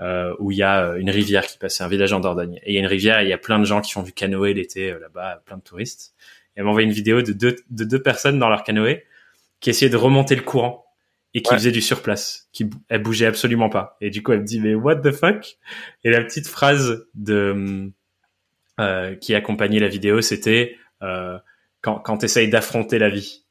Euh, 0.00 0.34
où 0.40 0.50
il 0.50 0.56
y 0.56 0.64
a 0.64 0.96
une 0.96 1.10
rivière 1.10 1.46
qui 1.46 1.58
passe, 1.58 1.76
c'est 1.76 1.84
un 1.84 1.88
village 1.88 2.12
en 2.12 2.18
Dordogne. 2.18 2.56
Et 2.64 2.72
il 2.72 2.74
y 2.74 2.76
a 2.78 2.80
une 2.80 2.88
rivière 2.88 3.20
et 3.20 3.22
il 3.22 3.28
y 3.28 3.32
a 3.32 3.38
plein 3.38 3.60
de 3.60 3.64
gens 3.64 3.80
qui 3.80 3.92
font 3.92 4.02
du 4.02 4.12
canoë 4.12 4.52
l'été 4.52 4.90
là-bas, 4.98 5.42
plein 5.46 5.58
de 5.58 5.62
touristes 5.62 6.12
elle 6.54 6.64
m'a 6.64 6.70
envoyé 6.70 6.86
une 6.86 6.94
vidéo 6.94 7.22
de 7.22 7.32
deux, 7.32 7.56
de 7.70 7.84
deux 7.84 8.02
personnes 8.02 8.38
dans 8.38 8.48
leur 8.48 8.64
canoë 8.64 9.04
qui 9.60 9.70
essayaient 9.70 9.90
de 9.90 9.96
remonter 9.96 10.34
le 10.34 10.42
courant 10.42 10.84
et 11.34 11.40
qui 11.40 11.54
faisaient 11.54 11.72
du 11.72 11.80
surplace, 11.80 12.48
qui 12.52 12.68
elle 12.88 13.02
bougeait 13.02 13.26
absolument 13.26 13.70
pas. 13.70 13.96
Et 14.00 14.10
du 14.10 14.22
coup, 14.22 14.32
elle 14.32 14.40
me 14.40 14.44
dit 14.44 14.60
mais 14.60 14.74
what 14.74 14.96
the 14.96 15.12
fuck? 15.12 15.56
Et 16.04 16.10
la 16.10 16.22
petite 16.22 16.46
phrase 16.46 17.06
de 17.14 17.90
euh, 18.80 19.14
qui 19.16 19.34
accompagnait 19.34 19.80
la 19.80 19.88
vidéo, 19.88 20.20
c'était 20.20 20.76
euh, 21.02 21.38
quand 21.80 21.98
quand 22.00 22.18
t'essayes 22.18 22.48
d'affronter 22.48 22.98
la 22.98 23.08
vie. 23.08 23.44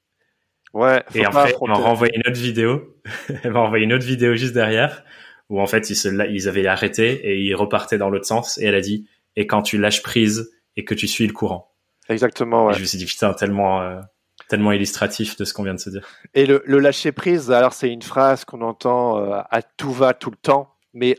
Ouais. 0.73 1.03
et 1.15 1.25
en 1.25 1.31
fait, 1.31 1.57
elle 1.61 1.67
m'a 1.67 1.73
renvoyé 1.73 2.15
une 2.15 2.21
autre 2.25 2.39
vidéo. 2.39 2.97
elle 3.43 3.51
m'a 3.51 3.59
envoyé 3.59 3.83
une 3.83 3.93
autre 3.93 4.05
vidéo 4.05 4.35
juste 4.35 4.53
derrière 4.53 5.03
où 5.51 5.59
en 5.59 5.67
fait 5.67 5.89
ils 5.89 5.95
se 5.95 6.07
ils 6.29 6.47
avaient 6.47 6.65
arrêté 6.65 7.11
et 7.11 7.41
ils 7.41 7.55
repartaient 7.55 7.97
dans 7.97 8.09
l'autre 8.09 8.25
sens 8.25 8.57
et 8.57 8.65
elle 8.65 8.75
a 8.75 8.81
dit 8.81 9.05
et 9.35 9.47
quand 9.47 9.61
tu 9.61 9.77
lâches 9.77 10.01
prise 10.01 10.49
et 10.77 10.85
que 10.85 10.95
tu 10.95 11.07
suis 11.07 11.27
le 11.27 11.33
courant. 11.33 11.70
Exactement. 12.09 12.67
Ouais. 12.67 12.73
je 12.73 12.79
me 12.79 12.85
suis 12.85 12.97
dit 12.97 13.05
putain 13.05 13.33
tellement 13.33 13.81
euh, 13.81 13.99
tellement 14.47 14.71
illustratif 14.71 15.37
de 15.37 15.45
ce 15.45 15.53
qu'on 15.53 15.63
vient 15.63 15.73
de 15.73 15.79
se 15.79 15.89
dire. 15.89 16.05
Et 16.33 16.45
le, 16.45 16.61
le 16.65 16.79
lâcher 16.79 17.11
prise, 17.11 17.51
alors 17.51 17.73
c'est 17.73 17.89
une 17.89 18.01
phrase 18.01 18.45
qu'on 18.45 18.61
entend 18.61 19.17
euh, 19.17 19.41
à 19.49 19.61
tout 19.61 19.91
va 19.91 20.13
tout 20.13 20.31
le 20.31 20.37
temps, 20.37 20.75
mais 20.93 21.15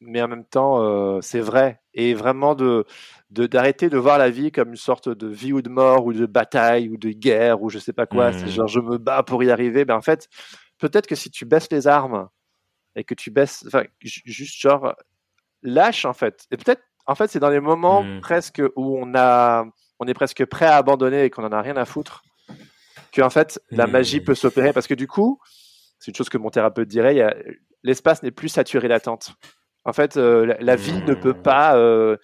mais 0.00 0.22
en 0.22 0.28
même 0.28 0.44
temps 0.44 0.82
euh, 0.82 1.20
c'est 1.22 1.40
vrai 1.40 1.80
et 1.94 2.14
vraiment 2.14 2.54
de 2.54 2.84
d'arrêter 3.30 3.88
de, 3.88 3.96
voir 3.96 4.18
la 4.18 4.30
vie 4.30 4.52
comme 4.52 4.70
une 4.70 4.76
sorte 4.76 5.08
de 5.08 5.26
vie 5.26 5.52
ou 5.52 5.62
de 5.62 5.68
mort 5.68 6.04
ou 6.04 6.12
de 6.12 6.26
bataille 6.26 6.88
ou 6.88 6.96
de 6.96 7.10
guerre 7.10 7.62
ou 7.62 7.70
je 7.70 7.78
sais 7.78 7.92
pas 7.92 8.06
quoi. 8.06 8.32
C'est 8.32 8.44
mmh. 8.44 8.48
genre 8.48 8.68
je 8.68 8.80
me 8.80 8.98
bats 8.98 9.22
pour 9.22 9.42
y 9.42 9.50
arriver. 9.50 9.84
Ben 9.84 9.96
en 9.96 10.02
fait 10.02 10.28
peut-être 10.78 11.06
que 11.06 11.14
si 11.14 11.30
tu 11.30 11.44
baisses 11.44 11.70
les 11.72 11.86
armes 11.86 12.28
et 12.94 13.04
que 13.04 13.14
tu 13.14 13.30
baisses, 13.30 13.64
enfin 13.66 13.84
juste 14.02 14.60
genre 14.60 14.94
lâche 15.62 16.04
en 16.04 16.12
fait. 16.12 16.44
Et 16.50 16.56
peut-être 16.56 16.82
en 17.06 17.14
fait 17.14 17.28
c'est 17.28 17.40
dans 17.40 17.50
les 17.50 17.60
moments 17.60 18.02
mmh. 18.02 18.20
presque 18.20 18.62
où 18.76 18.98
on 18.98 19.14
a 19.14 19.64
on 19.98 20.06
est 20.06 20.14
presque 20.14 20.44
prêt 20.44 20.66
à 20.66 20.76
abandonner 20.76 21.24
et 21.24 21.30
qu'on 21.30 21.44
en 21.44 21.52
a 21.52 21.60
rien 21.62 21.76
à 21.76 21.84
foutre, 21.84 22.22
que 23.12 23.22
en 23.22 23.30
fait 23.30 23.60
la 23.70 23.86
magie 23.86 24.20
peut 24.20 24.34
s'opérer 24.34 24.72
parce 24.72 24.86
que 24.86 24.94
du 24.94 25.06
coup, 25.06 25.40
c'est 25.98 26.10
une 26.10 26.14
chose 26.14 26.28
que 26.28 26.38
mon 26.38 26.50
thérapeute 26.50 26.88
dirait, 26.88 27.34
l'espace 27.82 28.22
n'est 28.22 28.30
plus 28.30 28.48
saturé 28.48 28.88
d'attente. 28.88 29.34
En 29.84 29.92
fait, 29.92 30.16
euh, 30.16 30.56
la, 30.58 30.76
vie 30.76 31.00
ne 31.06 31.14
peut 31.14 31.32
pas 31.32 31.76
euh, 31.76 32.16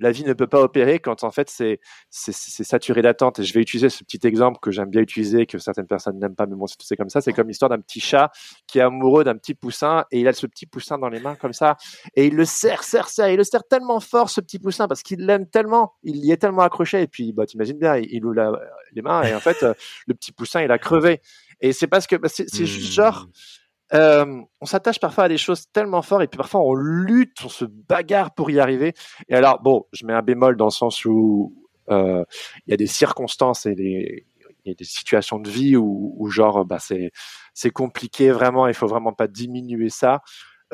la 0.00 0.10
vie 0.10 0.24
ne 0.24 0.32
peut 0.32 0.46
pas 0.46 0.60
opérer 0.60 0.98
quand 0.98 1.24
en 1.24 1.30
fait 1.30 1.50
c'est 1.50 1.80
saturé 2.10 3.02
d'attente. 3.02 3.38
Et 3.38 3.44
je 3.44 3.54
vais 3.54 3.60
utiliser 3.60 3.88
ce 3.88 4.04
petit 4.04 4.26
exemple 4.26 4.58
que 4.60 4.70
j'aime 4.70 4.90
bien 4.90 5.00
utiliser, 5.00 5.46
que 5.46 5.58
certaines 5.58 5.86
personnes 5.86 6.18
n'aiment 6.18 6.34
pas, 6.34 6.46
mais 6.46 6.56
bon, 6.56 6.66
c'est 6.66 6.96
comme 6.96 7.08
ça. 7.08 7.20
C'est 7.20 7.32
comme 7.32 7.48
l'histoire 7.48 7.68
d'un 7.68 7.80
petit 7.80 8.00
chat 8.00 8.30
qui 8.66 8.78
est 8.78 8.82
amoureux 8.82 9.24
d'un 9.24 9.36
petit 9.36 9.54
poussin 9.54 10.04
et 10.10 10.20
il 10.20 10.28
a 10.28 10.32
ce 10.32 10.46
petit 10.46 10.66
poussin 10.66 10.98
dans 10.98 11.08
les 11.08 11.20
mains 11.20 11.36
comme 11.36 11.52
ça 11.52 11.76
et 12.14 12.26
il 12.26 12.34
le 12.34 12.44
serre, 12.44 12.82
serre, 12.82 13.08
serre. 13.08 13.28
Il 13.28 13.36
le 13.36 13.44
serre 13.44 13.64
tellement 13.68 14.00
fort 14.00 14.30
ce 14.30 14.40
petit 14.40 14.58
poussin 14.58 14.88
parce 14.88 15.02
qu'il 15.02 15.26
l'aime 15.26 15.48
tellement, 15.48 15.94
il 16.02 16.16
y 16.24 16.32
est 16.32 16.36
tellement 16.36 16.62
accroché. 16.62 17.02
Et 17.02 17.08
puis, 17.08 17.32
bah, 17.32 17.46
t'imagines 17.46 17.78
bien, 17.78 17.96
il, 17.96 18.24
ouvre 18.24 18.58
les 18.92 19.02
mains 19.02 19.22
et 19.22 19.34
en 19.34 19.40
fait, 19.40 19.64
le 20.06 20.14
petit 20.14 20.32
poussin 20.32 20.62
il 20.62 20.70
a 20.70 20.78
crevé. 20.78 21.20
Et 21.60 21.72
c'est 21.72 21.88
parce 21.88 22.06
que 22.06 22.16
bah, 22.16 22.28
c'est 22.28 22.66
juste 22.66 22.92
genre 22.92 23.26
mmh. 23.26 23.30
Euh, 23.94 24.42
on 24.60 24.66
s'attache 24.66 25.00
parfois 25.00 25.24
à 25.24 25.28
des 25.28 25.38
choses 25.38 25.70
tellement 25.72 26.02
fortes 26.02 26.22
et 26.22 26.26
puis 26.26 26.36
parfois 26.36 26.60
on 26.60 26.74
lutte, 26.74 27.38
on 27.44 27.48
se 27.48 27.64
bagarre 27.64 28.34
pour 28.34 28.50
y 28.50 28.60
arriver. 28.60 28.92
Et 29.28 29.34
alors, 29.34 29.60
bon, 29.62 29.86
je 29.92 30.04
mets 30.04 30.12
un 30.12 30.22
bémol 30.22 30.56
dans 30.56 30.66
le 30.66 30.70
sens 30.70 31.04
où 31.04 31.54
euh, 31.90 32.24
il 32.66 32.70
y 32.70 32.74
a 32.74 32.76
des 32.76 32.86
circonstances 32.86 33.64
et 33.64 33.74
des, 33.74 34.26
y 34.68 34.72
a 34.72 34.74
des 34.74 34.84
situations 34.84 35.38
de 35.38 35.50
vie 35.50 35.76
où, 35.76 36.14
où 36.16 36.30
genre, 36.30 36.64
bah, 36.64 36.78
c'est, 36.78 37.10
c'est 37.54 37.70
compliqué 37.70 38.30
vraiment, 38.30 38.66
il 38.66 38.74
faut 38.74 38.86
vraiment 38.86 39.12
pas 39.12 39.26
diminuer 39.26 39.90
ça. 39.90 40.22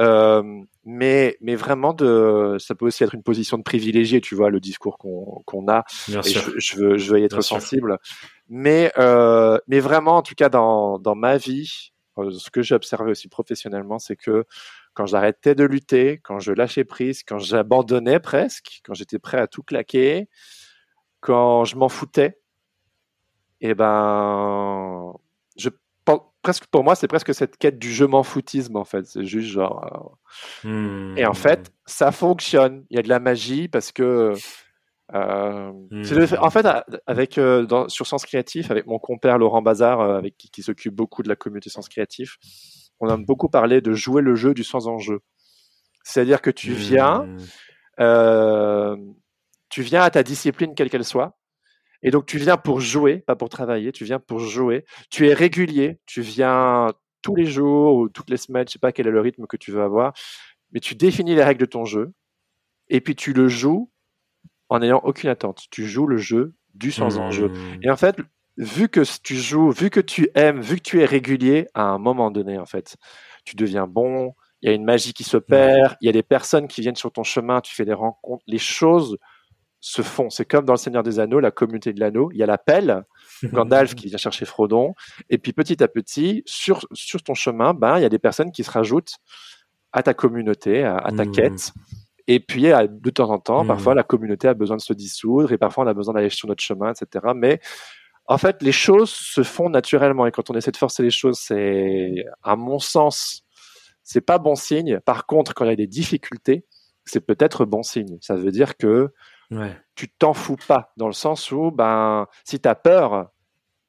Euh, 0.00 0.42
mais, 0.84 1.36
mais 1.40 1.54
vraiment, 1.54 1.92
de, 1.92 2.56
ça 2.58 2.74
peut 2.74 2.86
aussi 2.86 3.04
être 3.04 3.14
une 3.14 3.22
position 3.22 3.58
de 3.58 3.62
privilégié, 3.62 4.20
tu 4.20 4.34
vois, 4.34 4.50
le 4.50 4.58
discours 4.58 4.98
qu'on, 4.98 5.42
qu'on 5.46 5.68
a. 5.68 5.84
Bien 6.08 6.22
sûr. 6.22 6.42
Je, 6.56 6.76
veux, 6.76 6.98
je 6.98 7.12
veux 7.12 7.20
y 7.20 7.24
être 7.24 7.42
sensible. 7.42 7.98
Mais, 8.48 8.92
euh, 8.98 9.58
mais 9.68 9.78
vraiment, 9.78 10.16
en 10.16 10.22
tout 10.22 10.34
cas, 10.34 10.48
dans, 10.48 10.98
dans 10.98 11.14
ma 11.14 11.36
vie, 11.36 11.92
ce 12.16 12.50
que 12.50 12.62
j'ai 12.62 12.74
observé 12.74 13.10
aussi 13.10 13.28
professionnellement, 13.28 13.98
c'est 13.98 14.16
que 14.16 14.44
quand 14.94 15.06
j'arrêtais 15.06 15.54
de 15.54 15.64
lutter, 15.64 16.20
quand 16.22 16.38
je 16.38 16.52
lâchais 16.52 16.84
prise, 16.84 17.22
quand 17.24 17.38
j'abandonnais 17.38 18.20
presque, 18.20 18.80
quand 18.84 18.94
j'étais 18.94 19.18
prêt 19.18 19.38
à 19.38 19.46
tout 19.46 19.62
claquer, 19.62 20.28
quand 21.20 21.64
je 21.64 21.76
m'en 21.76 21.88
foutais, 21.88 22.38
et 23.60 23.70
eh 23.70 23.74
ben, 23.74 25.14
je 25.56 25.70
presque 26.44 26.66
pour 26.66 26.84
moi, 26.84 26.94
c'est 26.94 27.08
presque 27.08 27.34
cette 27.34 27.56
quête 27.56 27.78
du 27.78 27.92
je 27.92 28.04
m'en 28.04 28.22
foutisme 28.22 28.76
en 28.76 28.84
fait. 28.84 29.06
C'est 29.06 29.24
juste 29.24 29.48
genre. 29.48 30.18
Euh, 30.64 31.16
et 31.16 31.26
en 31.26 31.34
fait, 31.34 31.60
hmm. 31.60 31.72
ça 31.86 32.12
fonctionne. 32.12 32.84
Il 32.90 32.96
y 32.96 32.98
a 33.00 33.02
de 33.02 33.08
la 33.08 33.18
magie 33.18 33.66
parce 33.66 33.90
que 33.90 34.34
euh, 35.12 35.72
mmh. 35.90 36.36
en 36.40 36.50
fait, 36.50 36.66
avec 37.06 37.36
euh, 37.36 37.66
dans, 37.66 37.88
sur 37.88 38.06
Sens 38.06 38.24
Créatif, 38.24 38.70
avec 38.70 38.86
mon 38.86 38.98
compère 38.98 39.38
Laurent 39.38 39.60
Bazar, 39.60 40.00
euh, 40.00 40.16
avec 40.16 40.36
qui, 40.36 40.50
qui 40.50 40.62
s'occupe 40.62 40.94
beaucoup 40.94 41.22
de 41.22 41.28
la 41.28 41.36
communauté 41.36 41.68
Sens 41.68 41.88
Créatif, 41.88 42.38
on 43.00 43.08
a 43.08 43.16
beaucoup 43.16 43.48
parlé 43.48 43.80
de 43.80 43.92
jouer 43.92 44.22
le 44.22 44.34
jeu 44.34 44.54
du 44.54 44.64
sans 44.64 44.88
enjeu. 44.88 45.20
C'est-à-dire 46.04 46.40
que 46.40 46.50
tu 46.50 46.72
viens, 46.72 47.26
euh, 48.00 48.96
tu 49.68 49.82
viens 49.82 50.02
à 50.02 50.10
ta 50.10 50.22
discipline 50.22 50.74
quelle 50.74 50.90
qu'elle 50.90 51.04
soit, 51.04 51.36
et 52.02 52.10
donc 52.10 52.26
tu 52.26 52.38
viens 52.38 52.56
pour 52.56 52.80
jouer, 52.80 53.18
pas 53.26 53.36
pour 53.36 53.48
travailler. 53.48 53.90
Tu 53.90 54.04
viens 54.04 54.20
pour 54.20 54.38
jouer. 54.38 54.84
Tu 55.10 55.26
es 55.26 55.32
régulier. 55.32 55.98
Tu 56.04 56.20
viens 56.20 56.92
tous 57.22 57.34
les 57.34 57.46
jours 57.46 57.96
ou 57.96 58.08
toutes 58.10 58.28
les 58.28 58.36
semaines, 58.36 58.66
je 58.68 58.74
sais 58.74 58.78
pas 58.78 58.92
quel 58.92 59.06
est 59.06 59.10
le 59.10 59.20
rythme 59.20 59.46
que 59.46 59.56
tu 59.56 59.72
veux 59.72 59.82
avoir, 59.82 60.12
mais 60.72 60.80
tu 60.80 60.94
définis 60.94 61.34
les 61.34 61.42
règles 61.42 61.60
de 61.60 61.66
ton 61.66 61.86
jeu 61.86 62.12
et 62.88 63.00
puis 63.00 63.16
tu 63.16 63.32
le 63.32 63.48
joues 63.48 63.90
en 64.68 64.78
n'ayant 64.78 65.00
aucune 65.04 65.30
attente. 65.30 65.64
Tu 65.70 65.86
joues 65.86 66.06
le 66.06 66.16
jeu 66.16 66.54
du 66.74 66.90
sans 66.90 67.18
enjeu. 67.18 67.48
Mmh. 67.48 67.82
Et 67.82 67.90
en 67.90 67.96
fait, 67.96 68.16
vu 68.56 68.88
que 68.88 69.00
tu 69.22 69.36
joues, 69.36 69.70
vu 69.70 69.90
que 69.90 70.00
tu 70.00 70.28
aimes, 70.34 70.60
vu 70.60 70.76
que 70.76 70.82
tu 70.82 71.00
es 71.00 71.04
régulier, 71.04 71.66
à 71.74 71.82
un 71.82 71.98
moment 71.98 72.30
donné, 72.30 72.58
en 72.58 72.66
fait, 72.66 72.96
tu 73.44 73.56
deviens 73.56 73.86
bon. 73.86 74.34
Il 74.62 74.68
y 74.68 74.72
a 74.72 74.74
une 74.74 74.84
magie 74.84 75.12
qui 75.12 75.24
se 75.24 75.36
perd. 75.36 75.96
Il 76.00 76.06
y 76.06 76.08
a 76.08 76.12
des 76.12 76.22
personnes 76.22 76.68
qui 76.68 76.80
viennent 76.80 76.96
sur 76.96 77.12
ton 77.12 77.22
chemin. 77.22 77.60
Tu 77.60 77.74
fais 77.74 77.84
des 77.84 77.92
rencontres. 77.92 78.42
Les 78.46 78.58
choses 78.58 79.18
se 79.80 80.00
font. 80.00 80.30
C'est 80.30 80.46
comme 80.46 80.64
dans 80.64 80.72
le 80.72 80.78
Seigneur 80.78 81.02
des 81.02 81.20
Anneaux, 81.20 81.40
la 81.40 81.50
communauté 81.50 81.92
de 81.92 82.00
l'anneau. 82.00 82.30
Il 82.32 82.38
y 82.38 82.42
a 82.42 82.46
l'appel, 82.46 83.04
Gandalf 83.44 83.94
qui 83.94 84.06
vient 84.06 84.16
chercher 84.16 84.46
Frodon. 84.46 84.94
Et 85.28 85.36
puis 85.36 85.52
petit 85.52 85.82
à 85.82 85.88
petit, 85.88 86.42
sur, 86.46 86.86
sur 86.92 87.22
ton 87.22 87.34
chemin, 87.34 87.74
ben, 87.74 87.98
il 87.98 88.02
y 88.02 88.06
a 88.06 88.08
des 88.08 88.18
personnes 88.18 88.50
qui 88.50 88.64
se 88.64 88.70
rajoutent 88.70 89.16
à 89.92 90.02
ta 90.02 90.14
communauté, 90.14 90.82
à, 90.82 91.10
ta 91.14 91.26
mmh. 91.26 91.32
quête. 91.32 91.72
Et 92.26 92.40
puis, 92.40 92.62
de 92.64 93.10
temps 93.10 93.30
en 93.30 93.38
temps, 93.38 93.66
parfois, 93.66 93.94
mmh. 93.94 93.96
la 93.96 94.02
communauté 94.02 94.48
a 94.48 94.54
besoin 94.54 94.76
de 94.76 94.82
se 94.82 94.92
dissoudre 94.92 95.52
et 95.52 95.58
parfois, 95.58 95.84
on 95.84 95.86
a 95.86 95.94
besoin 95.94 96.14
d'aller 96.14 96.30
sur 96.30 96.48
notre 96.48 96.62
chemin, 96.62 96.92
etc. 96.92 97.32
Mais 97.36 97.60
en 98.26 98.38
fait, 98.38 98.62
les 98.62 98.72
choses 98.72 99.10
se 99.10 99.42
font 99.42 99.68
naturellement. 99.68 100.26
Et 100.26 100.30
quand 100.30 100.50
on 100.50 100.54
essaie 100.54 100.70
de 100.70 100.76
forcer 100.76 101.02
les 101.02 101.10
choses, 101.10 101.38
c'est, 101.38 102.24
à 102.42 102.56
mon 102.56 102.78
sens, 102.78 103.44
c'est 104.02 104.22
pas 104.22 104.38
bon 104.38 104.54
signe. 104.54 105.00
Par 105.00 105.26
contre, 105.26 105.54
quand 105.54 105.64
il 105.64 105.68
y 105.68 105.72
a 105.72 105.76
des 105.76 105.86
difficultés, 105.86 106.64
c'est 107.04 107.20
peut-être 107.20 107.66
bon 107.66 107.82
signe. 107.82 108.18
Ça 108.20 108.36
veut 108.36 108.50
dire 108.50 108.76
que 108.76 109.12
tu 109.94 110.08
t'en 110.08 110.32
fous 110.32 110.56
pas, 110.66 110.92
dans 110.96 111.06
le 111.06 111.12
sens 111.12 111.52
où, 111.52 111.70
ben, 111.70 112.26
si 112.44 112.58
tu 112.58 112.68
as 112.68 112.74
peur, 112.74 113.30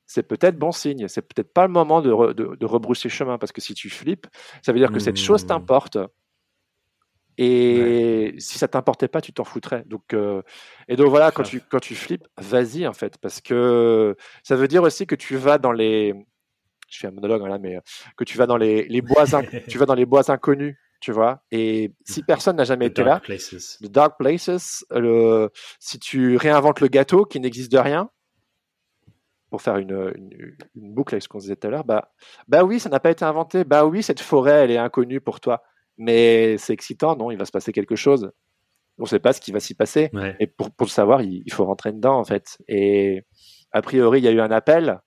c'est 0.05 0.23
peut-être 0.23 0.57
bon 0.57 0.71
signe. 0.71 1.07
C'est 1.07 1.21
peut-être 1.21 1.53
pas 1.53 1.65
le 1.65 1.73
moment 1.73 2.01
de, 2.01 2.33
de, 2.33 2.65
rebrousser 2.65 3.09
chemin, 3.09 3.37
parce 3.37 3.51
que 3.51 3.61
si 3.61 3.73
tu 3.73 3.89
flippes, 3.89 4.27
ça 4.61 4.73
veut 4.73 4.79
dire 4.79 4.91
que 4.91 4.99
cette 4.99 5.17
chose 5.17 5.43
mmh. 5.43 5.47
t'importe. 5.47 5.97
Et 7.37 8.33
si 8.37 8.57
ça 8.57 8.67
t'importait 8.67 9.07
pas, 9.07 9.21
tu 9.21 9.33
t'en 9.33 9.43
foutrais. 9.43 9.83
Donc, 9.85 10.13
euh, 10.13 10.41
et 10.87 10.95
donc 10.95 11.09
voilà, 11.09 11.31
quand 11.31 11.43
tu, 11.43 11.61
quand 11.61 11.79
tu 11.79 11.95
flippes, 11.95 12.27
vas-y 12.37 12.87
en 12.87 12.93
fait, 12.93 13.17
parce 13.17 13.41
que 13.41 14.15
ça 14.43 14.55
veut 14.55 14.67
dire 14.67 14.83
aussi 14.83 15.05
que 15.05 15.15
tu 15.15 15.35
vas 15.35 15.57
dans 15.57 15.71
les, 15.73 16.13
je 16.89 16.99
fais 16.99 17.07
un 17.07 17.11
monologue 17.11 17.45
là, 17.47 17.57
mais 17.59 17.79
que 18.15 18.23
tu 18.23 18.37
vas 18.37 18.47
dans 18.47 18.57
les, 18.57 18.85
les 18.87 19.01
bois, 19.01 19.25
tu 19.67 19.77
vas 19.77 19.85
dans 19.85 19.95
les 19.95 20.05
bois 20.05 20.31
inconnus 20.31 20.75
tu 21.01 21.11
vois. 21.11 21.43
Et 21.51 21.91
si 22.03 22.23
personne 22.27 22.55
n'a 22.55 22.63
jamais 22.63 22.87
été 22.87 23.03
là, 23.03 23.19
places. 23.19 23.77
The 23.79 23.87
Dark 23.87 24.17
Places, 24.17 24.85
le, 24.89 25.51
si 25.79 25.99
tu 25.99 26.35
réinventes 26.37 26.79
le 26.79 26.87
gâteau 26.87 27.25
qui 27.25 27.39
n'existe 27.39 27.71
de 27.71 27.77
rien, 27.77 28.09
pour 29.51 29.61
faire 29.61 29.77
une, 29.77 30.11
une, 30.73 30.93
boucle 30.93 31.13
avec 31.13 31.23
ce 31.23 31.27
qu'on 31.29 31.37
disait 31.37 31.55
tout 31.55 31.67
à 31.67 31.69
l'heure, 31.69 31.85
bah, 31.85 32.11
bah 32.47 32.63
oui, 32.63 32.79
ça 32.79 32.89
n'a 32.89 32.99
pas 32.99 33.11
été 33.11 33.23
inventé. 33.23 33.63
Bah 33.63 33.85
oui, 33.85 34.03
cette 34.03 34.19
forêt, 34.19 34.63
elle 34.63 34.71
est 34.71 34.77
inconnue 34.77 35.21
pour 35.21 35.39
toi. 35.39 35.63
Mais 35.97 36.57
c'est 36.57 36.73
excitant, 36.73 37.15
non 37.15 37.31
Il 37.31 37.37
va 37.37 37.45
se 37.45 37.51
passer 37.51 37.71
quelque 37.71 37.95
chose. 37.95 38.31
On 38.97 39.03
ne 39.03 39.07
sait 39.07 39.19
pas 39.19 39.33
ce 39.33 39.41
qui 39.41 39.51
va 39.51 39.59
s'y 39.59 39.73
passer. 39.73 40.09
Et 40.39 40.47
pour, 40.47 40.71
pour 40.71 40.85
le 40.87 40.91
savoir, 40.91 41.21
il, 41.21 41.43
il, 41.45 41.53
faut 41.53 41.65
rentrer 41.65 41.91
dedans, 41.91 42.17
en 42.17 42.23
fait. 42.23 42.57
Et 42.67 43.25
a 43.71 43.81
priori, 43.81 44.19
il 44.19 44.23
y 44.23 44.27
a 44.27 44.31
eu 44.31 44.39
un 44.39 44.51
appel 44.51 45.01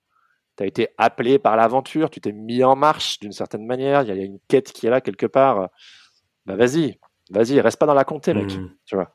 tu 0.59 0.64
as 0.64 0.66
été 0.66 0.89
appelé 0.99 1.39
par 1.39 1.57
l'aventure, 1.57 2.11
tu 2.11 2.20
t'es 2.20 2.32
mis 2.32 2.64
en 2.64 2.74
marche 2.74 3.20
d'une 3.20 3.32
certaine 3.32 3.64
manière, 3.64 4.03
il 4.03 4.09
y, 4.09 4.11
a 4.11 4.24
une 4.24 4.41
quête 4.49 4.72
qui 4.72 4.86
est 4.86 4.91
là 4.91 5.01
quelque 5.01 5.26
part. 5.26 5.68
Bah 6.47 6.57
vas-y, 6.57 6.99
vas-y, 7.30 7.61
reste 7.61 7.78
pas 7.78 7.86
dans 7.86 7.95
la 7.95 8.05
comté, 8.05 8.34
mec. 8.34 8.53
Hmm. 8.53 8.68
Tu 8.84 8.97
vois. 8.97 9.14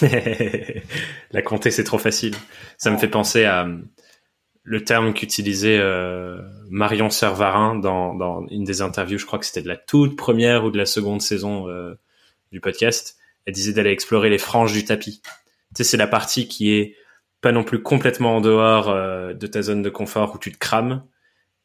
la 1.30 1.42
comté, 1.42 1.70
c'est 1.70 1.84
trop 1.84 1.98
facile. 1.98 2.34
Ça 2.76 2.90
me 2.90 2.98
fait 2.98 3.08
penser 3.08 3.44
à 3.44 3.66
le 4.64 4.84
terme 4.84 5.12
qu'utilisait 5.12 5.78
euh, 5.78 6.40
Marion 6.70 7.10
Servarin 7.10 7.74
dans, 7.76 8.14
dans, 8.14 8.46
une 8.48 8.64
des 8.64 8.80
interviews, 8.82 9.18
je 9.18 9.26
crois 9.26 9.38
que 9.38 9.46
c'était 9.46 9.62
de 9.62 9.68
la 9.68 9.76
toute 9.76 10.16
première 10.16 10.64
ou 10.64 10.70
de 10.70 10.78
la 10.78 10.86
seconde 10.86 11.20
saison 11.20 11.68
euh, 11.68 11.94
du 12.52 12.60
podcast. 12.60 13.16
Elle 13.44 13.54
disait 13.54 13.72
d'aller 13.72 13.90
explorer 13.90 14.30
les 14.30 14.38
franges 14.38 14.72
du 14.72 14.84
tapis. 14.84 15.20
Tu 15.22 15.78
sais, 15.78 15.84
c'est 15.84 15.96
la 15.96 16.06
partie 16.06 16.46
qui 16.46 16.72
est 16.72 16.96
pas 17.40 17.50
non 17.50 17.64
plus 17.64 17.82
complètement 17.82 18.36
en 18.36 18.40
dehors 18.40 18.88
euh, 18.88 19.34
de 19.34 19.46
ta 19.46 19.62
zone 19.62 19.82
de 19.82 19.90
confort 19.90 20.34
où 20.34 20.38
tu 20.38 20.52
te 20.52 20.58
crames 20.58 21.04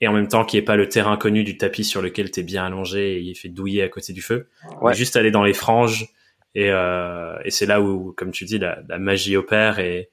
et 0.02 0.08
en 0.08 0.14
même 0.14 0.28
temps 0.28 0.46
qui 0.46 0.58
est 0.58 0.64
pas 0.64 0.76
le 0.76 0.90
terrain 0.90 1.18
connu 1.18 1.44
du 1.44 1.58
tapis 1.58 1.84
sur 1.84 2.02
lequel 2.02 2.32
tu 2.32 2.40
es 2.40 2.44
bien 2.44 2.66
allongé 2.66 3.18
et 3.18 3.20
il 3.20 3.36
fait 3.36 3.50
douiller 3.50 3.84
à 3.84 3.90
côté 3.90 4.14
du 4.14 4.22
feu. 4.22 4.50
Juste 4.94 5.16
aller 5.16 5.32
dans 5.32 5.44
les 5.44 5.54
franges 5.54 6.08
et, 6.56 6.72
euh, 6.72 7.38
et 7.46 7.52
c'est 7.52 7.68
là 7.68 7.82
où, 7.82 8.14
comme 8.14 8.32
tu 8.32 8.46
dis, 8.46 8.58
la, 8.58 8.80
la, 8.88 8.98
magie 8.98 9.38
opère 9.38 9.78
et, 9.78 10.10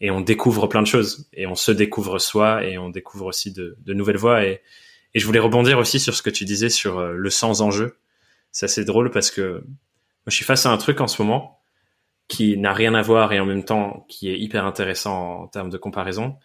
et 0.00 0.10
on 0.10 0.20
découvre 0.20 0.66
plein 0.66 0.82
de 0.82 0.86
choses 0.86 1.28
et 1.32 1.46
on 1.46 1.54
se 1.54 1.72
découvre 1.72 2.18
soi 2.18 2.64
et 2.64 2.78
on 2.78 2.88
découvre 2.88 3.26
aussi 3.26 3.52
de, 3.52 3.76
de 3.84 3.94
nouvelles 3.94 4.16
voies 4.16 4.44
et, 4.44 4.62
et 5.14 5.18
je 5.18 5.26
voulais 5.26 5.38
rebondir 5.38 5.78
aussi 5.78 5.98
sur 5.98 6.14
ce 6.14 6.22
que 6.22 6.30
tu 6.30 6.44
disais 6.44 6.68
sur 6.68 6.98
euh, 6.98 7.12
le 7.12 7.30
sans 7.30 7.62
enjeu. 7.62 7.96
C'est 8.52 8.66
assez 8.66 8.84
drôle 8.84 9.10
parce 9.10 9.30
que 9.30 9.62
moi, 9.62 10.28
je 10.28 10.36
suis 10.36 10.44
face 10.44 10.66
à 10.66 10.70
un 10.70 10.76
truc 10.76 11.00
en 11.00 11.06
ce 11.06 11.20
moment 11.22 11.60
qui 12.28 12.56
n'a 12.58 12.72
rien 12.72 12.94
à 12.94 13.02
voir 13.02 13.32
et 13.32 13.40
en 13.40 13.46
même 13.46 13.64
temps 13.64 14.04
qui 14.08 14.30
est 14.30 14.38
hyper 14.38 14.66
intéressant 14.66 15.42
en 15.42 15.46
termes 15.48 15.70
de 15.70 15.78
comparaison. 15.78 16.36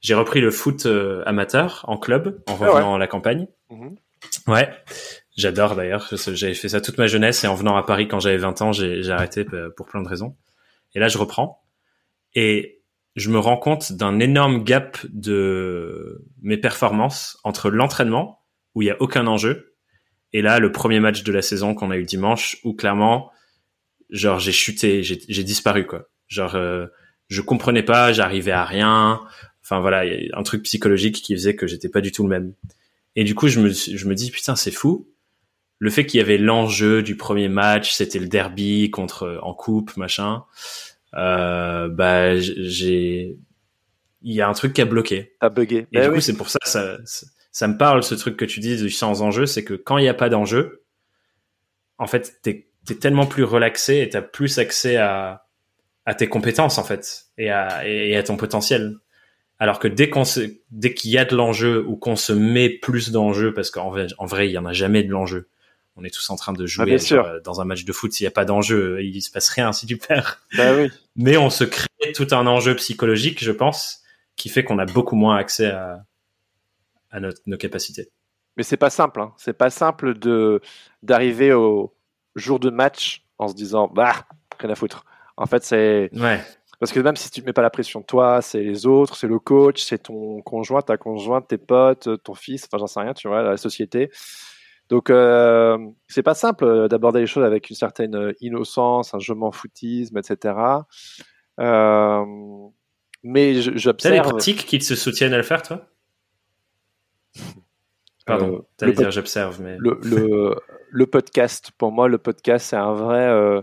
J'ai 0.00 0.14
repris 0.14 0.40
le 0.40 0.50
foot 0.50 0.84
euh, 0.84 1.22
amateur 1.24 1.84
en 1.88 1.96
club 1.96 2.42
en 2.46 2.52
ah 2.60 2.66
revenant 2.66 2.94
à 2.94 2.98
la 2.98 3.06
campagne. 3.06 3.48
Mhm. 3.70 3.96
Ouais, 4.46 4.70
j'adore 5.36 5.76
d'ailleurs. 5.76 6.08
J'avais 6.12 6.54
fait 6.54 6.68
ça 6.68 6.80
toute 6.80 6.98
ma 6.98 7.06
jeunesse 7.06 7.44
et 7.44 7.46
en 7.46 7.54
venant 7.54 7.76
à 7.76 7.82
Paris 7.82 8.06
quand 8.06 8.20
j'avais 8.20 8.36
20 8.36 8.62
ans, 8.62 8.72
j'ai 8.72 9.10
arrêté 9.10 9.46
pour 9.76 9.86
plein 9.86 10.02
de 10.02 10.08
raisons. 10.08 10.36
Et 10.94 11.00
là, 11.00 11.08
je 11.08 11.18
reprends 11.18 11.64
et 12.34 12.82
je 13.14 13.30
me 13.30 13.38
rends 13.38 13.56
compte 13.56 13.92
d'un 13.92 14.18
énorme 14.18 14.64
gap 14.64 14.98
de 15.12 16.24
mes 16.42 16.56
performances 16.56 17.38
entre 17.44 17.70
l'entraînement 17.70 18.40
où 18.74 18.82
il 18.82 18.86
y 18.86 18.90
a 18.90 19.00
aucun 19.00 19.26
enjeu 19.26 19.76
et 20.32 20.42
là 20.42 20.58
le 20.58 20.72
premier 20.72 21.00
match 21.00 21.22
de 21.22 21.32
la 21.32 21.42
saison 21.42 21.74
qu'on 21.74 21.90
a 21.90 21.96
eu 21.96 22.04
dimanche 22.04 22.58
où 22.64 22.74
clairement 22.74 23.30
genre 24.10 24.38
j'ai 24.38 24.52
chuté, 24.52 25.02
j'ai 25.02 25.44
disparu 25.44 25.86
quoi. 25.86 26.08
Genre 26.28 26.54
euh, 26.54 26.86
je 27.28 27.40
comprenais 27.40 27.82
pas, 27.82 28.12
j'arrivais 28.12 28.52
à 28.52 28.64
rien. 28.64 29.20
Enfin 29.62 29.80
voilà, 29.80 30.04
y 30.04 30.30
a 30.30 30.38
un 30.38 30.42
truc 30.42 30.62
psychologique 30.62 31.16
qui 31.16 31.34
faisait 31.34 31.56
que 31.56 31.66
j'étais 31.66 31.88
pas 31.88 32.00
du 32.00 32.12
tout 32.12 32.22
le 32.22 32.28
même. 32.28 32.54
Et 33.16 33.24
du 33.24 33.34
coup, 33.34 33.48
je 33.48 33.60
me 33.60 33.70
je 33.70 34.08
me 34.08 34.14
dis 34.14 34.30
putain, 34.30 34.56
c'est 34.56 34.70
fou. 34.70 35.08
Le 35.78 35.90
fait 35.90 36.06
qu'il 36.06 36.18
y 36.18 36.22
avait 36.22 36.38
l'enjeu 36.38 37.02
du 37.02 37.16
premier 37.16 37.48
match, 37.48 37.92
c'était 37.92 38.18
le 38.18 38.28
derby 38.28 38.90
contre 38.90 39.40
en 39.42 39.54
coupe, 39.54 39.96
machin. 39.96 40.44
Euh, 41.16 41.88
bah 41.88 42.36
j'ai 42.38 43.36
il 44.22 44.34
y 44.34 44.40
a 44.40 44.48
un 44.48 44.52
truc 44.54 44.72
qui 44.72 44.80
a 44.80 44.86
bloqué. 44.86 45.36
A 45.40 45.50
bugué. 45.50 45.86
Et 45.92 46.00
du 46.00 46.08
bah 46.08 46.14
coup, 46.14 46.20
c'est 46.20 46.36
pour 46.36 46.48
ça, 46.48 46.58
ça, 46.64 46.96
ça 47.52 47.68
me 47.68 47.76
parle 47.76 48.02
ce 48.02 48.14
truc 48.14 48.36
que 48.36 48.44
tu 48.46 48.60
dis 48.60 48.76
du 48.76 48.90
sans 48.90 49.20
enjeu, 49.22 49.44
c'est 49.46 49.64
que 49.64 49.74
quand 49.74 49.98
il 49.98 50.02
n'y 50.02 50.08
a 50.08 50.14
pas 50.14 50.30
d'enjeu, 50.30 50.84
en 51.98 52.06
fait, 52.06 52.38
t'es 52.42 52.68
t'es 52.86 52.96
tellement 52.96 53.26
plus 53.26 53.44
relaxé 53.44 54.00
et 54.00 54.08
t'as 54.08 54.22
plus 54.22 54.58
accès 54.58 54.96
à, 54.96 55.46
à 56.04 56.14
tes 56.14 56.26
compétences 56.26 56.78
en 56.78 56.84
fait 56.84 57.26
et 57.38 57.50
à, 57.50 57.86
et 57.86 58.16
à 58.16 58.22
ton 58.22 58.36
potentiel. 58.36 58.96
Alors 59.58 59.78
que 59.78 59.88
dès 59.88 60.10
qu'on 60.10 60.24
dès 60.70 60.94
qu'il 60.94 61.10
y 61.10 61.18
a 61.18 61.24
de 61.24 61.36
l'enjeu 61.36 61.84
ou 61.86 61.96
qu'on 61.96 62.16
se 62.16 62.32
met 62.32 62.68
plus 62.68 63.12
d'enjeu, 63.12 63.54
parce 63.54 63.70
qu'en 63.70 63.90
vrai, 63.90 64.08
en 64.18 64.26
vrai, 64.26 64.48
il 64.48 64.52
y 64.52 64.58
en 64.58 64.66
a 64.66 64.72
jamais 64.72 65.02
de 65.02 65.10
l'enjeu. 65.10 65.48
On 65.96 66.04
est 66.04 66.10
tous 66.12 66.28
en 66.30 66.36
train 66.36 66.52
de 66.52 66.66
jouer 66.66 66.96
ah, 67.12 67.40
dans 67.44 67.60
un 67.60 67.64
match 67.64 67.84
de 67.84 67.92
foot. 67.92 68.12
S'il 68.12 68.24
n'y 68.24 68.28
a 68.28 68.32
pas 68.32 68.44
d'enjeu, 68.44 69.02
il 69.02 69.22
se 69.22 69.30
passe 69.30 69.48
rien 69.48 69.72
si 69.72 69.86
tu 69.86 69.96
perds. 69.96 70.44
Bah 70.56 70.74
oui. 70.74 70.90
Mais 71.16 71.36
on 71.36 71.50
se 71.50 71.64
crée 71.64 71.86
tout 72.14 72.26
un 72.32 72.46
enjeu 72.46 72.74
psychologique, 72.74 73.44
je 73.44 73.52
pense, 73.52 74.02
qui 74.34 74.48
fait 74.48 74.64
qu'on 74.64 74.78
a 74.78 74.86
beaucoup 74.86 75.14
moins 75.14 75.36
accès 75.36 75.70
à, 75.70 76.04
à 77.10 77.20
notre, 77.20 77.40
nos 77.46 77.56
capacités. 77.56 78.10
Mais 78.56 78.64
c'est 78.64 78.76
pas 78.76 78.90
simple. 78.90 79.20
Hein. 79.20 79.32
C'est 79.36 79.52
pas 79.52 79.70
simple 79.70 80.18
de 80.18 80.60
d'arriver 81.02 81.52
au, 81.52 81.94
jour 82.34 82.58
de 82.58 82.70
match 82.70 83.24
en 83.38 83.48
se 83.48 83.54
disant 83.54 83.88
bah 83.88 84.26
rien 84.58 84.70
à 84.70 84.74
foutre. 84.74 85.04
En 85.36 85.46
fait, 85.46 85.64
c'est 85.64 86.10
ouais. 86.12 86.40
parce 86.78 86.92
que 86.92 87.00
même 87.00 87.16
si 87.16 87.30
tu 87.30 87.40
ne 87.40 87.46
mets 87.46 87.52
pas 87.52 87.62
la 87.62 87.70
pression 87.70 88.02
toi, 88.02 88.42
c'est 88.42 88.62
les 88.62 88.86
autres, 88.86 89.16
c'est 89.16 89.26
le 89.26 89.38
coach, 89.38 89.82
c'est 89.82 90.04
ton 90.04 90.40
conjoint, 90.42 90.82
ta 90.82 90.96
conjointe, 90.96 91.48
tes 91.48 91.58
potes, 91.58 92.22
ton 92.22 92.34
fils, 92.34 92.66
enfin 92.66 92.78
j'en 92.78 92.86
sais 92.86 93.00
rien, 93.00 93.14
tu 93.14 93.28
vois, 93.28 93.42
la 93.42 93.56
société. 93.56 94.10
Donc 94.88 95.10
euh, 95.10 95.78
c'est 96.08 96.22
pas 96.22 96.34
simple 96.34 96.88
d'aborder 96.88 97.20
les 97.20 97.26
choses 97.26 97.44
avec 97.44 97.70
une 97.70 97.76
certaine 97.76 98.34
innocence, 98.40 99.14
un 99.14 99.18
je 99.18 99.32
m'en 99.32 99.50
foutisme, 99.50 100.18
etc. 100.18 100.54
Euh, 101.60 102.24
mais 103.22 103.60
j'observe. 103.60 104.14
T'as 104.14 104.22
des 104.22 104.28
pratiques 104.28 104.66
qui 104.66 104.78
te 104.78 104.94
soutiennent 104.94 105.32
à 105.32 105.38
le 105.38 105.42
faire, 105.42 105.62
toi? 105.62 105.86
Pardon, 108.26 108.54
euh, 108.54 108.58
t'allais 108.76 108.92
dire 108.92 109.10
j'observe, 109.10 109.60
mais 109.60 109.76
le, 109.78 109.98
le 110.02 110.56
le 110.94 111.06
podcast, 111.06 111.72
pour 111.76 111.90
moi, 111.90 112.08
le 112.08 112.18
podcast, 112.18 112.66
c'est 112.70 112.76
un 112.76 112.94
vrai, 112.94 113.26
euh, 113.26 113.60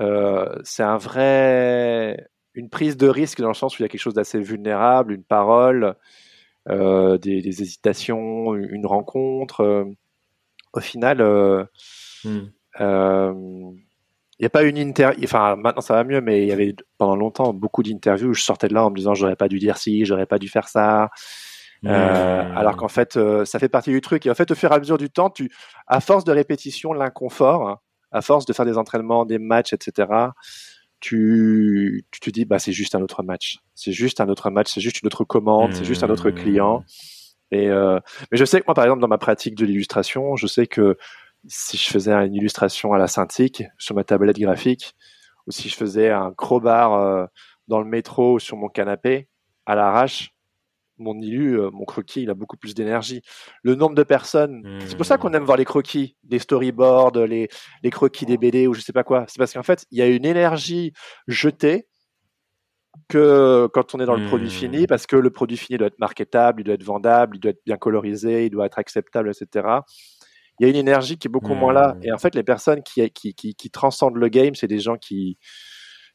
euh, 0.00 0.58
c'est 0.64 0.82
un 0.82 0.96
vrai, 0.96 2.26
une 2.54 2.70
prise 2.70 2.96
de 2.96 3.06
risque 3.06 3.40
dans 3.40 3.48
le 3.48 3.54
sens 3.54 3.78
où 3.78 3.82
il 3.82 3.84
y 3.84 3.84
a 3.84 3.88
quelque 3.88 4.00
chose 4.00 4.14
d'assez 4.14 4.40
vulnérable, 4.40 5.12
une 5.12 5.22
parole, 5.22 5.94
euh, 6.68 7.18
des, 7.18 7.46
hésitations, 7.46 8.54
une 8.54 8.86
rencontre. 8.86 9.86
au 10.72 10.80
final, 10.80 11.68
hmm. 12.24 12.40
il 12.78 14.40
n'y 14.40 14.46
a 14.46 14.50
pas 14.50 14.62
une 14.62 14.76
interview, 14.78 15.24
enfin 15.24 15.56
maintenant 15.56 15.82
ça 15.82 15.94
va 15.94 16.04
mieux, 16.04 16.20
mais 16.20 16.42
il 16.42 16.48
y 16.48 16.52
avait 16.52 16.74
pendant 16.98 17.16
longtemps 17.16 17.52
beaucoup 17.52 17.82
d'interviews 17.82 18.30
où 18.30 18.34
je 18.34 18.42
sortais 18.42 18.68
de 18.68 18.74
là 18.74 18.84
en 18.84 18.90
me 18.90 18.96
disant 18.96 19.14
j'aurais 19.14 19.36
pas 19.36 19.48
dû 19.48 19.58
dire 19.58 19.78
ci, 19.78 20.04
j'aurais 20.04 20.26
pas 20.26 20.38
dû 20.38 20.48
faire 20.48 20.68
ça. 20.68 21.10
Euh, 21.86 22.42
mmh. 22.42 22.56
alors 22.56 22.76
qu'en 22.76 22.88
fait, 22.88 23.16
euh, 23.16 23.44
ça 23.44 23.58
fait 23.58 23.68
partie 23.68 23.90
du 23.90 24.00
truc. 24.00 24.26
Et 24.26 24.30
en 24.30 24.34
fait, 24.34 24.50
au 24.50 24.54
fur 24.54 24.70
et 24.70 24.74
à 24.74 24.78
mesure 24.78 24.98
du 24.98 25.10
temps, 25.10 25.30
tu, 25.30 25.50
à 25.86 26.00
force 26.00 26.24
de 26.24 26.32
répétition, 26.32 26.92
l'inconfort, 26.92 27.68
hein, 27.68 27.78
à 28.12 28.20
force 28.20 28.44
de 28.44 28.52
faire 28.52 28.66
des 28.66 28.76
entraînements, 28.76 29.24
des 29.24 29.38
matchs, 29.38 29.72
etc., 29.72 30.08
tu, 31.00 32.04
tu 32.10 32.20
te 32.20 32.30
dis, 32.30 32.44
bah, 32.44 32.58
c'est 32.58 32.72
juste 32.72 32.94
un 32.94 33.02
autre 33.02 33.22
match. 33.22 33.58
C'est 33.74 33.92
juste 33.92 34.20
un 34.20 34.28
autre 34.28 34.50
match. 34.50 34.70
C'est 34.72 34.80
juste 34.80 35.00
une 35.00 35.06
autre 35.06 35.24
commande. 35.24 35.72
C'est 35.74 35.84
juste 35.84 36.02
un 36.02 36.10
autre 36.10 36.30
client. 36.30 36.80
Mmh. 36.80 36.84
Et 37.52 37.68
euh, 37.68 37.98
mais 38.30 38.38
je 38.38 38.44
sais 38.44 38.60
que 38.60 38.66
moi, 38.66 38.74
par 38.74 38.84
exemple, 38.84 39.00
dans 39.00 39.08
ma 39.08 39.18
pratique 39.18 39.56
de 39.56 39.64
l'illustration, 39.64 40.36
je 40.36 40.46
sais 40.46 40.66
que 40.66 40.96
si 41.48 41.76
je 41.76 41.90
faisais 41.90 42.12
une 42.12 42.34
illustration 42.34 42.92
à 42.92 42.98
la 42.98 43.08
Cintiq 43.08 43.64
sur 43.78 43.94
ma 43.94 44.04
tablette 44.04 44.38
graphique, 44.38 44.94
ou 45.46 45.50
si 45.50 45.68
je 45.68 45.74
faisais 45.74 46.10
un 46.10 46.32
crowbar 46.32 46.92
euh, 46.94 47.26
dans 47.66 47.80
le 47.80 47.86
métro 47.86 48.34
ou 48.34 48.38
sur 48.38 48.56
mon 48.56 48.68
canapé 48.68 49.28
à 49.66 49.74
l'arrache, 49.74 50.32
mon 51.00 51.18
illu, 51.18 51.58
euh, 51.58 51.70
mon 51.72 51.84
croquis, 51.84 52.22
il 52.22 52.30
a 52.30 52.34
beaucoup 52.34 52.56
plus 52.56 52.74
d'énergie. 52.74 53.22
Le 53.62 53.74
nombre 53.74 53.94
de 53.94 54.02
personnes, 54.02 54.80
c'est 54.86 54.96
pour 54.96 55.06
ça 55.06 55.18
qu'on 55.18 55.32
aime 55.32 55.44
voir 55.44 55.56
les 55.56 55.64
croquis, 55.64 56.16
les 56.28 56.38
storyboards, 56.38 57.26
les, 57.26 57.48
les 57.82 57.90
croquis 57.90 58.26
des 58.26 58.38
BD 58.38 58.66
ou 58.66 58.74
je 58.74 58.80
sais 58.80 58.92
pas 58.92 59.04
quoi. 59.04 59.24
C'est 59.28 59.38
parce 59.38 59.52
qu'en 59.52 59.62
fait, 59.62 59.86
il 59.90 59.98
y 59.98 60.02
a 60.02 60.06
une 60.06 60.24
énergie 60.24 60.92
jetée 61.26 61.86
que 63.08 63.68
quand 63.72 63.94
on 63.94 64.00
est 64.00 64.06
dans 64.06 64.16
le 64.16 64.26
produit 64.26 64.50
fini, 64.50 64.82
mmh. 64.82 64.86
parce 64.86 65.06
que 65.06 65.16
le 65.16 65.30
produit 65.30 65.56
fini 65.56 65.78
doit 65.78 65.88
être 65.88 65.98
marketable, 65.98 66.60
il 66.62 66.64
doit 66.64 66.74
être 66.74 66.84
vendable, 66.84 67.36
il 67.36 67.40
doit 67.40 67.50
être 67.50 67.62
bien 67.64 67.76
colorisé, 67.76 68.46
il 68.46 68.50
doit 68.50 68.66
être 68.66 68.78
acceptable, 68.78 69.30
etc. 69.30 69.68
Il 70.58 70.64
y 70.64 70.66
a 70.66 70.70
une 70.70 70.76
énergie 70.76 71.16
qui 71.16 71.28
est 71.28 71.30
beaucoup 71.30 71.54
moins 71.54 71.72
là. 71.72 71.94
Mmh. 71.94 72.04
Et 72.04 72.12
en 72.12 72.18
fait, 72.18 72.34
les 72.34 72.42
personnes 72.42 72.82
qui, 72.82 73.08
qui, 73.10 73.34
qui, 73.34 73.54
qui 73.54 73.70
transcendent 73.70 74.16
le 74.16 74.28
game, 74.28 74.54
c'est 74.54 74.66
des 74.66 74.80
gens 74.80 74.96
qui, 74.96 75.38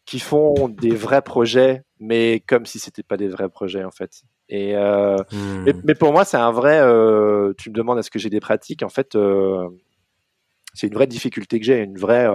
qui 0.05 0.19
font 0.19 0.69
des 0.69 0.95
vrais 0.95 1.21
projets, 1.21 1.83
mais 1.99 2.41
comme 2.47 2.65
si 2.65 2.79
c'était 2.79 3.03
pas 3.03 3.17
des 3.17 3.27
vrais 3.27 3.49
projets 3.49 3.83
en 3.83 3.91
fait. 3.91 4.21
Et 4.49 4.75
euh, 4.75 5.17
hmm. 5.31 5.71
mais, 5.83 5.95
pour 5.95 6.11
moi, 6.11 6.25
c'est 6.25 6.37
un 6.37 6.51
vrai. 6.51 6.79
Euh, 6.79 7.53
tu 7.57 7.69
me 7.69 7.75
demandes 7.75 7.97
est-ce 7.99 8.11
que 8.11 8.19
j'ai 8.19 8.29
des 8.29 8.39
pratiques? 8.39 8.83
En 8.83 8.89
fait, 8.89 9.15
euh, 9.15 9.67
c'est 10.73 10.87
une 10.87 10.93
vraie 10.93 11.07
difficulté 11.07 11.59
que 11.59 11.65
j'ai, 11.65 11.79
une 11.79 11.97
vraie. 11.97 12.27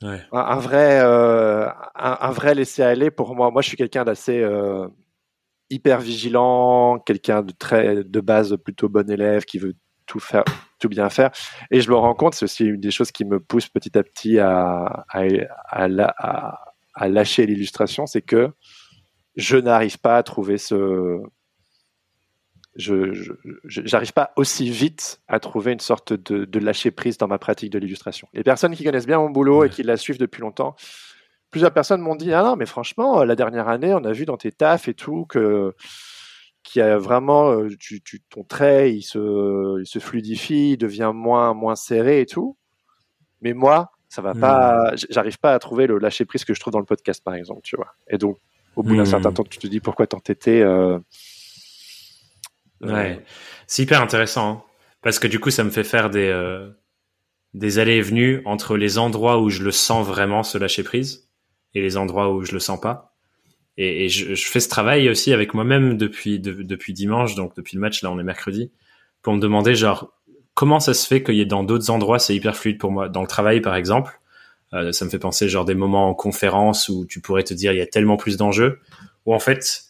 Ouais. 0.00 0.22
un, 0.32 0.58
vrai, 0.58 1.00
un, 1.00 1.72
un, 1.94 2.30
vrai 2.30 2.54
laisser 2.54 2.82
aller 2.82 3.10
pour 3.10 3.34
moi. 3.34 3.50
Moi, 3.50 3.62
je 3.62 3.68
suis 3.68 3.76
quelqu'un 3.76 4.04
d'assez 4.04 4.44
hyper 5.70 6.00
vigilant, 6.00 6.98
quelqu'un 6.98 7.42
de 7.42 7.52
très 7.52 8.04
de 8.04 8.20
base 8.20 8.56
plutôt 8.64 8.88
bon 8.88 9.10
élève 9.10 9.44
qui 9.44 9.58
veut 9.58 9.74
tout 10.06 10.20
faire, 10.20 10.44
tout 10.80 10.88
bien 10.88 11.10
faire. 11.10 11.30
Et 11.70 11.80
je 11.80 11.90
me 11.90 11.96
rends 11.96 12.14
compte, 12.14 12.34
c'est 12.34 12.44
aussi 12.44 12.64
une 12.64 12.80
des 12.80 12.90
choses 12.90 13.12
qui 13.12 13.24
me 13.24 13.38
pousse 13.38 13.68
petit 13.68 13.96
à 13.96 14.02
petit 14.02 14.38
à, 14.38 15.04
à, 15.08 15.24
à, 15.70 16.58
à 16.94 17.08
lâcher 17.08 17.46
l'illustration, 17.46 18.06
c'est 18.06 18.22
que 18.22 18.50
je 19.38 19.56
n'arrive 19.56 19.98
pas 19.98 20.18
à 20.18 20.22
trouver 20.22 20.58
ce. 20.58 21.22
Je 22.74 23.90
n'arrive 23.92 24.12
pas 24.12 24.32
aussi 24.36 24.70
vite 24.70 25.20
à 25.26 25.40
trouver 25.40 25.72
une 25.72 25.80
sorte 25.80 26.12
de, 26.12 26.44
de, 26.44 26.58
lâcher 26.60 26.92
prise 26.92 27.18
dans 27.18 27.26
ma 27.26 27.38
pratique 27.38 27.72
de 27.72 27.78
l'illustration. 27.78 28.28
Les 28.34 28.44
personnes 28.44 28.76
qui 28.76 28.84
connaissent 28.84 29.06
bien 29.06 29.18
mon 29.18 29.30
boulot 29.30 29.64
et 29.64 29.70
qui 29.70 29.82
la 29.82 29.96
suivent 29.96 30.18
depuis 30.18 30.42
longtemps, 30.42 30.76
plusieurs 31.50 31.72
personnes 31.72 32.00
m'ont 32.00 32.14
dit 32.14 32.32
ah 32.32 32.42
non 32.42 32.56
mais 32.56 32.66
franchement 32.66 33.24
la 33.24 33.34
dernière 33.34 33.68
année 33.68 33.94
on 33.94 34.04
a 34.04 34.12
vu 34.12 34.26
dans 34.26 34.36
tes 34.36 34.52
tafs 34.52 34.86
et 34.88 34.94
tout 34.94 35.24
que 35.26 35.74
qui 36.62 36.80
a 36.80 36.98
vraiment 36.98 37.50
euh, 37.50 37.68
tu, 37.80 38.02
tu, 38.02 38.20
ton 38.28 38.44
trait 38.44 38.92
il 38.94 39.02
se 39.02 39.80
il 39.80 39.86
se 39.86 39.98
fluidifie 39.98 40.72
il 40.72 40.76
devient 40.76 41.12
moins 41.14 41.54
moins 41.54 41.74
serré 41.74 42.20
et 42.20 42.26
tout 42.26 42.56
mais 43.40 43.54
moi 43.54 43.92
ça 44.08 44.20
va 44.20 44.34
pas 44.34 44.92
hmm. 44.92 44.96
j'arrive 45.10 45.38
pas 45.38 45.54
à 45.54 45.58
trouver 45.58 45.86
le 45.86 45.98
lâcher 45.98 46.26
prise 46.26 46.44
que 46.44 46.54
je 46.54 46.60
trouve 46.60 46.72
dans 46.72 46.80
le 46.80 46.84
podcast 46.84 47.24
par 47.24 47.34
exemple 47.34 47.62
tu 47.64 47.76
vois 47.76 47.94
et 48.08 48.18
donc 48.18 48.38
au 48.78 48.84
bout 48.84 48.94
d'un 48.94 49.02
hmm. 49.02 49.06
certain 49.06 49.32
temps, 49.32 49.42
tu 49.42 49.58
te 49.58 49.66
dis 49.66 49.80
pourquoi 49.80 50.06
t'entêter. 50.06 50.62
Euh, 50.62 50.98
euh... 52.84 52.92
Ouais, 52.92 53.24
c'est 53.66 53.82
hyper 53.82 54.00
intéressant 54.00 54.50
hein. 54.50 54.62
parce 55.02 55.18
que 55.18 55.26
du 55.26 55.40
coup, 55.40 55.50
ça 55.50 55.64
me 55.64 55.70
fait 55.70 55.82
faire 55.82 56.10
des 56.10 56.28
euh, 56.28 56.70
des 57.54 57.80
allées 57.80 57.96
et 57.96 58.02
venues 58.02 58.40
entre 58.44 58.76
les 58.76 58.98
endroits 58.98 59.40
où 59.40 59.50
je 59.50 59.64
le 59.64 59.72
sens 59.72 60.06
vraiment 60.06 60.44
se 60.44 60.58
lâcher 60.58 60.84
prise 60.84 61.28
et 61.74 61.82
les 61.82 61.96
endroits 61.96 62.32
où 62.32 62.44
je 62.44 62.52
le 62.52 62.60
sens 62.60 62.80
pas. 62.80 63.16
Et, 63.76 64.04
et 64.04 64.08
je, 64.08 64.34
je, 64.34 64.46
fais 64.46 64.60
ce 64.60 64.68
travail 64.68 65.08
aussi 65.08 65.32
avec 65.32 65.54
moi-même 65.54 65.96
depuis 65.96 66.38
depuis 66.38 66.92
dimanche, 66.92 67.34
donc 67.34 67.56
depuis 67.56 67.74
le 67.74 67.80
match 67.80 68.02
là, 68.04 68.12
on 68.12 68.18
est 68.20 68.24
mercredi, 68.24 68.70
pour 69.22 69.34
me 69.34 69.40
demander 69.40 69.74
genre 69.74 70.12
comment 70.54 70.78
ça 70.78 70.94
se 70.94 71.04
fait 71.04 71.24
qu'il 71.24 71.34
y 71.34 71.40
ait 71.40 71.46
dans 71.46 71.64
d'autres 71.64 71.90
endroits 71.90 72.20
c'est 72.20 72.34
hyper 72.36 72.56
fluide 72.56 72.78
pour 72.78 72.92
moi. 72.92 73.08
Dans 73.08 73.22
le 73.22 73.28
travail, 73.28 73.60
par 73.60 73.74
exemple, 73.74 74.17
euh, 74.74 74.92
ça 74.92 75.04
me 75.04 75.10
fait 75.10 75.18
penser 75.18 75.48
genre 75.48 75.64
des 75.64 75.74
moments 75.74 76.08
en 76.08 76.14
conférence 76.14 76.88
où 76.88 77.06
tu 77.06 77.20
pourrais 77.20 77.44
te 77.44 77.54
dire 77.54 77.72
il 77.72 77.78
y 77.78 77.82
a 77.82 77.86
tellement 77.86 78.16
plus 78.16 78.36
d'enjeux. 78.36 78.80
Où 79.26 79.34
en 79.34 79.38
fait, 79.38 79.84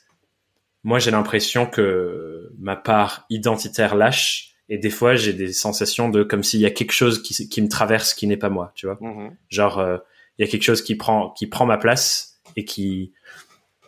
moi 0.85 0.99
j'ai 0.99 1.11
l'impression 1.11 1.67
que 1.67 2.53
ma 2.59 2.77
part 2.77 3.27
identitaire 3.31 3.95
lâche 3.95 4.55
et 4.69 4.79
des 4.79 4.91
fois 4.91 5.15
j'ai 5.15 5.33
des 5.33 5.53
sensations 5.53 6.09
de 6.09 6.23
comme 6.23 6.43
s'il 6.43 6.61
y 6.61 6.67
a 6.67 6.71
quelque 6.71 6.93
chose 6.93 7.23
qui, 7.23 7.49
qui 7.49 7.63
me 7.63 7.69
traverse 7.69 8.15
qui 8.15 8.27
n'est 8.27 8.37
pas 8.37 8.51
moi, 8.51 8.73
tu 8.75 8.87
vois. 8.87 8.97
Mm-hmm. 8.97 9.31
Genre 9.49 9.79
euh, 9.79 9.99
il 10.39 10.45
y 10.45 10.49
a 10.49 10.51
quelque 10.51 10.65
chose 10.65 10.83
qui 10.83 10.95
prend 10.95 11.31
qui 11.31 11.47
prend 11.47 11.67
ma 11.67 11.79
place 11.79 12.41
et 12.55 12.65
qui 12.65 13.13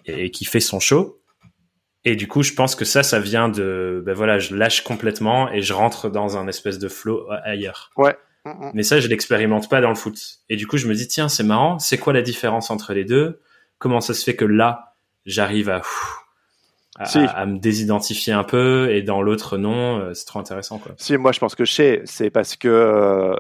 et 0.07 0.31
qui 0.31 0.45
fait 0.45 0.61
son 0.61 0.81
show. 0.81 1.19
Et 2.05 2.17
du 2.17 2.27
coup, 2.27 2.43
je 2.43 2.55
pense 2.55 2.75
que 2.75 2.87
ça, 2.87 3.03
ça 3.03 3.21
vient 3.21 3.51
de, 3.51 4.03
ben 4.07 4.15
voilà, 4.15 4.39
je 4.39 4.57
lâche 4.57 4.83
complètement 4.83 5.53
et 5.53 5.61
je 5.61 5.75
rentre 5.75 6.09
dans 6.09 6.39
un 6.39 6.49
espèce 6.49 6.79
de 6.79 6.89
flow 6.89 7.27
ailleurs. 7.45 7.91
Ouais, 7.99 8.17
Mm, 8.45 8.51
mm. 8.51 8.71
Mais 8.75 8.83
ça, 8.83 9.01
je 9.01 9.09
l'expérimente 9.09 9.69
pas 9.69 9.81
dans 9.81 9.89
le 9.89 9.95
foot. 9.95 10.19
Et 10.49 10.57
du 10.57 10.67
coup, 10.67 10.77
je 10.77 10.87
me 10.87 10.95
dis, 10.95 11.09
tiens, 11.09 11.29
c'est 11.29 11.45
marrant, 11.45 11.79
c'est 11.79 11.99
quoi 11.99 12.13
la 12.13 12.23
différence 12.23 12.71
entre 12.71 12.93
les 12.93 13.05
deux? 13.05 13.41
Comment 13.79 14.01
ça 14.01 14.15
se 14.15 14.25
fait 14.25 14.37
que 14.37 14.45
là, 14.45 14.95
j'arrive 15.27 15.69
à, 15.71 15.83
à, 16.97 17.47
me 17.47 17.59
désidentifier 17.59 18.33
un 18.33 18.45
peu 18.45 18.91
et 18.91 19.03
dans 19.03 19.23
l'autre, 19.23 19.59
non 19.59 19.99
euh, 19.99 20.15
C'est 20.15 20.27
trop 20.27 20.39
intéressant, 20.39 20.79
quoi. 20.79 20.93
Si, 20.99 21.17
moi, 21.17 21.33
je 21.33 21.39
pense 21.39 21.55
que 21.55 21.65
je 21.65 21.73
sais. 21.73 22.03
C'est 22.05 22.31
parce 22.31 22.57
que 22.57 22.69
euh, 22.69 23.37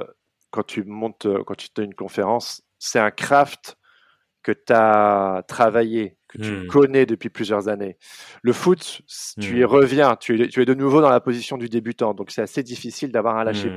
quand 0.51 0.65
tu 0.65 0.85
montes, 0.85 1.27
euh, 1.27 1.43
quand 1.45 1.57
tu 1.57 1.69
as 1.79 1.83
une 1.83 1.95
conférence, 1.95 2.63
c'est 2.79 2.99
un 2.99 3.11
craft 3.11 3.77
que 4.43 4.53
tu 4.53 4.73
as 4.73 5.43
travaillé, 5.47 6.17
que 6.29 6.39
tu 6.39 6.51
hmm. 6.51 6.67
connais 6.69 7.07
depuis 7.07 7.29
plusieurs 7.29 7.69
années. 7.69 7.99
Le 8.43 8.53
foot, 8.53 9.03
tu 9.41 9.59
y 9.59 9.63
hmm. 9.63 9.67
reviens, 9.67 10.17
tu 10.17 10.43
es, 10.43 10.49
tu 10.49 10.63
es 10.63 10.65
de 10.65 10.75
nouveau 10.75 11.03
dans 11.03 11.11
la 11.11 11.21
position 11.21 11.59
du 11.59 11.69
débutant, 11.69 12.15
donc 12.15 12.31
c'est 12.31 12.43
assez 12.43 12.63
difficile 12.63 13.13
d'avoir 13.13 13.37
un 13.37 13.45
lâcher 13.45 13.71
hmm. 13.71 13.77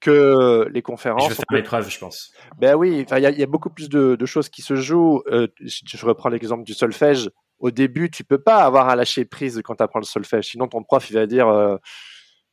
Que 0.00 0.68
les 0.72 0.82
conférences. 0.82 1.24
Je 1.24 1.28
vais 1.28 1.34
faire 1.34 1.44
l'épreuve, 1.52 1.90
je 1.90 1.98
pense. 1.98 2.32
Ben 2.58 2.74
oui, 2.74 3.06
il 3.08 3.18
y 3.18 3.26
a, 3.26 3.30
y 3.30 3.42
a, 3.42 3.46
beaucoup 3.46 3.70
plus 3.70 3.88
de, 3.88 4.16
de, 4.16 4.26
choses 4.26 4.48
qui 4.48 4.62
se 4.62 4.74
jouent. 4.74 5.22
Euh, 5.30 5.46
je 5.60 6.06
reprends 6.06 6.28
l'exemple 6.28 6.64
du 6.64 6.74
solfège. 6.74 7.30
Au 7.58 7.70
début, 7.70 8.10
tu 8.10 8.24
peux 8.24 8.40
pas 8.40 8.64
avoir 8.64 8.88
à 8.88 8.96
lâcher 8.96 9.24
prise 9.24 9.60
quand 9.62 9.74
tu 9.76 9.82
apprends 9.82 10.00
le 10.00 10.06
solfège. 10.06 10.46
Sinon, 10.46 10.66
ton 10.66 10.82
prof, 10.82 11.10
il 11.10 11.14
va 11.14 11.26
dire 11.26 11.48
euh, 11.48 11.76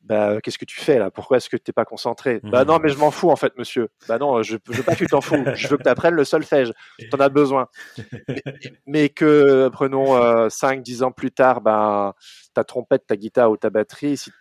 bah, 0.07 0.39
qu'est-ce 0.41 0.57
que 0.57 0.65
tu 0.65 0.79
fais 0.79 0.99
là? 0.99 1.11
Pourquoi 1.11 1.37
est-ce 1.37 1.49
que 1.49 1.57
tu 1.57 1.73
pas 1.73 1.85
concentré? 1.85 2.39
Bah 2.43 2.63
non, 2.63 2.79
mais 2.79 2.89
je 2.89 2.97
m'en 2.97 3.11
fous 3.11 3.29
en 3.29 3.35
fait, 3.35 3.57
monsieur. 3.57 3.89
Bah 4.07 4.17
non, 4.17 4.41
je, 4.41 4.57
je 4.69 4.77
veux 4.77 4.83
pas 4.83 4.93
que 4.93 4.99
tu 4.99 5.07
t'en 5.07 5.21
fous. 5.21 5.43
Je 5.53 5.67
veux 5.67 5.77
que 5.77 5.83
tu 5.83 5.89
apprennes 5.89 6.13
le 6.13 6.23
solfège. 6.23 6.71
Tu 6.97 7.09
en 7.13 7.19
as 7.19 7.29
besoin. 7.29 7.67
Mais, 8.27 8.41
mais 8.85 9.09
que, 9.09 9.69
prenons 9.69 10.15
euh, 10.15 10.49
5, 10.49 10.81
10 10.81 11.03
ans 11.03 11.11
plus 11.11 11.31
tard, 11.31 11.61
ben, 11.61 12.13
ta 12.53 12.63
trompette, 12.63 13.05
ta 13.07 13.15
guitare 13.15 13.51
ou 13.51 13.57
ta 13.57 13.69
batterie, 13.69 14.17
si 14.17 14.31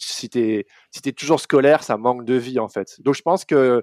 si 0.00 0.28
t'es 0.28 0.66
si 0.90 1.00
es 1.08 1.12
toujours 1.12 1.40
scolaire, 1.40 1.82
ça 1.82 1.96
manque 1.96 2.24
de 2.24 2.34
vie 2.34 2.58
en 2.58 2.68
fait. 2.68 3.00
Donc 3.00 3.14
je 3.14 3.22
pense 3.22 3.44
que 3.44 3.82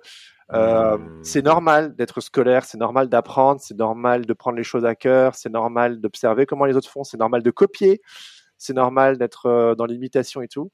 euh, 0.52 0.98
mmh. 0.98 1.24
c'est 1.24 1.42
normal 1.42 1.96
d'être 1.96 2.22
scolaire, 2.22 2.66
c'est 2.66 2.78
normal 2.78 3.10
d'apprendre, 3.10 3.62
c'est 3.62 3.78
normal 3.78 4.26
de 4.26 4.34
prendre 4.34 4.58
les 4.58 4.64
choses 4.64 4.86
à 4.86 4.96
cœur, 4.96 5.36
c'est 5.36 5.50
normal 5.50 6.02
d'observer 6.02 6.46
comment 6.46 6.66
les 6.66 6.76
autres 6.76 6.90
font, 6.90 7.04
c'est 7.04 7.18
normal 7.18 7.44
de 7.44 7.52
copier, 7.52 8.02
c'est 8.58 8.74
normal 8.74 9.18
d'être 9.18 9.48
euh, 9.48 9.76
dans 9.76 9.86
l'imitation 9.86 10.42
et 10.42 10.48
tout. 10.48 10.72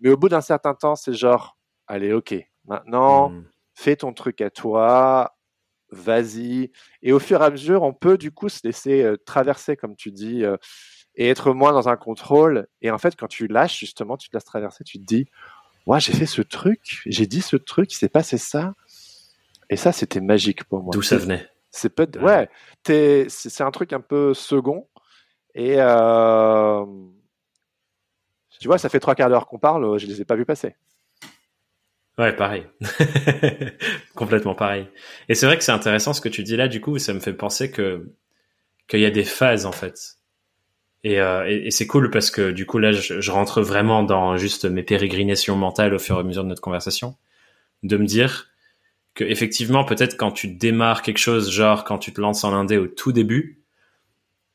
Mais 0.00 0.10
au 0.10 0.16
bout 0.16 0.28
d'un 0.28 0.40
certain 0.40 0.74
temps, 0.74 0.94
c'est 0.94 1.12
genre, 1.12 1.58
allez, 1.88 2.12
ok, 2.12 2.34
maintenant, 2.66 3.30
mmh. 3.30 3.44
fais 3.74 3.96
ton 3.96 4.12
truc 4.12 4.40
à 4.40 4.50
toi, 4.50 5.34
vas-y. 5.90 6.70
Et 7.02 7.12
au 7.12 7.18
fur 7.18 7.42
et 7.42 7.44
à 7.44 7.50
mesure, 7.50 7.82
on 7.82 7.92
peut 7.92 8.18
du 8.18 8.30
coup 8.30 8.48
se 8.48 8.60
laisser 8.64 9.02
euh, 9.02 9.16
traverser, 9.16 9.76
comme 9.76 9.96
tu 9.96 10.12
dis. 10.12 10.44
Euh, 10.44 10.56
et 11.18 11.28
être 11.28 11.52
moins 11.52 11.72
dans 11.72 11.88
un 11.88 11.96
contrôle. 11.96 12.68
Et 12.80 12.90
en 12.90 12.96
fait, 12.96 13.16
quand 13.16 13.26
tu 13.26 13.48
lâches, 13.48 13.78
justement, 13.78 14.16
tu 14.16 14.30
te 14.30 14.36
laisses 14.36 14.44
traverser, 14.44 14.84
tu 14.84 14.98
te 14.98 15.04
dis, 15.04 15.26
ouais, 15.86 16.00
j'ai 16.00 16.12
fait 16.12 16.26
ce 16.26 16.40
truc, 16.40 17.02
j'ai 17.04 17.26
dit 17.26 17.42
ce 17.42 17.56
truc, 17.56 17.92
il 17.92 17.96
s'est 17.96 18.08
passé 18.08 18.38
ça. 18.38 18.74
Et 19.68 19.76
ça, 19.76 19.92
c'était 19.92 20.20
magique 20.20 20.64
pour 20.64 20.82
moi. 20.82 20.92
D'où 20.92 21.02
ça 21.02 21.18
venait? 21.18 21.46
C'est 21.70 21.90
peut 21.90 22.08
ouais, 22.22 22.48
c'est 22.86 23.60
un 23.60 23.70
truc 23.70 23.92
un 23.92 24.00
peu 24.00 24.32
second. 24.32 24.88
Et 25.54 25.74
euh, 25.78 26.86
tu 28.60 28.68
vois, 28.68 28.78
ça 28.78 28.88
fait 28.88 29.00
trois 29.00 29.14
quarts 29.14 29.28
d'heure 29.28 29.46
qu'on 29.46 29.58
parle, 29.58 29.98
je 29.98 30.06
les 30.06 30.22
ai 30.22 30.24
pas 30.24 30.36
vus 30.36 30.46
passer. 30.46 30.76
Ouais, 32.16 32.34
pareil. 32.34 32.66
Complètement 34.14 34.54
pareil. 34.54 34.88
Et 35.28 35.34
c'est 35.34 35.46
vrai 35.46 35.58
que 35.58 35.64
c'est 35.64 35.72
intéressant 35.72 36.12
ce 36.12 36.20
que 36.20 36.28
tu 36.28 36.42
dis 36.42 36.56
là, 36.56 36.68
du 36.68 36.80
coup, 36.80 36.98
ça 36.98 37.12
me 37.12 37.20
fait 37.20 37.34
penser 37.34 37.70
que 37.70 38.14
qu'il 38.88 39.00
y 39.00 39.04
a 39.04 39.10
des 39.10 39.24
phases 39.24 39.66
en 39.66 39.72
fait. 39.72 40.17
Euh, 41.06 41.44
et, 41.46 41.68
et, 41.68 41.70
c'est 41.70 41.86
cool 41.86 42.10
parce 42.10 42.30
que 42.30 42.50
du 42.50 42.66
coup 42.66 42.78
là, 42.78 42.92
je, 42.92 43.20
je, 43.20 43.30
rentre 43.30 43.62
vraiment 43.62 44.02
dans 44.02 44.36
juste 44.36 44.64
mes 44.64 44.82
pérégrinations 44.82 45.56
mentales 45.56 45.94
au 45.94 45.98
fur 45.98 46.16
et 46.16 46.20
à 46.20 46.22
mesure 46.24 46.42
de 46.42 46.48
notre 46.48 46.60
conversation, 46.60 47.16
de 47.84 47.96
me 47.96 48.04
dire 48.04 48.48
que 49.14 49.24
effectivement, 49.24 49.84
peut-être 49.84 50.16
quand 50.16 50.32
tu 50.32 50.48
démarres 50.48 51.02
quelque 51.02 51.18
chose, 51.18 51.52
genre 51.52 51.84
quand 51.84 51.98
tu 51.98 52.12
te 52.12 52.20
lances 52.20 52.42
en 52.44 52.52
indé 52.52 52.78
au 52.78 52.88
tout 52.88 53.12
début, 53.12 53.62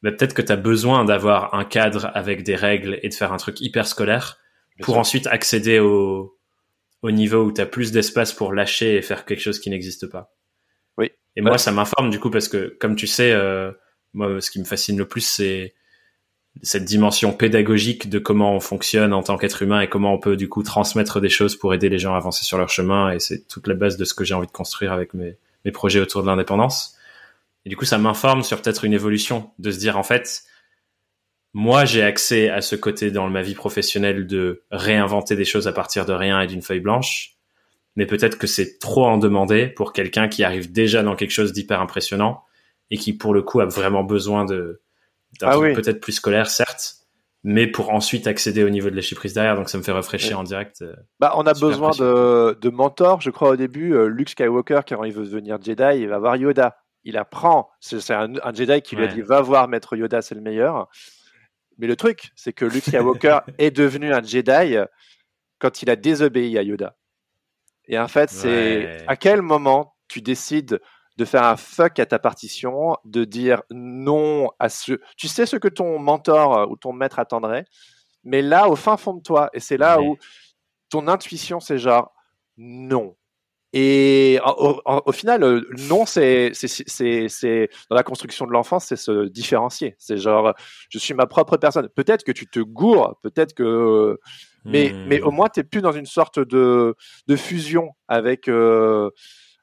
bah, 0.02 0.12
peut-être 0.12 0.34
que 0.34 0.42
tu 0.42 0.52
as 0.52 0.58
besoin 0.58 1.06
d'avoir 1.06 1.54
un 1.54 1.64
cadre 1.64 2.12
avec 2.14 2.44
des 2.44 2.56
règles 2.56 3.00
et 3.04 3.10
de 3.10 3.14
faire 3.14 3.32
un 3.32 3.38
truc 3.38 3.62
hyper 3.62 3.88
scolaire 3.88 4.38
pour 4.82 4.98
ensuite 4.98 5.28
accéder 5.28 5.80
au, 5.80 6.38
au 7.02 7.12
niveau 7.12 7.44
où 7.44 7.54
tu 7.54 7.62
as 7.62 7.66
plus 7.66 7.92
d'espace 7.92 8.34
pour 8.34 8.54
lâcher 8.54 8.96
et 8.96 9.02
faire 9.02 9.26
quelque 9.26 9.42
chose 9.42 9.60
qui 9.60 9.70
n'existe 9.70 10.08
pas. 10.08 10.34
Oui. 10.98 11.12
Et 11.36 11.42
moi, 11.42 11.58
ça 11.58 11.72
m'informe 11.72 12.10
du 12.10 12.20
coup 12.20 12.30
parce 12.30 12.50
que, 12.50 12.76
comme 12.80 12.96
tu 12.96 13.08
sais, 13.08 13.32
euh, 13.32 13.72
moi, 14.14 14.42
ce 14.42 14.52
qui 14.52 14.60
me 14.60 14.66
fascine 14.66 14.98
le 14.98 15.08
plus, 15.08 15.22
c'est 15.22 15.74
cette 16.62 16.86
dimension 16.86 17.34
pédagogique 17.34 18.10
de 18.10 18.20
comment 18.20 18.56
on 18.56 18.60
fonctionne 18.60 19.12
en 19.12 19.24
tant 19.24 19.38
qu'être 19.38 19.64
humain 19.64 19.82
et 19.82 19.90
comment 19.90 20.14
on 20.14 20.20
peut 20.20 20.38
du 20.38 20.48
coup 20.48 20.64
transmettre 20.64 21.20
des 21.20 21.30
choses 21.30 21.56
pour 21.56 21.74
aider 21.74 21.90
les 21.90 21.98
gens 21.98 22.14
à 22.14 22.18
avancer 22.18 22.46
sur 22.46 22.58
leur 22.58 22.70
chemin. 22.70 23.12
Et 23.12 23.20
c'est 23.20 23.48
toute 23.48 23.68
la 23.68 23.74
base 23.74 23.98
de 23.98 24.06
ce 24.06 24.14
que 24.14 24.24
j'ai 24.24 24.36
envie 24.36 24.48
de 24.48 24.52
construire 24.52 24.94
avec 24.94 25.14
mes, 25.14 25.38
mes 25.66 25.72
projets 25.72 26.00
autour 26.00 26.22
de 26.22 26.28
l'indépendance. 26.28 26.96
Et 27.66 27.70
du 27.70 27.78
coup, 27.78 27.86
ça 27.86 27.98
m'informe 27.98 28.44
sur 28.44 28.62
peut-être 28.62 28.86
une 28.86 28.94
évolution 28.94 29.50
de 29.58 29.72
se 29.72 29.80
dire 29.80 29.98
en 29.98 30.04
fait, 30.04 30.44
moi, 31.54 31.86
j'ai 31.86 32.04
accès 32.04 32.50
à 32.50 32.62
ce 32.62 32.76
côté 32.76 33.12
dans 33.12 33.30
ma 33.30 33.42
vie 33.42 33.56
professionnelle 33.56 34.28
de 34.28 34.64
réinventer 34.72 35.36
des 35.36 35.46
choses 35.46 35.68
à 35.68 35.74
partir 35.74 36.06
de 36.06 36.14
rien 36.14 36.42
et 36.42 36.48
d'une 36.48 36.62
feuille 36.62 36.80
blanche. 36.80 37.38
Mais 37.96 38.06
peut-être 38.06 38.38
que 38.38 38.48
c'est 38.48 38.80
trop 38.80 39.06
en 39.06 39.18
demander 39.18 39.68
pour 39.68 39.94
quelqu'un 39.94 40.28
qui 40.28 40.44
arrive 40.44 40.72
déjà 40.72 41.04
dans 41.04 41.16
quelque 41.16 41.32
chose 41.32 41.54
d'hyper 41.54 41.80
impressionnant 41.80 42.44
et 42.90 42.98
qui, 42.98 43.14
pour 43.14 43.34
le 43.34 43.44
coup, 43.44 43.60
a 43.60 43.66
vraiment 43.66 44.04
besoin 44.04 44.46
de, 44.46 44.82
d'un 45.40 45.48
ah 45.50 45.58
peut-être 45.74 46.00
plus 46.00 46.14
scolaire, 46.14 46.50
certes, 46.50 46.96
mais 47.44 47.68
pour 47.68 47.92
ensuite 47.92 48.28
accéder 48.28 48.64
au 48.64 48.70
niveau 48.70 48.90
de 48.90 48.96
lâcher 48.96 49.16
prise 49.16 49.34
derrière. 49.34 49.56
Donc 49.56 49.70
ça 49.70 49.78
me 49.78 49.84
fait 49.84 49.92
rafraîchir 49.92 50.40
en 50.40 50.44
direct. 50.44 50.82
Euh, 50.82 50.96
bah, 51.20 51.34
on 51.36 51.46
a 51.46 51.54
besoin 51.54 51.92
de, 51.92 52.58
de 52.60 52.70
mentors. 52.70 53.22
Je 53.22 53.30
crois 53.30 53.50
au 53.50 53.56
début, 53.56 53.94
euh, 53.94 54.08
Luke 54.08 54.30
Skywalker, 54.30 54.82
quand 54.88 55.04
il 55.04 55.14
veut 55.14 55.26
devenir 55.26 55.62
Jedi, 55.62 56.02
il 56.02 56.08
va 56.08 56.20
voir 56.20 56.36
Yoda. 56.36 56.78
Il 57.04 57.18
apprend. 57.18 57.70
C'est 57.82 58.12
un, 58.12 58.34
un, 58.42 58.54
Jedi 58.54 58.82
qui 58.82 58.96
lui 58.96 59.04
a 59.04 59.08
dit 59.08 59.22
va 59.22 59.42
voir 59.42 59.68
Maître 59.68 59.96
Yoda, 59.96 60.22
c'est 60.22 60.36
le 60.36 60.42
meilleur. 60.42 60.88
Mais 61.78 61.88
le 61.88 61.96
truc, 61.96 62.32
c'est 62.36 62.54
que 62.54 62.66
Luke 62.66 62.84
Skywalker 62.84 63.40
est 63.58 63.72
devenu 63.72 64.14
un 64.14 64.24
Jedi 64.24 64.78
quand 65.60 65.82
il 65.82 65.90
a 65.90 65.96
désobéi 65.96 66.58
à 66.58 66.64
Yoda. 66.64 66.96
Et 67.88 68.00
en 68.00 68.08
fait, 68.08 68.30
c'est 68.30 69.04
à 69.08 69.18
quel 69.18 69.42
moment 69.42 69.96
tu 70.08 70.22
décides 70.22 70.80
de 71.18 71.26
faire 71.26 71.44
un 71.44 71.56
fuck 71.58 72.00
à 72.00 72.06
ta 72.06 72.20
partition, 72.20 72.98
de 73.06 73.24
dire 73.24 73.62
non 73.70 74.50
à 74.60 74.70
ce. 74.70 74.94
Tu 75.18 75.28
sais 75.28 75.46
ce 75.46 75.58
que 75.58 75.68
ton 75.68 76.00
mentor 76.00 76.70
ou 76.72 76.76
ton 76.76 76.94
maître 76.94 77.20
attendrait, 77.20 77.66
mais 78.24 78.42
là, 78.42 78.70
au 78.70 78.76
fin 78.76 78.98
fond 78.98 79.14
de 79.14 79.22
toi, 79.22 79.50
et 79.54 79.60
c'est 79.60 79.78
là 79.78 80.02
où 80.02 80.18
ton 80.90 81.08
intuition, 81.08 81.60
c'est 81.60 81.78
genre 81.78 82.14
non. 82.58 83.16
Et 83.76 84.40
au, 84.46 85.12
final, 85.12 85.44
euh, 85.44 85.68
non, 85.90 86.06
c'est 86.06 86.52
dans 87.90 87.96
la 87.96 88.04
construction 88.04 88.46
de 88.46 88.52
l'enfance, 88.52 88.86
c'est 88.86 88.96
se 88.96 89.26
différencier. 89.26 89.96
C'est 89.98 90.18
genre, 90.18 90.54
je 90.90 91.00
suis 91.00 91.16
ma 91.16 91.26
propre 91.26 91.58
personne. 91.58 91.90
Peut-être 91.90 92.24
que 92.24 92.32
tu 92.32 92.46
te 92.46 92.60
gourres, 92.60 93.18
peut-être 93.24 93.56
que, 93.56 94.20
mais 94.64 94.94
mais 95.08 95.22
au 95.22 95.32
hmm. 95.32 95.36
moins 95.36 95.50
t'es 95.50 95.64
plus 95.64 95.82
dans 95.82 95.92
une 95.92 96.06
sorte 96.06 96.40
de 96.40 96.96
de 97.28 97.36
fusion 97.36 97.96
avec 98.08 98.48
euh, 98.48 99.10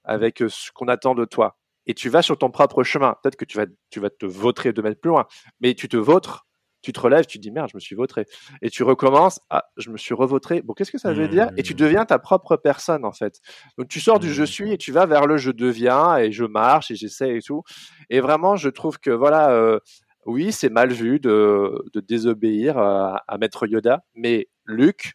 avec 0.05 0.42
ce 0.48 0.70
qu'on 0.72 0.88
attend 0.88 1.14
de 1.14 1.24
toi. 1.24 1.57
Et 1.86 1.94
tu 1.94 2.09
vas 2.09 2.22
sur 2.22 2.38
ton 2.38 2.51
propre 2.51 2.82
chemin. 2.84 3.16
Peut-être 3.22 3.36
que 3.36 3.44
tu 3.44 3.57
vas 3.57 3.66
tu 3.90 4.01
vas 4.01 4.11
te 4.11 4.26
vautrer 4.26 4.72
de 4.72 4.82
mettre 4.82 5.01
plus 5.01 5.11
loin, 5.11 5.26
mais 5.61 5.74
tu 5.74 5.88
te 5.88 5.96
vautres 5.96 6.46
tu 6.82 6.92
te 6.92 7.01
relèves, 7.01 7.26
tu 7.26 7.38
te 7.38 7.42
dis 7.42 7.51
merde, 7.51 7.68
je 7.70 7.76
me 7.76 7.80
suis 7.80 7.94
vautré. 7.94 8.24
Et 8.62 8.70
tu 8.70 8.82
recommences, 8.82 9.40
ah, 9.51 9.64
je 9.76 9.90
me 9.90 9.96
suis 9.96 10.14
revautré. 10.14 10.62
Bon, 10.62 10.72
qu'est-ce 10.72 10.90
que 10.90 10.98
ça 10.98 11.12
veut 11.12 11.28
dire? 11.28 11.51
Et 11.57 11.62
tu 11.62 11.74
mmh. 11.74 11.76
deviens 11.76 12.05
ta 12.05 12.18
propre 12.18 12.57
personne, 12.57 13.05
en 13.05 13.12
fait. 13.12 13.40
Donc, 13.78 13.88
tu 13.88 14.01
sors 14.01 14.18
du 14.18 14.32
je 14.32 14.42
mmh. 14.42 14.46
suis 14.46 14.72
et 14.72 14.78
tu 14.78 14.92
vas 14.92 15.07
vers 15.07 15.26
le 15.26 15.36
je 15.36 15.51
deviens 15.51 16.16
et 16.16 16.32
je 16.32 16.44
marche 16.44 16.90
et 16.90 16.96
j'essaie 16.96 17.36
et 17.36 17.42
tout. 17.42 17.62
Et 18.09 18.20
vraiment, 18.20 18.57
je 18.57 18.68
trouve 18.68 18.98
que, 18.98 19.11
voilà, 19.11 19.51
euh, 19.51 19.78
oui, 20.26 20.53
c'est 20.53 20.70
mal 20.70 20.92
vu 20.92 21.20
de, 21.20 21.84
de 21.92 22.01
désobéir 22.01 22.78
à, 22.78 23.22
Maître 23.38 23.66
Yoda, 23.66 24.03
mais 24.14 24.48
Luke, 24.64 25.14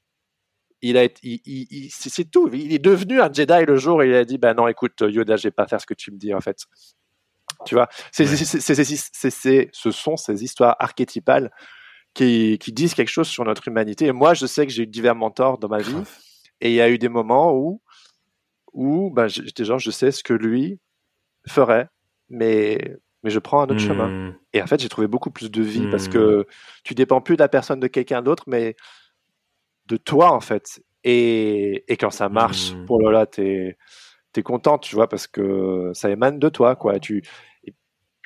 il 0.90 0.98
a 0.98 1.08
il, 1.24 1.90
c'est 1.92 2.30
tout. 2.30 2.50
Il 2.54 2.74
est 2.74 2.80
devenu 2.80 3.20
un 3.20 3.32
Jedi 3.32 3.66
le 3.66 3.76
jour 3.76 3.98
où 3.98 4.02
il 4.04 4.14
a 4.14 4.26
dit, 4.26 4.38
ben 4.38 4.54
non, 4.54 4.68
écoute, 4.68 5.02
Yoda, 5.02 5.36
je 5.36 5.44
vais 5.44 5.52
pas 5.52 5.68
faire 5.68 5.82
ce 5.82 5.86
que 5.86 5.94
tu 5.94 6.12
me 6.12 6.18
dis, 6.18 6.34
en 6.34 6.42
fait. 6.42 6.66
Tu 7.66 7.76
vois, 7.76 7.88
c'est, 8.12 8.26
ce 8.26 9.92
sont 9.92 10.18
ces 10.18 10.44
histoires 10.44 10.76
archétypales 10.80 11.52
qui, 12.14 12.58
qui, 12.60 12.72
disent 12.72 12.94
quelque 12.94 13.10
chose 13.10 13.28
sur 13.28 13.46
notre 13.46 13.68
humanité. 13.68 14.08
Et 14.08 14.12
moi, 14.12 14.34
je 14.34 14.46
sais 14.46 14.66
que 14.66 14.72
j'ai 14.72 14.84
eu 14.84 14.88
divers 14.88 15.16
mentors 15.16 15.58
dans 15.58 15.70
ma 15.70 15.80
vie, 15.80 16.04
et 16.62 16.70
il 16.70 16.76
y 16.76 16.82
a 16.82 16.90
eu 16.90 16.98
des 16.98 17.10
moments 17.10 17.54
où, 17.54 17.82
où 18.74 19.10
ben, 19.12 19.28
j'étais 19.28 19.66
genre, 19.66 19.80
je 19.80 19.92
sais 19.92 20.12
ce 20.12 20.24
que 20.24 20.34
lui 20.34 20.80
ferait, 21.48 21.88
mais 22.30 22.98
mais 23.24 23.32
je 23.32 23.40
prends 23.40 23.62
un 23.62 23.64
autre 23.64 23.80
chemin. 23.80 24.08
Hmm. 24.08 24.36
Et 24.54 24.62
en 24.62 24.68
fait, 24.68 24.80
j'ai 24.80 24.88
trouvé 24.88 25.08
beaucoup 25.08 25.32
plus 25.32 25.50
de 25.50 25.62
vie 25.64 25.88
parce 25.90 26.08
que 26.08 26.42
hmm. 26.42 26.46
tu 26.84 26.94
dépends 26.94 27.22
plus 27.22 27.36
de 27.36 27.42
la 27.42 27.50
personne 27.50 27.80
de 27.80 27.88
quelqu'un 27.88 28.22
d'autre, 28.22 28.44
mais 28.46 28.76
de 29.88 29.98
toi 29.98 30.32
en 30.32 30.42
fait. 30.42 30.82
Et, 31.04 31.84
et 31.92 31.98
quand 31.98 32.10
ça 32.10 32.30
marche, 32.30 32.74
mmh. 32.74 32.86
pour 32.86 33.12
là, 33.12 33.26
t'es 33.26 33.78
es 34.38 34.44
content, 34.44 34.78
tu 34.78 34.96
vois, 34.96 35.08
parce 35.08 35.28
que 35.28 35.92
ça 35.94 36.10
émane 36.10 36.40
de 36.40 36.50
toi, 36.50 36.76
quoi. 36.76 37.00
Tu, 37.00 37.24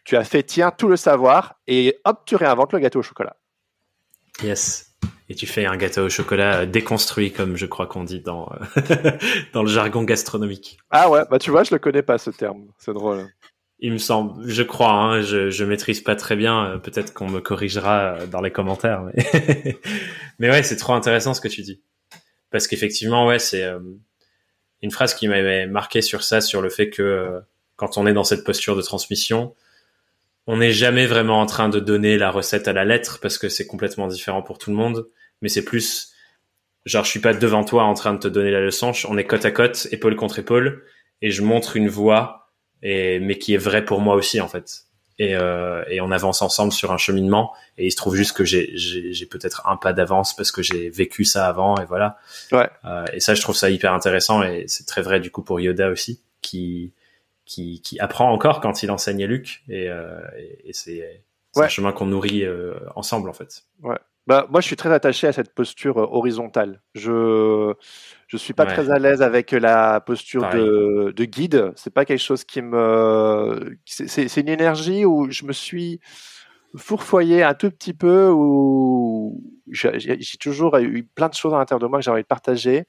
tu 0.05 0.15
as 0.15 0.23
fait 0.23 0.43
tiens 0.43 0.71
tout 0.71 0.87
le 0.87 0.95
savoir 0.95 1.59
et 1.67 1.99
hop, 2.05 2.23
tu 2.25 2.35
réinventes 2.35 2.73
le 2.73 2.79
gâteau 2.79 2.99
au 2.99 3.03
chocolat. 3.03 3.35
Yes. 4.41 4.95
Et 5.27 5.35
tu 5.35 5.45
fais 5.45 5.65
un 5.65 5.77
gâteau 5.77 6.05
au 6.05 6.09
chocolat 6.09 6.65
déconstruit, 6.65 7.31
comme 7.31 7.55
je 7.55 7.67
crois 7.67 7.85
qu'on 7.85 8.03
dit 8.03 8.21
dans, 8.21 8.49
dans 9.53 9.61
le 9.61 9.69
jargon 9.69 10.03
gastronomique. 10.03 10.79
Ah 10.89 11.09
ouais, 11.09 11.21
bah 11.29 11.37
tu 11.37 11.51
vois, 11.51 11.63
je 11.63 11.75
le 11.75 11.79
connais 11.79 12.01
pas 12.01 12.17
ce 12.17 12.31
terme. 12.31 12.65
C'est 12.79 12.93
drôle. 12.93 13.27
Il 13.81 13.93
me 13.93 13.97
semble, 13.97 14.47
je 14.47 14.63
crois, 14.63 14.91
hein, 14.91 15.21
je, 15.21 15.49
je 15.49 15.63
maîtrise 15.63 16.01
pas 16.01 16.15
très 16.15 16.35
bien. 16.35 16.65
Euh, 16.65 16.77
peut-être 16.77 17.13
qu'on 17.13 17.29
me 17.29 17.39
corrigera 17.39 18.15
euh, 18.15 18.25
dans 18.27 18.41
les 18.41 18.51
commentaires. 18.51 19.03
Mais, 19.03 19.79
mais 20.39 20.49
ouais, 20.49 20.63
c'est 20.63 20.75
trop 20.75 20.93
intéressant 20.93 21.33
ce 21.33 21.41
que 21.41 21.47
tu 21.47 21.61
dis. 21.61 21.81
Parce 22.51 22.67
qu'effectivement, 22.67 23.25
ouais, 23.27 23.39
c'est 23.39 23.63
euh, 23.63 23.79
une 24.81 24.91
phrase 24.91 25.13
qui 25.13 25.27
m'avait 25.27 25.65
marqué 25.67 26.01
sur 26.01 26.23
ça, 26.23 26.41
sur 26.41 26.61
le 26.61 26.69
fait 26.69 26.89
que 26.89 27.39
quand 27.77 27.97
on 27.97 28.05
est 28.05 28.13
dans 28.13 28.25
cette 28.25 28.43
posture 28.43 28.75
de 28.75 28.81
transmission, 28.81 29.55
on 30.47 30.57
n'est 30.57 30.71
jamais 30.71 31.05
vraiment 31.05 31.39
en 31.39 31.45
train 31.45 31.69
de 31.69 31.79
donner 31.79 32.17
la 32.17 32.31
recette 32.31 32.67
à 32.67 32.73
la 32.73 32.83
lettre 32.83 33.19
parce 33.21 33.37
que 33.37 33.49
c'est 33.49 33.67
complètement 33.67 34.07
différent 34.07 34.41
pour 34.41 34.57
tout 34.57 34.71
le 34.71 34.75
monde. 34.75 35.07
Mais 35.41 35.47
c'est 35.47 35.63
plus, 35.63 36.11
genre, 36.85 37.05
je 37.05 37.09
suis 37.11 37.19
pas 37.19 37.33
devant 37.33 37.63
toi 37.63 37.83
en 37.83 37.93
train 37.93 38.13
de 38.13 38.19
te 38.19 38.27
donner 38.27 38.51
la 38.51 38.61
leçon. 38.61 38.91
On 39.07 39.17
est 39.17 39.25
côte 39.25 39.45
à 39.45 39.51
côte, 39.51 39.87
épaule 39.91 40.15
contre 40.15 40.39
épaule, 40.39 40.83
et 41.21 41.31
je 41.31 41.43
montre 41.43 41.77
une 41.77 41.87
voie, 41.87 42.48
et 42.83 43.19
mais 43.19 43.37
qui 43.37 43.53
est 43.53 43.57
vraie 43.57 43.85
pour 43.85 44.01
moi 44.01 44.15
aussi 44.15 44.41
en 44.41 44.47
fait. 44.47 44.83
Et, 45.21 45.35
euh, 45.35 45.83
et 45.89 45.99
on 45.99 46.11
avance 46.11 46.41
ensemble 46.41 46.71
sur 46.71 46.93
un 46.93 46.97
cheminement. 46.97 47.51
Et 47.77 47.87
il 47.87 47.91
se 47.91 47.97
trouve 47.97 48.15
juste 48.15 48.31
que 48.37 48.45
j'ai 48.45 48.71
j'ai 48.75 49.25
peut-être 49.25 49.67
un 49.67 49.75
pas 49.75 49.91
d'avance 49.91 50.33
parce 50.35 50.51
que 50.51 50.61
j'ai 50.61 50.89
vécu 50.89 51.25
ça 51.25 51.47
avant 51.47 51.75
et 51.77 51.85
voilà. 51.85 52.17
Ouais. 52.51 52.69
Euh, 52.85 53.05
et 53.11 53.19
ça, 53.19 53.35
je 53.35 53.41
trouve 53.41 53.55
ça 53.55 53.69
hyper 53.69 53.93
intéressant 53.93 54.43
et 54.43 54.63
c'est 54.67 54.85
très 54.85 55.01
vrai 55.01 55.19
du 55.19 55.29
coup 55.29 55.43
pour 55.43 55.59
Yoda 55.59 55.89
aussi, 55.89 56.21
qui 56.41 56.93
qui, 57.49 57.81
qui 57.81 57.99
apprend 57.99 58.31
encore 58.31 58.61
quand 58.61 58.83
il 58.83 58.91
enseigne 58.91 59.23
à 59.23 59.27
Luc 59.27 59.63
et, 59.67 59.89
euh, 59.89 60.21
et, 60.63 60.71
c'est 60.71 61.23
un 61.55 61.67
chemin 61.67 61.91
qu'on 61.91 62.05
nourrit 62.05 62.45
euh, 62.45 62.75
ensemble 62.95 63.27
en 63.27 63.33
fait. 63.33 63.63
Ouais. 63.81 63.97
Bah, 64.27 64.45
moi, 64.51 64.61
je 64.61 64.67
suis 64.67 64.75
très 64.75 64.93
attaché 64.93 65.25
à 65.25 65.33
cette 65.33 65.55
posture 65.55 65.97
euh, 65.97 66.07
horizontale. 66.11 66.83
Je 66.93 67.73
je 68.29 68.37
suis 68.37 68.53
pas 68.53 68.67
très 68.67 68.91
à 68.91 68.99
l'aise 68.99 69.23
avec 69.23 69.51
la 69.51 69.99
posture 70.01 70.47
de, 70.49 71.11
de 71.15 71.25
guide. 71.25 71.71
C'est 71.75 71.93
pas 71.93 72.05
quelque 72.05 72.21
chose 72.21 72.43
qui 72.43 72.61
me. 72.61 73.75
C'est 73.85 74.37
une 74.37 74.49
énergie 74.49 75.03
où 75.03 75.31
je 75.31 75.45
me 75.45 75.51
suis 75.51 75.99
fourfoyé 76.77 77.41
un 77.41 77.55
tout 77.55 77.71
petit 77.71 77.95
peu, 77.95 78.29
où 78.29 79.43
j'ai 79.71 80.37
toujours 80.39 80.77
eu 80.77 81.03
plein 81.03 81.27
de 81.27 81.33
choses 81.33 81.55
à 81.55 81.57
l'intérieur 81.57 81.79
de 81.79 81.87
moi 81.87 81.99
que 81.99 82.05
j'ai 82.05 82.11
envie 82.11 82.21
de 82.21 82.27
partager. 82.27 82.85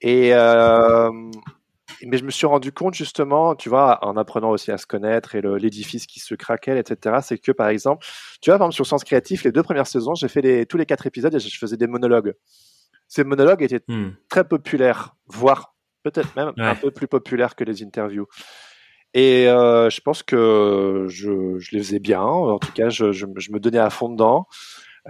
Et 0.00 0.34
euh, 0.34 1.10
mais 2.02 2.18
je 2.18 2.24
me 2.24 2.30
suis 2.30 2.46
rendu 2.46 2.72
compte 2.72 2.94
justement, 2.94 3.54
tu 3.54 3.68
vois, 3.68 4.04
en 4.04 4.16
apprenant 4.16 4.50
aussi 4.50 4.72
à 4.72 4.78
se 4.78 4.86
connaître 4.86 5.36
et 5.36 5.42
l'édifice 5.42 6.06
qui 6.06 6.18
se 6.18 6.34
craquait, 6.34 6.78
etc., 6.78 7.18
c'est 7.22 7.38
que 7.38 7.52
par 7.52 7.68
exemple, 7.68 8.04
tu 8.40 8.50
vois, 8.50 8.58
par 8.58 8.66
exemple 8.66 8.74
sur 8.74 8.86
Sens 8.86 9.04
Créatif, 9.04 9.44
les 9.44 9.52
deux 9.52 9.62
premières 9.62 9.86
saisons, 9.86 10.14
j'ai 10.14 10.28
fait 10.28 10.42
les, 10.42 10.66
tous 10.66 10.76
les 10.76 10.86
quatre 10.86 11.06
épisodes 11.06 11.34
et 11.34 11.38
je 11.38 11.56
faisais 11.56 11.76
des 11.76 11.86
monologues. 11.86 12.34
Ces 13.14 13.22
monologues 13.22 13.62
étaient 13.62 13.84
hmm. 13.86 14.10
très 14.28 14.42
populaires, 14.42 15.14
voire 15.28 15.76
peut-être 16.02 16.34
même 16.34 16.52
un 16.56 16.74
peu 16.74 16.90
plus 16.90 17.06
populaires 17.06 17.54
que 17.54 17.62
les 17.62 17.84
interviews. 17.84 18.26
Et 19.14 19.48
euh, 19.48 19.88
je 19.88 20.00
pense 20.00 20.24
que 20.24 21.06
je, 21.08 21.60
je, 21.60 21.76
les 21.76 21.78
faisais 21.78 22.00
bien. 22.00 22.22
En 22.22 22.58
tout 22.58 22.72
cas, 22.72 22.88
je, 22.88 23.12
je, 23.12 23.26
je 23.36 23.52
me 23.52 23.60
donnais 23.60 23.78
à 23.78 23.88
fond 23.90 24.08
dedans. 24.08 24.48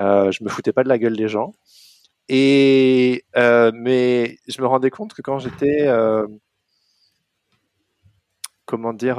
Euh, 0.01 0.31
je 0.33 0.45
me 0.45 0.51
foutais 0.51 0.75
pas 0.75 0.85
de 0.85 0.91
la 0.91 0.99
gueule 0.99 1.17
des 1.17 1.29
gens. 1.29 1.53
Et 2.29 3.25
euh, 3.39 3.73
mais 3.75 4.37
je 4.49 4.61
me 4.61 4.67
rendais 4.67 4.91
compte 4.91 5.15
que 5.15 5.23
quand 5.23 5.39
j'étais 5.39 5.87
euh, 5.87 6.27
comment 8.67 8.93
dire, 8.93 9.17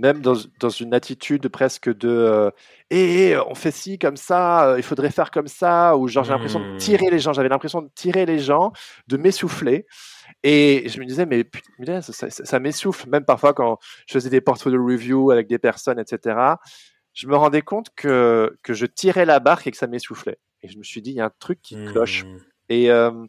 même 0.00 0.22
dans, 0.22 0.34
dans, 0.58 0.70
une 0.70 0.94
attitude 0.94 1.48
presque 1.48 1.94
de 1.94 2.08
euh, 2.08 2.50
eh, 2.88 3.36
on 3.48 3.54
fait 3.54 3.70
ci 3.70 3.98
comme 3.98 4.16
ça, 4.16 4.70
euh, 4.70 4.78
il 4.78 4.82
faudrait 4.82 5.10
faire 5.10 5.30
comme 5.30 5.46
ça, 5.46 5.96
ou 5.96 6.08
genre 6.08 6.24
j'ai 6.24 6.32
l'impression 6.32 6.60
de 6.60 6.78
tirer 6.78 7.06
hmm. 7.06 7.10
les 7.10 7.18
gens, 7.18 7.32
j'avais 7.34 7.50
l'impression 7.50 7.82
de 7.82 7.90
tirer 7.94 8.24
les 8.24 8.38
gens, 8.38 8.72
de 9.08 9.16
m'essouffler. 9.18 9.86
Et 10.42 10.88
je 10.88 10.98
me 11.00 11.04
disais, 11.04 11.26
mais 11.26 11.44
putain, 11.44 12.00
ça, 12.00 12.30
ça, 12.30 12.58
m'essouffle, 12.60 13.08
même 13.10 13.24
parfois 13.24 13.52
quand 13.52 13.78
je 14.06 14.14
faisais 14.14 14.30
des 14.30 14.40
portraits 14.40 14.72
de 14.72 14.78
review 14.78 15.30
avec 15.30 15.48
des 15.48 15.58
personnes, 15.58 15.98
etc. 15.98 16.54
je 17.12 17.26
me 17.26 17.36
rendais 17.36 17.62
compte 17.62 17.90
que, 17.94 18.56
que 18.62 18.72
je 18.72 18.86
tirais 18.86 19.26
la 19.26 19.38
barque 19.38 19.66
et 19.66 19.70
que 19.70 19.76
ça 19.76 19.86
m'essoufflait. 19.86 20.38
Et 20.62 20.68
je 20.68 20.78
me 20.78 20.82
suis 20.82 21.02
dit, 21.02 21.10
il 21.10 21.16
y 21.16 21.20
a 21.20 21.26
un 21.26 21.32
truc 21.38 21.60
qui 21.60 21.76
cloche. 21.86 22.24
Mmh. 22.24 22.38
Et, 22.70 22.90
euh, 22.90 23.26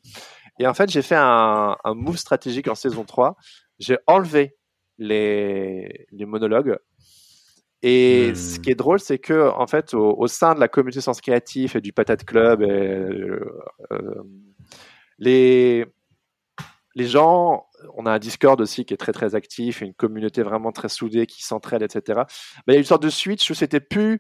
et 0.60 0.68
en 0.68 0.74
fait, 0.74 0.90
j'ai 0.90 1.02
fait 1.02 1.16
un, 1.16 1.76
un 1.84 1.94
move 1.96 2.18
stratégique 2.18 2.68
en 2.68 2.76
saison 2.76 3.04
3. 3.04 3.36
J'ai 3.80 3.98
enlevé 4.08 4.56
les, 5.02 6.06
les 6.12 6.26
monologues. 6.26 6.78
Et 7.84 8.36
ce 8.36 8.58
mmh. 8.58 8.62
qui 8.62 8.70
est 8.70 8.76
drôle, 8.76 9.00
c'est 9.00 9.18
que 9.18 9.50
en 9.50 9.66
fait, 9.66 9.94
au, 9.96 10.28
sein 10.28 10.54
de 10.54 10.60
la 10.60 10.68
communauté 10.68 11.02
Sens 11.02 11.20
Créatif 11.20 11.76
et 11.76 11.82
du 11.82 11.92
Patate 11.92 12.24
Club, 12.24 12.62
et, 12.62 12.70
euh, 12.70 13.40
euh, 13.92 14.24
les 15.18 15.86
les 16.94 17.08
gens, 17.08 17.68
on 17.96 18.06
a 18.06 18.12
un 18.12 18.20
Discord 18.20 18.60
aussi 18.60 18.84
qui 18.86 18.94
est 18.94 18.98
très 18.98 19.14
très 19.14 19.34
actif, 19.34 19.82
une 19.82 19.94
communauté 19.94 20.44
vraiment 20.44 20.72
très 20.74 20.90
soudée 20.90 21.26
qui 21.26 21.42
s'entraide, 21.42 21.82
etc. 21.82 22.24
Mais 22.68 22.74
il 22.74 22.76
y 22.76 22.78
a 22.78 22.80
une 22.80 22.86
sorte 22.86 23.04
de 23.04 23.10
switch 23.10 23.50
où 23.50 23.54
c'était 23.54 23.80
plus 23.80 24.20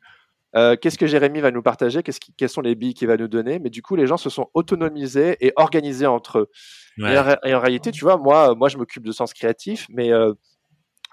euh, 0.55 0.75
qu'est-ce 0.75 0.97
que 0.97 1.05
Jérémy 1.05 1.41
va 1.41 1.51
nous 1.51 1.61
partager, 1.61 2.01
qu'est-ce 2.01 2.19
qui, 2.19 2.33
quelles 2.33 2.49
sont 2.49 2.61
les 2.61 2.75
billes 2.75 2.93
qu'il 2.93 3.07
va 3.09 3.17
nous 3.17 3.27
donner, 3.27 3.59
mais 3.59 3.69
du 3.69 3.81
coup 3.81 3.95
les 3.95 4.07
gens 4.07 4.17
se 4.17 4.29
sont 4.29 4.49
autonomisés 4.53 5.37
et 5.45 5.53
organisés 5.55 6.07
entre 6.07 6.39
eux. 6.39 6.49
Et, 6.97 7.17
en, 7.17 7.59
réalité, 7.59 7.91
tu 7.91 8.03
vois, 8.03 8.17
moi, 8.17 8.55
moi 8.55 8.69
je 8.69 8.77
m'occupe 8.77 9.05
de 9.05 9.11
sens 9.11 9.33
créatif, 9.33 9.87
mais 9.89 10.11
euh, 10.11 10.33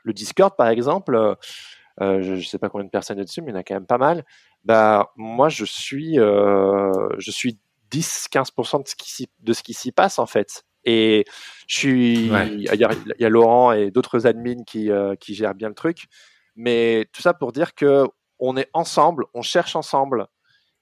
le 0.08 0.12
Discord 0.12 0.56
par 0.56 0.68
exemple, 0.68 1.14
euh, 1.14 2.22
je, 2.22 2.32
ne 2.32 2.40
sais 2.40 2.58
pas 2.58 2.68
combien 2.68 2.84
de 2.84 2.90
personnes 2.90 3.18
dessus, 3.18 3.42
mais 3.42 3.52
il 3.52 3.54
y 3.54 3.56
en 3.56 3.60
a 3.60 3.62
quand 3.62 3.74
même 3.74 3.86
pas 3.86 3.98
mal. 3.98 4.24
Bah 4.64 5.12
moi 5.16 5.48
je 5.48 5.64
suis, 5.64 6.16
je 6.16 7.30
suis 7.30 7.58
10-15% 7.90 8.82
de 8.82 8.88
ce 8.88 8.94
qui 8.96 9.28
de 9.40 9.52
ce 9.52 9.62
qui 9.62 9.74
s'y 9.74 9.92
passe 9.92 10.18
en 10.18 10.26
fait. 10.26 10.64
Et 10.84 11.24
je 11.66 11.78
suis, 11.78 12.14
il 12.26 12.62
y, 12.62 13.24
a 13.24 13.28
Laurent 13.28 13.72
et 13.72 13.90
d'autres 13.90 14.26
admins 14.26 14.64
qui, 14.64 14.90
euh, 14.90 15.16
qui 15.16 15.34
gèrent 15.34 15.54
bien 15.54 15.68
le 15.68 15.74
truc. 15.74 16.06
Mais 16.56 17.06
tout 17.12 17.20
ça 17.20 17.34
pour 17.34 17.52
dire 17.52 17.74
que 17.74 18.06
on 18.38 18.56
est 18.56 18.70
ensemble, 18.72 19.26
on 19.34 19.42
cherche 19.42 19.76
ensemble 19.76 20.28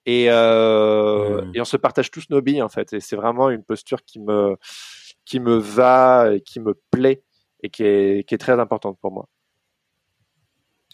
et, 0.05 0.27
euh, 0.29 1.43
mmh. 1.43 1.53
et 1.55 1.61
on 1.61 1.65
se 1.65 1.77
partage 1.77 2.11
tous 2.11 2.27
nos 2.31 2.41
billes 2.41 2.63
en 2.63 2.69
fait. 2.69 2.93
Et 2.93 3.01
c'est 3.01 3.17
vraiment 3.17 3.51
une 3.51 3.65
posture 3.65 4.05
qui 4.05 4.21
me, 4.21 4.57
qui 5.25 5.41
me 5.41 5.57
va, 5.57 6.35
et 6.35 6.41
qui 6.41 6.61
me 6.61 6.75
plaît 6.91 7.25
et 7.63 7.71
qui 7.71 7.83
est, 7.85 8.29
qui 8.29 8.35
est 8.35 8.39
très 8.39 8.59
importante 8.59 8.99
pour 9.01 9.13
moi. 9.13 9.29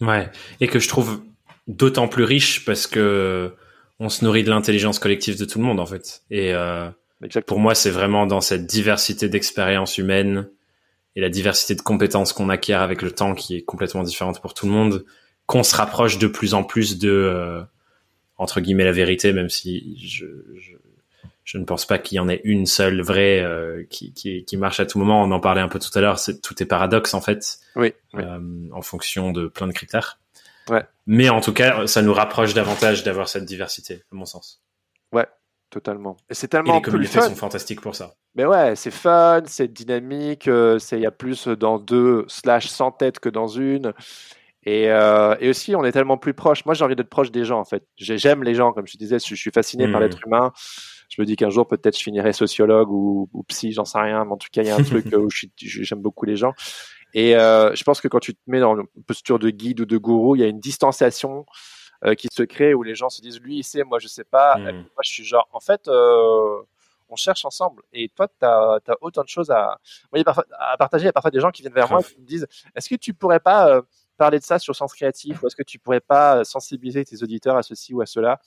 Ouais. 0.01 0.31
Et 0.61 0.67
que 0.67 0.79
je 0.79 0.89
trouve 0.89 1.23
d'autant 1.67 2.09
plus 2.09 2.25
riche 2.25 2.65
parce 2.65 2.87
que 2.87 3.55
on 3.99 4.09
se 4.09 4.25
nourrit 4.25 4.43
de 4.43 4.51
l'intelligence 4.51 4.99
collective 4.99 5.39
de 5.39 5.45
tout 5.45 5.59
le 5.59 5.65
monde 5.65 5.79
en 5.79 5.87
fait. 5.87 6.23
Et 6.31 6.53
euh, 6.55 6.89
pour 7.47 7.61
moi, 7.61 7.75
c'est 7.75 7.91
vraiment 7.91 8.27
dans 8.27 8.41
cette 8.41 8.67
diversité 8.67 9.29
d'expériences 9.29 9.97
humaines 9.99 10.49
et 11.15 11.21
la 11.21 11.29
diversité 11.29 11.75
de 11.75 11.83
compétences 11.83 12.33
qu'on 12.33 12.49
acquiert 12.49 12.81
avec 12.81 13.03
le 13.03 13.13
temps 13.13 13.35
qui 13.35 13.57
est 13.57 13.63
complètement 13.63 14.03
différente 14.03 14.41
pour 14.41 14.55
tout 14.55 14.67
le 14.67 14.73
monde 14.73 15.05
qu'on 15.47 15.63
se 15.63 15.77
rapproche 15.77 16.19
de 16.19 16.27
plus 16.27 16.55
en 16.55 16.65
plus 16.65 16.99
de 16.99 17.11
euh, 17.11 17.63
entre 18.39 18.61
guillemets 18.61 18.85
la 18.85 18.93
vérité, 18.93 19.33
même 19.33 19.51
si 19.51 19.97
je, 20.03 20.27
je, 20.57 20.73
je 21.45 21.59
ne 21.59 21.65
pense 21.65 21.87
pas 21.87 21.99
qu'il 21.99 22.17
y 22.17 22.19
en 22.21 22.29
ait 22.29 22.41
une 22.45 22.67
seule 22.67 23.03
vraie 23.03 23.41
euh, 23.41 23.85
qui, 23.91 24.13
qui, 24.13 24.45
qui, 24.45 24.57
marche 24.57 24.81
à 24.81 24.87
tout 24.87 24.99
moment. 24.99 25.23
On 25.23 25.31
en 25.33 25.41
parlait 25.41 25.61
un 25.61 25.69
peu 25.69 25.79
tout 25.79 25.91
à 25.95 26.01
l'heure. 26.01 26.19
C'est 26.19 26.41
tout 26.41 26.63
est 26.63 26.67
paradoxe 26.67 27.15
en 27.15 27.21
fait, 27.21 27.59
oui, 27.77 27.93
Euh, 28.15 28.39
en 28.73 28.83
fonction 28.83 29.33
de 29.33 29.49
plein 29.49 29.67
de 29.67 29.73
critères. 29.73 30.21
Ouais. 30.69 30.85
Mais 31.07 31.29
en 31.29 31.41
tout 31.41 31.53
cas, 31.53 31.87
ça 31.87 32.03
nous 32.03 32.15
rapproche 32.15 32.55
davantage 32.55 33.03
d'avoir 33.03 33.29
cette 33.29 33.45
diversité, 33.45 34.05
à 34.13 34.15
mon 34.15 34.25
sens. 34.25 34.63
Ouais, 35.11 35.27
Totalement. 35.73 36.19
Et 36.29 36.35
c'est 36.35 36.49
tellement 36.49 36.75
et 36.75 36.77
les 36.77 36.83
communautés 36.83 37.19
sont 37.23 37.35
fantastiques 37.35 37.81
pour 37.81 37.97
ça. 37.97 38.13
Mais 38.35 38.45
ouais, 38.45 38.77
c'est 38.77 38.91
fun, 38.91 39.41
c'est 39.47 39.73
dynamique, 39.73 40.47
euh, 40.47 40.79
c'est 40.79 40.99
il 40.99 41.03
y 41.03 41.07
a 41.07 41.11
plus 41.11 41.49
dans 41.49 41.79
deux 41.79 42.27
slash 42.29 42.67
sans 42.67 42.93
tête 42.93 43.21
que 43.21 43.31
dans 43.31 43.49
une. 43.49 43.95
Et, 44.65 44.91
euh, 44.91 45.35
et 45.41 45.49
aussi, 45.49 45.75
on 45.75 45.83
est 45.83 45.93
tellement 45.93 46.19
plus 46.19 46.35
proche. 46.35 46.67
Moi, 46.67 46.75
j'ai 46.75 46.85
envie 46.85 46.95
d'être 46.95 47.09
proche 47.09 47.31
des 47.31 47.47
gens, 47.47 47.59
en 47.59 47.65
fait. 47.65 47.85
J'aime 47.97 48.45
les 48.45 48.55
gens, 48.55 48.73
comme 48.73 48.87
je 48.87 48.99
disais, 48.99 49.19
je, 49.19 49.35
suis 49.35 49.51
fasciné 49.51 49.91
par 49.91 50.01
hmm. 50.01 50.05
l'être 50.05 50.27
humain. 50.27 50.53
Je 51.13 51.21
me 51.21 51.27
dis 51.27 51.37
qu'un 51.37 51.51
jour, 51.51 51.69
peut-être, 51.69 51.99
je 51.99 52.03
finirai 52.03 52.33
sociologue 52.33 52.91
ou, 52.91 53.29
ou 53.35 53.43
psy, 53.43 53.71
j'en 53.73 53.85
sais 53.85 53.99
rien. 53.99 54.25
Mais 54.25 54.33
en 54.33 54.39
tout 54.39 54.49
cas, 54.51 54.63
il 54.63 54.69
y 54.69 54.71
a 54.71 54.77
un 54.77 54.83
truc 54.83 55.05
où 55.13 55.29
j'aime 55.59 56.01
beaucoup 56.01 56.25
les 56.25 56.37
gens. 56.37 56.55
Et 57.13 57.37
euh, 57.37 57.75
je 57.75 57.85
pense 57.85 58.01
que 58.01 58.09
quand 58.09 58.21
tu 58.21 58.35
te 58.35 58.41
mets 58.47 58.61
dans 58.61 58.75
une 58.75 58.87
posture 59.07 59.39
de 59.39 59.51
guide 59.51 59.81
ou 59.81 59.85
de 59.85 59.99
gourou, 59.99 60.37
il 60.37 60.41
y 60.41 60.45
a 60.45 60.49
une 60.49 60.61
distanciation 60.61 61.45
euh, 62.07 62.15
qui 62.15 62.29
se 62.33 62.43
crée 62.43 62.73
où 62.73 62.83
les 62.83 62.95
gens 62.95 63.11
se 63.11 63.21
disent 63.21 63.39
lui 63.41 63.59
il 63.59 63.63
sait, 63.63 63.85
moi 63.85 63.99
je 63.99 64.09
sais 64.09 64.25
pas. 64.25 64.57
Hmm. 64.57 64.73
Moi 64.73 65.03
je 65.03 65.11
suis 65.11 65.25
genre 65.25 65.47
en 65.53 65.61
fait 65.61 65.87
euh, 65.89 66.63
on 67.11 67.17
cherche 67.17 67.45
ensemble. 67.45 67.83
Et 67.93 68.09
toi, 68.09 68.27
tu 68.27 68.47
as, 68.47 68.81
autant 69.03 69.23
de 69.23 69.29
choses 69.29 69.51
à, 69.51 69.79
à 70.59 70.77
partager. 70.79 71.05
Il 71.05 71.07
y 71.07 71.11
a 71.11 71.13
parfois 71.13 71.31
des 71.31 71.41
gens 71.41 71.51
qui 71.51 71.61
viennent 71.61 71.75
vers 71.75 71.91
moi 71.91 72.01
et 72.01 72.05
qui 72.05 72.19
me 72.19 72.27
disent 72.27 72.47
Est-ce 72.75 72.89
que 72.89 72.95
tu 72.95 73.13
pourrais 73.13 73.41
pas 73.41 73.69
euh, 73.69 73.83
parler 74.17 74.39
de 74.39 74.45
ça 74.45 74.59
sur 74.59 74.75
Sens 74.75 74.95
Créatif? 74.95 75.43
Ou 75.43 75.47
est-ce 75.47 75.57
que 75.57 75.63
tu 75.63 75.79
pourrais 75.79 76.01
pas 76.01 76.43
sensibiliser 76.45 77.05
tes 77.05 77.23
auditeurs 77.23 77.57
à 77.57 77.63
ceci 77.63 77.93
ou 77.93 78.01
à 78.01 78.07
cela? 78.07 78.41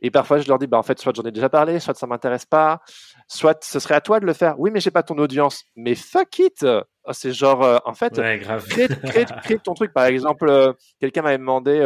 Et 0.00 0.10
parfois, 0.10 0.38
je 0.38 0.48
leur 0.48 0.58
dis 0.58 0.66
bah, 0.66 0.78
En 0.78 0.82
fait, 0.82 0.98
soit 0.98 1.12
j'en 1.14 1.24
ai 1.24 1.32
déjà 1.32 1.48
parlé, 1.48 1.80
soit 1.80 1.94
ça 1.94 2.06
m'intéresse 2.06 2.46
pas, 2.46 2.80
soit 3.26 3.62
ce 3.64 3.80
serait 3.80 3.94
à 3.94 4.00
toi 4.00 4.20
de 4.20 4.26
le 4.26 4.32
faire. 4.32 4.58
Oui, 4.58 4.70
mais 4.72 4.80
j'ai 4.80 4.90
pas 4.90 5.02
ton 5.02 5.18
audience. 5.18 5.64
Mais 5.76 5.94
fuck 5.94 6.38
it 6.38 6.64
oh, 6.64 7.12
C'est 7.12 7.32
genre, 7.32 7.80
en 7.84 7.94
fait, 7.94 8.20
Crée, 8.62 9.58
ton 9.58 9.74
truc. 9.74 9.92
Par 9.92 10.04
exemple, 10.06 10.74
quelqu'un 11.00 11.22
m'avait 11.22 11.38
demandé 11.38 11.82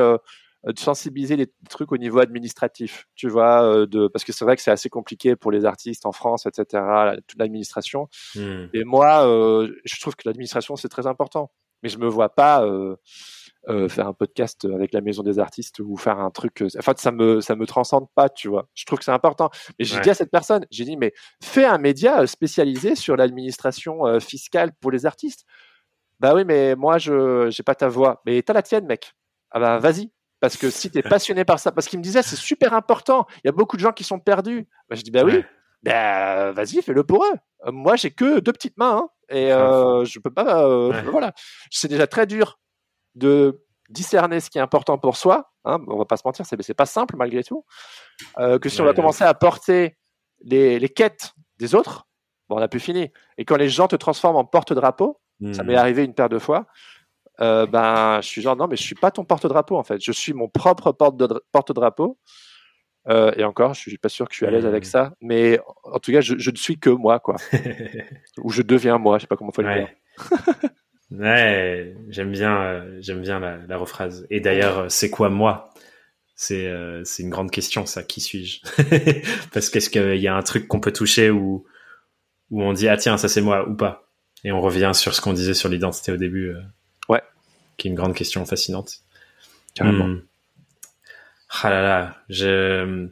euh, 0.67 0.73
de 0.73 0.79
sensibiliser 0.79 1.35
les 1.35 1.49
trucs 1.69 1.91
au 1.91 1.97
niveau 1.97 2.21
administratif, 2.21 3.09
tu 3.17 3.29
vois, 3.29 3.65
euh, 3.65 3.87
de 3.87 4.07
parce 4.07 4.25
que 4.25 4.33
c'est 4.33 4.45
vrai 4.45 4.55
que 4.55 4.63
c'est 4.63 4.71
assez 4.71 4.89
compliqué 4.89 5.35
pour 5.35 5.51
les 5.51 5.65
artistes 5.65 6.07
en 6.07 6.13
France, 6.13 6.47
etc. 6.47 6.85
Toute 7.27 7.39
l'administration. 7.39 8.09
Hmm. 8.37 8.67
Et 8.73 8.85
moi, 8.85 9.27
euh, 9.27 9.69
je 9.85 10.01
trouve 10.01 10.15
que 10.15 10.23
l'administration 10.25 10.77
c'est 10.77 10.89
très 10.89 11.09
important, 11.09 11.51
mais 11.83 11.89
je 11.89 11.99
me 11.99 12.07
vois 12.07 12.29
pas 12.29 12.65
faire 13.89 14.09
un 14.09 14.13
podcast 14.13 14.65
avec 14.65 14.93
la 14.93 15.01
maison 15.01 15.23
des 15.23 15.39
artistes 15.39 15.79
ou 15.79 15.97
faire 15.97 16.19
un 16.19 16.31
truc. 16.31 16.65
En 16.79 16.83
fait, 16.83 16.99
ça 16.99 17.13
me 17.13 17.41
ça 17.41 17.55
me 17.55 17.67
transcende 17.67 18.07
pas, 18.15 18.29
tu 18.29 18.49
vois. 18.49 18.69
Je 18.75 18.85
trouve 18.85 18.99
que 18.99 19.05
c'est 19.05 19.13
important. 19.13 19.51
Et 19.79 19.85
j'ai 19.85 20.01
dit 20.01 20.11
à 20.11 20.15
cette 20.15 20.31
personne, 20.31 20.67
j'ai 20.71 20.85
dit 20.85 20.97
mais 20.97 21.13
fais 21.43 21.65
un 21.65 21.79
média 21.79 22.27
spécialisé 22.27 22.95
sur 22.95 23.17
l'administration 23.17 24.19
fiscale 24.21 24.73
pour 24.81 24.91
les 24.91 25.07
artistes. 25.07 25.45
Bah 26.19 26.35
oui, 26.35 26.45
mais 26.45 26.75
moi 26.77 26.99
je 26.99 27.51
j'ai 27.51 27.63
pas 27.63 27.75
ta 27.75 27.89
voix, 27.89 28.23
mais 28.27 28.43
t'as 28.43 28.53
la 28.53 28.63
tienne, 28.63 28.87
mec. 28.87 29.13
Ah 29.51 29.61
bah 29.61 29.79
vas-y, 29.79 30.11
parce 30.41 30.57
que 30.57 30.71
si 30.71 30.91
tu 30.91 30.99
es 30.99 31.03
passionné 31.03 31.45
par 31.45 31.61
ça, 31.61 31.71
parce 31.71 31.87
qu'il 31.87 32.01
me 32.01 32.05
disait 32.05 32.23
c'est 32.23 32.37
super 32.37 32.75
important, 32.75 33.27
il 33.37 33.47
y 33.47 33.49
a 33.49 33.53
beaucoup 33.53 33.77
de 33.77 33.83
gens 33.83 33.93
qui 33.93 34.03
sont 34.03 34.19
perdus. 34.19 34.67
Bah, 34.89 34.97
je 34.97 35.03
dis 35.03 35.13
bah 35.13 35.23
oui, 35.25 35.45
bah, 35.83 36.53
vas-y, 36.53 36.83
fais-le 36.83 37.05
pour 37.05 37.25
eux. 37.25 37.37
Euh, 37.67 37.73
moi, 37.73 37.97
j'ai 37.97 38.11
que 38.11 38.41
deux 38.41 38.53
petites 38.53 38.77
mains 38.77 39.03
hein, 39.03 39.09
et 39.29 39.53
euh, 39.53 40.05
je 40.05 40.19
peux 40.19 40.33
pas. 40.33 40.67
Euh, 40.67 41.03
voilà, 41.11 41.33
c'est 41.71 41.89
déjà 41.89 42.07
très 42.07 42.27
dur 42.27 42.59
de 43.15 43.65
discerner 43.89 44.41
ce 44.41 44.51
qui 44.51 44.59
est 44.59 44.63
important 44.63 44.99
pour 44.99 45.17
soi. 45.17 45.53
Hein, 45.65 45.79
on 45.87 45.99
va 45.99 46.05
pas 46.05 46.17
se 46.17 46.23
mentir, 46.25 46.45
c'est 46.47 46.75
pas 46.75 46.87
simple 46.87 47.17
malgré 47.17 47.45
tout. 47.45 47.65
que 48.37 48.69
si 48.69 48.81
on 48.81 48.85
va 48.85 48.95
commencer 48.95 49.25
à 49.25 49.35
porter 49.35 49.97
les, 50.41 50.79
les 50.79 50.89
quêtes 50.89 51.35
des 51.59 51.75
autres, 51.75 52.09
bon, 52.49 52.57
on 52.57 52.63
a 52.63 52.69
plus 52.69 52.81
fini. 52.81 53.11
Et 53.39 53.45
quand 53.45 53.57
les 53.57 53.69
gens 53.69 53.89
te 53.89 53.97
transforment 53.97 54.37
en 54.37 54.45
porte-drapeau, 54.45 55.21
ça 55.53 55.65
m'est 55.65 55.75
mmh. 55.75 55.79
arrivé 55.79 56.05
une 56.05 56.15
paire 56.15 56.29
de 56.29 56.39
fois. 56.39 56.67
Euh, 57.41 57.67
ben, 57.67 58.21
je 58.21 58.29
suis 58.29 58.43
genre, 58.43 58.57
non, 58.57 58.69
mais 58.69 58.77
je 58.77 58.83
suis 58.83 58.95
pas 58.95 59.11
ton 59.11 59.25
porte-drapeau, 59.25 59.77
en 59.77 59.83
fait. 59.83 60.01
Je 60.01 60.13
suis 60.13 60.33
mon 60.33 60.49
propre 60.49 60.93
porte-drapeau. 60.93 62.19
Euh, 63.09 63.33
et 63.37 63.43
encore, 63.43 63.75
je 63.75 63.81
suis 63.81 63.99
pas 63.99 64.09
sûr 64.09 64.29
que 64.29 64.33
je 64.33 64.37
suis 64.37 64.47
à 64.47 64.51
l'aise 64.51 64.65
avec 64.65 64.85
mmh. 64.85 64.87
ça, 64.87 65.13
mais 65.21 65.59
en 65.83 65.99
tout 65.99 66.13
cas, 66.13 66.21
je, 66.21 66.35
ne 66.35 66.57
suis 66.57 66.79
que 66.79 66.91
moi, 66.91 67.19
quoi. 67.19 67.35
Ou 68.39 68.51
je 68.51 68.63
deviens 68.63 68.99
moi, 68.99 69.19
je 69.19 69.23
sais 69.23 69.27
pas 69.27 69.37
comment 69.37 69.51
faut 69.51 69.63
le 69.63 69.75
dire. 69.75 69.89
ouais, 71.19 71.97
j'aime 72.09 72.33
bien, 72.33 72.63
euh, 72.63 72.99
j'aime 73.01 73.23
bien 73.23 73.41
la, 73.41 73.59
la 73.69 73.77
rephrase. 73.77 74.27
Et 74.31 74.41
d'ailleurs, 74.41 74.91
c'est 74.91 75.11
quoi 75.11 75.29
moi? 75.31 75.71
C'est 76.35 76.73
c'est 77.05 77.23
une 77.23 77.31
grande 77.31 77.51
question, 77.51 77.87
ça. 77.87 78.03
Qui 78.03 78.21
suis-je? 78.21 78.61
Parce 79.53 79.71
qu'est-ce 79.71 79.91
qu'il 79.91 80.17
y 80.17 80.27
a 80.27 80.35
un 80.35 80.43
truc 80.43 80.67
qu'on 80.67 80.81
peut 80.81 80.93
toucher 80.93 81.31
où 81.31 81.65
où 82.51 82.63
on 82.63 82.73
dit 82.73 82.89
ah 82.89 82.97
tiens 82.97 83.17
ça 83.17 83.29
c'est 83.29 83.43
moi 83.43 83.69
ou 83.69 83.77
pas? 83.77 84.11
Et 84.43 84.51
on 84.51 84.61
revient 84.61 84.91
sur 84.93 85.15
ce 85.15 85.21
qu'on 85.21 85.35
disait 85.35 85.55
sur 85.55 85.69
l'identité 85.69 86.11
au 86.11 86.17
début 86.17 86.57
qui 87.77 87.89
est 87.89 87.91
une 87.91 87.97
grande 87.97 88.15
question 88.15 88.45
fascinante. 88.45 88.99
Carrément. 89.75 90.07
Hmm. 90.07 90.23
Ah 91.63 91.71
là 91.71 91.83
là, 91.83 92.17
je, 92.29 93.09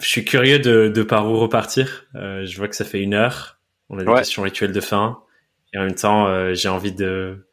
je 0.00 0.06
suis 0.06 0.24
curieux 0.24 0.58
de, 0.58 0.88
de 0.88 1.02
par 1.02 1.26
où 1.28 1.38
repartir. 1.38 2.06
Euh, 2.14 2.44
je 2.46 2.56
vois 2.56 2.68
que 2.68 2.76
ça 2.76 2.84
fait 2.84 3.00
une 3.00 3.14
heure. 3.14 3.58
On 3.88 3.98
a 3.98 4.04
des 4.04 4.14
questions 4.14 4.42
rituelles 4.42 4.72
de 4.72 4.80
fin. 4.80 5.20
Et 5.72 5.78
en 5.78 5.84
même 5.84 5.94
temps, 5.94 6.26
euh, 6.26 6.54
j'ai 6.54 6.68
envie 6.68 6.92
de, 6.92 7.46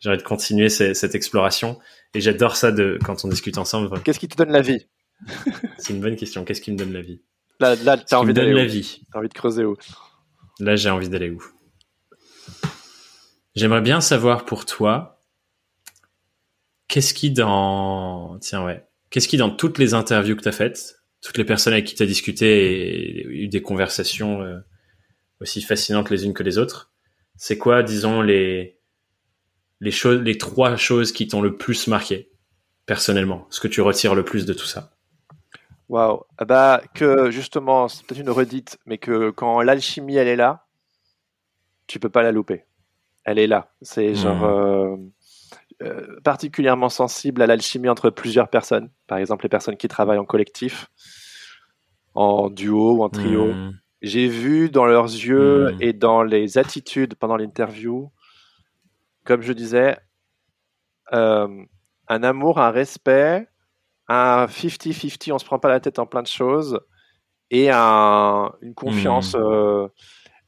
j'ai 0.00 0.10
envie 0.10 0.18
de 0.18 0.22
continuer 0.22 0.68
cette, 0.68 1.14
exploration. 1.14 1.78
Et 2.14 2.20
j'adore 2.20 2.56
ça 2.56 2.72
de, 2.72 2.98
quand 3.04 3.24
on 3.24 3.28
discute 3.28 3.58
ensemble. 3.58 4.00
Qu'est-ce 4.02 4.18
qui 4.18 4.28
te 4.28 4.36
donne 4.36 4.52
la 4.52 4.62
vie? 4.62 4.86
C'est 5.78 5.92
une 5.92 6.00
bonne 6.00 6.16
question. 6.16 6.44
Qu'est-ce 6.44 6.60
qui 6.60 6.72
me 6.72 6.76
donne 6.76 6.92
la 6.92 7.02
vie? 7.02 7.22
Là, 7.60 7.74
là, 7.76 7.96
t'as 7.96 8.18
envie 8.18 8.32
d'aller 8.32 8.54
la 8.54 8.66
vie. 8.66 9.02
T'as 9.12 9.18
envie 9.18 9.28
de 9.28 9.34
creuser 9.34 9.64
où? 9.64 9.76
Là, 10.60 10.76
j'ai 10.76 10.90
envie 10.90 11.08
d'aller 11.08 11.30
où? 11.30 11.42
J'aimerais 13.56 13.80
bien 13.80 14.00
savoir 14.00 14.44
pour 14.44 14.66
toi, 14.66 15.20
qu'est-ce 16.86 17.12
qui 17.12 17.32
dans, 17.32 18.38
tiens 18.38 18.64
ouais, 18.64 18.86
qu'est-ce 19.10 19.26
qui 19.26 19.36
dans 19.36 19.50
toutes 19.50 19.78
les 19.78 19.94
interviews 19.94 20.36
que 20.36 20.42
tu 20.42 20.48
as 20.48 20.52
faites, 20.52 21.02
toutes 21.22 21.38
les 21.38 21.44
personnes 21.44 21.72
avec 21.72 21.84
qui 21.84 21.96
tu 21.96 22.02
as 22.04 22.06
discuté 22.06 23.20
et 23.20 23.26
eu 23.26 23.48
des 23.48 23.60
conversations 23.60 24.42
euh, 24.42 24.58
aussi 25.40 25.60
fascinantes 25.60 26.10
les 26.10 26.24
unes 26.24 26.34
que 26.34 26.44
les 26.44 26.56
autres, 26.58 26.92
c'est 27.38 27.56
quoi, 27.56 27.84
disons, 27.84 28.20
les, 28.20 28.80
les 29.80 29.90
choses, 29.92 30.20
les 30.20 30.36
trois 30.36 30.76
choses 30.76 31.12
qui 31.12 31.28
t'ont 31.28 31.40
le 31.40 31.56
plus 31.56 31.86
marqué 31.86 32.32
personnellement? 32.84 33.46
Ce 33.48 33.60
que 33.60 33.68
tu 33.68 33.80
retires 33.80 34.16
le 34.16 34.24
plus 34.24 34.44
de 34.44 34.52
tout 34.52 34.66
ça? 34.66 34.90
Waouh. 35.88 36.24
Ah 36.36 36.44
bah, 36.44 36.82
que 36.94 37.30
justement, 37.30 37.86
c'est 37.86 38.04
peut-être 38.04 38.20
une 38.20 38.30
redite, 38.30 38.78
mais 38.86 38.98
que 38.98 39.30
quand 39.30 39.62
l'alchimie, 39.62 40.16
elle 40.16 40.26
est 40.26 40.36
là, 40.36 40.66
tu 41.86 42.00
peux 42.00 42.10
pas 42.10 42.22
la 42.22 42.32
louper. 42.32 42.64
Elle 43.24 43.38
est 43.38 43.46
là. 43.46 43.72
C'est 43.82 44.14
genre 44.16 44.36
hmm. 44.36 44.44
euh, 44.44 45.86
euh, 45.86 46.20
particulièrement 46.24 46.88
sensible 46.88 47.40
à 47.40 47.46
l'alchimie 47.46 47.88
entre 47.88 48.10
plusieurs 48.10 48.48
personnes. 48.48 48.90
Par 49.06 49.18
exemple, 49.18 49.44
les 49.44 49.48
personnes 49.48 49.76
qui 49.76 49.86
travaillent 49.86 50.18
en 50.18 50.24
collectif, 50.24 50.90
en 52.14 52.50
duo 52.50 52.96
ou 52.96 53.04
en 53.04 53.10
trio. 53.10 53.52
Hmm. 53.52 53.78
J'ai 54.00 54.28
vu 54.28 54.70
dans 54.70 54.86
leurs 54.86 55.06
yeux 55.06 55.72
hmm. 55.72 55.76
et 55.80 55.92
dans 55.92 56.22
les 56.22 56.56
attitudes 56.56 57.16
pendant 57.16 57.36
l'interview, 57.36 58.10
comme 59.24 59.42
je 59.42 59.52
disais, 59.52 59.98
euh, 61.12 61.64
un 62.08 62.22
amour, 62.22 62.60
un 62.60 62.70
respect, 62.70 63.48
un 64.08 64.46
50-50, 64.46 65.32
on 65.32 65.38
se 65.38 65.44
prend 65.44 65.58
pas 65.58 65.68
la 65.68 65.80
tête 65.80 65.98
en 65.98 66.06
plein 66.06 66.22
de 66.22 66.28
choses, 66.28 66.80
et 67.50 67.70
un, 67.70 68.52
une 68.62 68.74
confiance. 68.74 69.34
Euh, 69.34 69.88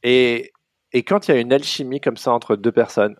et, 0.01 0.51
et 0.93 1.03
quand 1.03 1.27
il 1.27 1.31
y 1.31 1.37
a 1.37 1.39
une 1.39 1.51
alchimie 1.51 1.99
comme 1.99 2.17
ça 2.17 2.31
entre 2.31 2.55
deux 2.55 2.71
personnes, 2.71 3.17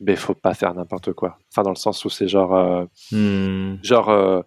ben 0.00 0.16
faut 0.16 0.34
pas 0.34 0.54
faire 0.54 0.74
n'importe 0.74 1.12
quoi. 1.12 1.38
Enfin, 1.50 1.62
dans 1.62 1.70
le 1.70 1.76
sens 1.76 2.04
où 2.04 2.10
c'est 2.10 2.28
genre, 2.28 2.54
euh, 2.54 2.84
hmm. 3.12 3.78
genre, 3.82 4.44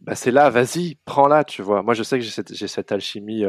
bah, 0.00 0.14
c'est 0.14 0.30
là, 0.30 0.50
vas-y, 0.50 0.96
prends-la, 1.06 1.44
tu 1.44 1.62
vois. 1.62 1.82
Moi, 1.82 1.94
je 1.94 2.02
sais 2.02 2.18
que 2.18 2.24
j'ai 2.24 2.30
cette, 2.30 2.54
j'ai 2.54 2.68
cette 2.68 2.92
alchimie 2.92 3.44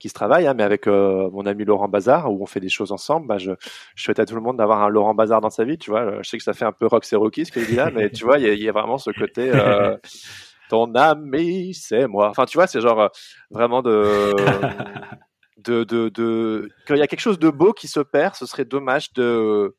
qui 0.00 0.08
se 0.08 0.14
travaille, 0.14 0.46
hein, 0.46 0.54
mais 0.54 0.64
avec 0.64 0.88
euh, 0.88 1.30
mon 1.30 1.46
ami 1.46 1.64
Laurent 1.64 1.88
Bazar, 1.88 2.32
où 2.32 2.42
on 2.42 2.46
fait 2.46 2.58
des 2.58 2.68
choses 2.68 2.90
ensemble, 2.90 3.26
bah, 3.26 3.38
je, 3.38 3.52
je 3.94 4.02
souhaite 4.02 4.18
à 4.18 4.26
tout 4.26 4.34
le 4.34 4.40
monde 4.40 4.56
d'avoir 4.56 4.82
un 4.82 4.88
Laurent 4.88 5.14
Bazar 5.14 5.40
dans 5.40 5.50
sa 5.50 5.64
vie, 5.64 5.78
tu 5.78 5.90
vois. 5.90 6.22
Je 6.22 6.28
sais 6.28 6.38
que 6.38 6.42
ça 6.42 6.54
fait 6.54 6.64
un 6.64 6.72
peu 6.72 6.86
rock 6.86 7.04
c'est 7.04 7.16
Rocky 7.16 7.44
ce 7.44 7.52
qu'il 7.52 7.66
dit 7.66 7.76
là, 7.76 7.90
mais 7.94 8.10
tu 8.10 8.24
vois, 8.24 8.38
il 8.38 8.52
y, 8.52 8.64
y, 8.64 8.68
a 8.68 8.72
vraiment 8.72 8.98
ce 8.98 9.10
côté 9.10 9.50
euh, 9.54 9.96
ton 10.70 10.92
ami, 10.94 11.74
c'est 11.74 12.08
moi. 12.08 12.30
Enfin, 12.30 12.46
tu 12.46 12.56
vois, 12.56 12.66
c'est 12.66 12.80
genre 12.80 13.00
euh, 13.00 13.08
vraiment 13.50 13.82
de, 13.82 14.34
de, 15.58 15.84
de, 15.84 16.08
de, 16.08 16.68
quand 16.88 16.94
il 16.94 17.00
y 17.00 17.02
a 17.02 17.06
quelque 17.06 17.20
chose 17.20 17.38
de 17.38 17.50
beau 17.50 17.72
qui 17.72 17.86
se 17.86 18.00
perd, 18.00 18.34
ce 18.34 18.46
serait 18.46 18.64
dommage 18.64 19.12
de, 19.12 19.76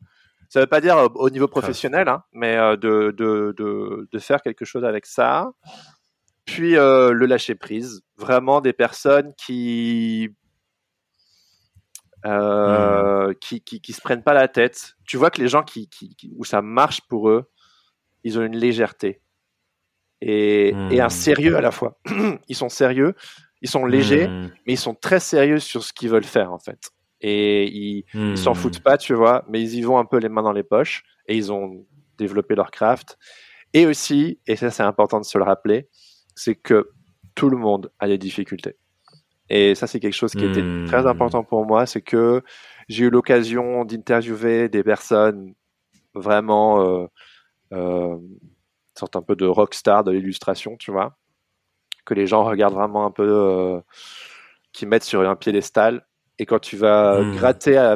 ça 0.49 0.59
veut 0.59 0.67
pas 0.67 0.81
dire 0.81 1.09
au 1.15 1.29
niveau 1.31 1.47
professionnel, 1.47 2.07
hein, 2.07 2.23
mais 2.31 2.57
de, 2.77 3.11
de, 3.11 3.55
de, 3.57 4.07
de 4.11 4.19
faire 4.19 4.41
quelque 4.41 4.65
chose 4.65 4.85
avec 4.85 5.07
ça 5.07 5.51
puis 6.45 6.77
euh, 6.77 7.11
le 7.11 7.25
lâcher 7.25 7.55
prise. 7.55 8.01
Vraiment 8.17 8.61
des 8.61 8.73
personnes 8.73 9.33
qui, 9.35 10.29
euh, 12.25 13.29
hmm. 13.29 13.35
qui, 13.35 13.61
qui, 13.61 13.81
qui, 13.81 13.93
se 13.93 14.01
prennent 14.01 14.23
pas 14.23 14.33
la 14.33 14.47
tête. 14.47 14.95
Tu 15.05 15.17
vois 15.17 15.31
que 15.31 15.41
les 15.41 15.47
gens 15.47 15.63
qui, 15.63 15.89
qui, 15.89 16.15
où 16.37 16.45
ça 16.45 16.61
marche 16.61 17.01
pour 17.07 17.29
eux, 17.29 17.49
ils 18.23 18.37
ont 18.37 18.43
une 18.43 18.57
légèreté 18.57 19.21
et, 20.21 20.69
et 20.91 21.01
un 21.01 21.07
hmm. 21.07 21.09
sérieux 21.09 21.55
à 21.57 21.61
la 21.61 21.71
fois. 21.71 21.97
ils 22.47 22.55
sont 22.55 22.69
sérieux, 22.69 23.15
ils 23.61 23.69
sont 23.69 23.85
légers, 23.85 24.27
hmm. 24.27 24.51
mais 24.67 24.73
ils 24.73 24.79
sont 24.79 24.93
très 24.93 25.19
sérieux 25.19 25.59
sur 25.59 25.83
ce 25.83 25.93
qu'ils 25.93 26.09
veulent 26.09 26.23
faire 26.23 26.53
en 26.53 26.59
fait. 26.59 26.91
Et 27.21 27.67
ils, 27.67 28.05
ils 28.15 28.37
s'en 28.37 28.55
foutent 28.55 28.81
pas, 28.81 28.97
tu 28.97 29.13
vois, 29.13 29.45
mais 29.47 29.61
ils 29.61 29.75
y 29.75 29.81
vont 29.81 29.99
un 29.99 30.05
peu 30.05 30.17
les 30.17 30.29
mains 30.29 30.41
dans 30.41 30.53
les 30.53 30.63
poches 30.63 31.03
et 31.27 31.35
ils 31.35 31.51
ont 31.51 31.85
développé 32.17 32.55
leur 32.55 32.71
craft. 32.71 33.17
Et 33.73 33.85
aussi, 33.85 34.39
et 34.47 34.55
ça 34.55 34.71
c'est 34.71 34.83
important 34.83 35.19
de 35.19 35.25
se 35.25 35.37
le 35.37 35.43
rappeler, 35.43 35.87
c'est 36.35 36.55
que 36.55 36.89
tout 37.35 37.49
le 37.49 37.57
monde 37.57 37.91
a 37.99 38.07
des 38.07 38.17
difficultés. 38.17 38.75
Et 39.49 39.75
ça, 39.75 39.85
c'est 39.85 39.99
quelque 39.99 40.15
chose 40.15 40.31
qui 40.31 40.45
était 40.45 40.61
hmm. 40.61 40.85
très 40.85 41.05
important 41.05 41.43
pour 41.43 41.65
moi, 41.65 41.85
c'est 41.85 42.01
que 42.01 42.41
j'ai 42.87 43.05
eu 43.05 43.09
l'occasion 43.09 43.83
d'interviewer 43.83 44.69
des 44.69 44.81
personnes 44.81 45.53
vraiment 46.13 46.81
euh, 46.81 47.07
euh, 47.73 48.17
sorte 48.97 49.17
un 49.17 49.21
peu 49.21 49.35
de 49.35 49.45
rockstar 49.45 50.05
de 50.05 50.11
l'illustration, 50.11 50.77
tu 50.77 50.91
vois, 50.91 51.17
que 52.05 52.13
les 52.13 52.27
gens 52.27 52.45
regardent 52.45 52.75
vraiment 52.75 53.05
un 53.05 53.11
peu, 53.11 53.27
euh, 53.27 53.81
qui 54.71 54.85
mettent 54.85 55.03
sur 55.03 55.27
un 55.27 55.35
piédestal. 55.35 56.05
Et 56.39 56.45
quand 56.45 56.59
tu 56.59 56.77
vas 56.77 57.21
hmm. 57.21 57.35
gratter, 57.35 57.95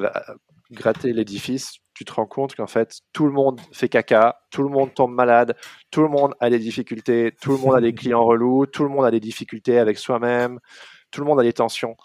gratter 0.71 1.13
l'édifice, 1.13 1.77
tu 1.95 2.03
te 2.03 2.11
rends 2.11 2.25
compte 2.27 2.55
qu'en 2.55 2.67
fait, 2.67 3.01
tout 3.13 3.25
le 3.25 3.31
monde 3.31 3.59
fait 3.71 3.87
caca, 3.89 4.41
tout 4.51 4.61
le 4.61 4.69
monde 4.69 4.93
tombe 4.93 5.13
malade, 5.13 5.55
tout 5.91 6.01
le 6.01 6.09
monde 6.09 6.35
a 6.41 6.49
des 6.49 6.59
difficultés, 6.59 7.33
tout 7.41 7.51
le 7.51 7.57
monde 7.57 7.75
a 7.75 7.81
des 7.81 7.93
clients 7.95 8.23
relous, 8.23 8.65
tout 8.65 8.83
le 8.83 8.89
monde 8.89 9.05
a 9.05 9.11
des 9.11 9.21
difficultés 9.21 9.79
avec 9.79 9.97
soi-même, 9.97 10.59
tout 11.09 11.21
le 11.21 11.27
monde 11.27 11.39
a 11.39 11.43
des 11.43 11.53
tensions. 11.53 11.95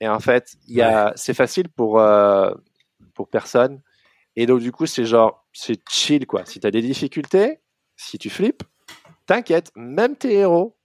Et 0.00 0.08
en 0.08 0.20
fait, 0.20 0.54
il 0.68 0.84
c'est 1.16 1.34
facile 1.34 1.70
pour, 1.70 1.98
euh, 1.98 2.52
pour 3.14 3.28
personne. 3.28 3.80
Et 4.36 4.44
donc, 4.46 4.60
du 4.60 4.70
coup, 4.70 4.86
c'est 4.86 5.06
genre, 5.06 5.46
c'est 5.52 5.80
chill, 5.88 6.26
quoi. 6.26 6.44
Si 6.44 6.60
tu 6.60 6.66
as 6.66 6.70
des 6.70 6.82
difficultés, 6.82 7.60
si 7.96 8.18
tu 8.18 8.28
flippes, 8.28 8.62
t'inquiète, 9.26 9.72
même 9.74 10.14
tes 10.14 10.34
héros, 10.34 10.76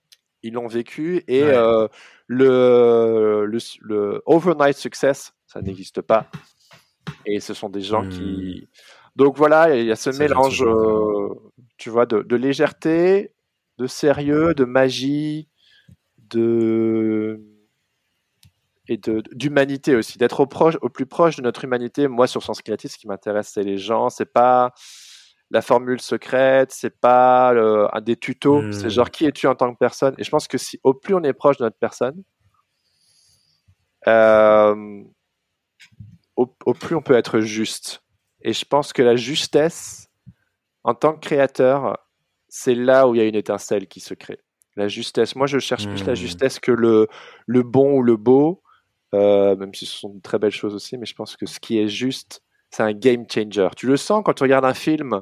ils 0.42 0.54
l'ont 0.54 0.68
vécu. 0.68 1.24
Et 1.28 1.44
euh, 1.44 1.88
le, 2.28 3.46
le, 3.46 3.60
le 3.82 4.24
overnight 4.26 4.78
success, 4.78 5.34
ça 5.46 5.62
n'existe 5.62 6.02
pas. 6.02 6.28
Et 7.26 7.40
ce 7.40 7.54
sont 7.54 7.70
des 7.70 7.82
gens 7.82 8.08
qui. 8.08 8.22
Hmm. 8.64 8.68
Donc 9.16 9.38
voilà, 9.38 9.76
il 9.76 9.86
y 9.86 9.92
a 9.92 9.96
ce 9.96 10.10
mélange, 10.10 10.64
euh, 10.64 11.30
tu 11.78 11.90
vois, 11.90 12.06
de, 12.06 12.36
légèreté, 12.36 13.34
de 13.78 13.88
sérieux, 13.88 14.54
de 14.56 14.66
magie, 14.66 15.50
de 16.18 17.42
et 18.90 19.00
d'humanité 19.32 19.96
aussi, 19.96 20.18
d'être 20.18 20.42
au, 20.42 20.46
proche, 20.46 20.78
au 20.82 20.90
plus 20.90 21.06
proche 21.06 21.38
de 21.38 21.42
notre 21.42 21.64
humanité. 21.64 22.10
Moi, 22.10 22.28
sur 22.28 22.44
Sens 22.44 22.62
Créatif, 22.62 22.92
ce 22.92 22.98
qui 22.98 23.08
m'intéresse, 23.08 23.52
c'est 23.54 23.64
les 23.64 23.78
gens. 23.78 24.10
C'est 24.10 24.26
pas 24.26 24.74
la 25.52 25.62
formule 25.62 26.02
secrète, 26.02 26.72
c'est 26.72 27.00
pas 27.00 27.52
un 27.52 28.02
des 28.02 28.18
tutos. 28.18 28.72
C'est 28.72 28.88
hmm. 28.88 28.90
genre 28.90 29.12
qui 29.12 29.26
es-tu 29.26 29.48
en 29.48 29.56
tant 29.56 29.72
que 29.72 29.78
personne? 29.78 30.16
Et 30.18 30.24
je 30.24 30.30
pense 30.30 30.48
que 30.48 30.58
si 30.58 30.80
au 30.84 30.94
plus 30.94 31.14
on 31.14 31.24
est 31.24 31.34
proche 31.34 31.58
de 31.58 31.64
notre 31.64 31.78
personne, 31.78 32.24
euh, 34.08 35.04
au, 36.36 36.48
plus 36.74 36.96
on 36.96 37.02
peut 37.02 37.16
être 37.16 37.40
juste. 37.40 38.04
Et 38.42 38.54
je 38.54 38.66
pense 38.66 38.94
que 38.94 39.02
la 39.02 39.16
justesse, 39.16 40.08
en 40.84 40.94
tant 40.94 41.14
que 41.14 41.20
créateur, 41.20 41.98
c'est 42.50 42.76
là 42.76 43.08
où 43.08 43.16
il 43.16 43.20
y 43.20 43.22
a 43.22 43.28
une 43.28 43.36
étincelle 43.36 43.88
qui 43.88 44.00
se 44.00 44.14
crée. 44.14 44.40
La 44.76 44.88
justesse. 44.88 45.36
Moi, 45.36 45.48
je 45.48 45.60
cherche 45.60 45.88
plus 45.88 46.04
la 46.06 46.14
hmm. 46.14 46.18
justesse 46.18 46.60
que 46.60 46.72
le, 46.72 47.08
le 47.46 47.64
bon 47.64 48.00
ou 48.00 48.04
le 48.04 48.18
beau, 48.18 48.64
euh, 49.14 49.56
même 49.56 49.74
si 49.74 49.86
ce 49.86 50.00
sont 50.00 50.10
de 50.10 50.22
très 50.22 50.40
belles 50.40 50.52
choses 50.52 50.74
aussi, 50.74 50.98
mais 50.98 51.06
je 51.06 51.14
pense 51.14 51.38
que 51.38 51.46
ce 51.46 51.60
qui 51.60 51.78
est 51.78 51.88
juste, 51.88 52.42
c'est 52.72 52.84
un 52.84 52.94
game 52.94 53.26
changer. 53.32 53.70
Tu 53.78 53.86
le 53.86 53.98
sens 53.98 54.24
quand 54.26 54.34
tu 54.34 54.44
regardes 54.44 54.66
un 54.66 54.74
film 54.74 55.22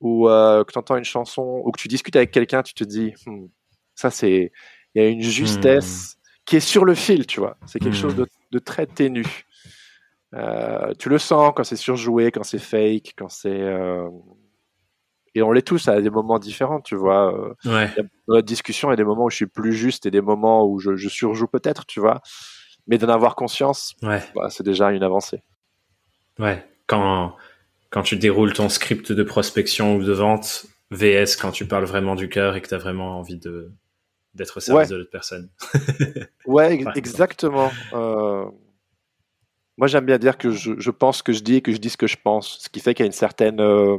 ou 0.00 0.28
euh, 0.28 0.64
que 0.64 0.72
tu 0.72 0.78
entends 0.78 0.96
une 0.96 1.04
chanson 1.04 1.62
ou 1.64 1.72
que 1.72 1.80
tu 1.80 1.88
discutes 1.88 2.16
avec 2.16 2.30
quelqu'un, 2.30 2.62
tu 2.62 2.74
te 2.74 2.84
dis, 2.84 3.12
hmm, 3.26 3.46
ça 3.94 4.10
c'est, 4.10 4.52
il 4.94 5.02
y 5.02 5.04
a 5.04 5.08
une 5.08 5.22
justesse 5.22 6.14
hmm. 6.14 6.42
qui 6.44 6.56
est 6.56 6.60
sur 6.60 6.84
le 6.84 6.94
fil, 6.94 7.26
tu 7.26 7.40
vois. 7.40 7.56
C'est 7.66 7.80
quelque 7.80 7.96
chose 7.96 8.14
de, 8.14 8.26
de, 8.52 8.58
très 8.58 8.86
ténu. 8.86 9.24
Euh, 10.34 10.92
tu 10.98 11.08
le 11.08 11.18
sens 11.18 11.52
quand 11.54 11.64
c'est 11.64 11.76
surjoué, 11.76 12.30
quand 12.30 12.42
c'est 12.42 12.58
fake, 12.58 13.14
quand 13.16 13.28
c'est 13.28 13.60
euh, 13.60 14.08
et 15.34 15.42
on 15.42 15.52
l'est 15.52 15.66
tous 15.66 15.88
à 15.88 16.00
des 16.00 16.10
moments 16.10 16.38
différents, 16.38 16.80
tu 16.80 16.94
vois. 16.94 17.34
Euh, 17.34 17.54
ouais. 17.64 17.90
Dans 18.28 18.34
notre 18.34 18.46
discussion, 18.46 18.88
il 18.88 18.92
y 18.92 18.94
a 18.94 18.96
des 18.96 19.04
moments 19.04 19.24
où 19.24 19.30
je 19.30 19.36
suis 19.36 19.46
plus 19.46 19.72
juste 19.72 20.04
et 20.06 20.10
des 20.10 20.20
moments 20.20 20.66
où 20.66 20.78
je, 20.78 20.96
je 20.96 21.08
surjoue 21.08 21.46
peut-être, 21.46 21.86
tu 21.86 22.00
vois. 22.00 22.20
Mais 22.86 22.98
d'en 22.98 23.08
avoir 23.08 23.34
conscience, 23.34 23.94
ouais. 24.02 24.22
bah, 24.34 24.48
c'est 24.50 24.64
déjà 24.64 24.90
une 24.90 25.02
avancée. 25.02 25.42
Ouais. 26.38 26.66
Quand 26.86 27.36
quand 27.90 28.02
tu 28.02 28.16
déroules 28.16 28.54
ton 28.54 28.70
script 28.70 29.12
de 29.12 29.22
prospection 29.22 29.96
ou 29.96 30.02
de 30.02 30.12
vente, 30.12 30.64
VS 30.90 31.36
quand 31.40 31.52
tu 31.52 31.66
parles 31.66 31.84
vraiment 31.84 32.14
du 32.14 32.28
cœur 32.28 32.56
et 32.56 32.62
que 32.62 32.68
tu 32.68 32.74
as 32.74 32.78
vraiment 32.78 33.18
envie 33.18 33.38
de 33.38 33.70
d'être 34.34 34.56
au 34.56 34.60
service 34.60 34.88
de 34.88 34.96
l'autre 34.96 35.10
personne. 35.10 35.50
ouais, 36.46 36.82
exactement. 36.96 37.70
Euh, 37.92 38.46
moi, 39.78 39.86
j'aime 39.88 40.04
bien 40.04 40.18
dire 40.18 40.36
que 40.38 40.50
je, 40.50 40.72
je, 40.78 40.90
pense 40.90 41.18
ce 41.18 41.22
que 41.22 41.32
je 41.32 41.42
dis 41.42 41.56
et 41.56 41.60
que 41.62 41.72
je 41.72 41.78
dis 41.78 41.90
ce 41.90 41.96
que 41.96 42.06
je 42.06 42.16
pense, 42.22 42.58
ce 42.60 42.68
qui 42.68 42.80
fait 42.80 42.94
qu'il 42.94 43.04
y 43.04 43.06
a 43.06 43.06
une 43.06 43.12
certaine 43.12 43.60
euh, 43.60 43.98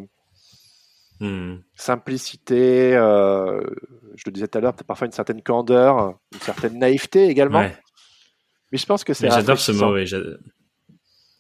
hmm. 1.20 1.58
simplicité. 1.76 2.96
Euh, 2.96 3.62
je 4.16 4.24
le 4.26 4.32
disais 4.32 4.48
tout 4.48 4.58
à 4.58 4.62
l'heure, 4.62 4.74
parfois 4.76 5.08
une 5.08 5.14
certaine 5.14 5.42
candeur, 5.42 6.18
une 6.34 6.40
certaine 6.40 6.78
naïveté 6.78 7.28
également. 7.28 7.62
Mais 8.72 8.78
je 8.78 8.86
pense 8.86 9.04
que 9.04 9.14
c'est. 9.14 9.30
J'adore 9.30 9.60
ce 9.60 9.72
mot. 9.72 9.94
Oui, 9.94 10.06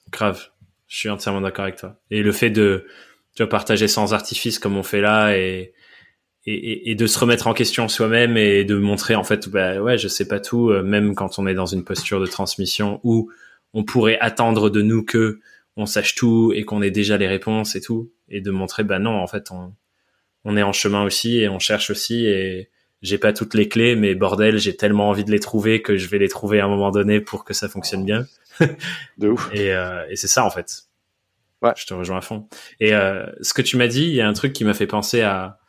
grave. 0.09 0.49
Je 0.87 0.97
suis 0.97 1.09
entièrement 1.09 1.41
d'accord 1.41 1.63
avec 1.63 1.77
toi. 1.77 1.99
Et 2.11 2.21
le 2.21 2.31
fait 2.31 2.51
de 2.51 2.85
tu 3.35 3.41
vois, 3.41 3.49
partager 3.49 3.87
sans 3.87 4.13
artifice 4.13 4.59
comme 4.59 4.77
on 4.77 4.83
fait 4.83 5.01
là 5.01 5.35
et 5.35 5.73
et, 6.45 6.91
et, 6.91 6.95
de 6.95 7.07
se 7.07 7.17
remettre 7.17 7.47
en 7.47 7.53
question 7.53 7.87
soi-même 7.87 8.35
et 8.35 8.65
de 8.65 8.75
montrer 8.75 9.15
en 9.15 9.23
fait 9.23 9.47
bah 9.47 9.81
ouais 9.81 9.97
je 9.97 10.09
sais 10.09 10.27
pas 10.27 10.41
tout 10.41 10.71
euh, 10.71 10.83
même 10.83 11.15
quand 11.15 11.39
on 11.39 11.47
est 11.47 11.53
dans 11.53 11.65
une 11.65 11.85
posture 11.85 12.19
de 12.19 12.25
transmission 12.25 12.99
ou 13.03 13.31
on 13.73 13.83
pourrait 13.83 14.19
attendre 14.19 14.69
de 14.69 14.81
nous 14.81 15.03
que 15.03 15.39
on 15.75 15.85
sache 15.85 16.15
tout 16.15 16.53
et 16.55 16.63
qu'on 16.63 16.81
ait 16.81 16.91
déjà 16.91 17.17
les 17.17 17.27
réponses 17.27 17.75
et 17.75 17.81
tout, 17.81 18.11
et 18.29 18.41
de 18.41 18.51
montrer, 18.51 18.83
bah 18.83 18.99
non, 18.99 19.15
en 19.19 19.27
fait, 19.27 19.49
on, 19.51 19.73
on 20.45 20.55
est 20.57 20.63
en 20.63 20.73
chemin 20.73 21.03
aussi 21.03 21.39
et 21.39 21.49
on 21.49 21.59
cherche 21.59 21.89
aussi 21.89 22.25
et 22.25 22.69
j'ai 23.01 23.17
pas 23.17 23.33
toutes 23.33 23.53
les 23.53 23.67
clés, 23.67 23.95
mais 23.95 24.15
bordel, 24.15 24.59
j'ai 24.59 24.75
tellement 24.75 25.09
envie 25.09 25.25
de 25.25 25.31
les 25.31 25.39
trouver 25.39 25.81
que 25.81 25.97
je 25.97 26.07
vais 26.07 26.19
les 26.19 26.29
trouver 26.29 26.59
à 26.59 26.65
un 26.65 26.69
moment 26.69 26.91
donné 26.91 27.19
pour 27.19 27.43
que 27.43 27.53
ça 27.53 27.67
fonctionne 27.67 28.05
bien. 28.05 28.25
de 29.17 29.29
ouf. 29.29 29.49
Et, 29.53 29.73
euh, 29.73 30.05
et 30.09 30.15
c'est 30.15 30.27
ça 30.27 30.45
en 30.45 30.49
fait. 30.49 30.83
Ouais. 31.61 31.73
Je 31.75 31.85
te 31.85 31.93
rejoins 31.93 32.17
à 32.17 32.21
fond. 32.21 32.47
Et 32.79 32.93
euh, 32.93 33.25
ce 33.41 33.53
que 33.53 33.61
tu 33.61 33.77
m'as 33.77 33.87
dit, 33.87 34.03
il 34.03 34.13
y 34.13 34.21
a 34.21 34.27
un 34.27 34.33
truc 34.33 34.53
qui 34.53 34.65
m'a 34.65 34.73
fait 34.73 34.87
penser 34.87 35.21
à, 35.21 35.59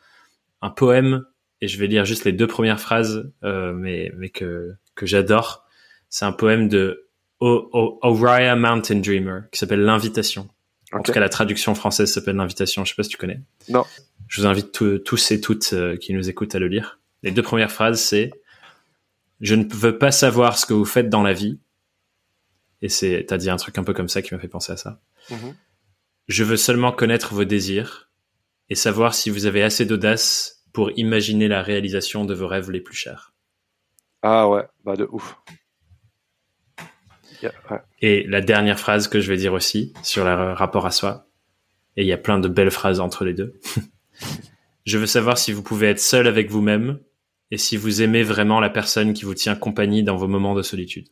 un 0.61 0.69
poème 0.69 1.25
et 1.61 1.67
je 1.67 1.77
vais 1.77 1.87
lire 1.87 2.05
juste 2.05 2.25
les 2.25 2.31
deux 2.31 2.47
premières 2.47 2.79
phrases, 2.79 3.31
euh, 3.43 3.71
mais 3.73 4.11
mais 4.17 4.29
que 4.29 4.73
que 4.95 5.05
j'adore. 5.05 5.65
C'est 6.09 6.25
un 6.25 6.31
poème 6.31 6.69
de 6.69 7.04
o 7.39 7.99
Mountain 8.55 8.99
Dreamer 8.99 9.43
qui 9.51 9.59
s'appelle 9.59 9.81
L'invitation. 9.81 10.49
En 10.93 11.01
tout 11.01 11.11
cas, 11.11 11.19
la 11.19 11.29
traduction 11.29 11.75
française 11.75 12.11
s'appelle 12.11 12.35
L'invitation. 12.35 12.85
Je 12.85 12.91
sais 12.91 12.95
pas 12.95 13.03
si 13.03 13.09
tu 13.09 13.17
connais. 13.17 13.41
Non. 13.69 13.83
Je 14.27 14.41
vous 14.41 14.47
invite 14.47 14.71
tous 14.71 15.31
et 15.31 15.41
toutes 15.41 15.73
euh, 15.73 15.97
qui 15.97 16.13
nous 16.13 16.29
écoutent 16.29 16.55
à 16.55 16.59
le 16.59 16.67
lire. 16.67 16.99
Les 17.23 17.31
deux 17.31 17.41
premières 17.41 17.71
phrases, 17.71 18.01
c'est 18.01 18.31
je 19.41 19.55
ne 19.55 19.65
veux 19.73 19.97
pas 19.97 20.11
savoir 20.11 20.57
ce 20.57 20.65
que 20.65 20.73
vous 20.73 20.85
faites 20.85 21.09
dans 21.09 21.23
la 21.23 21.33
vie. 21.33 21.59
Et 22.81 22.89
c'est, 22.89 23.25
t'as 23.27 23.37
dit 23.37 23.49
un 23.49 23.57
truc 23.57 23.77
un 23.77 23.83
peu 23.83 23.93
comme 23.93 24.07
ça 24.07 24.21
qui 24.21 24.33
m'a 24.33 24.39
fait 24.39 24.47
penser 24.47 24.71
à 24.71 24.77
ça. 24.77 25.01
Mm-hmm. 25.29 25.53
Je 26.27 26.43
veux 26.43 26.57
seulement 26.57 26.91
connaître 26.91 27.33
vos 27.33 27.45
désirs 27.45 28.09
et 28.69 28.75
savoir 28.75 29.13
si 29.13 29.29
vous 29.29 29.45
avez 29.45 29.63
assez 29.63 29.85
d'audace 29.85 30.63
pour 30.73 30.91
imaginer 30.97 31.47
la 31.47 31.61
réalisation 31.61 32.25
de 32.25 32.33
vos 32.33 32.47
rêves 32.47 32.71
les 32.71 32.81
plus 32.81 32.95
chers. 32.95 33.33
Ah 34.21 34.49
ouais, 34.49 34.63
bah 34.83 34.95
de 34.95 35.07
ouf. 35.11 35.37
Et 38.01 38.25
la 38.27 38.41
dernière 38.41 38.79
phrase 38.79 39.07
que 39.07 39.19
je 39.19 39.31
vais 39.31 39.37
dire 39.37 39.53
aussi 39.53 39.93
sur 40.03 40.25
le 40.25 40.53
rapport 40.53 40.85
à 40.85 40.91
soi, 40.91 41.27
et 41.97 42.01
il 42.01 42.07
y 42.07 42.13
a 42.13 42.17
plein 42.17 42.39
de 42.39 42.47
belles 42.47 42.71
phrases 42.71 42.99
entre 42.99 43.25
les 43.25 43.33
deux. 43.33 43.59
je 44.85 44.97
veux 44.97 45.05
savoir 45.05 45.37
si 45.37 45.51
vous 45.51 45.63
pouvez 45.63 45.87
être 45.87 45.99
seul 45.99 46.27
avec 46.27 46.49
vous-même 46.49 46.99
et 47.51 47.57
si 47.57 47.77
vous 47.77 48.01
aimez 48.01 48.23
vraiment 48.23 48.59
la 48.59 48.69
personne 48.69 49.13
qui 49.13 49.25
vous 49.25 49.33
tient 49.33 49.55
compagnie 49.55 50.03
dans 50.03 50.15
vos 50.15 50.27
moments 50.27 50.55
de 50.55 50.61
solitude. 50.61 51.07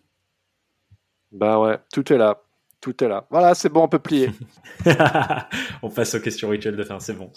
Bah 1.32 1.60
ouais, 1.60 1.80
tout 1.92 2.12
est 2.12 2.18
là. 2.18 2.42
Tout 2.82 3.02
est 3.02 3.08
là. 3.08 3.26
Voilà, 3.30 3.56
c'est 3.56 3.70
bon, 3.70 3.84
on 3.84 3.88
peut 3.88 3.98
plier. 3.98 4.30
on 5.82 5.90
passe 5.90 6.16
aux 6.16 6.20
questions 6.20 6.50
rituelles 6.50 6.76
de 6.76 6.84
fin, 6.84 7.00
c'est 7.00 7.14
bon. 7.14 7.32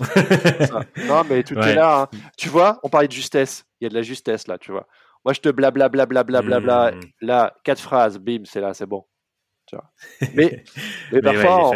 non, 1.06 1.22
mais 1.30 1.44
tout 1.44 1.54
est 1.54 1.74
là. 1.74 2.02
Hein. 2.02 2.18
Tu 2.36 2.48
vois, 2.48 2.80
on 2.82 2.88
parlait 2.88 3.06
de 3.06 3.12
justesse. 3.12 3.64
Il 3.80 3.84
y 3.84 3.86
a 3.86 3.90
de 3.90 3.94
la 3.94 4.02
justesse 4.02 4.48
là, 4.48 4.58
tu 4.58 4.72
vois. 4.72 4.88
Moi, 5.26 5.32
je 5.32 5.40
te 5.40 5.48
blablabla, 5.48 6.06
blablabla, 6.06 6.60
bla, 6.60 6.92
mmh. 6.92 7.00
Là, 7.22 7.52
quatre 7.64 7.80
phrases, 7.80 8.16
bim, 8.16 8.44
c'est 8.44 8.60
là, 8.60 8.74
c'est 8.74 8.86
bon. 8.86 9.04
Tu 9.66 9.74
vois. 9.74 9.90
Mais, 10.36 10.62
mais, 11.10 11.20
parfois, 11.20 11.72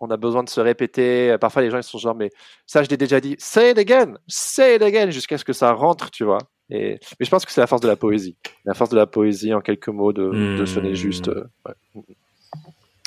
on, 0.00 0.10
a 0.10 0.16
besoin 0.16 0.42
de 0.42 0.48
se 0.48 0.60
répéter. 0.60 1.36
Parfois, 1.40 1.62
les 1.62 1.70
gens 1.70 1.76
ils 1.76 1.84
sont 1.84 1.98
genre, 1.98 2.16
mais 2.16 2.30
ça, 2.66 2.82
je 2.82 2.88
l'ai 2.88 2.96
déjà 2.96 3.20
dit. 3.20 3.36
Say 3.38 3.70
it 3.70 3.78
again, 3.78 4.14
say 4.26 4.74
it 4.74 4.82
again, 4.82 5.10
jusqu'à 5.10 5.38
ce 5.38 5.44
que 5.44 5.52
ça 5.52 5.70
rentre, 5.70 6.10
tu 6.10 6.24
vois. 6.24 6.38
Et, 6.68 6.98
mais 7.20 7.24
je 7.24 7.30
pense 7.30 7.46
que 7.46 7.52
c'est 7.52 7.60
la 7.60 7.68
force 7.68 7.82
de 7.82 7.86
la 7.86 7.94
poésie. 7.94 8.36
La 8.64 8.74
force 8.74 8.90
de 8.90 8.96
la 8.96 9.06
poésie, 9.06 9.54
en 9.54 9.60
quelques 9.60 9.86
mots, 9.86 10.12
de, 10.12 10.64
sonner 10.66 10.96
juste. 10.96 11.28
Euh, 11.28 11.44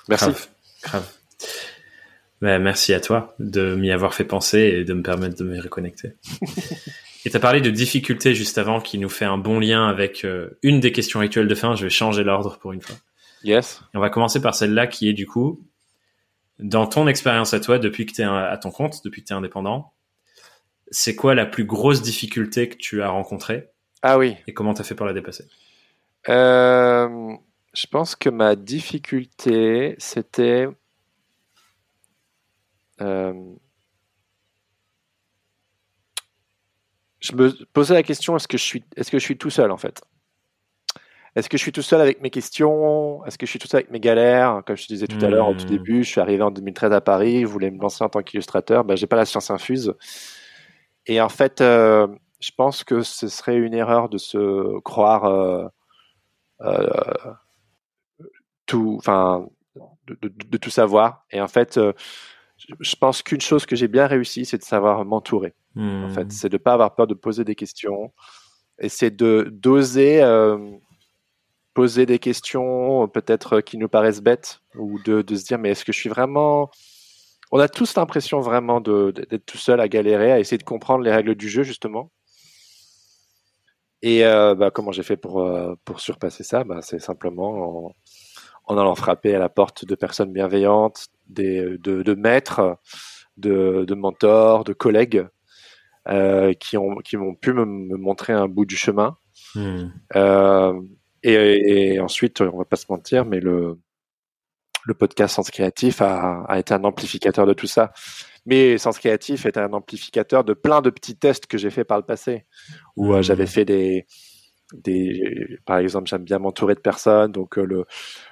Merci. 0.08 0.32
Grave. 0.84 1.12
Ben, 2.42 2.60
merci 2.60 2.94
à 2.94 3.02
toi 3.02 3.36
de 3.40 3.76
m'y 3.76 3.92
avoir 3.92 4.14
fait 4.14 4.24
penser 4.24 4.60
et 4.60 4.86
de 4.86 4.94
me 4.94 5.04
permettre 5.04 5.36
de 5.36 5.44
me 5.44 5.62
reconnecter. 5.62 6.14
et 7.26 7.30
tu 7.30 7.36
as 7.36 7.40
parlé 7.40 7.62
de 7.62 7.70
difficultés 7.70 8.34
juste 8.34 8.58
avant 8.58 8.80
qui 8.80 8.98
nous 8.98 9.10
fait 9.10 9.26
un 9.26 9.38
bon 9.38 9.60
lien 9.60 9.88
avec 9.88 10.24
euh, 10.24 10.58
une 10.64 10.80
des 10.80 10.92
questions 10.92 11.20
rituelles 11.20 11.48
de 11.48 11.56
fin. 11.56 11.76
Je 11.76 11.84
vais 11.84 11.90
changer 11.90 12.24
l'ordre 12.24 12.58
pour 12.60 12.72
une 12.72 12.82
fois. 12.82 12.96
Yes. 13.44 13.82
on 13.94 14.00
va 14.00 14.10
commencer 14.10 14.42
par 14.42 14.54
celle-là 14.54 14.88
qui 14.88 15.08
est 15.08 15.14
du 15.14 15.26
coup, 15.26 15.66
dans 16.60 16.88
ton 16.88 17.08
expérience 17.08 17.54
à 17.54 17.62
toi, 17.62 17.80
depuis 17.80 18.06
que 18.06 18.14
tu 18.14 18.22
es 18.22 18.26
à 18.26 18.58
ton 18.62 18.70
compte, 18.70 19.04
depuis 19.06 19.22
que 19.22 19.28
tu 19.28 19.34
es 19.34 19.36
indépendant, 19.36 19.94
c'est 20.92 21.16
quoi 21.16 21.36
la 21.36 21.46
plus 21.46 21.64
grosse 21.64 22.02
difficulté 22.02 22.68
que 22.68 22.76
tu 22.76 23.02
as 23.02 23.10
rencontrée 23.10 23.70
Ah 24.02 24.18
oui. 24.18 24.36
Et 24.48 24.54
comment 24.54 24.74
tu 24.74 24.82
as 24.82 24.84
fait 24.84 24.96
pour 24.96 25.06
la 25.06 25.14
dépasser? 25.14 25.46
Euh, 26.28 27.34
je 27.74 27.88
pense 27.88 28.16
que 28.16 28.30
ma 28.30 28.56
difficulté, 28.56 29.96
c'était 30.00 30.68
euh, 33.00 33.34
je 37.20 37.34
me 37.34 37.52
posais 37.74 37.94
la 37.94 38.04
question 38.04 38.36
est-ce 38.36 38.48
que 38.48 38.58
je 38.58 38.64
suis 38.64 38.84
est-ce 38.96 39.12
que 39.12 39.20
je 39.20 39.24
suis 39.24 39.38
tout 39.38 39.50
seul 39.50 39.72
en 39.72 39.78
fait? 39.78 40.02
Est-ce 41.36 41.48
que 41.48 41.58
je 41.58 41.62
suis 41.62 41.72
tout 41.72 41.84
seul 41.84 42.02
avec 42.02 42.22
mes 42.22 42.32
questions? 42.32 43.24
Est-ce 43.26 43.38
que 43.38 43.46
je 43.46 43.52
suis 43.52 43.60
tout 43.60 43.68
seul 43.68 43.82
avec 43.82 43.92
mes 43.92 44.00
galères? 44.00 44.64
Comme 44.66 44.76
je 44.76 44.88
te 44.88 44.94
disais 44.94 45.08
tout 45.08 45.24
à 45.24 45.30
l'heure 45.30 45.48
au 45.48 45.54
tout 45.54 45.66
hmm. 45.66 45.70
début, 45.70 46.04
je 46.04 46.10
suis 46.10 46.22
arrivé 46.22 46.42
en 46.42 46.52
2013 46.52 46.92
à 46.92 47.02
Paris, 47.02 47.42
je 47.42 47.46
voulais 47.46 47.70
me 47.70 47.80
lancer 47.80 48.04
en 48.04 48.10
tant 48.10 48.22
qu'illustrateur, 48.24 48.84
ben 48.84 48.98
j'ai 48.98 49.08
pas 49.08 49.16
la 49.16 49.26
science 49.26 49.52
infuse. 49.52 49.94
Et 51.06 51.22
en 51.22 51.30
fait, 51.30 51.62
euh, 51.62 52.08
je 52.40 52.52
pense 52.56 52.84
que 52.84 53.02
ce 53.02 53.28
serait 53.28 53.58
une 53.58 53.74
erreur 53.74 54.10
de 54.10 54.18
se 54.18 54.80
croire 54.80 55.26
euh, 55.26 55.68
tout, 58.66 58.96
enfin, 59.00 59.48
de, 60.08 60.58
tout 60.58 60.70
savoir. 60.70 61.26
Et 61.32 61.42
en 61.42 61.48
fait, 61.48 61.78
euh, 61.78 61.94
je 62.80 62.96
pense 62.96 63.22
qu'une 63.22 63.42
chose 63.42 63.66
que 63.66 63.76
j'ai 63.76 63.88
bien 63.88 64.08
réussi, 64.08 64.46
c'est 64.46 64.58
de 64.58 64.64
savoir 64.64 65.06
m'entourer. 65.06 65.54
En 65.76 66.10
fait, 66.10 66.26
hmm. 66.26 66.32
c'est 66.32 66.50
de 66.50 66.58
pas 66.58 66.74
avoir 66.74 66.96
peur 66.96 67.08
de 67.08 67.14
poser 67.14 67.46
des 67.46 67.56
questions 67.56 68.12
et 68.80 68.90
c'est 68.90 69.12
de 69.12 69.50
d'oser 69.52 70.22
euh, 70.22 70.58
poser 71.74 72.06
des 72.06 72.20
questions 72.20 73.08
peut-être 73.08 73.62
qui 73.62 73.78
nous 73.78 73.88
paraissent 73.88 74.22
bêtes 74.22 74.62
ou 74.76 75.00
de, 75.04 75.22
de 75.22 75.36
se 75.36 75.46
dire 75.46 75.58
mais 75.58 75.70
est-ce 75.70 75.86
que 75.86 75.94
je 75.94 76.00
suis 76.00 76.10
vraiment 76.10 76.70
on 77.52 77.60
a 77.60 77.70
tous 77.70 77.96
l'impression 77.96 78.42
vraiment 78.42 78.82
d'être 78.82 79.46
tout 79.46 79.58
seul 79.58 79.80
à 79.80 79.88
galérer, 79.88 80.32
à 80.32 80.40
essayer 80.40 80.58
de 80.58 80.64
comprendre 80.64 81.04
les 81.04 81.12
règles 81.12 81.36
du 81.36 81.50
jeu 81.50 81.64
justement. 81.64 82.12
Et 84.02 84.26
euh, 84.26 84.56
bah, 84.56 84.72
comment 84.72 84.92
j'ai 84.92 85.04
fait 85.04 85.18
pour, 85.18 85.52
pour 85.84 86.00
surpasser 86.00 86.44
ça? 86.44 86.64
Bah, 86.64 86.82
C'est 86.82 87.00
simplement 87.00 87.88
en, 87.88 87.96
en 88.70 88.78
allant 88.78 88.96
frapper 88.96 89.36
à 89.36 89.40
la 89.40 89.50
porte 89.50 89.84
de 89.84 89.96
personnes 89.96 90.32
bienveillantes, 90.32 91.08
des, 91.28 91.78
de, 91.80 92.14
maîtres, 92.14 92.78
de, 93.38 93.94
mentors, 93.96 94.64
de 94.64 94.74
collègues 94.74 95.28
euh, 96.08 96.54
qui 96.54 96.78
ont 96.78 96.98
qui 96.98 97.18
m'ont 97.18 97.34
pu 97.34 97.52
me, 97.52 97.66
montrer 97.66 98.32
un 98.34 98.48
bout 98.48 98.66
du 98.66 98.78
chemin. 98.78 99.18
Hmm. 99.56 99.88
Euh, 100.16 100.80
et, 101.24 102.00
ensuite, 102.00 102.42
on 102.42 102.58
va 102.58 102.66
pas 102.66 102.78
se 102.78 102.86
mentir, 102.90 103.26
mais 103.26 103.40
le 103.40 103.80
le 104.86 104.94
podcast 104.94 105.36
Sens 105.36 105.50
Créatif 105.50 106.02
a, 106.02 106.46
été 106.58 106.74
un 106.74 106.84
amplificateur 106.84 107.46
de 107.46 107.54
tout 107.54 107.68
ça. 107.68 107.92
Mais 108.46 108.78
Sens 108.78 108.98
Créatif 109.00 109.46
est 109.46 109.58
un 109.58 109.74
amplificateur 109.74 110.44
de 110.44 110.54
plein 110.54 110.82
de 110.82 110.90
petits 110.90 111.18
tests 111.18 111.48
que 111.48 111.58
j'ai 111.58 111.70
fait 111.72 111.84
par 111.84 111.98
le 111.98 112.04
passé, 112.04 112.46
où 112.96 113.14
euh, 113.14 113.24
j'avais 113.24 113.46
hmm. 113.46 113.48
fait 113.48 113.66
des 113.66 114.06
des, 114.74 115.60
par 115.66 115.78
exemple, 115.78 116.08
j'aime 116.08 116.24
bien 116.24 116.40
m'entourer 116.40 116.76
de 116.76 116.80
personnes, 116.80 117.32
donc 117.32 117.58
le, 117.58 117.86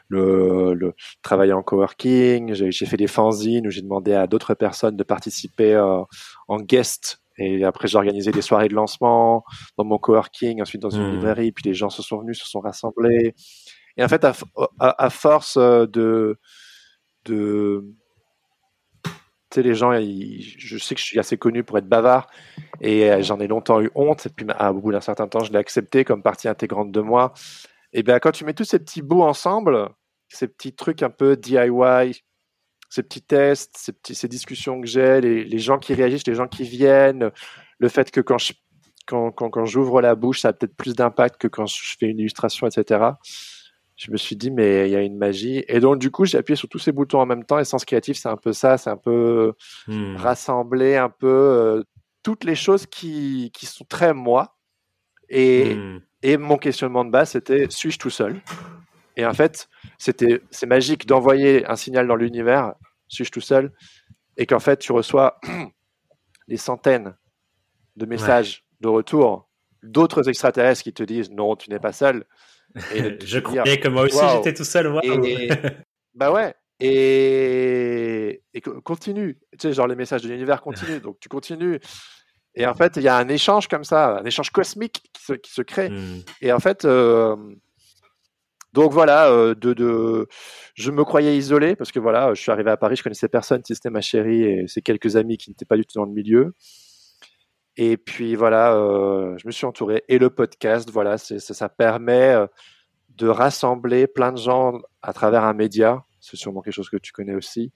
le, 0.07 0.73
le 0.73 0.93
travailler 1.21 1.53
en 1.53 1.63
coworking. 1.63 2.53
J'ai 2.53 2.85
fait 2.85 2.97
des 2.97 3.07
fanzines 3.07 3.67
où 3.67 3.71
j'ai 3.71 3.81
demandé 3.81 4.13
à 4.13 4.27
d'autres 4.27 4.53
personnes 4.53 4.95
de 4.95 5.03
participer 5.03 5.73
euh, 5.73 6.03
en 6.47 6.57
guest. 6.57 7.21
Et 7.39 7.63
après, 7.63 7.87
j'ai 7.87 7.97
organisé 7.97 8.31
des 8.31 8.41
soirées 8.41 8.67
de 8.67 8.73
lancement 8.73 9.43
dans 9.77 9.85
mon 9.85 9.97
coworking, 9.97 10.61
ensuite 10.61 10.81
dans 10.81 10.89
une 10.89 11.09
hmm. 11.09 11.13
librairie. 11.13 11.51
Puis 11.51 11.63
les 11.65 11.73
gens 11.73 11.89
se 11.89 12.01
sont 12.01 12.19
venus, 12.19 12.39
se 12.39 12.47
sont 12.47 12.59
rassemblés. 12.59 13.35
Et 13.97 14.03
en 14.03 14.07
fait, 14.07 14.23
à, 14.23 14.33
à, 14.79 15.09
force 15.09 15.57
euh, 15.57 15.85
de, 15.87 16.39
de, 17.25 17.83
les 19.61 19.75
gens, 19.75 19.93
je 19.93 20.77
sais 20.77 20.95
que 20.95 21.01
je 21.01 21.05
suis 21.05 21.19
assez 21.19 21.37
connu 21.37 21.63
pour 21.63 21.77
être 21.77 21.87
bavard 21.87 22.27
et 22.81 23.09
euh, 23.09 23.21
j'en 23.21 23.39
ai 23.39 23.47
longtemps 23.47 23.81
eu 23.81 23.89
honte. 23.95 24.25
Et 24.25 24.29
puis, 24.29 24.45
à, 24.49 24.71
au 24.71 24.81
bout 24.81 24.91
d'un 24.91 25.01
certain 25.01 25.27
temps, 25.27 25.43
je 25.43 25.51
l'ai 25.51 25.59
accepté 25.59 26.03
comme 26.03 26.21
partie 26.21 26.47
intégrante 26.47 26.91
de 26.91 27.01
moi. 27.01 27.33
Et 27.93 28.03
bien, 28.03 28.19
quand 28.19 28.31
tu 28.31 28.45
mets 28.45 28.53
tous 28.53 28.65
ces 28.65 28.79
petits 28.79 29.01
bouts 29.01 29.23
ensemble, 29.23 29.89
ces 30.29 30.47
petits 30.47 30.73
trucs 30.73 31.03
un 31.03 31.09
peu 31.09 31.37
DIY, 31.37 32.23
ces 32.89 33.03
petits 33.03 33.21
tests, 33.21 33.91
ces, 34.03 34.27
discussions 34.27 34.79
que 34.81 34.87
j'ai, 34.87 35.21
les, 35.21 35.59
gens 35.59 35.77
qui 35.77 35.93
réagissent, 35.93 36.27
les 36.27 36.35
gens 36.35 36.47
qui 36.47 36.63
viennent, 36.63 37.31
le 37.79 37.89
fait 37.89 38.11
que 38.11 38.21
quand 38.21 38.37
je 38.37 38.53
quand, 39.05 39.31
quand 39.31 39.65
j'ouvre 39.65 40.01
la 40.01 40.15
bouche, 40.15 40.41
ça 40.41 40.49
a 40.49 40.53
peut-être 40.53 40.75
plus 40.75 40.93
d'impact 40.93 41.37
que 41.39 41.47
quand 41.47 41.65
je 41.65 41.95
fais 41.97 42.07
une 42.07 42.19
illustration, 42.19 42.67
etc. 42.67 43.11
Je 43.97 44.11
me 44.11 44.17
suis 44.17 44.35
dit, 44.35 44.51
mais 44.51 44.87
il 44.87 44.91
y 44.91 44.95
a 44.95 45.01
une 45.01 45.17
magie. 45.17 45.65
Et 45.67 45.79
donc, 45.79 45.97
du 45.97 46.11
coup, 46.11 46.23
j'ai 46.23 46.37
appuyé 46.37 46.55
sur 46.55 46.69
tous 46.69 46.77
ces 46.79 46.91
boutons 46.91 47.19
en 47.19 47.25
même 47.25 47.43
temps. 47.43 47.57
Et 47.57 47.65
Sens 47.65 47.83
Créatif, 47.83 48.17
c'est 48.17 48.29
un 48.29 48.37
peu 48.37 48.53
ça. 48.53 48.77
C'est 48.77 48.91
un 48.91 48.97
peu 48.97 49.53
hmm. 49.87 50.15
rassembler 50.15 50.95
un 50.95 51.09
peu 51.09 51.27
euh, 51.27 51.83
toutes 52.21 52.43
les 52.43 52.55
choses 52.55 52.85
qui, 52.85 53.51
qui 53.53 53.65
sont 53.65 53.85
très 53.85 54.13
moi. 54.13 54.55
Et, 55.29 55.75
hmm. 55.75 56.01
et 56.21 56.37
mon 56.37 56.57
questionnement 56.57 57.03
de 57.03 57.09
base, 57.09 57.31
c'était, 57.31 57.65
suis-je 57.69 57.97
tout 57.97 58.11
seul? 58.11 58.39
Et 59.17 59.25
en 59.25 59.33
fait, 59.33 59.67
c'était, 59.97 60.41
c'est 60.51 60.67
magique 60.67 61.07
d'envoyer 61.07 61.65
un 61.65 61.75
signal 61.75 62.07
dans 62.07 62.15
l'univers, 62.15 62.75
suis-je 63.07 63.31
tout 63.31 63.41
seul, 63.41 63.73
et 64.37 64.45
qu'en 64.45 64.59
fait, 64.59 64.77
tu 64.77 64.91
reçois 64.91 65.39
des 66.47 66.57
centaines 66.57 67.15
de 67.95 68.05
messages 68.05 68.63
de 68.79 68.87
retour 68.87 69.49
d'autres 69.81 70.29
extraterrestres 70.29 70.83
qui 70.83 70.93
te 70.93 71.01
disent 71.01 71.31
non, 71.31 71.55
tu 71.55 71.71
n'es 71.71 71.79
pas 71.79 71.93
seul. 71.93 72.25
Et 72.93 73.17
je 73.25 73.39
croyais 73.39 73.79
que 73.79 73.87
moi 73.87 74.03
aussi 74.03 74.19
j'étais 74.35 74.53
tout 74.53 74.63
seul. 74.63 74.91
bah 76.15 76.31
ouais. 76.31 76.53
Et, 76.79 78.43
et 78.53 78.61
continue. 78.61 79.39
Tu 79.53 79.57
sais, 79.67 79.73
genre 79.73 79.87
les 79.87 79.95
messages 79.95 80.21
de 80.21 80.29
l'univers 80.29 80.61
continuent. 80.61 81.01
Donc 81.01 81.19
tu 81.19 81.29
continues. 81.29 81.79
Et 82.55 82.65
en 82.65 82.73
fait, 82.73 82.97
il 82.97 83.03
y 83.03 83.07
a 83.07 83.15
un 83.15 83.27
échange 83.29 83.67
comme 83.67 83.83
ça, 83.83 84.17
un 84.17 84.25
échange 84.25 84.49
cosmique 84.49 85.03
qui 85.13 85.23
se, 85.23 85.33
qui 85.33 85.51
se 85.51 85.61
crée. 85.61 85.89
Hmm. 85.89 86.21
Et 86.41 86.51
en 86.51 86.59
fait, 86.59 86.85
euh, 86.85 87.35
donc 88.73 88.91
voilà, 88.91 89.29
euh, 89.29 89.53
de, 89.55 90.27
je 90.75 90.91
me 90.91 91.03
croyais 91.03 91.37
isolé 91.37 91.75
parce 91.75 91.91
que 91.91 91.99
voilà, 91.99 92.33
je 92.33 92.41
suis 92.41 92.51
arrivé 92.51 92.71
à 92.71 92.77
Paris, 92.77 92.95
je 92.95 93.03
connaissais 93.03 93.27
personne, 93.27 93.63
si 93.63 93.75
c'était 93.75 93.91
ma 93.91 94.01
chérie 94.01 94.43
et 94.43 94.67
ses 94.67 94.81
quelques 94.81 95.15
amis 95.15 95.37
qui 95.37 95.51
n'étaient 95.51 95.65
pas 95.65 95.77
du 95.77 95.85
tout 95.85 95.99
dans 95.99 96.05
le 96.05 96.11
milieu. 96.11 96.53
Et 97.77 97.95
puis 97.97 98.35
voilà, 98.35 98.73
je 99.37 99.47
me 99.47 99.51
suis 99.51 99.65
entouré. 99.65 100.03
Et 100.09 100.17
le 100.17 100.29
podcast, 100.29 100.89
voilà, 100.91 101.17
c'est, 101.17 101.39
ça 101.39 101.69
permet 101.69 102.35
de 103.09 103.27
rassembler 103.27 104.07
plein 104.07 104.31
de 104.31 104.37
gens 104.37 104.79
à 105.01 105.13
travers 105.13 105.43
un 105.43 105.53
média 105.53 106.03
c'est 106.27 106.37
sûrement 106.37 106.61
quelque 106.61 106.73
chose 106.73 106.89
que 106.89 106.97
tu 106.97 107.11
connais 107.11 107.35
aussi, 107.35 107.71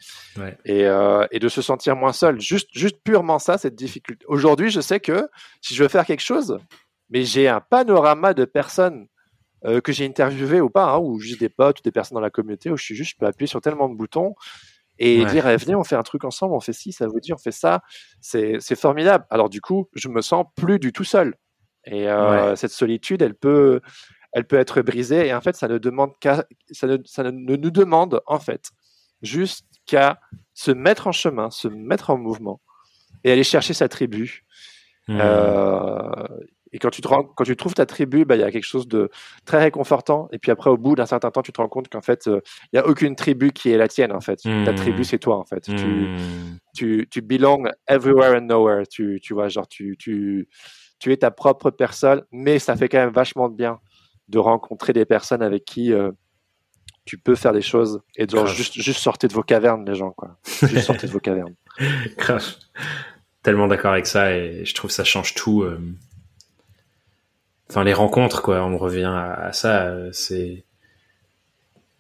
et, 0.66 0.86
euh, 0.86 1.26
et, 1.32 1.40
de 1.40 1.48
se 1.48 1.62
sentir 1.62 1.96
moins 1.96 2.14
seul. 2.14 2.40
Juste, 2.40 2.70
juste 2.74 2.98
purement 3.04 3.40
ça, 3.40 3.58
cette 3.58 3.76
difficulté. 3.76 4.26
Aujourd'hui, 4.28 4.70
je 4.70 4.82
sais 4.82 5.00
que 5.00 5.28
si 5.62 5.74
je 5.76 5.84
veux 5.84 5.90
faire 5.90 6.06
quelque 6.06 6.22
chose, 6.22 6.60
mais 7.10 7.24
j'ai 7.24 7.48
un 7.48 7.62
panorama 7.62 8.34
de 8.34 8.46
personnes 8.46 9.08
euh, 9.66 9.80
que 9.80 9.92
j'ai 9.92 10.06
interviewées 10.06 10.62
ou 10.62 10.70
pas, 10.70 10.92
hein, 10.92 11.00
ou 11.00 11.20
juste 11.20 11.40
des 11.40 11.50
potes 11.50 11.80
ou 11.80 11.84
des 11.84 11.92
personnes 11.92 12.16
dans 12.16 12.22
la 12.22 12.30
communauté 12.30 12.72
où 12.72 12.78
je 12.78 12.84
suis 12.84 12.96
juste, 12.96 13.12
je 13.12 13.18
peux 13.18 13.26
appuyer 13.26 13.48
sur 13.48 13.62
tellement 13.62 13.90
de 13.90 13.96
boutons 13.96 14.36
et 15.04 15.26
dire 15.26 15.48
eh, 15.48 15.58
venez 15.58 15.74
on 15.74 15.84
fait 15.84 15.96
un 15.96 16.04
truc 16.04 16.24
ensemble 16.26 16.54
on 16.54 16.60
fait 16.60 16.74
ci 16.74 16.92
ça 16.92 17.08
vous 17.08 17.20
dit 17.20 17.34
on 17.34 17.38
fait 17.38 17.52
ça. 17.52 17.82
C'est 18.22 18.76
formidable. 18.76 19.26
Alors 19.32 19.50
du 19.50 19.60
coup 19.60 19.90
je 19.94 20.08
me 20.10 20.22
sens 20.22 20.46
plus 20.56 20.78
du 20.78 20.94
tout 20.94 21.04
seul. 21.04 21.36
Et 21.86 22.08
euh, 22.08 22.56
cette 22.56 22.72
solitude 22.72 23.24
elle 23.24 23.34
peut 23.34 23.82
elle 24.32 24.46
peut 24.46 24.60
être 24.60 24.84
brisée. 24.84 25.28
Et 25.28 25.34
en 25.34 25.42
fait 25.42 25.56
ça 25.56 25.68
ne 25.68 25.80
demande 25.80 26.12
qu'à 26.20 26.46
ça, 26.72 26.86
ne, 26.86 26.98
ça 27.06 27.24
ne, 27.24 27.32
nous 27.32 27.72
demande 27.72 28.22
en 28.28 28.40
fait 28.40 28.70
juste 29.24 29.66
qu'à 29.88 30.20
se 30.54 30.70
mettre 30.70 31.08
en 31.08 31.12
chemin, 31.12 31.50
se 31.50 31.68
mettre 31.68 32.12
en 32.12 32.18
mouvement 32.18 32.62
et 33.24 33.32
aller 33.32 33.44
chercher 33.44 33.74
sa 33.74 33.90
tribu. 33.90 34.46
Hmm. 35.08 35.18
Euh, 35.20 36.28
et 36.74 36.80
quand 36.80 36.90
tu, 36.90 37.02
te 37.02 37.08
rends, 37.08 37.24
quand 37.24 37.44
tu 37.44 37.56
trouves 37.56 37.74
ta 37.74 37.86
tribu, 37.86 38.24
bah, 38.26 38.36
il 38.36 38.42
y 38.42 38.44
a 38.44 38.52
quelque 38.52 38.66
chose 38.66 38.88
de 38.88 39.10
très 39.46 39.60
réconfortant. 39.60 40.30
Et 40.32 40.40
puis 40.40 40.52
après, 40.52 40.70
au 40.70 40.78
bout 40.78 40.96
d'un 40.96 41.06
certain 41.06 41.30
temps, 41.30 41.42
tu 41.42 41.52
te 41.52 41.60
rends 41.60 41.68
compte 41.68 41.90
qu'en 41.90 42.02
fait, 42.02 42.28
euh, 42.28 42.40
il 42.72 42.80
n'y 42.80 42.80
a 42.80 42.88
aucune 42.88 43.16
tribu 43.16 43.52
qui 43.52 43.72
est 43.72 43.78
la 43.78 43.88
tienne, 43.88 44.14
en 44.14 44.22
fait. 44.22 44.42
Ta 44.44 44.74
tribu, 44.74 45.02
hmm. 45.02 45.04
c'est 45.04 45.20
toi, 45.20 45.38
en 45.38 45.46
fait. 45.46 45.62
Tu, 45.62 45.74
hmm. 45.74 46.58
tu, 46.74 47.08
tu 47.12 47.22
belong 47.22 47.70
everywhere 47.88 48.38
and 48.38 48.46
nowhere. 48.46 48.84
Tu, 48.88 49.20
tu 49.22 49.34
vois, 49.34 49.50
genre, 49.50 49.68
tu, 49.68 49.98
tu, 49.98 50.48
tu 51.00 51.12
es 51.12 51.18
ta 51.18 51.32
propre 51.32 51.72
personne, 51.72 52.24
mais 52.32 52.60
ça 52.60 52.76
fait 52.76 52.88
quand 52.88 53.00
même 53.00 53.14
vachement 53.14 53.50
de 53.50 53.56
bien 53.56 53.80
de 54.30 54.40
rencontrer 54.40 54.94
des 54.94 55.04
personnes 55.04 55.42
avec 55.42 55.66
qui 55.66 55.92
euh, 55.92 56.12
tu 57.06 57.18
peux 57.18 57.36
faire 57.36 57.52
des 57.52 57.62
choses 57.62 58.02
et 58.16 58.26
de 58.26 58.46
juste, 58.46 58.80
juste 58.80 59.00
sortez 59.00 59.28
de 59.28 59.34
vos 59.34 59.44
cavernes, 59.44 59.86
les 59.86 59.96
gens, 59.96 60.12
quoi. 60.12 60.38
Juste 60.46 60.86
sortez 60.86 61.08
de 61.08 61.12
vos 61.12 61.20
cavernes. 61.20 61.56
Grave. 62.18 62.46
Tellement 63.44 63.68
d'accord 63.68 63.92
avec 63.92 64.06
ça 64.06 64.34
et 64.34 64.64
je 64.64 64.74
trouve 64.74 64.90
que 64.90 64.96
ça 64.96 65.04
change 65.04 65.34
tout. 65.34 65.64
Euh. 65.64 65.80
Enfin, 67.72 67.86
les 67.86 67.94
rencontres, 67.94 68.42
quoi. 68.42 68.66
On 68.66 68.78
revient 68.78 69.06
à, 69.06 69.54
ça. 69.54 69.86
Euh, 69.86 70.10
c'est 70.12 70.66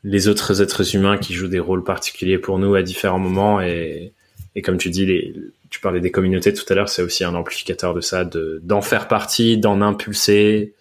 les 0.04 0.28
autres 0.28 0.62
êtres 0.62 0.96
humains 0.98 1.18
qui 1.18 1.34
jouent 1.34 1.48
des 1.48 1.62
rôles 1.62 1.86
particuliers 1.86 2.38
pour 2.38 2.60
nous 2.60 2.76
à 2.76 2.82
différents 2.82 3.20
moments 3.20 3.62
et, 3.62 4.12
et 4.56 4.62
comme 4.62 4.78
tu 4.78 4.90
dis, 4.90 5.06
les, 5.06 5.34
tu 5.70 5.80
parlais 5.80 6.02
des 6.02 6.12
communautés 6.12 6.54
tout 6.54 6.66
à 6.68 6.74
l'heure, 6.76 6.90
c'est 6.90 7.04
aussi 7.04 7.24
un 7.24 7.36
amplificateur 7.36 7.94
de 7.94 8.02
ça, 8.02 8.26
de 8.26 8.60
d'en 8.64 8.82
faire 8.82 9.08
partie, 9.08 9.58
d'en 9.58 9.80
impulser, 9.80 10.76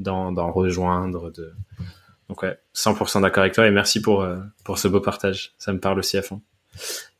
d'en 0.00 0.50
rejoindre. 0.50 1.30
De... 1.30 1.52
Donc 2.28 2.42
ouais, 2.42 2.58
100% 2.74 3.22
d'accord 3.22 3.42
avec 3.42 3.54
toi 3.54 3.68
et 3.68 3.70
merci 3.70 4.02
pour, 4.02 4.22
euh, 4.22 4.38
pour 4.64 4.76
ce 4.76 4.88
beau 4.88 5.00
partage. 5.00 5.52
Ça 5.56 5.72
me 5.72 5.78
parle 5.78 6.00
aussi 6.00 6.18
à 6.18 6.22
fond. 6.22 6.40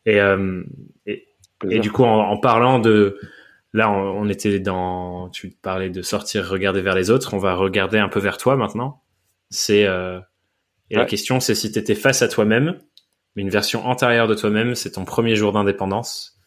Et, 0.07 0.21
euh, 0.21 0.65
et, 1.07 1.79
du 1.79 1.93
coup, 1.93 2.03
en, 2.03 2.37
parlant 2.39 2.81
de... 2.81 3.21
Là, 3.75 3.91
on, 3.91 4.29
était 4.29 4.61
dans... 4.61 5.31
Tu 5.31 5.51
parlais 5.63 5.89
de 5.89 6.03
sortir, 6.03 6.47
regarder 6.47 6.83
vers 6.83 6.95
les 6.95 7.11
autres. 7.11 7.33
On 7.33 7.39
va 7.39 7.55
regarder 7.55 7.99
un 7.99 8.09
peu 8.09 8.21
vers 8.21 8.37
toi 8.37 8.57
maintenant. 8.57 9.03
C'est... 9.51 9.87
Euh, 9.87 10.21
et 10.91 10.97
la 10.97 11.07
question, 11.07 11.41
c'est 11.41 11.55
si 11.55 11.73
tu 11.73 11.79
étais 11.79 11.95
face 11.95 12.21
à 12.21 12.29
toi-même, 12.29 12.79
mais 13.35 13.43
une 13.43 13.49
version 13.49 13.87
antérieure 13.87 14.29
de 14.29 14.35
toi-même, 14.35 14.75
c'est 14.75 14.93
ton 14.93 15.07
premier 15.07 15.37
jour 15.37 15.53
d'indépendance. 15.53 16.39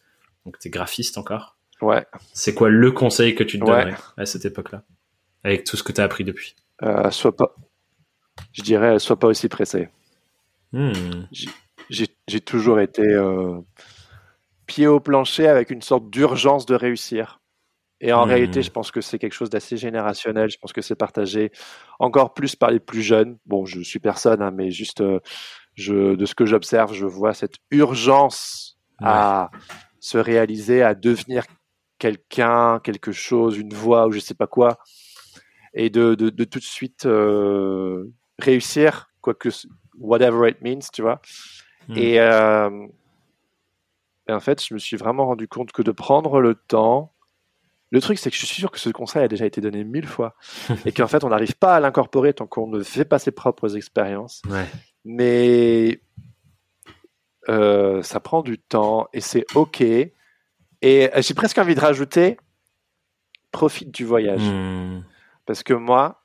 Donc, 0.44 0.60
tu 0.60 0.68
es 0.68 0.70
graphiste 0.70 1.18
encore. 1.18 1.56
Ouais. 1.82 2.06
C'est 2.32 2.54
quoi 2.54 2.68
le 2.68 2.92
conseil 2.92 3.34
que 3.34 3.42
tu 3.42 3.58
te 3.58 3.64
donnerais 3.64 3.96
à 4.16 4.24
cette 4.24 4.44
époque-là? 4.44 4.84
Avec 5.42 5.64
tout 5.64 5.76
ce 5.76 5.82
que 5.82 5.90
tu 5.90 6.00
as 6.00 6.04
appris 6.04 6.22
depuis 6.22 6.54
euh, 6.82 7.10
Soit 7.10 7.36
pas. 7.36 7.56
Je 8.52 8.62
dirais, 8.62 8.98
sois 9.00 9.18
pas 9.18 9.26
aussi 9.26 9.48
pressé. 9.48 9.88
Hmm. 10.72 10.92
J'ai 11.90 12.40
toujours 12.40 12.80
été 12.80 13.02
euh, 13.02 13.58
pied 14.66 14.86
au 14.86 15.00
plancher 15.00 15.46
avec 15.46 15.70
une 15.70 15.82
sorte 15.82 16.10
d'urgence 16.10 16.66
de 16.66 16.74
réussir. 16.74 17.40
Et 18.00 18.12
en 18.12 18.26
hmm. 18.26 18.28
réalité, 18.28 18.62
je 18.62 18.70
pense 18.70 18.90
que 18.90 19.00
c'est 19.00 19.18
quelque 19.18 19.32
chose 19.32 19.48
d'assez 19.48 19.76
générationnel. 19.76 20.50
Je 20.50 20.58
pense 20.58 20.72
que 20.72 20.82
c'est 20.82 20.96
partagé 20.96 21.50
encore 21.98 22.34
plus 22.34 22.54
par 22.54 22.70
les 22.70 22.80
plus 22.80 23.02
jeunes. 23.02 23.38
Bon, 23.46 23.64
je 23.64 23.80
suis 23.80 24.00
personne, 24.00 24.42
hein, 24.42 24.50
mais 24.50 24.70
juste 24.70 25.00
euh, 25.00 25.20
je, 25.74 26.14
de 26.14 26.26
ce 26.26 26.34
que 26.34 26.44
j'observe, 26.44 26.92
je 26.92 27.06
vois 27.06 27.32
cette 27.32 27.56
urgence 27.70 28.78
à 29.02 29.50
se 30.00 30.18
réaliser, 30.18 30.82
à 30.82 30.94
devenir 30.94 31.44
quelqu'un, 31.98 32.80
quelque 32.80 33.12
chose, 33.12 33.56
une 33.58 33.72
voix 33.72 34.06
ou 34.06 34.12
je 34.12 34.20
sais 34.20 34.34
pas 34.34 34.46
quoi 34.46 34.78
et 35.76 35.90
de, 35.90 36.14
de, 36.14 36.30
de 36.30 36.44
tout 36.44 36.58
de 36.58 36.64
suite 36.64 37.06
euh, 37.06 38.10
réussir, 38.38 39.10
quoi 39.20 39.34
que, 39.34 39.50
whatever 39.98 40.48
it 40.48 40.60
means, 40.62 40.88
tu 40.92 41.02
vois. 41.02 41.20
Hmm. 41.86 41.96
Et, 41.96 42.18
euh, 42.18 42.70
et, 44.28 44.32
en 44.32 44.40
fait, 44.40 44.64
je 44.64 44.74
me 44.74 44.78
suis 44.78 44.96
vraiment 44.96 45.26
rendu 45.26 45.48
compte 45.48 45.72
que 45.72 45.82
de 45.82 45.92
prendre 45.92 46.40
le 46.40 46.54
temps, 46.54 47.12
le 47.90 48.00
truc, 48.00 48.18
c'est 48.18 48.30
que 48.30 48.36
je 48.36 48.44
suis 48.44 48.60
sûr 48.60 48.70
que 48.70 48.80
ce 48.80 48.90
conseil 48.90 49.22
a 49.22 49.28
déjà 49.28 49.46
été 49.46 49.60
donné 49.60 49.84
mille 49.84 50.06
fois 50.06 50.34
et 50.84 50.92
qu'en 50.92 51.06
fait, 51.06 51.24
on 51.24 51.28
n'arrive 51.28 51.54
pas 51.56 51.76
à 51.76 51.80
l'incorporer 51.80 52.34
tant 52.34 52.46
qu'on 52.46 52.66
ne 52.66 52.82
fait 52.82 53.04
pas 53.04 53.18
ses 53.18 53.30
propres 53.30 53.76
expériences. 53.76 54.42
Ouais. 54.48 54.66
Mais 55.04 56.00
euh, 57.48 58.02
ça 58.02 58.18
prend 58.18 58.42
du 58.42 58.58
temps 58.58 59.08
et 59.12 59.20
c'est 59.20 59.46
OK. 59.54 59.80
Et 59.80 60.12
j'ai 60.82 61.34
presque 61.34 61.58
envie 61.58 61.74
de 61.74 61.80
rajouter 61.80 62.36
profite 63.56 63.90
du 63.90 64.04
voyage. 64.04 64.42
Hmm. 64.42 65.02
Parce 65.46 65.62
que 65.62 65.72
moi, 65.72 66.22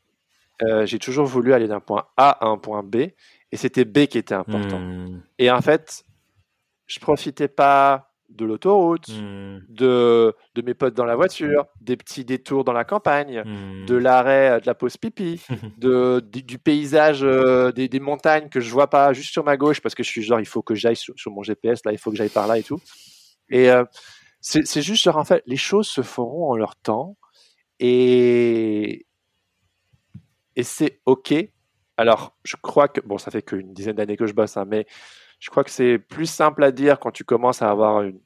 euh, 0.63 0.85
j'ai 0.85 0.99
toujours 0.99 1.25
voulu 1.25 1.53
aller 1.53 1.67
d'un 1.67 1.79
point 1.79 2.05
A 2.17 2.31
à 2.45 2.47
un 2.47 2.57
point 2.57 2.83
B, 2.83 2.95
et 2.95 3.57
c'était 3.57 3.85
B 3.85 4.05
qui 4.05 4.17
était 4.17 4.35
important. 4.35 4.79
Hmm. 4.79 5.21
Et 5.39 5.49
en 5.49 5.61
fait, 5.61 6.03
je 6.91 6.99
profitais 6.99 7.47
pas 7.47 8.09
de 8.29 8.45
l'autoroute, 8.45 9.09
hmm. 9.09 9.59
de, 9.67 10.33
de 10.55 10.61
mes 10.61 10.73
potes 10.73 10.93
dans 10.93 11.05
la 11.05 11.15
voiture, 11.15 11.65
des 11.81 11.97
petits 11.97 12.23
détours 12.23 12.63
dans 12.63 12.73
la 12.73 12.85
campagne, 12.85 13.43
hmm. 13.45 13.85
de 13.85 13.95
l'arrêt 13.95 14.61
de 14.61 14.65
la 14.65 14.73
pause 14.73 14.97
pipi, 14.97 15.41
de, 15.77 16.21
du, 16.21 16.57
paysage 16.57 17.23
euh, 17.23 17.71
des, 17.71 17.87
des, 17.87 17.99
montagnes 17.99 18.49
que 18.49 18.59
je 18.59 18.71
vois 18.71 18.89
pas 18.89 19.11
juste 19.13 19.31
sur 19.31 19.43
ma 19.43 19.57
gauche 19.57 19.81
parce 19.81 19.95
que 19.95 20.03
je 20.03 20.09
suis 20.09 20.21
genre 20.21 20.39
il 20.39 20.45
faut 20.45 20.61
que 20.61 20.75
j'aille 20.75 20.95
sur, 20.95 21.13
mon 21.27 21.43
GPS 21.43 21.81
là, 21.85 21.91
il 21.91 21.97
faut 21.97 22.11
que 22.11 22.17
j'aille 22.17 22.29
par 22.29 22.47
là 22.47 22.57
et 22.57 22.63
tout. 22.63 22.79
Et 23.49 23.69
euh, 23.69 23.83
c'est 24.39 24.81
juste 24.81 25.03
genre 25.03 25.17
en 25.17 25.25
fait 25.25 25.43
les 25.45 25.57
choses 25.57 25.87
se 25.87 26.01
feront 26.01 26.51
en 26.51 26.55
leur 26.55 26.75
temps 26.77 27.17
et, 27.79 29.05
et 30.55 30.63
c'est 30.63 31.01
OK. 31.05 31.33
Alors, 31.97 32.35
je 32.43 32.55
crois 32.59 32.87
que, 32.87 32.99
bon, 33.01 33.19
ça 33.19 33.29
fait 33.29 33.43
qu'une 33.43 33.73
dizaine 33.73 33.95
d'années 33.95 34.17
que 34.17 34.25
je 34.25 34.33
bosse, 34.33 34.57
hein, 34.57 34.65
mais 34.65 34.87
je 35.41 35.49
crois 35.49 35.65
que 35.65 35.71
c'est 35.71 35.97
plus 35.97 36.27
simple 36.27 36.63
à 36.63 36.71
dire 36.71 36.99
quand 36.99 37.11
tu 37.11 37.25
commences 37.25 37.61
à 37.61 37.69
avoir 37.69 38.03
une, 38.03 38.19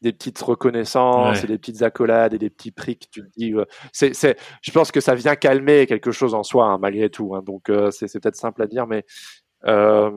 des 0.00 0.12
petites 0.12 0.40
reconnaissances 0.40 1.44
et 1.44 1.46
des 1.46 1.58
petites 1.58 1.82
accolades 1.82 2.34
et 2.34 2.38
des 2.38 2.50
petits 2.50 2.72
prix 2.72 2.96
que 2.96 3.06
tu 3.10 3.22
te 3.22 3.28
dis. 3.36 3.54
Euh, 3.54 3.64
c'est, 3.92 4.14
c'est, 4.14 4.36
je 4.62 4.72
pense 4.72 4.90
que 4.90 5.00
ça 5.00 5.14
vient 5.14 5.36
calmer 5.36 5.86
quelque 5.86 6.10
chose 6.10 6.34
en 6.34 6.42
soi, 6.42 6.66
hein, 6.66 6.78
malgré 6.78 7.10
tout. 7.10 7.34
Hein, 7.34 7.42
donc, 7.42 7.68
euh, 7.68 7.90
c'est, 7.90 8.08
c'est 8.08 8.18
peut-être 8.18 8.36
simple 8.36 8.62
à 8.62 8.66
dire, 8.66 8.86
mais 8.86 9.04
euh, 9.66 10.10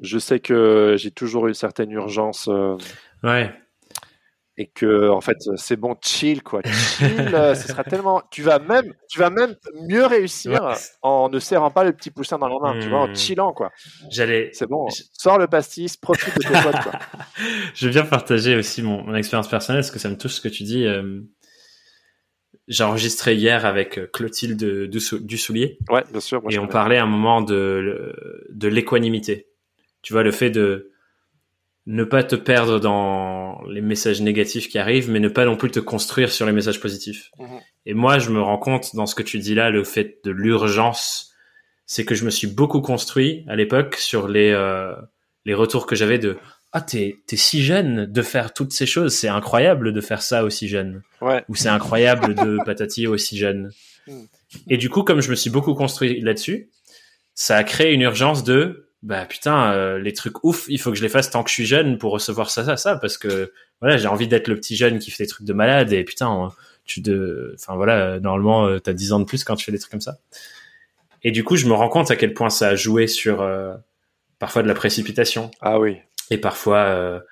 je 0.00 0.18
sais 0.18 0.40
que 0.40 0.96
j'ai 0.98 1.10
toujours 1.10 1.46
eu 1.46 1.50
une 1.50 1.54
certaine 1.54 1.90
urgence. 1.92 2.48
ouais 3.22 3.52
et 4.58 4.66
que 4.66 5.08
en 5.08 5.20
fait 5.20 5.36
c'est 5.56 5.76
bon 5.76 5.96
chill 6.02 6.42
quoi. 6.42 6.60
Chill 6.64 7.32
euh, 7.32 7.54
ce 7.54 7.68
sera 7.68 7.84
tellement 7.84 8.22
tu 8.30 8.42
vas 8.42 8.58
même 8.58 8.92
tu 9.08 9.20
vas 9.20 9.30
même 9.30 9.54
mieux 9.88 10.04
réussir 10.04 10.74
en 11.00 11.28
ne 11.28 11.38
serrant 11.38 11.70
pas 11.70 11.84
le 11.84 11.92
petit 11.92 12.10
poussin 12.10 12.38
dans 12.38 12.48
la 12.48 12.58
main 12.58 12.80
tu 12.80 12.88
vois 12.88 13.00
en 13.00 13.08
hmm. 13.08 13.16
chillant 13.16 13.52
quoi. 13.52 13.70
J'allais 14.10 14.50
c'est 14.52 14.68
bon 14.68 14.88
sors 15.12 15.38
le 15.38 15.46
pastis 15.46 15.96
profite 15.96 16.34
de 16.36 16.42
tes 16.42 16.62
potes 16.62 16.82
quoi. 16.82 16.92
Je 17.74 17.88
bien 17.88 18.04
partager 18.04 18.56
aussi 18.56 18.82
mon, 18.82 19.14
expérience 19.14 19.48
personnelle 19.48 19.82
parce 19.82 19.92
que 19.92 20.00
ça 20.00 20.10
me 20.10 20.18
touche 20.18 20.34
ce 20.34 20.40
que 20.40 20.48
tu 20.48 20.64
dis 20.64 20.84
euh, 20.84 21.20
j'ai 22.66 22.82
enregistré 22.82 23.36
hier 23.36 23.64
avec 23.64 23.96
euh, 23.96 24.10
Clotilde 24.12 24.90
Dussoulier 24.90 25.78
ouais 25.88 26.02
bien 26.10 26.20
sûr 26.20 26.42
et 26.50 26.58
on 26.58 26.66
parlait 26.66 26.98
à 26.98 27.04
un 27.04 27.06
moment 27.06 27.42
de 27.42 28.12
de 28.50 28.68
l'équanimité. 28.68 29.46
Tu 30.02 30.12
vois 30.12 30.22
le 30.22 30.32
fait 30.32 30.50
de 30.50 30.92
ne 31.88 32.04
pas 32.04 32.22
te 32.22 32.36
perdre 32.36 32.78
dans 32.78 33.62
les 33.66 33.80
messages 33.80 34.20
négatifs 34.20 34.68
qui 34.68 34.78
arrivent, 34.78 35.10
mais 35.10 35.20
ne 35.20 35.28
pas 35.28 35.46
non 35.46 35.56
plus 35.56 35.70
te 35.70 35.80
construire 35.80 36.30
sur 36.30 36.44
les 36.44 36.52
messages 36.52 36.80
positifs. 36.80 37.30
Mhm. 37.38 37.60
Et 37.86 37.94
moi, 37.94 38.18
je 38.18 38.28
me 38.28 38.42
rends 38.42 38.58
compte 38.58 38.94
dans 38.94 39.06
ce 39.06 39.14
que 39.14 39.22
tu 39.22 39.38
dis 39.38 39.54
là, 39.54 39.70
le 39.70 39.84
fait 39.84 40.18
de 40.22 40.30
l'urgence, 40.30 41.32
c'est 41.86 42.04
que 42.04 42.14
je 42.14 42.26
me 42.26 42.30
suis 42.30 42.46
beaucoup 42.46 42.82
construit 42.82 43.46
à 43.48 43.56
l'époque 43.56 43.96
sur 43.96 44.28
les 44.28 44.50
euh, 44.50 44.94
les 45.46 45.54
retours 45.54 45.86
que 45.86 45.96
j'avais 45.96 46.18
de 46.18 46.36
ah 46.72 46.82
t'es 46.82 47.16
t'es 47.26 47.36
si 47.36 47.62
jeune 47.62 48.04
de 48.04 48.22
faire 48.22 48.52
toutes 48.52 48.72
ces 48.72 48.84
choses, 48.84 49.14
c'est 49.14 49.28
incroyable 49.28 49.94
de 49.94 50.00
faire 50.02 50.20
ça 50.20 50.44
aussi 50.44 50.68
jeune, 50.68 51.00
ouais. 51.22 51.42
ou 51.48 51.54
c'est 51.54 51.70
incroyable 51.70 52.34
de 52.34 52.58
patati 52.66 53.06
aussi 53.06 53.38
jeune. 53.38 53.70
Mm. 54.06 54.24
Et 54.68 54.76
du 54.76 54.90
coup, 54.90 55.04
comme 55.04 55.22
je 55.22 55.30
me 55.30 55.36
suis 55.36 55.48
beaucoup 55.48 55.74
construit 55.74 56.20
là-dessus, 56.20 56.68
ça 57.34 57.56
a 57.56 57.64
créé 57.64 57.94
une 57.94 58.02
urgence 58.02 58.44
de 58.44 58.87
bah 59.02 59.26
putain, 59.26 59.72
euh, 59.72 59.98
les 59.98 60.12
trucs 60.12 60.44
ouf, 60.44 60.66
il 60.68 60.80
faut 60.80 60.90
que 60.90 60.96
je 60.96 61.02
les 61.02 61.08
fasse 61.08 61.30
tant 61.30 61.44
que 61.44 61.50
je 61.50 61.54
suis 61.54 61.66
jeune 61.66 61.98
pour 61.98 62.12
recevoir 62.12 62.50
ça, 62.50 62.64
ça, 62.64 62.76
ça, 62.76 62.96
parce 62.96 63.16
que 63.16 63.52
voilà, 63.80 63.96
j'ai 63.96 64.08
envie 64.08 64.26
d'être 64.26 64.48
le 64.48 64.56
petit 64.56 64.76
jeune 64.76 64.98
qui 64.98 65.10
fait 65.10 65.24
des 65.24 65.28
trucs 65.28 65.46
de 65.46 65.52
malade 65.52 65.92
et 65.92 66.02
putain, 66.02 66.52
tu 66.84 67.00
de, 67.00 67.54
enfin 67.54 67.76
voilà, 67.76 68.18
normalement 68.18 68.66
euh, 68.66 68.80
t'as 68.80 68.92
10 68.92 69.12
ans 69.12 69.20
de 69.20 69.24
plus 69.24 69.44
quand 69.44 69.54
tu 69.54 69.64
fais 69.64 69.72
des 69.72 69.78
trucs 69.78 69.92
comme 69.92 70.00
ça. 70.00 70.18
Et 71.22 71.30
du 71.30 71.44
coup, 71.44 71.56
je 71.56 71.66
me 71.66 71.74
rends 71.74 71.88
compte 71.88 72.10
à 72.10 72.16
quel 72.16 72.34
point 72.34 72.50
ça 72.50 72.68
a 72.68 72.74
joué 72.74 73.06
sur 73.06 73.40
euh, 73.40 73.74
parfois 74.38 74.62
de 74.62 74.68
la 74.68 74.74
précipitation. 74.74 75.50
Ah 75.60 75.78
oui. 75.78 75.98
Et 76.30 76.38
parfois 76.38 77.22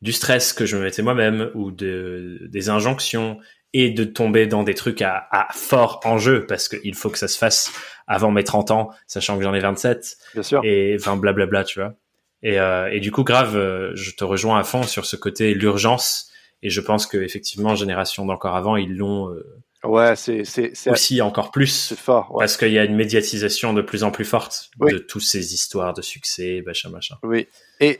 du 0.00 0.12
stress 0.12 0.52
que 0.52 0.64
je 0.64 0.76
me 0.76 0.82
mettais 0.82 1.02
moi-même 1.02 1.50
ou 1.54 1.70
de 1.70 2.40
des 2.48 2.70
injonctions 2.70 3.38
et 3.72 3.90
de 3.90 4.04
tomber 4.04 4.46
dans 4.46 4.62
des 4.62 4.74
trucs 4.74 5.02
à, 5.02 5.28
à 5.30 5.48
fort 5.52 6.00
enjeu 6.04 6.46
parce 6.46 6.68
qu'il 6.68 6.94
faut 6.94 7.10
que 7.10 7.18
ça 7.18 7.28
se 7.28 7.36
fasse 7.36 7.72
avant 8.06 8.30
mes 8.30 8.44
30 8.44 8.70
ans, 8.70 8.90
sachant 9.06 9.36
que 9.36 9.42
j'en 9.42 9.54
ai 9.54 9.60
27. 9.60 10.16
Bien 10.34 10.42
sûr. 10.42 10.60
Et 10.64 10.96
enfin, 10.98 11.16
blablabla, 11.16 11.64
tu 11.64 11.80
vois. 11.80 11.94
Et, 12.42 12.60
euh, 12.60 12.88
et 12.92 13.00
du 13.00 13.10
coup, 13.10 13.24
grave, 13.24 13.56
euh, 13.56 13.90
je 13.94 14.12
te 14.12 14.24
rejoins 14.24 14.58
à 14.58 14.64
fond 14.64 14.82
sur 14.82 15.04
ce 15.04 15.16
côté 15.16 15.54
l'urgence. 15.54 16.30
Et 16.62 16.70
je 16.70 16.80
pense 16.80 17.06
que 17.06 17.18
effectivement, 17.18 17.74
génération 17.74 18.24
d'encore 18.24 18.56
avant, 18.56 18.76
ils 18.76 18.96
l'ont. 18.96 19.30
Euh, 19.30 19.62
ouais, 19.84 20.16
c'est 20.16 20.44
c'est 20.44 20.72
aussi 20.90 21.20
encore 21.20 21.50
plus. 21.50 21.94
Fort. 21.94 22.34
Ouais. 22.34 22.40
Parce 22.40 22.56
qu'il 22.56 22.72
y 22.72 22.78
a 22.78 22.84
une 22.84 22.94
médiatisation 22.94 23.72
de 23.72 23.82
plus 23.82 24.04
en 24.04 24.10
plus 24.10 24.24
forte 24.24 24.70
de 24.80 24.98
toutes 24.98 25.22
ces 25.22 25.54
histoires 25.54 25.92
de 25.92 26.02
succès, 26.02 26.62
machin, 26.64 26.88
machin. 26.88 27.16
Oui. 27.22 27.46
Et 27.80 27.98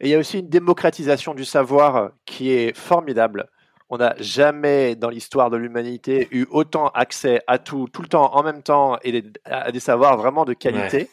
il 0.00 0.08
y 0.08 0.14
a 0.14 0.18
aussi 0.18 0.38
une 0.38 0.48
démocratisation 0.48 1.34
du 1.34 1.44
savoir 1.44 2.10
qui 2.26 2.52
est 2.52 2.76
formidable 2.76 3.48
on 3.88 3.98
n'a 3.98 4.14
jamais 4.18 4.96
dans 4.96 5.10
l'histoire 5.10 5.50
de 5.50 5.56
l'humanité 5.56 6.28
eu 6.30 6.46
autant 6.50 6.88
accès 6.88 7.42
à 7.46 7.58
tout, 7.58 7.88
tout 7.92 8.02
le 8.02 8.08
temps, 8.08 8.34
en 8.34 8.42
même 8.42 8.62
temps, 8.62 8.98
et 9.04 9.22
à 9.44 9.70
des 9.70 9.80
savoirs 9.80 10.16
vraiment 10.16 10.44
de 10.44 10.54
qualité. 10.54 11.08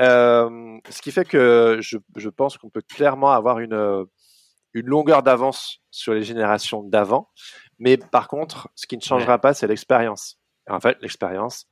Euh, 0.00 0.78
ce 0.90 1.00
qui 1.00 1.10
fait 1.10 1.24
que 1.24 1.78
je, 1.80 1.96
je 2.16 2.28
pense 2.28 2.58
qu'on 2.58 2.68
peut 2.68 2.82
clairement 2.82 3.32
avoir 3.32 3.60
une, 3.60 4.06
une 4.74 4.86
longueur 4.86 5.22
d'avance 5.22 5.78
sur 5.90 6.12
les 6.12 6.22
générations 6.22 6.82
d'avant. 6.82 7.30
Mais 7.78 7.96
par 7.96 8.28
contre, 8.28 8.68
ce 8.74 8.86
qui 8.86 8.96
ne 8.96 9.02
changera 9.02 9.38
pas, 9.38 9.54
c'est 9.54 9.66
l'expérience. 9.66 10.38
En 10.68 10.80
fait, 10.80 10.98
l'expérience, 11.00 11.66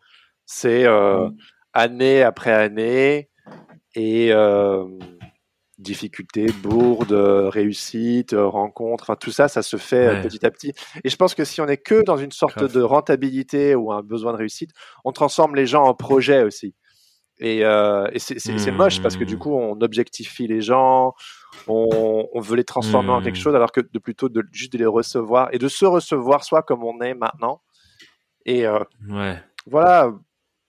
c'est 0.47 0.87
euh, 0.87 1.29
mmh. 1.29 1.37
année 1.75 2.23
après 2.23 2.53
année 2.53 3.29
et 3.95 4.33
euh, 4.33 4.87
difficultés, 5.79 6.47
bourdes, 6.63 7.13
réussite, 7.13 8.35
rencontres, 8.37 9.05
enfin 9.05 9.17
tout 9.17 9.33
ça, 9.33 9.49
ça 9.49 9.63
se 9.63 9.77
fait 9.77 10.07
euh, 10.07 10.23
petit 10.23 10.45
à 10.47 10.51
petit. 10.51 10.73
Et 11.03 11.09
je 11.09 11.17
pense 11.17 11.35
que 11.35 11.45
si 11.45 11.61
on 11.61 11.67
est 11.67 11.79
que 11.79 12.03
dans 12.05 12.17
une 12.17 12.33
sorte 12.33 12.63
de 12.65 12.81
rentabilité 12.81 13.75
ou 13.75 13.93
un 13.93 14.03
besoin 14.03 14.33
de 14.33 14.39
réussite, 14.39 14.71
on 15.05 15.13
transforme 15.13 15.55
les 15.55 15.67
gens 15.67 15.85
en 15.85 15.95
projets 15.95 16.45
aussi. 16.45 16.75
Et, 17.39 17.65
euh, 17.65 18.07
et 18.13 18.21
c'est 18.21 18.71
moche 18.71 19.03
parce 19.03 19.17
que 19.17 19.25
du 19.25 19.35
mmh. 19.35 19.39
coup, 19.41 19.55
on 19.55 19.81
objectifie 19.81 20.47
les 20.47 20.61
gens, 20.61 21.15
on, 21.67 22.29
on 22.33 22.41
veut 22.41 22.57
les 22.57 22.65
transformer 22.65 23.11
en 23.11 23.21
quelque 23.21 23.39
mmh. 23.39 23.43
chose, 23.43 23.55
alors 23.57 23.73
que 23.73 23.81
de 23.81 23.99
plutôt 23.99 24.29
de 24.29 24.45
juste 24.53 24.73
de 24.73 24.79
les 24.79 24.87
recevoir 24.87 25.49
et 25.53 25.59
de 25.59 25.67
se 25.67 25.85
recevoir 25.85 26.45
soi 26.45 26.63
comme 26.63 26.85
on 26.85 27.01
est 27.01 27.15
maintenant. 27.15 27.61
Et 28.47 28.67
euh, 28.67 28.79
ouais. 29.09 29.43
voilà, 29.67 30.13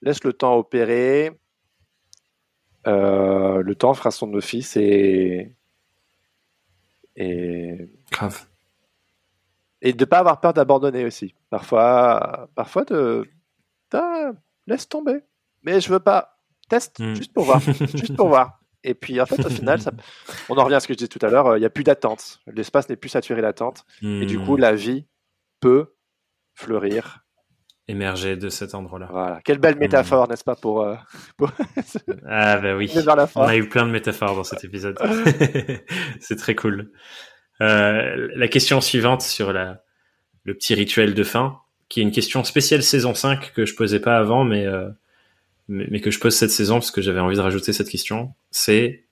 laisse 0.02 0.24
le 0.24 0.34
temps 0.34 0.56
opérer. 0.56 1.32
Euh, 2.88 3.62
le 3.62 3.76
temps 3.76 3.94
fera 3.94 4.12
son 4.12 4.34
office 4.34 4.78
et 4.78 5.52
et 7.16 7.90
grave 8.12 8.46
et 9.86 9.94
de 9.94 10.06
pas 10.06 10.18
avoir 10.20 10.42
peur 10.42 10.54
d'abandonner 10.54 11.06
aussi. 11.06 11.36
Parfois, 11.50 12.50
parfois 12.56 12.86
de 12.86 13.30
laisse 14.68 14.90
tomber. 14.90 15.20
Mais 15.64 15.80
je 15.80 15.90
veux 15.90 16.00
pas. 16.00 16.40
Teste 16.68 17.00
hmm. 17.00 17.16
juste 17.16 17.34
pour 17.34 17.46
voir, 17.46 17.60
juste 17.94 18.16
pour 18.16 18.28
voir. 18.28 18.60
Et 18.84 18.96
puis 18.96 19.22
en 19.22 19.26
fait, 19.28 19.46
au 19.46 19.50
final, 19.50 19.80
ça... 19.80 19.92
on 20.50 20.58
en 20.58 20.64
revient 20.64 20.76
à 20.76 20.80
ce 20.80 20.88
que 20.88 20.94
je 20.94 20.98
disais 20.98 21.08
tout 21.08 21.24
à 21.24 21.30
l'heure. 21.30 21.56
Il 21.58 21.60
n'y 21.60 21.66
a 21.66 21.70
plus 21.70 21.84
d'attente. 21.84 22.42
L'espace 22.48 22.90
n'est 22.90 22.96
plus 22.96 23.10
saturé 23.10 23.42
d'attente. 23.42 23.86
Et 24.02 24.26
du 24.26 24.40
coup, 24.40 24.58
hmm. 24.58 24.62
la 24.62 24.74
vie 24.74 25.06
peut 25.60 25.94
fleurir 26.56 27.25
émerger 27.88 28.36
de 28.36 28.50
cet 28.50 28.74
endroit-là. 28.74 29.08
Voilà. 29.12 29.42
Quelle 29.44 29.60
belle 29.60 29.78
métaphore, 29.78 30.28
n'est-ce 30.28 30.44
pas, 30.44 30.56
pour, 30.56 30.82
euh, 30.82 30.96
Ah 32.28 32.58
bah 32.58 32.76
oui. 32.76 32.92
On 33.36 33.42
a 33.42 33.56
eu 33.56 33.70
plein 33.70 33.86
de 33.86 33.92
métaphores 33.92 34.36
dans 34.36 34.44
cet 34.44 34.64
épisode. 34.64 34.98
c'est 36.20 36.36
très 36.36 36.56
cool. 36.56 36.92
Euh, 37.62 38.30
la 38.36 38.48
question 38.48 38.82
suivante 38.82 39.22
sur 39.22 39.54
la, 39.54 39.84
le 40.44 40.56
petit 40.56 40.74
rituel 40.74 41.14
de 41.14 41.24
fin, 41.24 41.60
qui 41.88 42.00
est 42.00 42.04
une 42.04 42.12
question 42.12 42.44
spéciale 42.44 42.84
saison 42.84 43.14
5 43.14 43.54
que 43.54 43.66
je 43.66 43.76
posais 43.76 44.00
pas 44.00 44.18
avant, 44.18 44.44
mais, 44.44 44.66
euh, 44.66 44.90
mais, 45.68 45.88
mais, 45.90 46.02
que 46.02 46.12
je 46.12 46.20
pose 46.20 46.36
cette 46.36 46.52
saison 46.52 46.76
parce 46.76 46.92
que 46.92 47.02
j'avais 47.02 47.20
envie 47.20 47.38
de 47.38 47.42
rajouter 47.42 47.72
cette 47.72 47.90
question, 47.90 48.34
c'est 48.50 49.06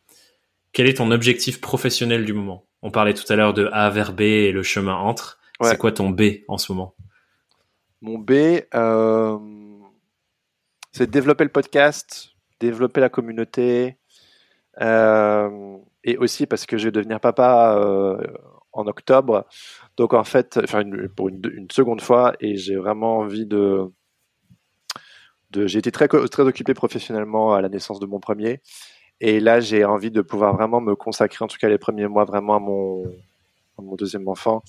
quel 0.71 0.87
est 0.87 0.95
ton 0.95 1.11
objectif 1.11 1.61
professionnel 1.61 2.25
du 2.25 2.33
moment? 2.33 2.65
On 2.81 2.89
parlait 2.89 3.13
tout 3.13 3.31
à 3.31 3.35
l'heure 3.35 3.53
de 3.53 3.69
A 3.71 3.89
vers 3.91 4.11
B 4.11 4.21
et 4.21 4.51
le 4.51 4.63
chemin 4.63 4.95
entre. 4.95 5.39
C'est 5.61 5.77
quoi 5.77 5.93
ton 5.93 6.09
B 6.09 6.23
en 6.49 6.57
ce 6.57 6.73
moment? 6.73 6.95
Mon 8.03 8.19
B, 8.19 8.31
euh, 8.75 9.39
c'est 10.91 11.09
développer 11.09 11.45
le 11.45 11.49
podcast, 11.49 12.31
développer 12.59 12.99
la 12.99 13.07
communauté, 13.07 13.97
euh, 14.81 15.77
et 16.03 16.17
aussi 16.17 16.45
parce 16.45 16.65
que 16.65 16.77
je 16.77 16.85
vais 16.85 16.91
devenir 16.91 17.21
papa 17.21 17.77
euh, 17.77 18.17
en 18.73 18.87
octobre. 18.87 19.47
Donc 19.95 20.13
en 20.13 20.25
fait, 20.25 20.59
enfin 20.61 20.83
pour 21.15 21.29
une, 21.29 21.67
seconde 21.71 22.01
fois, 22.01 22.33
et 22.41 22.57
j'ai 22.57 22.75
vraiment 22.75 23.19
envie 23.19 23.45
de, 23.45 23.89
j'ai 25.65 25.79
été 25.79 25.91
très 25.91 26.09
occupé 26.39 26.73
professionnellement 26.73 27.53
à 27.53 27.61
la 27.61 27.69
naissance 27.69 28.01
de 28.01 28.05
mon 28.05 28.19
premier, 28.19 28.61
et 29.21 29.39
là 29.39 29.61
j'ai 29.61 29.85
envie 29.85 30.11
de 30.11 30.21
pouvoir 30.21 30.53
vraiment 30.57 30.81
me 30.81 30.95
consacrer, 30.95 31.45
en 31.45 31.47
tout 31.47 31.57
cas 31.57 31.69
les 31.69 31.77
premiers 31.77 32.07
mois, 32.07 32.25
vraiment 32.25 32.55
à 32.55 32.59
mon 32.59 33.95
deuxième 33.95 34.27
enfant, 34.27 34.61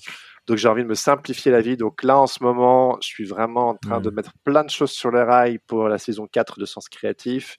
donc 0.47 0.57
j'ai 0.57 0.67
envie 0.67 0.83
de 0.83 0.87
me 0.87 0.95
simplifier 0.95 1.51
la 1.51 1.61
vie. 1.61 1.77
Donc 1.77 2.03
là, 2.03 2.19
en 2.19 2.27
ce 2.27 2.43
moment, 2.43 2.97
je 3.01 3.07
suis 3.07 3.25
vraiment 3.25 3.69
en 3.69 3.75
train 3.75 3.99
de 3.99 4.09
mm. 4.09 4.13
mettre 4.13 4.33
plein 4.43 4.63
de 4.63 4.69
choses 4.69 4.91
sur 4.91 5.11
les 5.11 5.23
rails 5.23 5.59
pour 5.59 5.87
la 5.87 5.97
saison 5.97 6.27
4 6.27 6.59
de 6.59 6.65
Sens 6.65 6.87
Créatif 6.87 7.57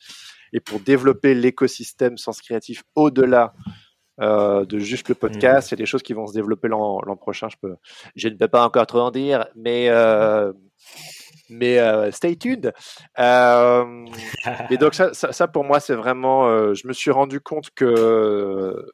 et 0.53 0.61
pour 0.61 0.81
développer 0.81 1.35
l'écosystème 1.35 2.17
Sens 2.17 2.41
Créatif 2.41 2.85
au-delà 2.95 3.55
euh, 4.21 4.65
de 4.65 4.79
juste 4.79 5.09
le 5.09 5.15
podcast. 5.15 5.67
Mm. 5.67 5.69
Il 5.69 5.73
y 5.73 5.75
a 5.75 5.83
des 5.83 5.87
choses 5.87 6.03
qui 6.03 6.13
vont 6.13 6.27
se 6.27 6.33
développer 6.33 6.69
l'an 6.69 7.01
prochain. 7.17 7.49
Je, 7.49 7.57
peux, 7.61 7.75
je 8.15 8.29
ne 8.29 8.35
peux 8.35 8.49
pas 8.49 8.65
encore 8.65 8.87
trop 8.87 9.01
en 9.01 9.11
dire, 9.11 9.47
mais 9.57 9.89
euh, 9.89 10.53
mais 11.51 11.79
euh, 11.79 12.13
stay 12.13 12.37
tuned. 12.37 12.73
Et 13.19 14.77
donc 14.79 14.95
ça, 14.95 15.13
ça, 15.13 15.33
ça, 15.33 15.49
pour 15.49 15.65
moi, 15.65 15.81
c'est 15.81 15.97
vraiment. 15.97 16.73
Je 16.73 16.87
me 16.87 16.93
suis 16.93 17.11
rendu 17.11 17.41
compte 17.41 17.71
que 17.75 18.87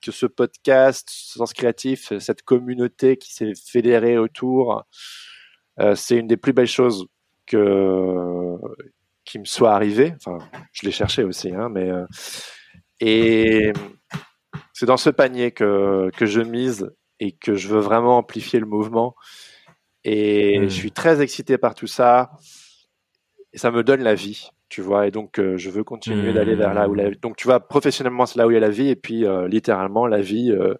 que 0.00 0.12
ce 0.12 0.26
podcast, 0.26 1.08
Sens 1.10 1.52
Créatif, 1.52 2.12
cette 2.18 2.42
communauté 2.42 3.16
qui 3.16 3.32
s'est 3.32 3.52
fédérée 3.54 4.18
autour, 4.18 4.84
euh, 5.80 5.94
c'est 5.94 6.16
une 6.16 6.26
des 6.26 6.36
plus 6.36 6.52
belles 6.52 6.66
choses 6.66 7.06
que 7.46 8.56
qui 9.24 9.38
me 9.38 9.44
soit 9.44 9.74
arrivée. 9.74 10.14
Enfin, 10.16 10.38
je 10.72 10.86
l'ai 10.86 10.92
cherché 10.92 11.24
aussi, 11.24 11.54
hein, 11.54 11.68
mais 11.68 11.90
euh, 11.90 12.06
et 13.00 13.72
c'est 14.72 14.86
dans 14.86 14.96
ce 14.96 15.10
panier 15.10 15.52
que 15.52 16.10
que 16.16 16.26
je 16.26 16.40
mise 16.40 16.90
et 17.20 17.32
que 17.32 17.54
je 17.54 17.68
veux 17.68 17.80
vraiment 17.80 18.18
amplifier 18.18 18.60
le 18.60 18.66
mouvement. 18.66 19.14
Et 20.04 20.58
hmm. 20.58 20.64
je 20.64 20.68
suis 20.68 20.92
très 20.92 21.20
excité 21.20 21.58
par 21.58 21.74
tout 21.74 21.86
ça. 21.86 22.30
Et 23.52 23.58
ça 23.58 23.70
me 23.70 23.82
donne 23.82 24.02
la 24.02 24.14
vie 24.14 24.50
tu 24.68 24.82
vois 24.82 25.06
et 25.06 25.10
donc 25.10 25.38
euh, 25.38 25.56
je 25.56 25.70
veux 25.70 25.84
continuer 25.84 26.32
d'aller 26.32 26.54
vers 26.54 26.74
là 26.74 26.88
où 26.88 26.94
la 26.94 27.10
donc 27.10 27.36
tu 27.36 27.46
vois 27.46 27.60
professionnellement 27.60 28.26
c'est 28.26 28.38
là 28.38 28.46
où 28.46 28.50
il 28.50 28.54
y 28.54 28.56
a 28.56 28.60
la 28.60 28.70
vie 28.70 28.88
et 28.88 28.96
puis 28.96 29.24
euh, 29.24 29.48
littéralement 29.48 30.06
la 30.06 30.20
vie 30.20 30.52
euh, 30.52 30.74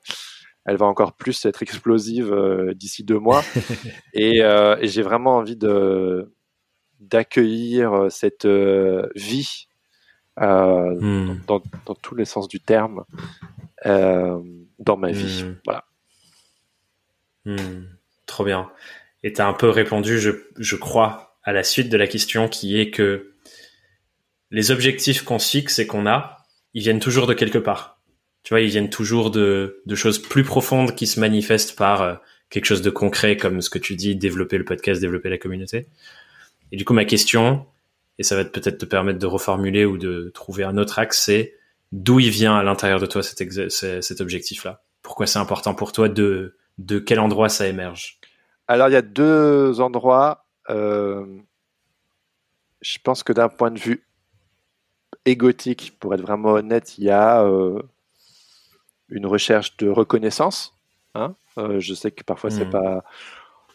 elle 0.67 0.77
va 0.77 0.87
encore 0.87 1.15
plus 1.15 1.47
être 1.47 1.63
explosive 1.63 2.31
d'ici 2.75 3.03
deux 3.03 3.19
mois. 3.19 3.43
Et, 4.13 4.41
et 4.41 4.87
j'ai 4.87 5.01
vraiment 5.01 5.37
envie 5.37 5.57
de 5.57 6.35
d'accueillir 7.01 8.09
cette 8.11 8.45
vie 8.45 9.69
hmm. 10.37 11.37
dans, 11.47 11.63
dans, 11.87 11.95
tous 11.95 12.15
les 12.15 12.27
sens 12.27 12.49
du 12.49 12.61
terme 12.61 13.05
dans 13.87 14.97
ma 14.99 15.11
vie. 15.11 15.45
Hmm. 15.45 15.57
voilà. 15.65 15.85
Trop 18.27 18.45
bien. 18.45 18.71
Et 19.23 19.33
tu 19.33 19.41
as 19.41 19.49
un 19.49 19.55
peu 19.55 19.71
répondu 19.71 20.19
je, 20.19 20.33
je 20.59 20.77
crois 20.77 21.39
à 21.45 21.53
la 21.53 21.63
suite 21.63 21.89
de 21.89 21.97
la 21.97 22.07
question 22.07 22.47
qui 22.47 22.79
est 22.79 22.91
que 22.91 23.33
les 24.51 24.71
objectifs 24.71 25.23
qu'on 25.23 25.39
se 25.39 25.51
fixe 25.51 25.79
et 25.79 25.87
qu'on 25.87 26.07
a, 26.07 26.39
ils 26.75 26.83
viennent 26.83 27.01
toujours 27.01 27.27
de 27.27 27.35
quelque 27.35 27.59
part. 27.59 28.01
Tu 28.43 28.55
vois, 28.55 28.61
ils 28.61 28.71
viennent 28.71 28.91
toujours 28.91 29.31
de, 29.31 29.83
de 29.85 29.95
choses 29.95 30.21
plus 30.21 30.45
profondes 30.45 30.95
qui 30.95 31.07
se 31.07 31.21
manifestent 31.21 31.77
par 31.77 32.03
euh, 32.03 32.15
quelque 32.51 32.65
chose 32.65 32.83
de 32.83 32.91
concret 32.91 33.37
comme 33.37 33.61
ce 33.61 33.69
que 33.69 33.79
tu 33.79 33.95
dis, 33.95 34.17
développer 34.17 34.59
le 34.59 34.65
podcast, 34.65 35.01
développer 35.01 35.29
la 35.29 35.39
communauté. 35.39 35.89
Et 36.73 36.77
du 36.77 36.85
coup, 36.85 36.95
ma 36.95 37.05
question, 37.05 37.67
et 38.19 38.23
ça 38.23 38.37
va 38.37 38.45
peut-être 38.45 38.79
te 38.79 38.87
permettre 38.87 39.19
de 39.19 39.27
reformuler 39.27 39.85
ou 39.85 39.99
de 39.99 40.31
trouver 40.35 40.65
un 40.65 40.79
autre 40.79 40.99
axe, 40.99 41.25
c'est 41.25 41.55
d'où 41.93 42.21
il 42.21 42.31
vient 42.31 42.57
à 42.57 42.63
l'intérieur 42.63 43.01
de 43.01 43.07
toi 43.07 43.23
cet, 43.23 43.71
cet 43.71 44.21
objectif-là? 44.21 44.83
Pourquoi 45.03 45.27
c'est 45.27 45.39
important 45.39 45.75
pour 45.75 45.93
toi 45.93 46.09
de, 46.09 46.57
de 46.79 46.99
quel 46.99 47.21
endroit 47.21 47.49
ça 47.49 47.67
émerge? 47.67 48.21
Alors, 48.67 48.89
il 48.89 48.93
y 48.93 48.97
a 48.97 49.03
deux 49.03 49.81
endroits. 49.81 50.47
Euh, 50.69 51.25
je 52.81 52.99
pense 53.03 53.23
que 53.23 53.33
d'un 53.33 53.49
point 53.49 53.71
de 53.71 53.79
vue 53.79 54.05
pour 55.99 56.15
être 56.15 56.23
vraiment 56.23 56.51
honnête, 56.51 56.99
il 56.99 57.05
y 57.05 57.11
a 57.11 57.45
une 59.09 59.27
recherche 59.27 59.77
de 59.79 59.89
reconnaissance. 59.89 60.75
Hein. 61.15 61.35
je 61.57 61.95
sais 61.95 62.11
que 62.11 62.23
parfois 62.23 62.51
c'est 62.51 62.67
hmm. 62.67 62.71
pas 62.71 63.05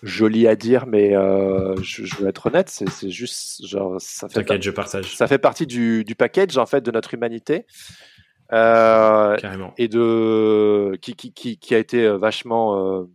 joli 0.02 0.48
à 0.48 0.56
dire, 0.56 0.86
mais 0.86 1.12
je, 1.12 2.16
veux 2.18 2.28
être 2.28 2.48
honnête, 2.48 2.70
c'est 2.70 3.10
juste 3.10 3.66
genre 3.66 3.96
ça 4.00 4.30
fait. 4.30 4.62
je 4.62 4.72
partage. 4.72 5.16
Ça 5.16 5.28
fait 5.28 5.40
partie 5.40 5.68
du, 5.68 6.04
du, 6.04 6.16
package 6.16 6.58
en 6.58 6.66
fait 6.66 6.82
de 6.82 6.92
notre 6.92 7.14
humanité. 7.14 7.66
Carrément. 8.50 9.74
Et 9.78 9.88
de 9.88 10.98
qui, 11.02 11.16
qui, 11.16 11.34
qui, 11.34 11.58
qui 11.58 11.76
a 11.76 11.80
été 11.80 12.08
vachement 12.10 13.08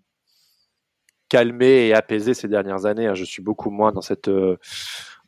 calmé 1.28 1.88
et 1.88 1.94
apaisé 1.94 2.34
ces 2.34 2.48
dernières 2.48 2.86
années. 2.86 3.06
Hein. 3.06 3.14
Je 3.14 3.24
suis 3.24 3.42
beaucoup 3.42 3.70
moins 3.70 3.92
dans 3.92 4.00
cette 4.00 4.28
euh, 4.28 4.56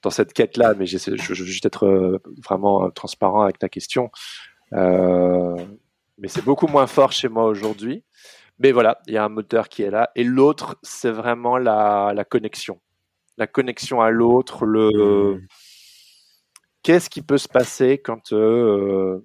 dans 0.03 0.11
cette 0.11 0.33
quête-là, 0.33 0.75
mais 0.75 0.87
je, 0.87 1.11
veux 1.11 1.35
juste 1.35 1.67
être 1.67 1.87
euh, 1.87 2.19
vraiment 2.43 2.85
euh, 2.85 2.91
transparent 2.91 3.43
avec 3.43 3.59
ta 3.59 3.69
question. 3.69 4.11
mais 4.73 6.29
c'est 6.29 6.45
beaucoup 6.45 6.67
moins 6.67 6.87
fort 6.87 7.13
chez 7.13 7.29
moi 7.29 7.45
aujourd'hui. 7.45 8.05
Mais 8.61 8.73
voilà, 8.73 9.01
il 9.07 9.15
y 9.15 9.17
a 9.17 9.25
un 9.25 9.31
moteur 9.31 9.71
qui 9.71 9.83
est 9.83 9.91
là. 9.91 10.11
Et 10.15 10.23
l'autre, 10.23 10.77
c'est 10.83 11.11
vraiment 11.11 11.57
la, 11.57 12.13
la, 12.15 12.25
connexion. 12.25 12.79
La 13.39 13.47
connexion 13.47 14.03
à 14.03 14.11
l'autre, 14.11 14.67
le... 14.67 15.37
Mmh. 15.37 15.47
Qu'est-ce 16.83 17.09
qui 17.09 17.23
peut 17.23 17.39
se 17.39 17.49
passer 17.49 17.99
quand, 17.99 18.35
euh, 18.35 19.25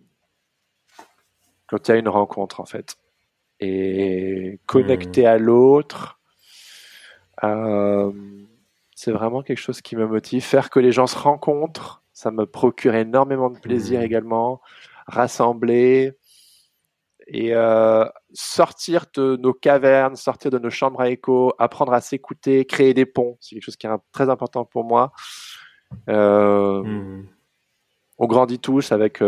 quand 1.68 1.88
il 1.88 1.92
y 1.92 1.94
a 1.96 1.98
une 1.98 2.10
rencontre, 2.10 2.62
en 2.62 2.66
fait 2.66 2.96
Et 3.60 4.60
connecter 4.66 5.24
mmh. 5.24 5.28
à 5.28 5.38
l'autre, 5.38 6.20
euh, 7.44 8.12
c'est 8.96 9.12
vraiment 9.12 9.44
quelque 9.44 9.60
chose 9.60 9.82
qui 9.82 9.96
me 9.96 10.08
motive. 10.08 10.44
Faire 10.44 10.70
que 10.70 10.80
les 10.80 10.94
gens 10.94 11.06
se 11.06 11.18
rencontrent, 11.18 12.02
ça 12.14 12.32
me 12.32 12.46
procure 12.46 12.96
énormément 12.96 13.50
de 13.50 13.60
plaisir 13.60 14.00
mmh. 14.00 14.04
également. 14.04 14.62
Rassembler 15.08 16.14
et 17.28 17.54
euh, 17.54 18.06
sortir 18.34 19.06
de 19.14 19.36
nos 19.36 19.54
cavernes, 19.54 20.16
sortir 20.16 20.50
de 20.50 20.60
nos 20.60 20.70
chambres 20.70 21.02
à 21.02 21.10
écho, 21.10 21.54
apprendre 21.60 21.94
à 21.94 22.02
s'écouter, 22.02 22.66
créer 22.66 22.94
des 22.94 23.06
ponts. 23.06 23.38
C'est 23.42 23.56
quelque 23.56 23.66
chose 23.66 23.76
qui 23.76 23.86
est 23.86 23.92
très 24.12 24.30
important 24.30 24.64
pour 24.64 24.86
moi. 24.86 25.12
Euh, 26.10 26.82
mmh. 26.82 27.28
On 28.18 28.28
grandit 28.28 28.60
tous 28.60 28.94
avec 28.94 29.22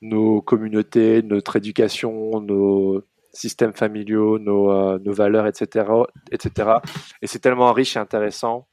nos 0.00 0.40
communautés, 0.40 1.22
notre 1.22 1.56
éducation, 1.56 2.40
nos, 2.40 3.04
systèmes 3.32 3.72
familiaux, 3.72 4.38
nos, 4.38 4.70
euh, 4.70 4.98
nos 4.98 5.12
valeurs, 5.12 5.46
etc., 5.46 5.86
etc. 6.30 6.70
Et 7.22 7.26
c'est 7.26 7.38
tellement 7.38 7.72
riche 7.72 7.96
et 7.96 7.98
intéressant 7.98 8.68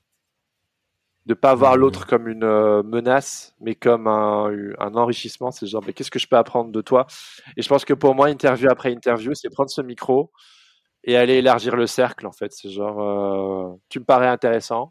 de 1.25 1.33
pas 1.33 1.53
voir 1.53 1.75
mmh. 1.75 1.79
l'autre 1.79 2.07
comme 2.07 2.27
une 2.27 2.43
euh, 2.43 2.81
menace, 2.81 3.55
mais 3.61 3.75
comme 3.75 4.07
un, 4.07 4.51
un 4.79 4.95
enrichissement. 4.95 5.51
C'est 5.51 5.67
genre, 5.67 5.83
mais 5.85 5.93
qu'est-ce 5.93 6.11
que 6.11 6.19
je 6.19 6.27
peux 6.27 6.37
apprendre 6.37 6.71
de 6.71 6.81
toi? 6.81 7.05
Et 7.55 7.61
je 7.61 7.69
pense 7.69 7.85
que 7.85 7.93
pour 7.93 8.15
moi, 8.15 8.29
interview 8.29 8.67
après 8.69 8.91
interview, 8.91 9.33
c'est 9.33 9.49
prendre 9.49 9.69
ce 9.69 9.81
micro 9.81 10.31
et 11.03 11.15
aller 11.15 11.35
élargir 11.35 11.75
le 11.75 11.87
cercle. 11.87 12.25
En 12.27 12.31
fait, 12.31 12.51
c'est 12.51 12.69
genre, 12.69 13.01
euh, 13.01 13.75
tu 13.89 13.99
me 13.99 14.05
parais 14.05 14.27
intéressant. 14.27 14.89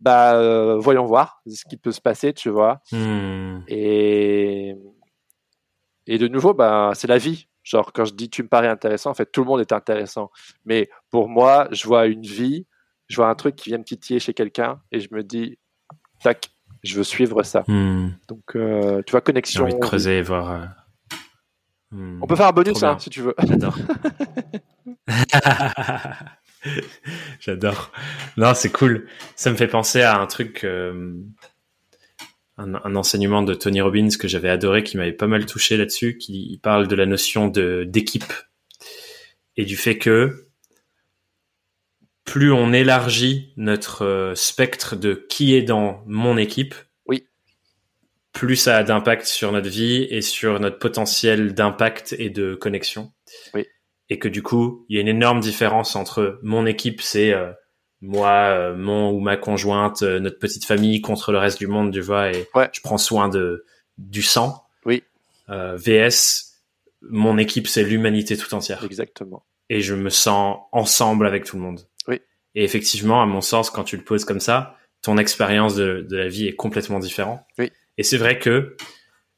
Bah, 0.00 0.76
voyons 0.78 1.04
voir 1.04 1.40
ce 1.46 1.64
qui 1.68 1.76
peut 1.76 1.92
se 1.92 2.00
passer, 2.00 2.32
tu 2.32 2.48
vois. 2.50 2.80
Mmh. 2.92 3.60
Et 3.68 4.76
et 6.06 6.18
de 6.18 6.28
nouveau, 6.28 6.54
bah, 6.54 6.92
c'est 6.94 7.06
la 7.06 7.18
vie. 7.18 7.48
Genre, 7.64 7.92
quand 7.92 8.04
je 8.04 8.14
dis 8.14 8.30
tu 8.30 8.42
me 8.42 8.48
parais 8.48 8.68
intéressant, 8.68 9.10
en 9.10 9.14
fait, 9.14 9.32
tout 9.32 9.40
le 9.40 9.46
monde 9.46 9.60
est 9.60 9.72
intéressant. 9.72 10.30
Mais 10.64 10.90
pour 11.10 11.28
moi, 11.28 11.66
je 11.72 11.86
vois 11.86 12.06
une 12.06 12.22
vie, 12.22 12.66
je 13.08 13.16
vois 13.16 13.28
un 13.28 13.34
truc 13.34 13.56
qui 13.56 13.70
vient 13.70 13.78
me 13.78 13.84
titiller 13.84 14.20
chez 14.20 14.34
quelqu'un 14.34 14.80
et 14.92 15.00
je 15.00 15.08
me 15.12 15.24
dis, 15.24 15.58
tac, 16.22 16.50
je 16.82 16.96
veux 16.96 17.04
suivre 17.04 17.42
ça. 17.42 17.64
Hmm. 17.66 18.10
Donc, 18.28 18.54
euh, 18.54 19.02
tu 19.06 19.12
vois, 19.12 19.22
connexion. 19.22 19.64
Envie 19.64 19.74
de 19.74 19.78
creuser 19.78 20.18
et 20.18 20.22
voir. 20.22 20.50
Euh, 20.50 20.66
hmm. 21.92 22.22
On 22.22 22.26
peut 22.26 22.36
faire 22.36 22.48
un 22.48 22.52
bonus, 22.52 22.82
hein, 22.82 22.98
si 22.98 23.08
tu 23.10 23.22
veux. 23.22 23.34
J'adore. 23.42 23.76
J'adore. 27.40 27.90
Non, 28.36 28.54
c'est 28.54 28.70
cool. 28.70 29.06
Ça 29.36 29.50
me 29.50 29.56
fait 29.56 29.68
penser 29.68 30.02
à 30.02 30.18
un 30.20 30.26
truc. 30.26 30.64
Euh, 30.64 31.14
un, 32.56 32.94
enseignement 32.94 33.42
de 33.42 33.54
Tony 33.54 33.80
Robbins 33.80 34.08
que 34.18 34.28
j'avais 34.28 34.48
adoré, 34.48 34.82
qui 34.82 34.96
m'avait 34.96 35.12
pas 35.12 35.26
mal 35.26 35.46
touché 35.46 35.76
là-dessus, 35.76 36.18
qui 36.18 36.58
parle 36.62 36.86
de 36.86 36.94
la 36.94 37.06
notion 37.06 37.48
de 37.48 37.84
d'équipe 37.84 38.32
et 39.56 39.64
du 39.64 39.76
fait 39.76 39.98
que 39.98 40.48
plus 42.24 42.52
on 42.52 42.72
élargit 42.72 43.52
notre 43.56 44.04
euh, 44.04 44.34
spectre 44.34 44.96
de 44.96 45.26
qui 45.28 45.54
est 45.54 45.62
dans 45.62 46.02
mon 46.06 46.36
équipe, 46.36 46.74
oui. 47.06 47.26
plus 48.32 48.56
ça 48.56 48.78
a 48.78 48.82
d'impact 48.82 49.26
sur 49.26 49.52
notre 49.52 49.68
vie 49.68 50.06
et 50.10 50.22
sur 50.22 50.58
notre 50.58 50.78
potentiel 50.78 51.54
d'impact 51.54 52.14
et 52.18 52.30
de 52.30 52.54
connexion. 52.54 53.12
Oui. 53.52 53.66
Et 54.08 54.18
que 54.18 54.28
du 54.28 54.42
coup, 54.42 54.86
il 54.88 54.96
y 54.96 54.98
a 54.98 55.02
une 55.02 55.08
énorme 55.08 55.40
différence 55.40 55.96
entre 55.96 56.38
mon 56.42 56.66
équipe, 56.66 57.02
c'est 57.02 57.32
euh, 57.32 57.52
moi, 58.04 58.48
euh, 58.50 58.76
mon 58.76 59.10
ou 59.10 59.20
ma 59.20 59.36
conjointe, 59.36 60.02
euh, 60.02 60.20
notre 60.20 60.38
petite 60.38 60.64
famille 60.64 61.00
contre 61.00 61.32
le 61.32 61.38
reste 61.38 61.58
du 61.58 61.66
monde, 61.66 61.92
tu 61.92 62.00
vois, 62.00 62.30
et 62.30 62.46
je 62.72 62.80
prends 62.82 62.98
soin 62.98 63.28
de 63.28 63.64
du 63.96 64.22
sang. 64.22 64.64
Oui. 64.84 65.02
Euh, 65.48 65.76
VS, 65.76 66.60
mon 67.02 67.38
équipe, 67.38 67.66
c'est 67.66 67.82
l'humanité 67.82 68.36
tout 68.36 68.52
entière. 68.54 68.84
Exactement. 68.84 69.44
Et 69.70 69.80
je 69.80 69.94
me 69.94 70.10
sens 70.10 70.58
ensemble 70.72 71.26
avec 71.26 71.44
tout 71.44 71.56
le 71.56 71.62
monde. 71.62 71.80
Oui. 72.06 72.20
Et 72.54 72.64
effectivement, 72.64 73.22
à 73.22 73.26
mon 73.26 73.40
sens, 73.40 73.70
quand 73.70 73.84
tu 73.84 73.96
le 73.96 74.04
poses 74.04 74.24
comme 74.24 74.40
ça, 74.40 74.76
ton 75.00 75.16
expérience 75.16 75.74
de, 75.74 76.06
de 76.08 76.16
la 76.16 76.28
vie 76.28 76.46
est 76.46 76.56
complètement 76.56 76.98
différente. 76.98 77.40
Oui. 77.58 77.70
Et 77.96 78.02
c'est 78.02 78.18
vrai 78.18 78.38
que 78.38 78.76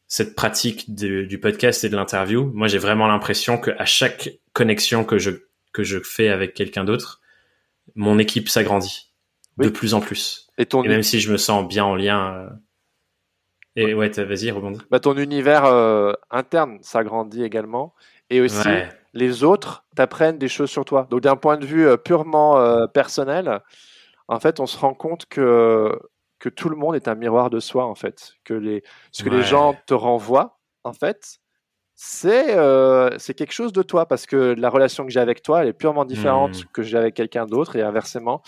cette 0.08 0.34
pratique 0.34 0.94
du 0.94 1.38
podcast 1.38 1.84
et 1.84 1.88
de 1.88 1.96
l'interview, 1.96 2.50
moi, 2.54 2.66
j'ai 2.68 2.78
vraiment 2.78 3.06
l'impression 3.06 3.58
que 3.58 3.72
à 3.78 3.84
chaque 3.84 4.30
connexion 4.52 5.04
que 5.04 5.18
je 5.18 5.30
que 5.72 5.82
je 5.82 5.98
fais 5.98 6.28
avec 6.28 6.54
quelqu'un 6.54 6.84
d'autre, 6.84 7.20
mon 7.96 8.18
équipe 8.18 8.48
s'agrandit 8.48 9.12
de 9.58 9.68
plus 9.68 9.94
en 9.94 10.00
plus. 10.00 10.48
Et, 10.58 10.66
ton... 10.66 10.82
même 10.82 11.02
si 11.02 11.20
je 11.20 11.32
me 11.32 11.36
sens 11.36 11.66
bien 11.66 11.84
en 11.84 11.94
lien. 11.94 12.34
Euh, 12.34 12.50
et 13.74 13.94
ouais, 13.94 14.08
vas-y, 14.08 14.50
rebondis. 14.50 14.80
Bah, 14.90 15.00
ton 15.00 15.16
univers 15.16 15.64
euh, 15.64 16.12
interne 16.30 16.78
s'agrandit 16.82 17.42
également. 17.42 17.94
Et 18.30 18.40
aussi, 18.40 18.68
les 19.12 19.44
autres 19.44 19.84
t'apprennent 19.94 20.38
des 20.38 20.48
choses 20.48 20.70
sur 20.70 20.84
toi. 20.84 21.06
Donc, 21.10 21.20
d'un 21.20 21.36
point 21.36 21.56
de 21.56 21.66
vue 21.66 21.86
euh, 21.86 21.96
purement 21.96 22.86
personnel, 22.88 23.60
en 24.28 24.40
fait, 24.40 24.60
on 24.60 24.66
se 24.66 24.78
rend 24.78 24.94
compte 24.94 25.26
que, 25.26 25.98
que 26.38 26.48
tout 26.48 26.68
le 26.68 26.76
monde 26.76 26.96
est 26.96 27.08
un 27.08 27.14
miroir 27.14 27.50
de 27.50 27.60
soi, 27.60 27.86
en 27.86 27.94
fait. 27.94 28.34
Que 28.44 28.54
les, 28.54 28.82
ce 29.12 29.22
que 29.22 29.28
les 29.28 29.42
gens 29.42 29.76
te 29.86 29.94
renvoient, 29.94 30.58
en 30.84 30.92
fait, 30.92 31.38
c'est 31.98 32.54
euh, 32.56 33.18
c'est 33.18 33.32
quelque 33.32 33.52
chose 33.52 33.72
de 33.72 33.82
toi 33.82 34.06
parce 34.06 34.26
que 34.26 34.36
la 34.36 34.68
relation 34.68 35.06
que 35.06 35.10
j'ai 35.10 35.18
avec 35.18 35.42
toi 35.42 35.62
elle 35.62 35.68
est 35.68 35.72
purement 35.72 36.04
différente 36.04 36.62
mmh. 36.62 36.66
que 36.74 36.82
j'ai 36.82 36.98
avec 36.98 37.14
quelqu'un 37.14 37.46
d'autre 37.46 37.74
et 37.76 37.82
inversement. 37.82 38.42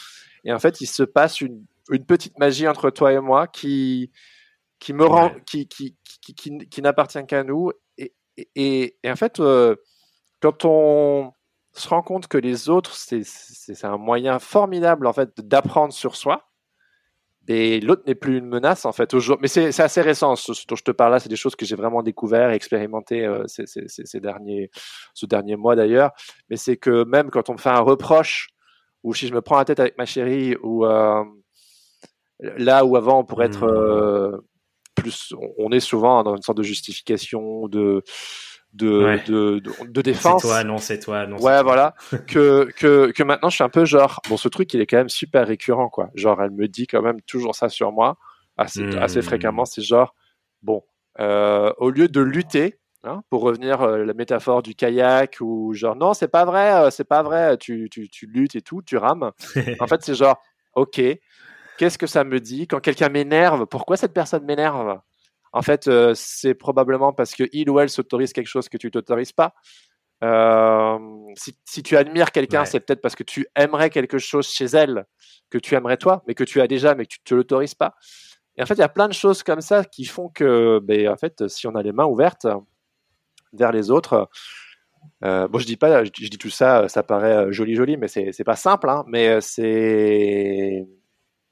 Et 0.44 0.52
en 0.52 0.58
fait 0.58 0.82
il 0.82 0.86
se 0.86 1.02
passe 1.02 1.40
une, 1.40 1.64
une 1.90 2.04
petite 2.04 2.38
magie 2.38 2.68
entre 2.68 2.90
toi 2.90 3.10
et 3.10 3.20
moi 3.20 3.46
qui 3.46 4.12
qui 4.78 4.92
me 4.92 5.06
rend 5.06 5.30
qui 5.46 5.66
qui 5.66 5.96
qui, 6.20 6.34
qui, 6.34 6.58
qui 6.58 6.82
n'appartient 6.82 7.24
qu'à 7.26 7.42
nous. 7.42 7.72
Et, 7.96 8.12
et, 8.36 8.98
et, 9.02 9.10
en 9.10 9.16
fait 9.16 9.40
euh, 9.40 9.76
quand 10.40 10.66
on 10.66 11.32
se 11.72 11.88
rend 11.88 12.02
compte 12.02 12.28
que 12.28 12.36
les 12.36 12.68
autres 12.68 12.94
c'est 12.94 13.22
c'est 13.24 13.82
un 13.86 13.96
moyen 13.96 14.38
formidable 14.38 15.06
en 15.06 15.14
fait 15.14 15.40
d'apprendre 15.40 15.94
sur 15.94 16.16
soi 16.16 16.47
et 17.48 17.80
l'autre 17.80 18.02
n'est 18.06 18.14
plus 18.14 18.36
une 18.36 18.46
menace 18.46 18.84
en 18.84 18.92
fait 18.92 19.14
aujourd'hui. 19.14 19.42
Mais 19.42 19.72
c'est 19.72 19.82
assez 19.82 20.02
récent. 20.02 20.36
Ce, 20.36 20.52
dont 20.68 20.76
je 20.76 20.82
te 20.82 20.90
parle 20.90 21.12
là, 21.12 21.18
c'est 21.18 21.30
des 21.30 21.36
choses 21.36 21.56
que 21.56 21.64
j'ai 21.64 21.76
vraiment 21.76 22.02
découvert 22.02 22.50
et 22.50 22.54
expérimenté 22.54 23.24
euh, 23.24 23.44
ces, 23.46 23.66
ces, 23.66 23.86
ces, 23.88 24.20
derniers, 24.20 24.70
ce 25.14 25.24
dernier 25.24 25.56
mois 25.56 25.74
d'ailleurs. 25.74 26.10
Mais 26.50 26.56
c'est 26.56 26.76
que 26.76 27.04
même 27.04 27.30
quand 27.30 27.48
on 27.48 27.54
me 27.54 27.58
fait 27.58 27.70
un 27.70 27.80
reproche 27.80 28.50
ou 29.02 29.14
si 29.14 29.26
je 29.26 29.34
me 29.34 29.40
prends 29.40 29.56
la 29.56 29.64
tête 29.64 29.80
avec 29.80 29.96
ma 29.96 30.04
chérie 30.04 30.56
ou 30.62 30.84
euh, 30.84 31.24
là 32.40 32.84
où 32.84 32.96
avant 32.96 33.20
on 33.20 33.24
pourrait 33.24 33.46
être 33.46 33.66
mmh. 33.66 33.70
euh, 33.70 34.38
plus, 34.94 35.32
on 35.56 35.72
est 35.72 35.80
souvent 35.80 36.22
dans 36.22 36.36
une 36.36 36.42
sorte 36.42 36.58
de 36.58 36.62
justification 36.62 37.66
de 37.68 38.02
de, 38.78 39.18
de, 39.26 39.62
de, 39.88 40.02
défense. 40.02 40.42
C'est 40.42 40.48
toi, 40.48 40.64
non, 40.64 40.78
c'est 40.78 40.98
toi, 41.00 41.26
non. 41.26 41.36
Ouais, 41.38 41.62
voilà. 41.62 41.94
que, 42.26 42.68
que, 42.76 43.10
que 43.10 43.22
maintenant, 43.22 43.50
je 43.50 43.56
suis 43.56 43.64
un 43.64 43.68
peu 43.68 43.84
genre, 43.84 44.20
bon, 44.28 44.36
ce 44.36 44.48
truc, 44.48 44.72
il 44.74 44.80
est 44.80 44.86
quand 44.86 44.96
même 44.96 45.08
super 45.08 45.46
récurrent, 45.46 45.88
quoi. 45.88 46.10
Genre, 46.14 46.40
elle 46.42 46.52
me 46.52 46.68
dit 46.68 46.86
quand 46.86 47.02
même 47.02 47.20
toujours 47.22 47.54
ça 47.54 47.68
sur 47.68 47.92
moi, 47.92 48.16
assez, 48.56 48.82
hmm. 48.82 48.98
assez 48.98 49.22
fréquemment. 49.22 49.64
C'est 49.64 49.82
genre, 49.82 50.14
bon, 50.62 50.82
euh, 51.18 51.72
au 51.78 51.90
lieu 51.90 52.08
de 52.08 52.20
lutter, 52.20 52.78
hein, 53.02 53.22
pour 53.30 53.42
revenir 53.42 53.82
euh, 53.82 54.04
la 54.04 54.14
métaphore 54.14 54.62
du 54.62 54.74
kayak, 54.74 55.38
ou 55.40 55.74
genre, 55.74 55.96
non, 55.96 56.14
c'est 56.14 56.28
pas 56.28 56.44
vrai, 56.44 56.74
euh, 56.74 56.90
c'est 56.90 57.08
pas 57.08 57.22
vrai, 57.22 57.56
tu, 57.58 57.88
tu, 57.90 58.08
tu 58.08 58.26
luttes 58.26 58.54
et 58.54 58.62
tout, 58.62 58.82
tu 58.82 58.96
rames. 58.96 59.32
en 59.80 59.86
fait, 59.86 60.02
c'est 60.02 60.14
genre, 60.14 60.40
ok, 60.74 61.00
qu'est-ce 61.78 61.98
que 61.98 62.06
ça 62.06 62.22
me 62.22 62.38
dit? 62.38 62.68
Quand 62.68 62.80
quelqu'un 62.80 63.08
m'énerve 63.08 63.66
Pourquoi 63.66 63.96
cette 63.96 64.14
personne 64.14 64.44
m'énerve? 64.44 65.00
En 65.52 65.62
fait, 65.62 65.88
euh, 65.88 66.12
c'est 66.14 66.54
probablement 66.54 67.12
parce 67.12 67.34
que 67.34 67.44
il 67.52 67.70
ou 67.70 67.80
elle 67.80 67.90
s'autorise 67.90 68.32
quelque 68.32 68.48
chose 68.48 68.68
que 68.68 68.76
tu 68.76 68.90
t'autorises 68.90 69.32
pas. 69.32 69.54
Euh, 70.24 70.98
si, 71.36 71.82
tu 71.82 71.96
admires 71.96 72.32
quelqu'un, 72.32 72.64
c'est 72.64 72.80
peut-être 72.80 73.00
parce 73.00 73.14
que 73.14 73.22
tu 73.22 73.46
aimerais 73.54 73.90
quelque 73.90 74.18
chose 74.18 74.48
chez 74.48 74.64
elle 74.64 75.06
que 75.48 75.58
tu 75.58 75.74
aimerais 75.74 75.96
toi, 75.96 76.24
mais 76.26 76.34
que 76.34 76.44
tu 76.44 76.60
as 76.60 76.66
déjà, 76.66 76.94
mais 76.94 77.04
que 77.04 77.14
tu 77.14 77.20
te 77.20 77.34
l'autorises 77.34 77.74
pas. 77.74 77.94
Et 78.56 78.62
en 78.62 78.66
fait, 78.66 78.74
il 78.74 78.80
y 78.80 78.82
a 78.82 78.88
plein 78.88 79.06
de 79.06 79.12
choses 79.12 79.44
comme 79.44 79.60
ça 79.60 79.84
qui 79.84 80.04
font 80.04 80.28
que, 80.28 80.80
ben, 80.82 81.08
en 81.08 81.16
fait, 81.16 81.46
si 81.48 81.68
on 81.68 81.74
a 81.76 81.82
les 81.82 81.92
mains 81.92 82.06
ouvertes 82.06 82.48
vers 83.52 83.70
les 83.70 83.90
autres, 83.90 84.28
euh, 85.24 85.46
bon, 85.48 85.58
je 85.58 85.66
dis 85.66 85.76
pas, 85.76 86.04
je, 86.04 86.10
dis 86.10 86.30
tout 86.38 86.50
ça, 86.50 86.88
ça 86.88 87.02
paraît 87.04 87.52
joli, 87.52 87.74
joli, 87.76 87.96
mais 87.96 88.08
c'est 88.08 88.32
c'est 88.32 88.44
pas 88.44 88.56
simple, 88.56 88.88
hein, 88.88 89.04
mais 89.06 89.40
c'est 89.40 90.86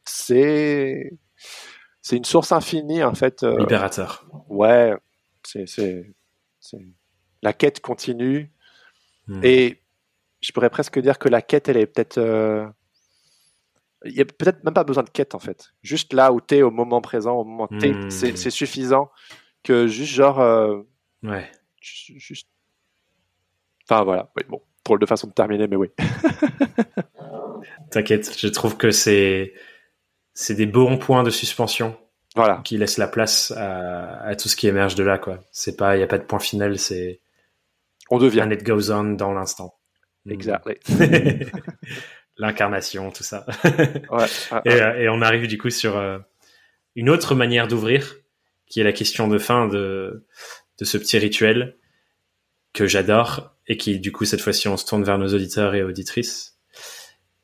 c'est 0.05 1.13
c'est 2.07 2.17
une 2.17 2.25
source 2.25 2.53
infinie 2.53 3.03
en 3.03 3.15
fait. 3.15 3.43
Libérateur. 3.43 4.25
Ouais, 4.49 4.95
c'est 5.43 5.67
c'est 5.67 6.15
la 7.43 7.53
quête 7.53 7.81
continue 7.81 8.53
hmm. 9.27 9.41
et 9.43 9.83
je 10.41 10.53
pourrais 10.53 10.71
presque 10.71 11.01
dire 11.01 11.19
que 11.19 11.29
la 11.29 11.43
quête, 11.43 11.69
elle 11.69 11.79
est 11.79 11.87
peut-être. 11.87 12.19
Euh, 12.19 12.65
il 14.05 14.13
n'y 14.13 14.21
a 14.21 14.25
peut-être 14.25 14.63
même 14.63 14.73
pas 14.75 14.85
besoin 14.85 15.03
de 15.03 15.11
quête 15.11 15.35
en 15.35 15.41
fait. 15.41 15.73
Juste 15.83 16.13
là 16.13 16.33
où 16.33 16.41
tu 16.41 16.55
es 16.55 16.63
au 16.63 16.71
moment 16.71 17.01
présent, 17.01 17.35
au 17.41 17.45
moment 17.45 17.67
T, 17.67 17.93
hmm. 17.93 18.11
c'est 18.11 18.51
suffisant 18.51 19.11
que 19.65 19.89
juste 19.89 20.13
genre. 20.13 20.39
Euh, 20.39 20.83
ouais. 21.25 21.51
Juste. 21.81 22.49
Enfin 23.83 24.05
voilà, 24.05 24.31
bon, 24.49 24.63
drôle 24.85 25.01
de 25.01 25.07
façon 25.07 25.27
de 25.27 25.33
terminer, 25.33 25.67
mais 25.67 25.75
oui. 25.75 25.89
T'inquiète, 27.91 28.39
je 28.39 28.47
trouve 28.47 28.77
que 28.77 28.93
c'est 28.93 29.55
c'est 30.37 30.55
des 30.55 30.67
bons 30.67 30.99
points 30.99 31.23
de 31.23 31.31
suspension. 31.31 31.97
Voilà. 32.37 32.61
Qui 32.63 32.77
laissent 32.77 32.99
la 32.99 33.09
place 33.09 33.51
à, 33.57 34.21
à 34.21 34.37
tout 34.37 34.51
ce 34.51 34.57
qui 34.57 34.69
émerge 34.69 34.95
de 34.95 35.03
là, 35.03 35.17
quoi. 35.17 35.41
C'est 35.51 35.75
pas, 35.75 35.97
il 35.97 35.99
n'y 35.99 36.05
a 36.05 36.07
pas 36.07 36.19
de 36.19 36.25
point 36.25 36.39
final, 36.39 36.79
c'est. 36.79 37.23
On 38.11 38.19
devient. 38.19 38.43
And 38.43 38.51
it 38.51 38.63
goes 38.63 38.91
on 38.93 39.15
dans 39.15 39.33
l'instant. 39.33 39.75
Exactly. 40.29 40.77
L'incarnation, 42.37 43.11
tout 43.11 43.23
ça. 43.23 43.47
ouais, 43.65 44.27
euh, 44.67 44.95
Et, 44.99 45.09
on 45.09 45.23
arrive 45.23 45.47
du 45.47 45.57
coup 45.57 45.71
sur 45.71 45.97
euh, 45.97 46.19
une 46.95 47.09
autre 47.09 47.35
manière 47.35 47.67
d'ouvrir, 47.67 48.17
qui 48.67 48.81
est 48.81 48.85
la 48.85 48.93
question 48.93 49.29
de 49.29 49.39
fin 49.39 49.67
de, 49.67 50.27
de 50.79 50.85
ce 50.85 50.99
petit 50.99 51.17
rituel 51.17 51.77
que 52.75 52.87
j'adore 52.87 53.55
et 53.67 53.79
qui 53.79 53.99
du 53.99 54.13
coup 54.13 54.27
cette 54.27 54.43
fois-ci 54.43 54.69
on 54.69 54.77
se 54.77 54.85
tourne 54.85 55.03
vers 55.03 55.17
nos 55.17 55.33
auditeurs 55.33 55.75
et 55.75 55.83
auditrices. 55.83 56.56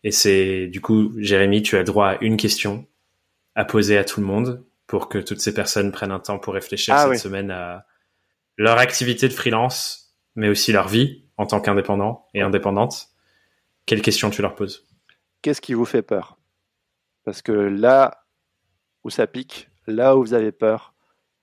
Et 0.05 0.11
c'est 0.11 0.67
du 0.67 0.81
coup, 0.81 1.13
Jérémy, 1.19 1.63
tu 1.63 1.77
as 1.77 1.85
droit 1.85 2.09
à 2.09 2.19
une 2.21 2.37
question 2.37 2.87
à 3.55 3.65
poser 3.65 3.99
à 3.99 4.05
tout 4.05 4.21
le 4.21 4.27
monde 4.27 4.65
pour 4.87 5.09
que 5.09 5.19
toutes 5.19 5.41
ces 5.41 5.55
personnes 5.55 5.93
prennent 5.93 6.11
un 6.11 6.19
temps 6.19 6.39
pour 6.39 6.55
réfléchir 6.55 6.95
ah 6.95 7.09
cette 7.09 7.19
semaine 7.19 7.51
à 7.51 7.87
leur 8.57 8.79
activité 8.79 9.29
de 9.29 9.33
freelance, 9.33 10.15
mais 10.35 10.49
aussi 10.49 10.73
leur 10.73 10.89
vie 10.89 11.25
en 11.37 11.47
tant 11.47 11.61
qu'indépendant 11.61 12.27
et 12.35 12.43
indépendante, 12.43 13.09
quelles 13.87 14.03
questions 14.03 14.31
tu 14.31 14.43
leur 14.43 14.55
poses? 14.55 14.87
Qu'est-ce 15.41 15.61
qui 15.61 15.75
vous 15.75 15.85
fait 15.85 16.03
peur? 16.03 16.39
Parce 17.25 17.43
que 17.43 17.53
là 17.53 18.25
où 19.05 19.11
ça 19.11 19.27
pique, 19.27 19.71
là 19.87 20.17
où 20.17 20.21
vous 20.21 20.35
avez 20.35 20.53
peur, 20.53 20.95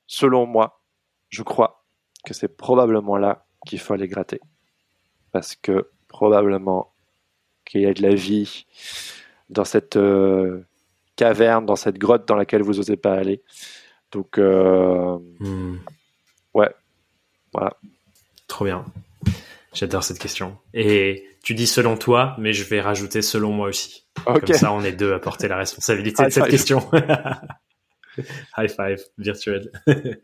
selon 0.08 0.46
moi, 0.46 0.84
je 1.30 1.44
crois 1.44 1.86
que 2.26 2.34
c'est 2.34 2.56
probablement 2.56 3.18
là 3.18 3.46
qu'il 3.66 3.80
faut 3.80 3.94
aller 3.94 4.08
gratter. 4.08 4.40
Parce 5.32 5.56
que 5.56 5.92
probablement 6.08 6.94
qu'il 7.70 7.82
y 7.82 7.86
a 7.86 7.94
de 7.94 8.02
la 8.02 8.16
vie 8.16 8.66
dans 9.50 9.64
cette 9.64 9.96
euh, 9.96 10.66
caverne, 11.16 11.66
dans 11.66 11.76
cette 11.76 11.98
grotte 11.98 12.28
dans 12.28 12.36
laquelle 12.36 12.64
vous 12.64 12.76
n'osez 12.76 12.98
pas 12.98 13.14
aller. 13.14 13.42
Donc, 14.12 14.38
euh, 14.38 15.18
hmm. 15.40 15.78
ouais, 16.56 16.70
voilà. 17.54 17.78
Trop 18.48 18.66
bien. 18.66 18.84
J'adore 19.74 20.04
cette 20.04 20.20
question. 20.20 20.58
Et 20.74 21.24
tu 21.44 21.54
dis 21.54 21.68
selon 21.68 21.96
toi, 21.96 22.36
mais 22.40 22.54
je 22.54 22.64
vais 22.64 22.82
rajouter 22.82 23.22
selon 23.22 23.52
moi 23.52 23.68
aussi. 23.68 24.06
Comme 24.26 24.54
ça, 24.54 24.74
on 24.74 24.84
est 24.84 24.92
deux 24.92 25.14
à 25.14 25.20
porter 25.20 25.48
la 25.48 25.58
responsabilité 25.58 26.26
de 26.26 26.30
cette 26.30 26.48
question. 26.48 26.90
High 28.58 28.70
five 28.70 29.04
virtuel. 29.18 29.72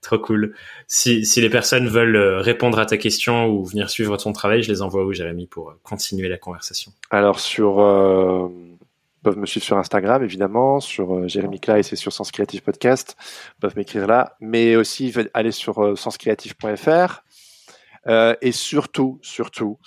Trop 0.00 0.18
cool. 0.18 0.54
Si, 0.86 1.24
si 1.24 1.40
les 1.40 1.50
personnes 1.50 1.88
veulent 1.88 2.16
euh, 2.16 2.40
répondre 2.40 2.78
à 2.78 2.86
ta 2.86 2.96
question 2.96 3.46
ou 3.46 3.64
venir 3.64 3.90
suivre 3.90 4.16
ton 4.16 4.32
travail, 4.32 4.62
je 4.62 4.70
les 4.70 4.82
envoie 4.82 5.04
où, 5.04 5.12
Jérémy, 5.12 5.46
pour 5.46 5.70
euh, 5.70 5.80
continuer 5.82 6.28
la 6.28 6.38
conversation? 6.38 6.92
Alors, 7.10 7.40
sur, 7.40 7.80
euh, 7.80 8.48
peuvent 9.22 9.38
me 9.38 9.46
suivre 9.46 9.64
sur 9.64 9.78
Instagram, 9.78 10.22
évidemment, 10.22 10.80
sur 10.80 11.28
Jérémy 11.28 11.60
Kleiss 11.60 11.92
et 11.92 11.96
sur 11.96 12.12
Sens 12.12 12.30
Creative 12.32 12.62
Podcast. 12.62 13.16
peuvent 13.60 13.76
m'écrire 13.76 14.06
là, 14.06 14.36
mais 14.40 14.76
aussi 14.76 15.12
aller 15.34 15.52
sur 15.52 15.98
senscreative.fr 15.98 17.22
euh, 18.06 18.34
et 18.40 18.52
surtout, 18.52 19.18
surtout, 19.22 19.78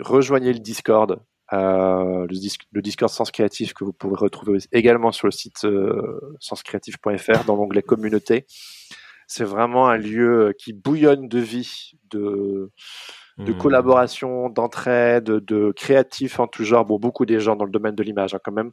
rejoignez 0.00 0.52
le 0.52 0.58
Discord, 0.58 1.20
euh, 1.54 2.26
le, 2.26 2.80
Discord 2.80 3.10
Sens 3.10 3.30
Créatif 3.30 3.74
que 3.74 3.84
vous 3.84 3.92
pouvez 3.92 4.16
retrouver 4.16 4.58
également 4.72 5.12
sur 5.12 5.26
le 5.26 5.32
site 5.32 5.66
senscreative.fr 6.40 7.44
dans 7.44 7.56
l'onglet 7.56 7.82
communauté. 7.82 8.46
C'est 9.26 9.44
vraiment 9.44 9.88
un 9.88 9.96
lieu 9.96 10.54
qui 10.58 10.72
bouillonne 10.72 11.28
de 11.28 11.38
vie, 11.38 11.92
de, 12.10 12.70
de 13.38 13.52
mmh. 13.52 13.58
collaboration, 13.58 14.48
d'entraide, 14.48 15.24
de 15.24 15.72
créatifs 15.72 16.38
en 16.38 16.46
tout 16.46 16.64
genre. 16.64 16.84
Bon, 16.84 16.98
beaucoup 16.98 17.26
des 17.26 17.40
gens 17.40 17.56
dans 17.56 17.64
le 17.64 17.70
domaine 17.70 17.94
de 17.94 18.02
l'image 18.02 18.34
hein, 18.34 18.38
quand 18.44 18.52
même, 18.52 18.72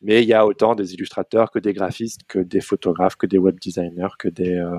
mais 0.00 0.22
il 0.22 0.28
y 0.28 0.34
a 0.34 0.46
autant 0.46 0.74
des 0.74 0.94
illustrateurs 0.94 1.50
que 1.50 1.58
des 1.58 1.72
graphistes, 1.72 2.22
que 2.26 2.38
des 2.38 2.60
photographes, 2.60 3.16
que 3.16 3.26
des 3.26 3.38
web 3.38 3.58
designers, 3.60 4.14
que 4.18 4.28
des 4.28 4.56
euh, 4.56 4.78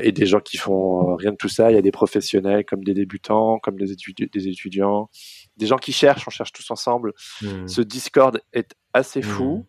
et 0.00 0.12
des 0.12 0.26
gens 0.26 0.40
qui 0.40 0.56
font 0.56 1.10
euh, 1.10 1.14
rien 1.16 1.32
de 1.32 1.36
tout 1.36 1.48
ça. 1.48 1.70
Il 1.70 1.74
y 1.74 1.78
a 1.78 1.82
des 1.82 1.92
professionnels 1.92 2.64
comme 2.64 2.84
des 2.84 2.94
débutants, 2.94 3.58
comme 3.58 3.76
des, 3.76 3.94
des 4.32 4.48
étudiants, 4.48 5.10
des 5.56 5.66
gens 5.66 5.76
qui 5.76 5.92
cherchent, 5.92 6.26
on 6.26 6.30
cherche 6.30 6.52
tous 6.52 6.70
ensemble. 6.70 7.12
Hmm. 7.42 7.66
Ce 7.66 7.80
Discord 7.80 8.40
est 8.52 8.74
assez 8.94 9.22
fou. 9.22 9.58
Hmm. 9.58 9.64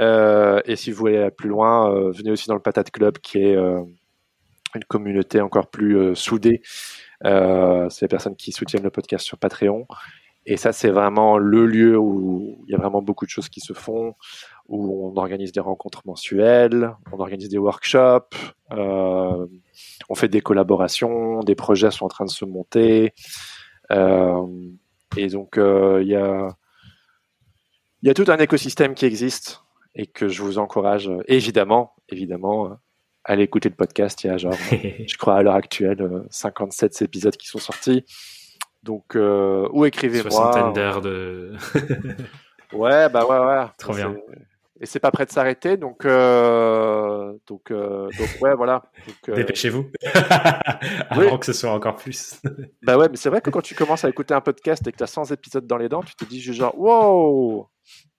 Euh, 0.00 0.60
et 0.64 0.76
si 0.76 0.90
vous 0.90 0.98
voulez 0.98 1.18
aller 1.18 1.30
plus 1.30 1.48
loin, 1.48 1.92
euh, 1.92 2.12
venez 2.12 2.30
aussi 2.30 2.48
dans 2.48 2.54
le 2.54 2.62
Patate 2.62 2.90
Club, 2.90 3.18
qui 3.18 3.38
est 3.38 3.56
euh, 3.56 3.82
une 4.74 4.84
communauté 4.84 5.40
encore 5.40 5.70
plus 5.70 6.14
soudée. 6.14 6.62
c'est 7.22 8.02
les 8.02 8.08
personnes 8.08 8.36
qui 8.36 8.52
soutiennent 8.52 8.82
le 8.82 8.90
podcast 8.90 9.24
sur 9.24 9.38
Patreon. 9.38 9.86
Et 10.50 10.56
ça, 10.56 10.72
c'est 10.72 10.88
vraiment 10.88 11.36
le 11.36 11.66
lieu 11.66 11.98
où 11.98 12.64
il 12.66 12.72
y 12.72 12.74
a 12.74 12.78
vraiment 12.78 13.02
beaucoup 13.02 13.26
de 13.26 13.30
choses 13.30 13.50
qui 13.50 13.60
se 13.60 13.74
font 13.74 14.14
où 14.66 15.06
on 15.06 15.18
organise 15.18 15.52
des 15.52 15.60
rencontres 15.60 16.00
mensuelles, 16.06 16.90
on 17.12 17.20
organise 17.20 17.50
des 17.50 17.58
workshops, 17.58 18.34
euh, 18.72 19.46
on 20.08 20.14
fait 20.14 20.28
des 20.28 20.40
collaborations, 20.40 21.40
des 21.40 21.54
projets 21.54 21.90
sont 21.90 22.06
en 22.06 22.08
train 22.08 22.24
de 22.24 22.30
se 22.30 22.46
monter. 22.46 23.12
Euh, 23.90 24.46
et 25.18 25.28
donc, 25.28 25.58
euh, 25.58 26.00
il 26.02 26.08
y, 26.08 26.16
a, 26.16 26.56
y 28.02 28.08
a 28.08 28.14
tout 28.14 28.24
un 28.28 28.38
écosystème 28.38 28.94
qui 28.94 29.04
existe 29.04 29.62
et 29.94 30.06
que 30.06 30.28
je 30.28 30.42
vous 30.42 30.56
encourage 30.56 31.10
évidemment, 31.26 31.92
évidemment, 32.08 32.68
à 33.24 33.32
aller 33.32 33.42
écouter 33.42 33.68
le 33.68 33.74
podcast. 33.74 34.24
Il 34.24 34.28
y 34.28 34.30
a 34.30 34.38
genre, 34.38 34.54
je 34.70 35.16
crois 35.18 35.36
à 35.36 35.42
l'heure 35.42 35.56
actuelle, 35.56 36.24
57 36.30 37.02
épisodes 37.02 37.36
qui 37.36 37.48
sont 37.48 37.58
sortis. 37.58 38.06
Donc, 38.88 39.14
ou 39.14 39.84
écrivez-moi. 39.84 40.30
Soixantaine 40.30 40.72
d'heures 40.72 41.02
de. 41.02 41.52
ouais, 42.72 43.08
bah 43.08 43.26
ouais, 43.26 43.38
ouais. 43.38 43.66
Trop 43.78 43.94
bien 43.94 44.16
et 44.80 44.86
c'est 44.86 45.00
pas 45.00 45.10
prêt 45.10 45.26
de 45.26 45.30
s'arrêter 45.30 45.76
donc 45.76 46.04
euh, 46.04 47.32
donc 47.46 47.70
euh, 47.70 48.08
donc 48.18 48.28
ouais 48.40 48.54
voilà 48.54 48.84
euh, 49.28 49.34
dépêchez-vous 49.34 49.90
avant 51.10 51.32
oui. 51.32 51.38
que 51.38 51.46
ce 51.46 51.52
soit 51.52 51.72
encore 51.72 51.96
plus 51.96 52.40
bah 52.82 52.96
ouais 52.96 53.08
mais 53.08 53.16
c'est 53.16 53.28
vrai 53.28 53.40
que 53.40 53.50
quand 53.50 53.62
tu 53.62 53.74
commences 53.74 54.04
à 54.04 54.08
écouter 54.08 54.34
un 54.34 54.40
podcast 54.40 54.86
et 54.86 54.92
que 54.92 54.96
tu 54.96 55.02
as 55.02 55.08
100 55.08 55.32
épisodes 55.32 55.66
dans 55.66 55.76
les 55.76 55.88
dents 55.88 56.02
tu 56.02 56.14
te 56.14 56.24
dis 56.24 56.40
genre 56.40 56.78
wow 56.78 57.68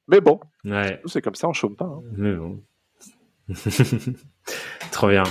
mais 0.08 0.20
bon 0.20 0.40
ouais. 0.66 1.02
c'est 1.06 1.22
comme 1.22 1.36
ça 1.36 1.48
on 1.48 1.54
chôme 1.54 1.76
pas 1.76 1.86
hein. 1.86 2.02
mais 2.12 2.34
bon 2.34 2.62
trop 4.92 5.08
bien 5.08 5.24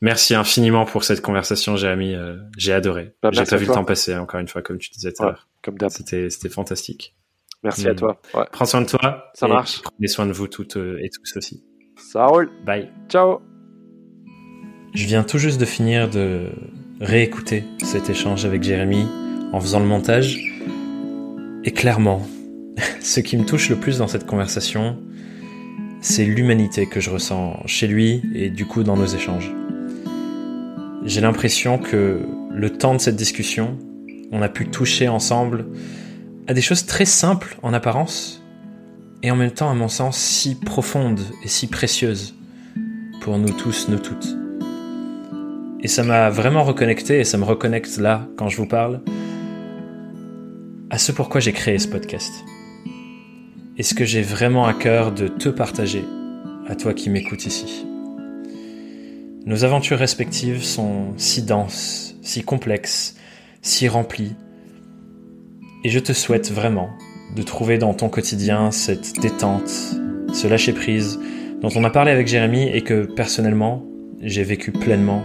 merci 0.00 0.34
infiniment 0.34 0.84
pour 0.84 1.04
cette 1.04 1.20
conversation 1.20 1.76
Jérémy 1.76 2.16
j'ai 2.56 2.72
adoré 2.72 3.14
bah, 3.22 3.30
j'ai 3.32 3.44
pas 3.44 3.56
vu 3.56 3.66
le 3.66 3.72
temps 3.72 3.84
passer 3.84 4.16
encore 4.16 4.40
une 4.40 4.48
fois 4.48 4.62
comme 4.62 4.78
tu 4.78 4.90
disais 4.90 5.12
tout 5.12 5.22
à 5.22 5.26
l'heure 5.26 5.48
comme 5.62 5.78
d'hab 5.78 5.90
c'était 5.90 6.30
c'était 6.30 6.48
fantastique 6.48 7.14
Merci 7.64 7.88
à 7.88 7.94
hmm. 7.94 7.96
toi. 7.96 8.20
Prends 8.52 8.66
soin 8.66 8.82
de 8.82 8.86
toi. 8.86 9.30
Ça 9.34 9.48
marche. 9.48 9.80
Prenez 9.82 10.06
soin 10.06 10.26
de 10.26 10.32
vous 10.32 10.46
toutes 10.46 10.76
euh, 10.76 11.02
et 11.02 11.08
tous 11.08 11.36
aussi. 11.36 11.64
Ça 11.96 12.26
roule. 12.26 12.50
Bye. 12.64 12.90
Ciao. 13.08 13.40
Je 14.94 15.06
viens 15.06 15.24
tout 15.24 15.38
juste 15.38 15.58
de 15.58 15.64
finir 15.64 16.08
de 16.10 16.50
réécouter 17.00 17.64
cet 17.82 18.10
échange 18.10 18.44
avec 18.44 18.62
Jérémy 18.62 19.08
en 19.52 19.60
faisant 19.60 19.80
le 19.80 19.86
montage. 19.86 20.38
Et 21.64 21.72
clairement, 21.72 22.28
ce 23.00 23.20
qui 23.20 23.38
me 23.38 23.46
touche 23.46 23.70
le 23.70 23.76
plus 23.76 23.98
dans 23.98 24.08
cette 24.08 24.26
conversation, 24.26 24.98
c'est 26.02 26.26
l'humanité 26.26 26.86
que 26.86 27.00
je 27.00 27.08
ressens 27.08 27.62
chez 27.64 27.86
lui 27.86 28.22
et 28.34 28.50
du 28.50 28.66
coup 28.66 28.82
dans 28.82 28.96
nos 28.96 29.06
échanges. 29.06 29.50
J'ai 31.04 31.20
l'impression 31.20 31.78
que 31.78 32.20
le 32.50 32.70
temps 32.70 32.94
de 32.94 32.98
cette 32.98 33.16
discussion, 33.16 33.78
on 34.32 34.40
a 34.40 34.48
pu 34.48 34.66
toucher 34.68 35.06
ensemble 35.06 35.66
à 36.46 36.54
des 36.54 36.62
choses 36.62 36.86
très 36.86 37.04
simples 37.04 37.58
en 37.62 37.74
apparence, 37.74 38.42
et 39.22 39.30
en 39.30 39.36
même 39.36 39.50
temps, 39.50 39.70
à 39.70 39.74
mon 39.74 39.88
sens, 39.88 40.18
si 40.18 40.54
profondes 40.54 41.20
et 41.44 41.48
si 41.48 41.66
précieuses 41.66 42.34
pour 43.20 43.38
nous 43.38 43.50
tous, 43.50 43.88
nous 43.88 43.98
toutes. 43.98 44.34
Et 45.80 45.88
ça 45.88 46.04
m'a 46.04 46.30
vraiment 46.30 46.64
reconnecté, 46.64 47.20
et 47.20 47.24
ça 47.24 47.36
me 47.36 47.44
reconnecte 47.44 47.98
là, 47.98 48.26
quand 48.36 48.48
je 48.48 48.56
vous 48.56 48.66
parle, 48.66 49.02
à 50.88 50.96
ce 50.96 51.12
pourquoi 51.12 51.40
j'ai 51.40 51.52
créé 51.52 51.78
ce 51.78 51.88
podcast. 51.88 52.32
et 53.76 53.82
ce 53.82 53.94
que 53.94 54.04
j'ai 54.04 54.22
vraiment 54.22 54.66
à 54.66 54.72
cœur 54.72 55.12
de 55.12 55.28
te 55.28 55.48
partager, 55.48 56.04
à 56.68 56.76
toi 56.76 56.94
qui 56.94 57.10
m'écoutes 57.10 57.44
ici. 57.44 57.84
Nos 59.46 59.62
aventures 59.62 59.98
respectives 59.98 60.62
sont 60.62 61.12
si 61.18 61.42
denses, 61.42 62.16
si 62.22 62.42
complexes, 62.42 63.16
si 63.60 63.88
remplies, 63.88 64.34
et 65.84 65.90
je 65.90 65.98
te 65.98 66.14
souhaite 66.14 66.50
vraiment 66.50 66.88
de 67.36 67.42
trouver 67.42 67.76
dans 67.76 67.92
ton 67.92 68.08
quotidien 68.08 68.70
cette 68.70 69.20
détente, 69.20 69.68
ce 70.32 70.46
lâcher-prise 70.48 71.20
dont 71.60 71.68
on 71.76 71.84
a 71.84 71.90
parlé 71.90 72.10
avec 72.10 72.26
Jérémy 72.26 72.70
et 72.70 72.80
que 72.80 73.04
personnellement 73.04 73.84
j'ai 74.22 74.44
vécu 74.44 74.72
pleinement 74.72 75.22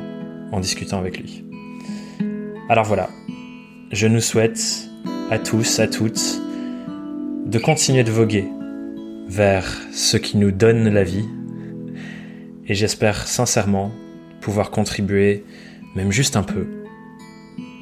en 0.51 0.59
discutant 0.59 0.99
avec 0.99 1.17
lui. 1.17 1.45
Alors 2.67 2.83
voilà, 2.83 3.09
je 3.93 4.07
nous 4.07 4.19
souhaite 4.19 4.89
à 5.31 5.39
tous, 5.39 5.79
à 5.79 5.87
toutes, 5.87 6.41
de 7.45 7.57
continuer 7.57 8.03
de 8.03 8.11
voguer 8.11 8.49
vers 9.29 9.77
ce 9.93 10.17
qui 10.17 10.35
nous 10.35 10.51
donne 10.51 10.89
la 10.89 11.05
vie. 11.05 11.25
Et 12.67 12.75
j'espère 12.75 13.25
sincèrement 13.25 13.91
pouvoir 14.41 14.71
contribuer, 14.71 15.43
même 15.95 16.11
juste 16.11 16.35
un 16.35 16.43
peu, 16.43 16.67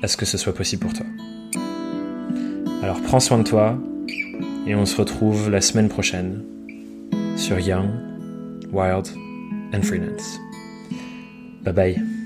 à 0.02 0.08
ce 0.08 0.18
que 0.18 0.26
ce 0.26 0.38
soit 0.38 0.54
possible 0.54 0.84
pour 0.84 0.94
toi. 0.94 1.06
Alors 2.84 3.02
prends 3.02 3.20
soin 3.20 3.40
de 3.40 3.44
toi 3.44 3.78
et 4.66 4.76
on 4.76 4.86
se 4.86 4.96
retrouve 4.98 5.50
la 5.50 5.62
semaine 5.62 5.90
prochaine 5.90 6.44
sur 7.36 7.60
Young, 7.60 7.90
Wild 8.72 9.08
and 9.74 9.82
Freelance. 9.82 10.40
Bye 11.64 11.74
bye. 11.74 12.17